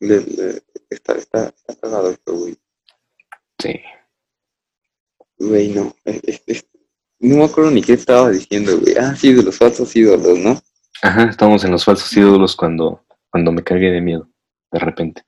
está, 0.00 1.14
está, 1.14 1.48
está 1.48 1.74
cagado 1.80 2.10
esto, 2.10 2.34
güey. 2.34 2.56
Sí. 3.58 3.80
Güey, 5.38 5.68
no. 5.68 5.94
no 7.20 7.36
me 7.36 7.44
acuerdo 7.44 7.70
ni 7.70 7.82
qué 7.82 7.92
estaba 7.92 8.30
diciendo, 8.30 8.78
güey. 8.80 8.96
Ah, 8.98 9.14
sí, 9.14 9.32
de 9.32 9.42
los 9.42 9.56
falsos 9.56 9.94
ídolos, 9.94 10.38
¿no? 10.38 10.60
Ajá, 11.02 11.24
estamos 11.24 11.64
en 11.64 11.72
los 11.72 11.84
falsos 11.84 12.12
ídolos 12.16 12.56
cuando, 12.56 13.04
cuando 13.30 13.52
me 13.52 13.62
cargué 13.62 13.90
de 13.90 14.00
miedo, 14.00 14.28
de 14.72 14.78
repente. 14.78 15.24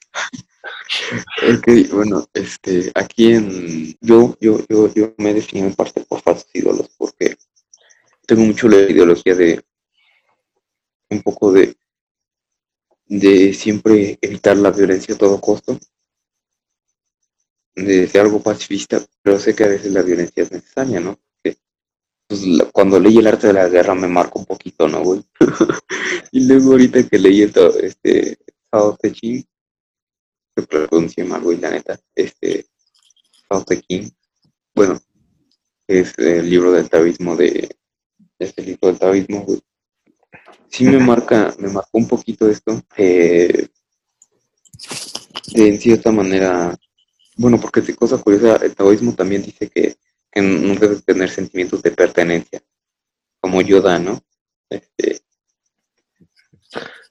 ok, 1.57 1.93
bueno, 1.93 2.27
este, 2.33 2.91
aquí 2.95 3.33
en. 3.35 3.97
Yo, 4.01 4.37
yo, 4.41 4.59
yo, 4.69 4.93
yo 4.95 5.15
me 5.19 5.35
defino 5.35 5.67
en 5.67 5.75
parte 5.75 6.01
por 6.03 6.23
falsos 6.23 6.49
ídolos, 6.55 6.89
porque 6.97 7.37
tengo 8.27 8.43
mucho 8.43 8.69
la 8.69 8.79
ideología 8.79 9.35
de. 9.35 9.65
Un 11.11 11.23
poco 11.23 11.53
de. 11.53 11.77
de 13.07 13.53
siempre 13.53 14.19
evitar 14.21 14.57
la 14.57 14.71
violencia 14.71 15.15
a 15.15 15.19
todo 15.19 15.41
costo 15.41 15.79
de 17.85 18.09
ser 18.09 18.23
algo 18.23 18.43
pacifista, 18.43 19.01
pero 19.23 19.39
sé 19.39 19.55
que 19.55 19.65
a 19.65 19.69
veces 19.69 19.93
la 19.93 20.03
violencia 20.03 20.43
es 20.43 20.53
necesaria, 20.53 21.01
¿no? 21.01 21.19
Pues, 22.29 22.43
cuando 22.73 23.01
leí 23.01 23.17
el 23.17 23.27
arte 23.27 23.47
de 23.47 23.55
la 23.55 23.69
guerra 23.69 23.95
me 23.95 24.07
marcó 24.07 24.39
un 24.39 24.45
poquito, 24.45 24.87
¿no, 24.87 25.03
güey? 25.03 25.25
y 26.33 26.47
luego 26.47 26.73
ahorita 26.73 27.09
que 27.09 27.19
leí 27.19 27.43
esto, 27.43 27.77
este 27.79 28.39
Sao 28.71 28.97
Te 29.01 29.13
Ching, 29.13 29.43
se 30.55 30.67
pronuncia 30.67 31.25
mal, 31.25 31.41
güey, 31.41 31.59
la 31.59 31.71
neta, 31.71 31.99
este 32.15 32.67
Sao 33.49 33.65
Te 33.65 33.81
Ching, 33.81 34.11
bueno, 34.75 35.01
es 35.87 36.19
el 36.19 36.51
libro 36.51 36.71
del 36.73 36.91
taoísmo 36.91 37.35
de, 37.35 37.75
este 38.39 38.63
libro 38.63 38.89
del 38.89 38.99
taoísmo, 38.99 39.41
güey. 39.45 39.61
Sí 40.69 40.85
me 40.85 40.99
marca, 40.99 41.55
me 41.59 41.69
marcó 41.69 41.97
un 41.97 42.09
poquito 42.09 42.47
esto, 42.47 42.83
eh, 42.99 43.69
de 45.55 45.69
en 45.69 45.81
cierta 45.81 46.13
manera 46.13 46.79
bueno, 47.39 47.61
porque 47.61 47.81
es 47.81 47.97
cosa 47.97 48.19
curiosa, 48.19 48.57
el 48.57 48.75
taoísmo 48.75 49.15
también 49.15 49.43
dice 49.43 49.71
que, 49.71 49.97
no 50.43 50.75
debes 50.75 51.05
tener 51.05 51.31
sentimientos 51.31 51.83
de 51.83 51.91
pertenencia, 51.91 52.63
como 53.41 53.63
Yoda, 53.63 53.99
¿no? 53.99 54.23
Este, 54.69 55.21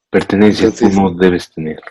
pertenencia, 0.09 0.71
¿cómo 0.79 1.13
debes 1.13 1.51
tener? 1.51 1.81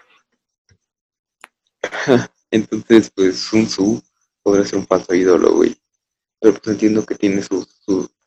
Entonces, 2.51 3.11
pues 3.15 3.39
Sun 3.39 3.67
Tzu 3.67 4.03
podría 4.43 4.65
ser 4.65 4.79
un 4.79 4.87
falso 4.87 5.15
ídolo, 5.15 5.55
güey. 5.55 5.77
Pero 6.41 6.55
pues 6.55 6.67
entiendo 6.69 7.05
que 7.05 7.15
tiene 7.15 7.43
sus, 7.43 7.69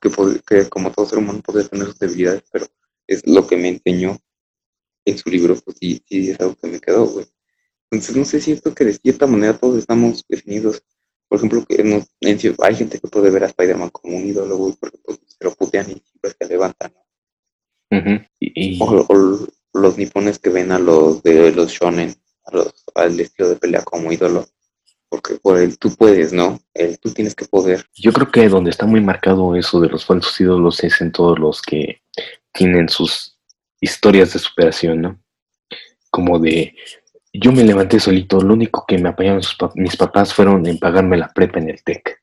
que, 0.01 0.09
que, 0.47 0.69
como 0.69 0.91
todo 0.91 1.05
ser 1.05 1.19
humano 1.19 1.41
puede 1.41 1.67
tener 1.67 1.87
sus 1.87 1.99
debilidades, 1.99 2.43
pero 2.51 2.67
es 3.07 3.25
lo 3.25 3.47
que 3.47 3.57
me 3.57 3.69
enseñó 3.69 4.19
en 5.05 5.17
su 5.17 5.29
libro, 5.29 5.55
pues 5.55 5.77
sí, 5.79 6.03
sí 6.07 6.31
es 6.31 6.39
algo 6.39 6.55
que 6.55 6.67
me 6.67 6.79
quedó, 6.79 7.05
güey. 7.05 7.25
Entonces, 7.91 8.15
no 8.15 8.25
sé, 8.25 8.39
siento 8.39 8.73
que 8.73 8.85
de 8.85 8.93
cierta 8.93 9.25
manera 9.25 9.57
todos 9.57 9.77
estamos 9.77 10.23
definidos. 10.27 10.83
Por 11.29 11.37
ejemplo, 11.37 11.63
que 11.63 11.83
no, 11.83 12.03
hay 12.21 12.75
gente 12.75 12.99
que 12.99 13.07
puede 13.07 13.29
ver 13.29 13.43
a 13.43 13.47
Spider-Man 13.47 13.91
como 13.91 14.17
un 14.17 14.25
ídolo, 14.25 14.57
güey, 14.57 14.73
porque 14.79 14.97
pues, 14.97 15.19
se 15.27 15.45
lo 15.45 15.53
putean 15.53 15.85
y 15.85 16.01
siempre 16.01 16.31
se 16.37 16.47
levantan. 16.47 16.91
y, 18.39 18.79
o, 18.81 19.47
los 19.73 19.97
nipones 19.97 20.39
que 20.39 20.49
ven 20.49 20.71
a 20.71 20.79
los 20.79 21.21
de 21.21 21.51
los 21.51 21.71
shonen, 21.71 22.15
a 22.45 22.55
los, 22.55 22.73
al 22.95 23.19
estilo 23.19 23.49
de 23.49 23.57
pelea 23.57 23.83
como 23.83 24.11
ídolo. 24.11 24.47
Porque 25.07 25.35
por 25.35 25.59
el 25.59 25.77
tú 25.77 25.95
puedes, 25.95 26.33
¿no? 26.33 26.59
El 26.73 26.99
tú 26.99 27.11
tienes 27.11 27.35
que 27.35 27.45
poder. 27.45 27.85
Yo 27.93 28.11
creo 28.11 28.31
que 28.31 28.49
donde 28.49 28.71
está 28.71 28.87
muy 28.87 29.01
marcado 29.01 29.55
eso 29.55 29.79
de 29.79 29.89
los 29.89 30.05
falsos 30.05 30.39
ídolos 30.41 30.83
es 30.83 30.99
en 31.01 31.11
todos 31.11 31.37
los 31.37 31.61
que 31.61 32.01
tienen 32.51 32.89
sus 32.89 33.39
historias 33.79 34.33
de 34.33 34.39
superación, 34.39 35.01
¿no? 35.01 35.19
Como 36.09 36.39
de, 36.39 36.75
yo 37.33 37.51
me 37.51 37.63
levanté 37.63 37.99
solito, 37.99 38.41
lo 38.41 38.53
único 38.53 38.85
que 38.87 38.97
me 38.97 39.09
apoyaron 39.09 39.41
mis 39.75 39.95
papás 39.95 40.33
fueron 40.33 40.65
en 40.65 40.79
pagarme 40.79 41.17
la 41.17 41.31
prepa 41.31 41.59
en 41.59 41.69
el 41.69 41.83
TEC, 41.83 42.21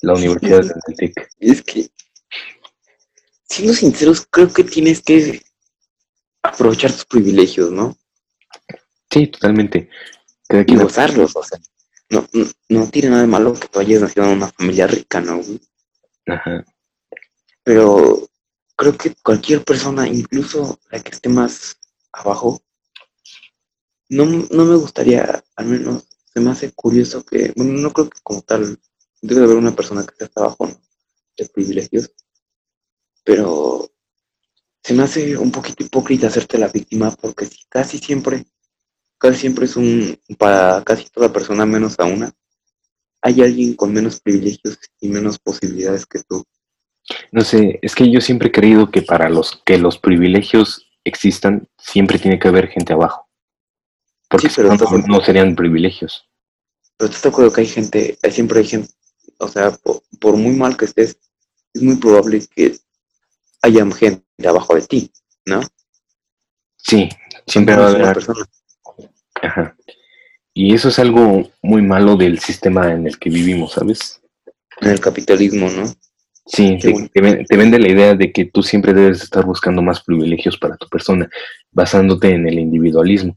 la 0.00 0.14
universidad 0.14 0.62
del 0.62 0.96
TEC. 0.96 1.28
Es 1.38 1.62
que, 1.62 1.88
siendo 3.48 3.74
sinceros, 3.74 4.26
creo 4.28 4.52
que 4.52 4.64
tienes 4.64 5.02
que 5.02 5.42
aprovechar 6.42 6.90
tus 6.90 7.04
privilegios, 7.04 7.70
¿no? 7.70 7.96
Sí, 9.10 9.28
totalmente. 9.28 9.88
Y 10.66 10.76
gozarlos, 10.76 11.36
o 11.36 11.42
sea, 11.42 11.58
no, 12.10 12.28
no, 12.68 12.88
tiene 12.88 13.10
nada 13.10 13.22
de 13.22 13.28
malo 13.28 13.54
que 13.54 13.68
tú 13.68 13.78
hayas 13.78 14.02
nacido 14.02 14.26
en 14.26 14.32
una 14.36 14.48
familia 14.48 14.86
rica, 14.86 15.20
¿no? 15.20 15.40
Ajá. 16.26 16.64
Pero 17.62 18.28
creo 18.76 18.96
que 18.96 19.14
cualquier 19.22 19.64
persona, 19.64 20.06
incluso 20.08 20.78
la 20.90 21.00
que 21.00 21.10
esté 21.10 21.28
más 21.28 21.78
abajo, 22.12 22.62
no, 24.12 24.26
no 24.26 24.64
me 24.66 24.76
gustaría, 24.76 25.42
al 25.56 25.66
menos 25.66 26.06
se 26.32 26.40
me 26.40 26.50
hace 26.50 26.70
curioso 26.72 27.24
que, 27.24 27.52
bueno, 27.56 27.72
no 27.72 27.92
creo 27.92 28.10
que 28.10 28.20
como 28.22 28.42
tal 28.42 28.78
debe 29.22 29.44
haber 29.44 29.56
una 29.56 29.74
persona 29.74 30.04
que 30.04 30.24
esté 30.24 30.28
abajo 30.36 30.68
de 31.36 31.48
privilegios, 31.48 32.12
pero 33.24 33.90
se 34.82 34.92
me 34.92 35.04
hace 35.04 35.36
un 35.38 35.50
poquito 35.50 35.82
hipócrita 35.82 36.26
hacerte 36.26 36.58
la 36.58 36.68
víctima 36.68 37.10
porque 37.10 37.48
casi 37.70 37.98
siempre, 37.98 38.44
casi 39.16 39.40
siempre 39.40 39.64
es 39.64 39.76
un, 39.76 40.18
para 40.38 40.84
casi 40.84 41.08
toda 41.08 41.32
persona 41.32 41.64
menos 41.64 41.98
a 41.98 42.04
una, 42.04 42.30
hay 43.22 43.40
alguien 43.40 43.74
con 43.74 43.94
menos 43.94 44.20
privilegios 44.20 44.78
y 45.00 45.08
menos 45.08 45.38
posibilidades 45.38 46.04
que 46.04 46.20
tú. 46.28 46.44
No 47.30 47.40
sé, 47.40 47.78
es 47.80 47.94
que 47.94 48.10
yo 48.10 48.20
siempre 48.20 48.48
he 48.48 48.52
creído 48.52 48.90
que 48.90 49.00
para 49.00 49.30
los 49.30 49.62
que 49.64 49.78
los 49.78 49.98
privilegios 49.98 50.86
existan, 51.02 51.66
siempre 51.78 52.18
tiene 52.18 52.38
que 52.38 52.48
haber 52.48 52.68
gente 52.68 52.92
abajo. 52.92 53.31
Porque 54.32 54.48
Sí, 54.48 54.54
pero 54.56 54.68
no, 54.68 54.74
estás- 54.74 55.06
no 55.06 55.20
serían 55.24 55.54
privilegios. 55.54 56.26
Pero 56.96 57.08
¿estás 57.08 57.22
de 57.22 57.28
acuerdo 57.28 57.52
que 57.52 57.60
hay 57.60 57.66
gente, 57.66 58.18
siempre 58.30 58.60
hay 58.60 58.66
gente, 58.66 58.88
o 59.38 59.46
sea, 59.48 59.70
por, 59.70 60.02
por 60.18 60.36
muy 60.36 60.54
mal 60.54 60.76
que 60.76 60.86
estés, 60.86 61.18
es 61.74 61.82
muy 61.82 61.96
probable 61.96 62.42
que 62.54 62.76
haya 63.62 63.86
gente 63.92 64.24
abajo 64.48 64.74
de 64.74 64.82
ti, 64.82 65.12
¿no? 65.46 65.60
Sí, 66.76 67.08
siempre 67.46 67.76
va 67.76 67.86
a 67.86 67.90
haber. 67.90 68.14
persona. 68.14 68.44
Ajá. 69.42 69.76
Y 70.54 70.74
eso 70.74 70.88
es 70.88 70.98
algo 70.98 71.50
muy 71.62 71.82
malo 71.82 72.16
del 72.16 72.38
sistema 72.38 72.92
en 72.92 73.06
el 73.06 73.18
que 73.18 73.30
vivimos, 73.30 73.72
¿sabes? 73.72 74.20
En 74.80 74.90
el 74.90 75.00
capitalismo, 75.00 75.68
¿no? 75.70 75.86
Sí, 76.44 76.76
te, 76.80 77.08
te 77.48 77.56
vende 77.56 77.78
la 77.78 77.88
idea 77.88 78.14
de 78.14 78.32
que 78.32 78.46
tú 78.46 78.62
siempre 78.62 78.92
debes 78.92 79.22
estar 79.22 79.44
buscando 79.46 79.80
más 79.80 80.02
privilegios 80.02 80.58
para 80.58 80.76
tu 80.76 80.88
persona, 80.88 81.30
basándote 81.70 82.30
en 82.30 82.48
el 82.48 82.58
individualismo. 82.58 83.36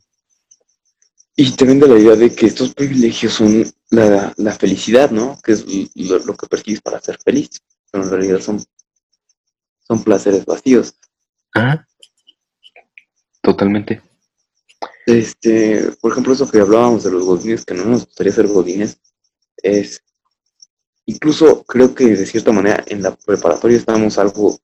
Y 1.35 1.51
te 1.51 1.65
vende 1.65 1.87
la 1.87 1.99
idea 1.99 2.15
de 2.15 2.33
que 2.33 2.45
estos 2.45 2.73
privilegios 2.73 3.33
son 3.33 3.65
la, 3.89 4.33
la 4.37 4.53
felicidad, 4.53 5.11
¿no? 5.11 5.37
Que 5.43 5.51
es 5.51 5.65
lo, 5.95 6.19
lo 6.19 6.35
que 6.35 6.47
persigues 6.47 6.81
para 6.81 7.01
ser 7.01 7.17
feliz. 7.23 7.61
Pero 7.91 8.05
en 8.05 8.09
realidad 8.09 8.39
son, 8.39 8.63
son 9.81 10.03
placeres 10.03 10.45
vacíos. 10.45 10.95
Ajá. 11.53 11.85
Totalmente. 13.41 14.01
Este, 15.05 15.91
por 16.01 16.11
ejemplo, 16.11 16.33
eso 16.33 16.49
que 16.49 16.59
hablábamos 16.59 17.03
de 17.03 17.11
los 17.11 17.25
godines, 17.25 17.65
que 17.65 17.73
no 17.73 17.85
nos 17.85 18.05
gustaría 18.05 18.33
ser 18.33 18.47
godines, 18.47 18.99
es 19.57 20.01
incluso 21.05 21.63
creo 21.63 21.93
que 21.93 22.05
de 22.05 22.25
cierta 22.25 22.51
manera 22.51 22.83
en 22.87 23.03
la 23.03 23.15
preparatoria 23.15 23.77
estamos 23.77 24.17
algo, 24.17 24.57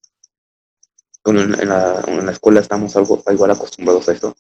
bueno, 1.24 1.42
en, 1.42 1.60
en 1.62 1.70
la, 1.70 2.04
en 2.08 2.26
la 2.26 2.32
escuela 2.32 2.60
estamos 2.60 2.96
algo 2.96 3.22
igual 3.32 3.52
acostumbrados 3.52 4.10
a 4.10 4.14
esto. 4.14 4.36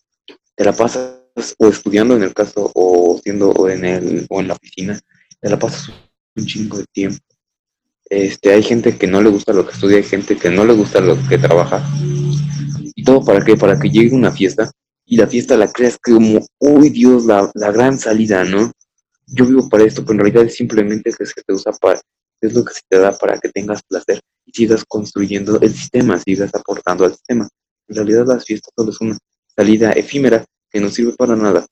Te 0.55 0.63
la 0.63 0.73
pasas 0.73 1.20
o 1.57 1.67
estudiando 1.67 2.15
en 2.15 2.23
el 2.23 2.33
caso, 2.33 2.71
o 2.73 3.19
siendo 3.23 3.51
o 3.51 3.69
en 3.69 3.85
el, 3.85 4.25
o 4.29 4.39
en 4.39 4.47
la 4.47 4.53
oficina, 4.53 4.99
te 5.39 5.49
la 5.49 5.57
pasas 5.57 5.91
un 6.35 6.45
chingo 6.45 6.77
de 6.77 6.85
tiempo. 6.91 7.19
Este, 8.09 8.53
hay 8.53 8.63
gente 8.63 8.97
que 8.97 9.07
no 9.07 9.21
le 9.21 9.29
gusta 9.29 9.53
lo 9.53 9.65
que 9.65 9.73
estudia, 9.73 9.97
hay 9.97 10.03
gente 10.03 10.35
que 10.35 10.49
no 10.49 10.65
le 10.65 10.73
gusta 10.73 10.99
lo 10.99 11.17
que 11.27 11.37
trabaja. 11.37 11.83
¿Y 12.95 13.03
todo 13.03 13.23
para 13.23 13.43
qué? 13.43 13.55
Para 13.55 13.79
que 13.79 13.89
llegue 13.89 14.13
una 14.15 14.31
fiesta 14.31 14.69
y 15.05 15.17
la 15.17 15.27
fiesta 15.27 15.57
la 15.57 15.71
creas 15.71 15.97
como, 15.97 16.45
uy 16.59 16.89
Dios, 16.89 17.25
la, 17.25 17.49
la 17.53 17.71
gran 17.71 17.97
salida, 17.97 18.43
¿no? 18.43 18.71
Yo 19.27 19.45
vivo 19.45 19.69
para 19.69 19.83
esto, 19.85 20.03
pero 20.03 20.13
en 20.13 20.19
realidad 20.19 20.45
es 20.45 20.55
simplemente 20.55 21.11
que 21.17 21.25
se 21.25 21.41
te 21.41 21.53
usa 21.53 21.71
para, 21.73 22.01
es 22.41 22.53
lo 22.53 22.65
que 22.65 22.73
se 22.73 22.81
te 22.87 22.97
da 22.97 23.17
para 23.17 23.37
que 23.39 23.49
tengas 23.49 23.81
placer 23.83 24.19
y 24.45 24.51
sigas 24.51 24.83
construyendo 24.85 25.59
el 25.61 25.71
sistema, 25.71 26.19
sigas 26.19 26.53
aportando 26.53 27.05
al 27.05 27.11
sistema. 27.11 27.47
En 27.87 27.95
realidad 27.95 28.25
las 28.27 28.45
fiestas 28.45 28.71
solo 28.75 28.91
es 28.91 28.99
una 28.99 29.17
salida 29.55 29.91
efímera 29.91 30.45
que 30.71 30.79
no 30.79 30.89
sirve 30.89 31.13
para 31.13 31.35
nada, 31.35 31.65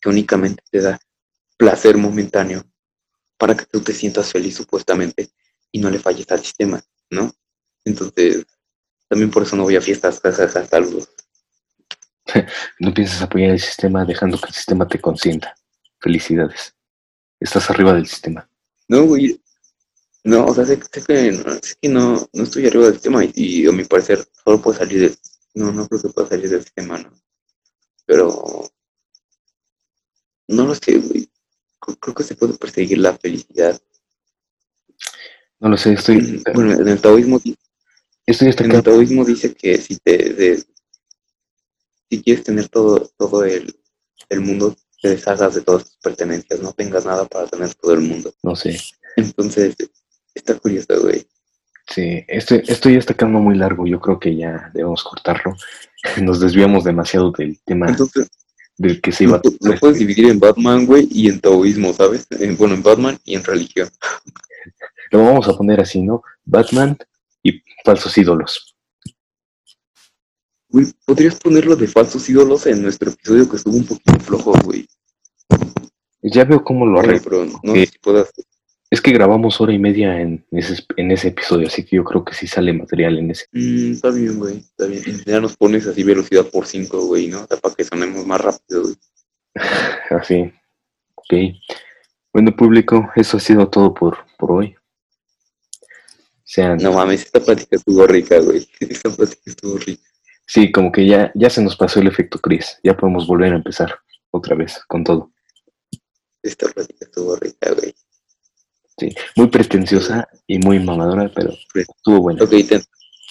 que 0.00 0.08
únicamente 0.08 0.62
te 0.70 0.80
da 0.80 1.00
placer 1.56 1.96
momentáneo 1.96 2.64
para 3.36 3.56
que 3.56 3.66
tú 3.66 3.80
te 3.80 3.92
sientas 3.92 4.30
feliz 4.30 4.54
supuestamente 4.56 5.30
y 5.72 5.80
no 5.80 5.90
le 5.90 5.98
falles 5.98 6.30
al 6.30 6.40
sistema, 6.40 6.82
¿no? 7.10 7.32
Entonces, 7.84 8.44
también 9.08 9.30
por 9.30 9.42
eso 9.42 9.56
no 9.56 9.64
voy 9.64 9.76
a 9.76 9.80
fiestas, 9.80 10.20
jajaja, 10.20 10.66
saludos. 10.66 11.08
No 12.78 12.94
pienses 12.94 13.20
apoyar 13.20 13.50
el 13.50 13.60
sistema 13.60 14.04
dejando 14.04 14.38
que 14.38 14.46
el 14.46 14.54
sistema 14.54 14.86
te 14.86 15.00
consienta. 15.00 15.54
Felicidades. 16.00 16.74
Estás 17.38 17.68
arriba 17.70 17.92
del 17.94 18.06
sistema. 18.06 18.48
No, 18.88 19.04
güey. 19.04 19.40
No, 20.24 20.46
o 20.46 20.54
sea, 20.54 20.64
sé, 20.64 20.80
sé 20.90 21.02
que, 21.04 21.32
no, 21.32 21.52
sé 21.54 21.74
que 21.80 21.88
no, 21.88 22.28
no 22.32 22.44
estoy 22.44 22.66
arriba 22.66 22.84
del 22.84 22.94
sistema 22.94 23.24
y, 23.24 23.32
y 23.34 23.66
a 23.66 23.72
mi 23.72 23.84
parecer 23.84 24.24
solo 24.44 24.62
puedo 24.62 24.78
salir 24.78 25.00
del... 25.00 25.18
No, 25.54 25.72
no 25.72 25.88
creo 25.88 26.00
que 26.00 26.08
pueda 26.10 26.28
salir 26.28 26.48
del 26.48 26.62
sistema, 26.62 26.98
¿no? 26.98 27.10
Pero... 28.06 28.70
No 30.48 30.66
lo 30.66 30.74
sé, 30.74 30.98
güey. 30.98 31.28
Creo, 32.00 32.14
que 32.14 32.22
se 32.22 32.34
puede 32.36 32.54
perseguir 32.54 32.98
la 32.98 33.16
felicidad. 33.16 33.80
No 35.60 35.68
lo 35.68 35.76
sé, 35.76 35.92
estoy, 35.94 36.42
Bueno, 36.54 36.72
en 36.72 36.88
el 36.88 37.00
taoísmo, 37.00 37.38
di- 37.38 37.56
estoy 38.26 38.48
hasta 38.48 38.64
en 38.64 38.72
el 38.72 38.82
taoísmo 38.82 39.24
dice 39.24 39.54
que 39.54 39.78
si 39.78 39.96
te... 39.98 40.16
de- 40.34 40.64
si 42.10 42.22
quieres 42.22 42.44
tener 42.44 42.68
todo, 42.68 43.10
todo 43.16 43.44
el, 43.44 43.74
el 44.28 44.40
mundo, 44.40 44.76
te 45.00 45.08
deshagas 45.08 45.54
de 45.54 45.62
todas 45.62 45.84
tus 45.84 45.96
pertenencias, 45.96 46.60
no 46.60 46.72
tengas 46.74 47.06
nada 47.06 47.24
para 47.24 47.46
tener 47.48 47.74
todo 47.74 47.94
el 47.94 48.00
mundo. 48.00 48.34
No 48.42 48.54
sé. 48.54 48.78
Entonces, 49.16 49.74
está 50.34 50.58
curioso, 50.58 51.00
güey. 51.00 51.26
Sí, 51.88 52.24
esto, 52.28 52.54
esto 52.54 52.88
ya 52.90 52.98
está 52.98 53.14
quedando 53.14 53.38
muy 53.40 53.56
largo. 53.56 53.86
Yo 53.86 54.00
creo 54.00 54.18
que 54.18 54.34
ya 54.36 54.70
debemos 54.72 55.02
cortarlo. 55.02 55.54
Nos 56.22 56.40
desviamos 56.40 56.84
demasiado 56.84 57.30
del 57.32 57.60
tema 57.64 57.88
Entonces, 57.88 58.28
del 58.78 59.00
que 59.00 59.12
se 59.12 59.24
iba 59.24 59.36
lo, 59.36 59.42
pu- 59.42 59.56
lo 59.60 59.78
puedes 59.78 59.98
dividir 59.98 60.28
en 60.30 60.40
Batman, 60.40 60.86
güey, 60.86 61.08
y 61.10 61.28
en 61.28 61.40
taoísmo, 61.40 61.92
¿sabes? 61.92 62.26
En- 62.30 62.56
bueno, 62.56 62.74
en 62.74 62.82
Batman 62.82 63.18
y 63.24 63.34
en 63.36 63.44
religión. 63.44 63.88
Lo 65.10 65.22
vamos 65.24 65.48
a 65.48 65.56
poner 65.56 65.80
así, 65.80 66.00
¿no? 66.02 66.22
Batman 66.44 66.96
y 67.42 67.62
falsos 67.84 68.16
ídolos. 68.16 68.74
Güey, 70.68 70.86
podrías 71.04 71.34
ponerlo 71.38 71.76
de 71.76 71.86
falsos 71.86 72.28
ídolos 72.30 72.66
en 72.66 72.80
nuestro 72.82 73.10
episodio 73.10 73.48
que 73.48 73.56
estuvo 73.56 73.76
un 73.76 73.84
poquito 73.84 74.18
flojo, 74.20 74.52
güey. 74.64 74.88
Ya 76.22 76.44
veo 76.44 76.64
cómo 76.64 76.86
lo 76.86 77.00
arreglo. 77.00 77.22
Pero 77.24 77.44
no 77.44 77.72
Ok. 77.72 77.76
sé 77.78 77.86
si 77.86 77.98
puedas. 77.98 78.32
Es 78.92 79.00
que 79.00 79.10
grabamos 79.10 79.58
hora 79.58 79.72
y 79.72 79.78
media 79.78 80.20
en 80.20 80.44
ese, 80.50 80.84
en 80.98 81.10
ese 81.12 81.28
episodio, 81.28 81.66
así 81.66 81.82
que 81.82 81.96
yo 81.96 82.04
creo 82.04 82.26
que 82.26 82.34
sí 82.34 82.46
sale 82.46 82.74
material 82.74 83.18
en 83.18 83.30
ese. 83.30 83.46
Mm, 83.50 83.92
está 83.92 84.10
bien, 84.10 84.38
güey, 84.38 84.58
está 84.58 84.84
bien. 84.84 85.02
Ya 85.24 85.40
nos 85.40 85.56
pones 85.56 85.86
así 85.86 86.02
velocidad 86.02 86.44
por 86.44 86.66
5, 86.66 87.06
güey, 87.06 87.28
¿no? 87.28 87.40
O 87.42 87.46
sea, 87.46 87.56
para 87.56 87.74
que 87.74 87.84
sonemos 87.84 88.26
más 88.26 88.38
rápido, 88.42 88.82
güey. 88.82 88.94
Así. 90.10 90.52
Ok. 91.14 91.32
Bueno, 92.34 92.54
público, 92.54 93.10
eso 93.16 93.38
ha 93.38 93.40
sido 93.40 93.66
todo 93.66 93.94
por, 93.94 94.18
por 94.38 94.52
hoy. 94.52 94.74
Sean. 96.44 96.76
No 96.76 96.92
mames, 96.92 97.22
esta 97.22 97.40
plática 97.40 97.76
estuvo 97.76 98.06
rica, 98.06 98.40
güey. 98.40 98.68
Esta 98.80 99.08
plática 99.08 99.40
estuvo 99.46 99.78
rica. 99.78 100.02
Sí, 100.46 100.70
como 100.70 100.92
que 100.92 101.06
ya, 101.06 101.32
ya 101.34 101.48
se 101.48 101.62
nos 101.62 101.76
pasó 101.76 101.98
el 101.98 102.08
efecto 102.08 102.38
Chris. 102.38 102.78
Ya 102.84 102.94
podemos 102.94 103.26
volver 103.26 103.54
a 103.54 103.56
empezar 103.56 104.00
otra 104.30 104.54
vez 104.54 104.82
con 104.86 105.02
todo. 105.02 105.32
Esta 106.42 106.68
plática 106.68 107.06
estuvo 107.06 107.34
rica, 107.36 107.72
güey. 107.72 107.94
Sí. 109.08 109.14
Muy 109.36 109.48
pretenciosa 109.48 110.28
y 110.46 110.58
muy 110.58 110.78
mamadora, 110.78 111.28
pero 111.34 111.52
estuvo 111.74 112.20
buena. 112.20 112.44
Ok, 112.44 112.50
te- 112.50 112.84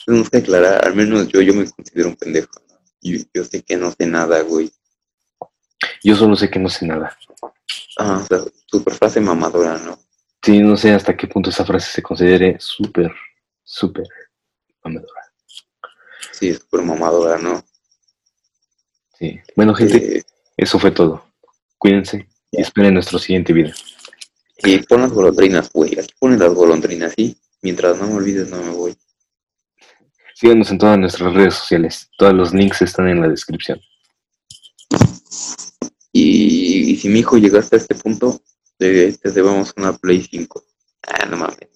tenemos 0.05 0.29
que 0.29 0.37
aclarar, 0.39 0.85
al 0.85 0.95
menos 0.95 1.27
yo, 1.29 1.41
yo 1.41 1.53
me 1.53 1.69
considero 1.69 2.09
un 2.09 2.15
pendejo. 2.17 2.49
¿no? 2.69 2.77
Yo, 3.01 3.43
sé 3.45 3.61
que 3.63 3.77
no 3.77 3.91
sé 3.91 4.05
nada, 4.05 4.41
güey. 4.41 4.69
Yo 6.03 6.15
solo 6.15 6.35
sé 6.35 6.49
que 6.49 6.59
no 6.59 6.67
sé 6.69 6.85
nada. 6.85 7.17
Ah, 7.97 8.19
o 8.23 8.25
sea, 8.27 8.39
super 8.65 8.93
frase 8.95 9.21
mamadora, 9.21 9.77
¿no? 9.77 9.97
Sí, 10.43 10.59
no 10.59 10.75
sé 10.75 10.91
hasta 10.91 11.15
qué 11.15 11.27
punto 11.27 11.49
esa 11.51 11.63
frase 11.65 11.89
se 11.91 12.01
considere 12.03 12.57
súper, 12.59 13.11
súper 13.63 14.05
mamadora. 14.83 15.21
Sí, 16.31 16.49
es 16.49 16.57
super 16.59 16.81
mamadora, 16.81 17.37
¿no? 17.37 17.63
Sí. 19.17 19.39
Bueno, 19.55 19.73
gente, 19.73 20.17
Eh, 20.17 20.23
eso 20.57 20.79
fue 20.79 20.91
todo. 20.91 21.23
Cuídense 21.77 22.27
y 22.51 22.61
esperen 22.61 22.93
nuestro 22.95 23.19
siguiente 23.19 23.53
video. 23.53 23.73
Y 24.63 24.79
pon 24.79 25.01
las 25.01 25.11
golondrinas, 25.11 25.69
güey. 25.71 25.99
Aquí 25.99 26.13
ponen 26.19 26.39
las 26.39 26.53
golondrinas, 26.53 27.13
¿sí? 27.15 27.35
Mientras 27.61 27.97
no 27.99 28.07
me 28.07 28.15
olvides, 28.15 28.49
no 28.49 28.61
me 28.61 28.71
voy. 28.71 28.95
Síganos 30.35 30.71
en 30.71 30.77
todas 30.77 30.97
nuestras 30.97 31.33
redes 31.33 31.53
sociales. 31.55 32.09
Todos 32.17 32.33
los 32.33 32.53
links 32.53 32.81
están 32.81 33.07
en 33.07 33.21
la 33.21 33.27
descripción. 33.27 33.79
Y, 36.11 36.91
y 36.91 36.97
si 36.97 37.09
mi 37.09 37.19
hijo 37.19 37.37
llega 37.37 37.59
hasta 37.59 37.77
este 37.77 37.95
punto, 37.95 38.41
te, 38.77 39.13
te 39.13 39.31
debemos 39.31 39.73
una 39.77 39.93
Play 39.93 40.21
5. 40.23 40.63
Ah, 41.07 41.25
no 41.25 41.37
mames. 41.37 41.69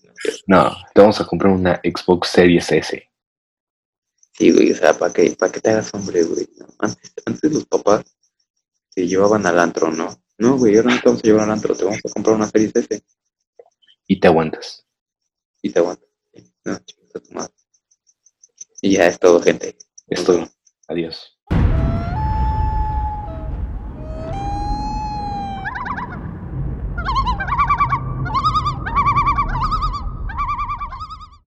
no 0.47 0.75
te 0.93 1.01
vamos 1.01 1.19
a 1.21 1.25
comprar 1.25 1.53
una 1.53 1.79
Xbox 1.83 2.29
Series 2.29 2.71
S. 2.71 3.09
Sí, 4.33 4.51
güey, 4.51 4.71
o 4.71 4.75
sea, 4.75 4.97
para 4.97 5.13
que, 5.13 5.31
para 5.31 5.51
que 5.51 5.61
te 5.61 5.69
hagas 5.69 5.93
hombre, 5.93 6.23
güey. 6.23 6.47
Antes, 6.79 7.13
antes 7.25 7.53
los 7.53 7.65
papás 7.65 8.03
te 8.93 9.07
llevaban 9.07 9.45
al 9.45 9.59
antro, 9.59 9.91
¿no? 9.91 10.24
No, 10.37 10.57
güey, 10.57 10.77
ahora 10.77 10.91
no 10.91 10.99
te 11.01 11.05
vamos 11.05 11.23
a 11.23 11.27
llevar 11.27 11.43
al 11.43 11.51
antro, 11.51 11.75
te 11.75 11.83
vamos 11.83 11.99
a 12.05 12.09
comprar 12.09 12.35
una 12.35 12.47
Series 12.47 12.75
S 12.75 13.03
Y 14.07 14.19
te 14.19 14.27
aguantas. 14.27 14.85
y 15.61 15.69
te 15.71 15.79
aguantas. 15.79 16.09
No, 16.65 16.79
chingas 16.79 17.15
a 17.15 17.19
tu 17.19 17.31
madre. 17.33 17.53
Y 18.81 18.93
ya 18.93 19.07
es 19.07 19.19
todo, 19.19 19.41
gente. 19.41 19.77
Es 20.07 20.23
todo. 20.23 20.47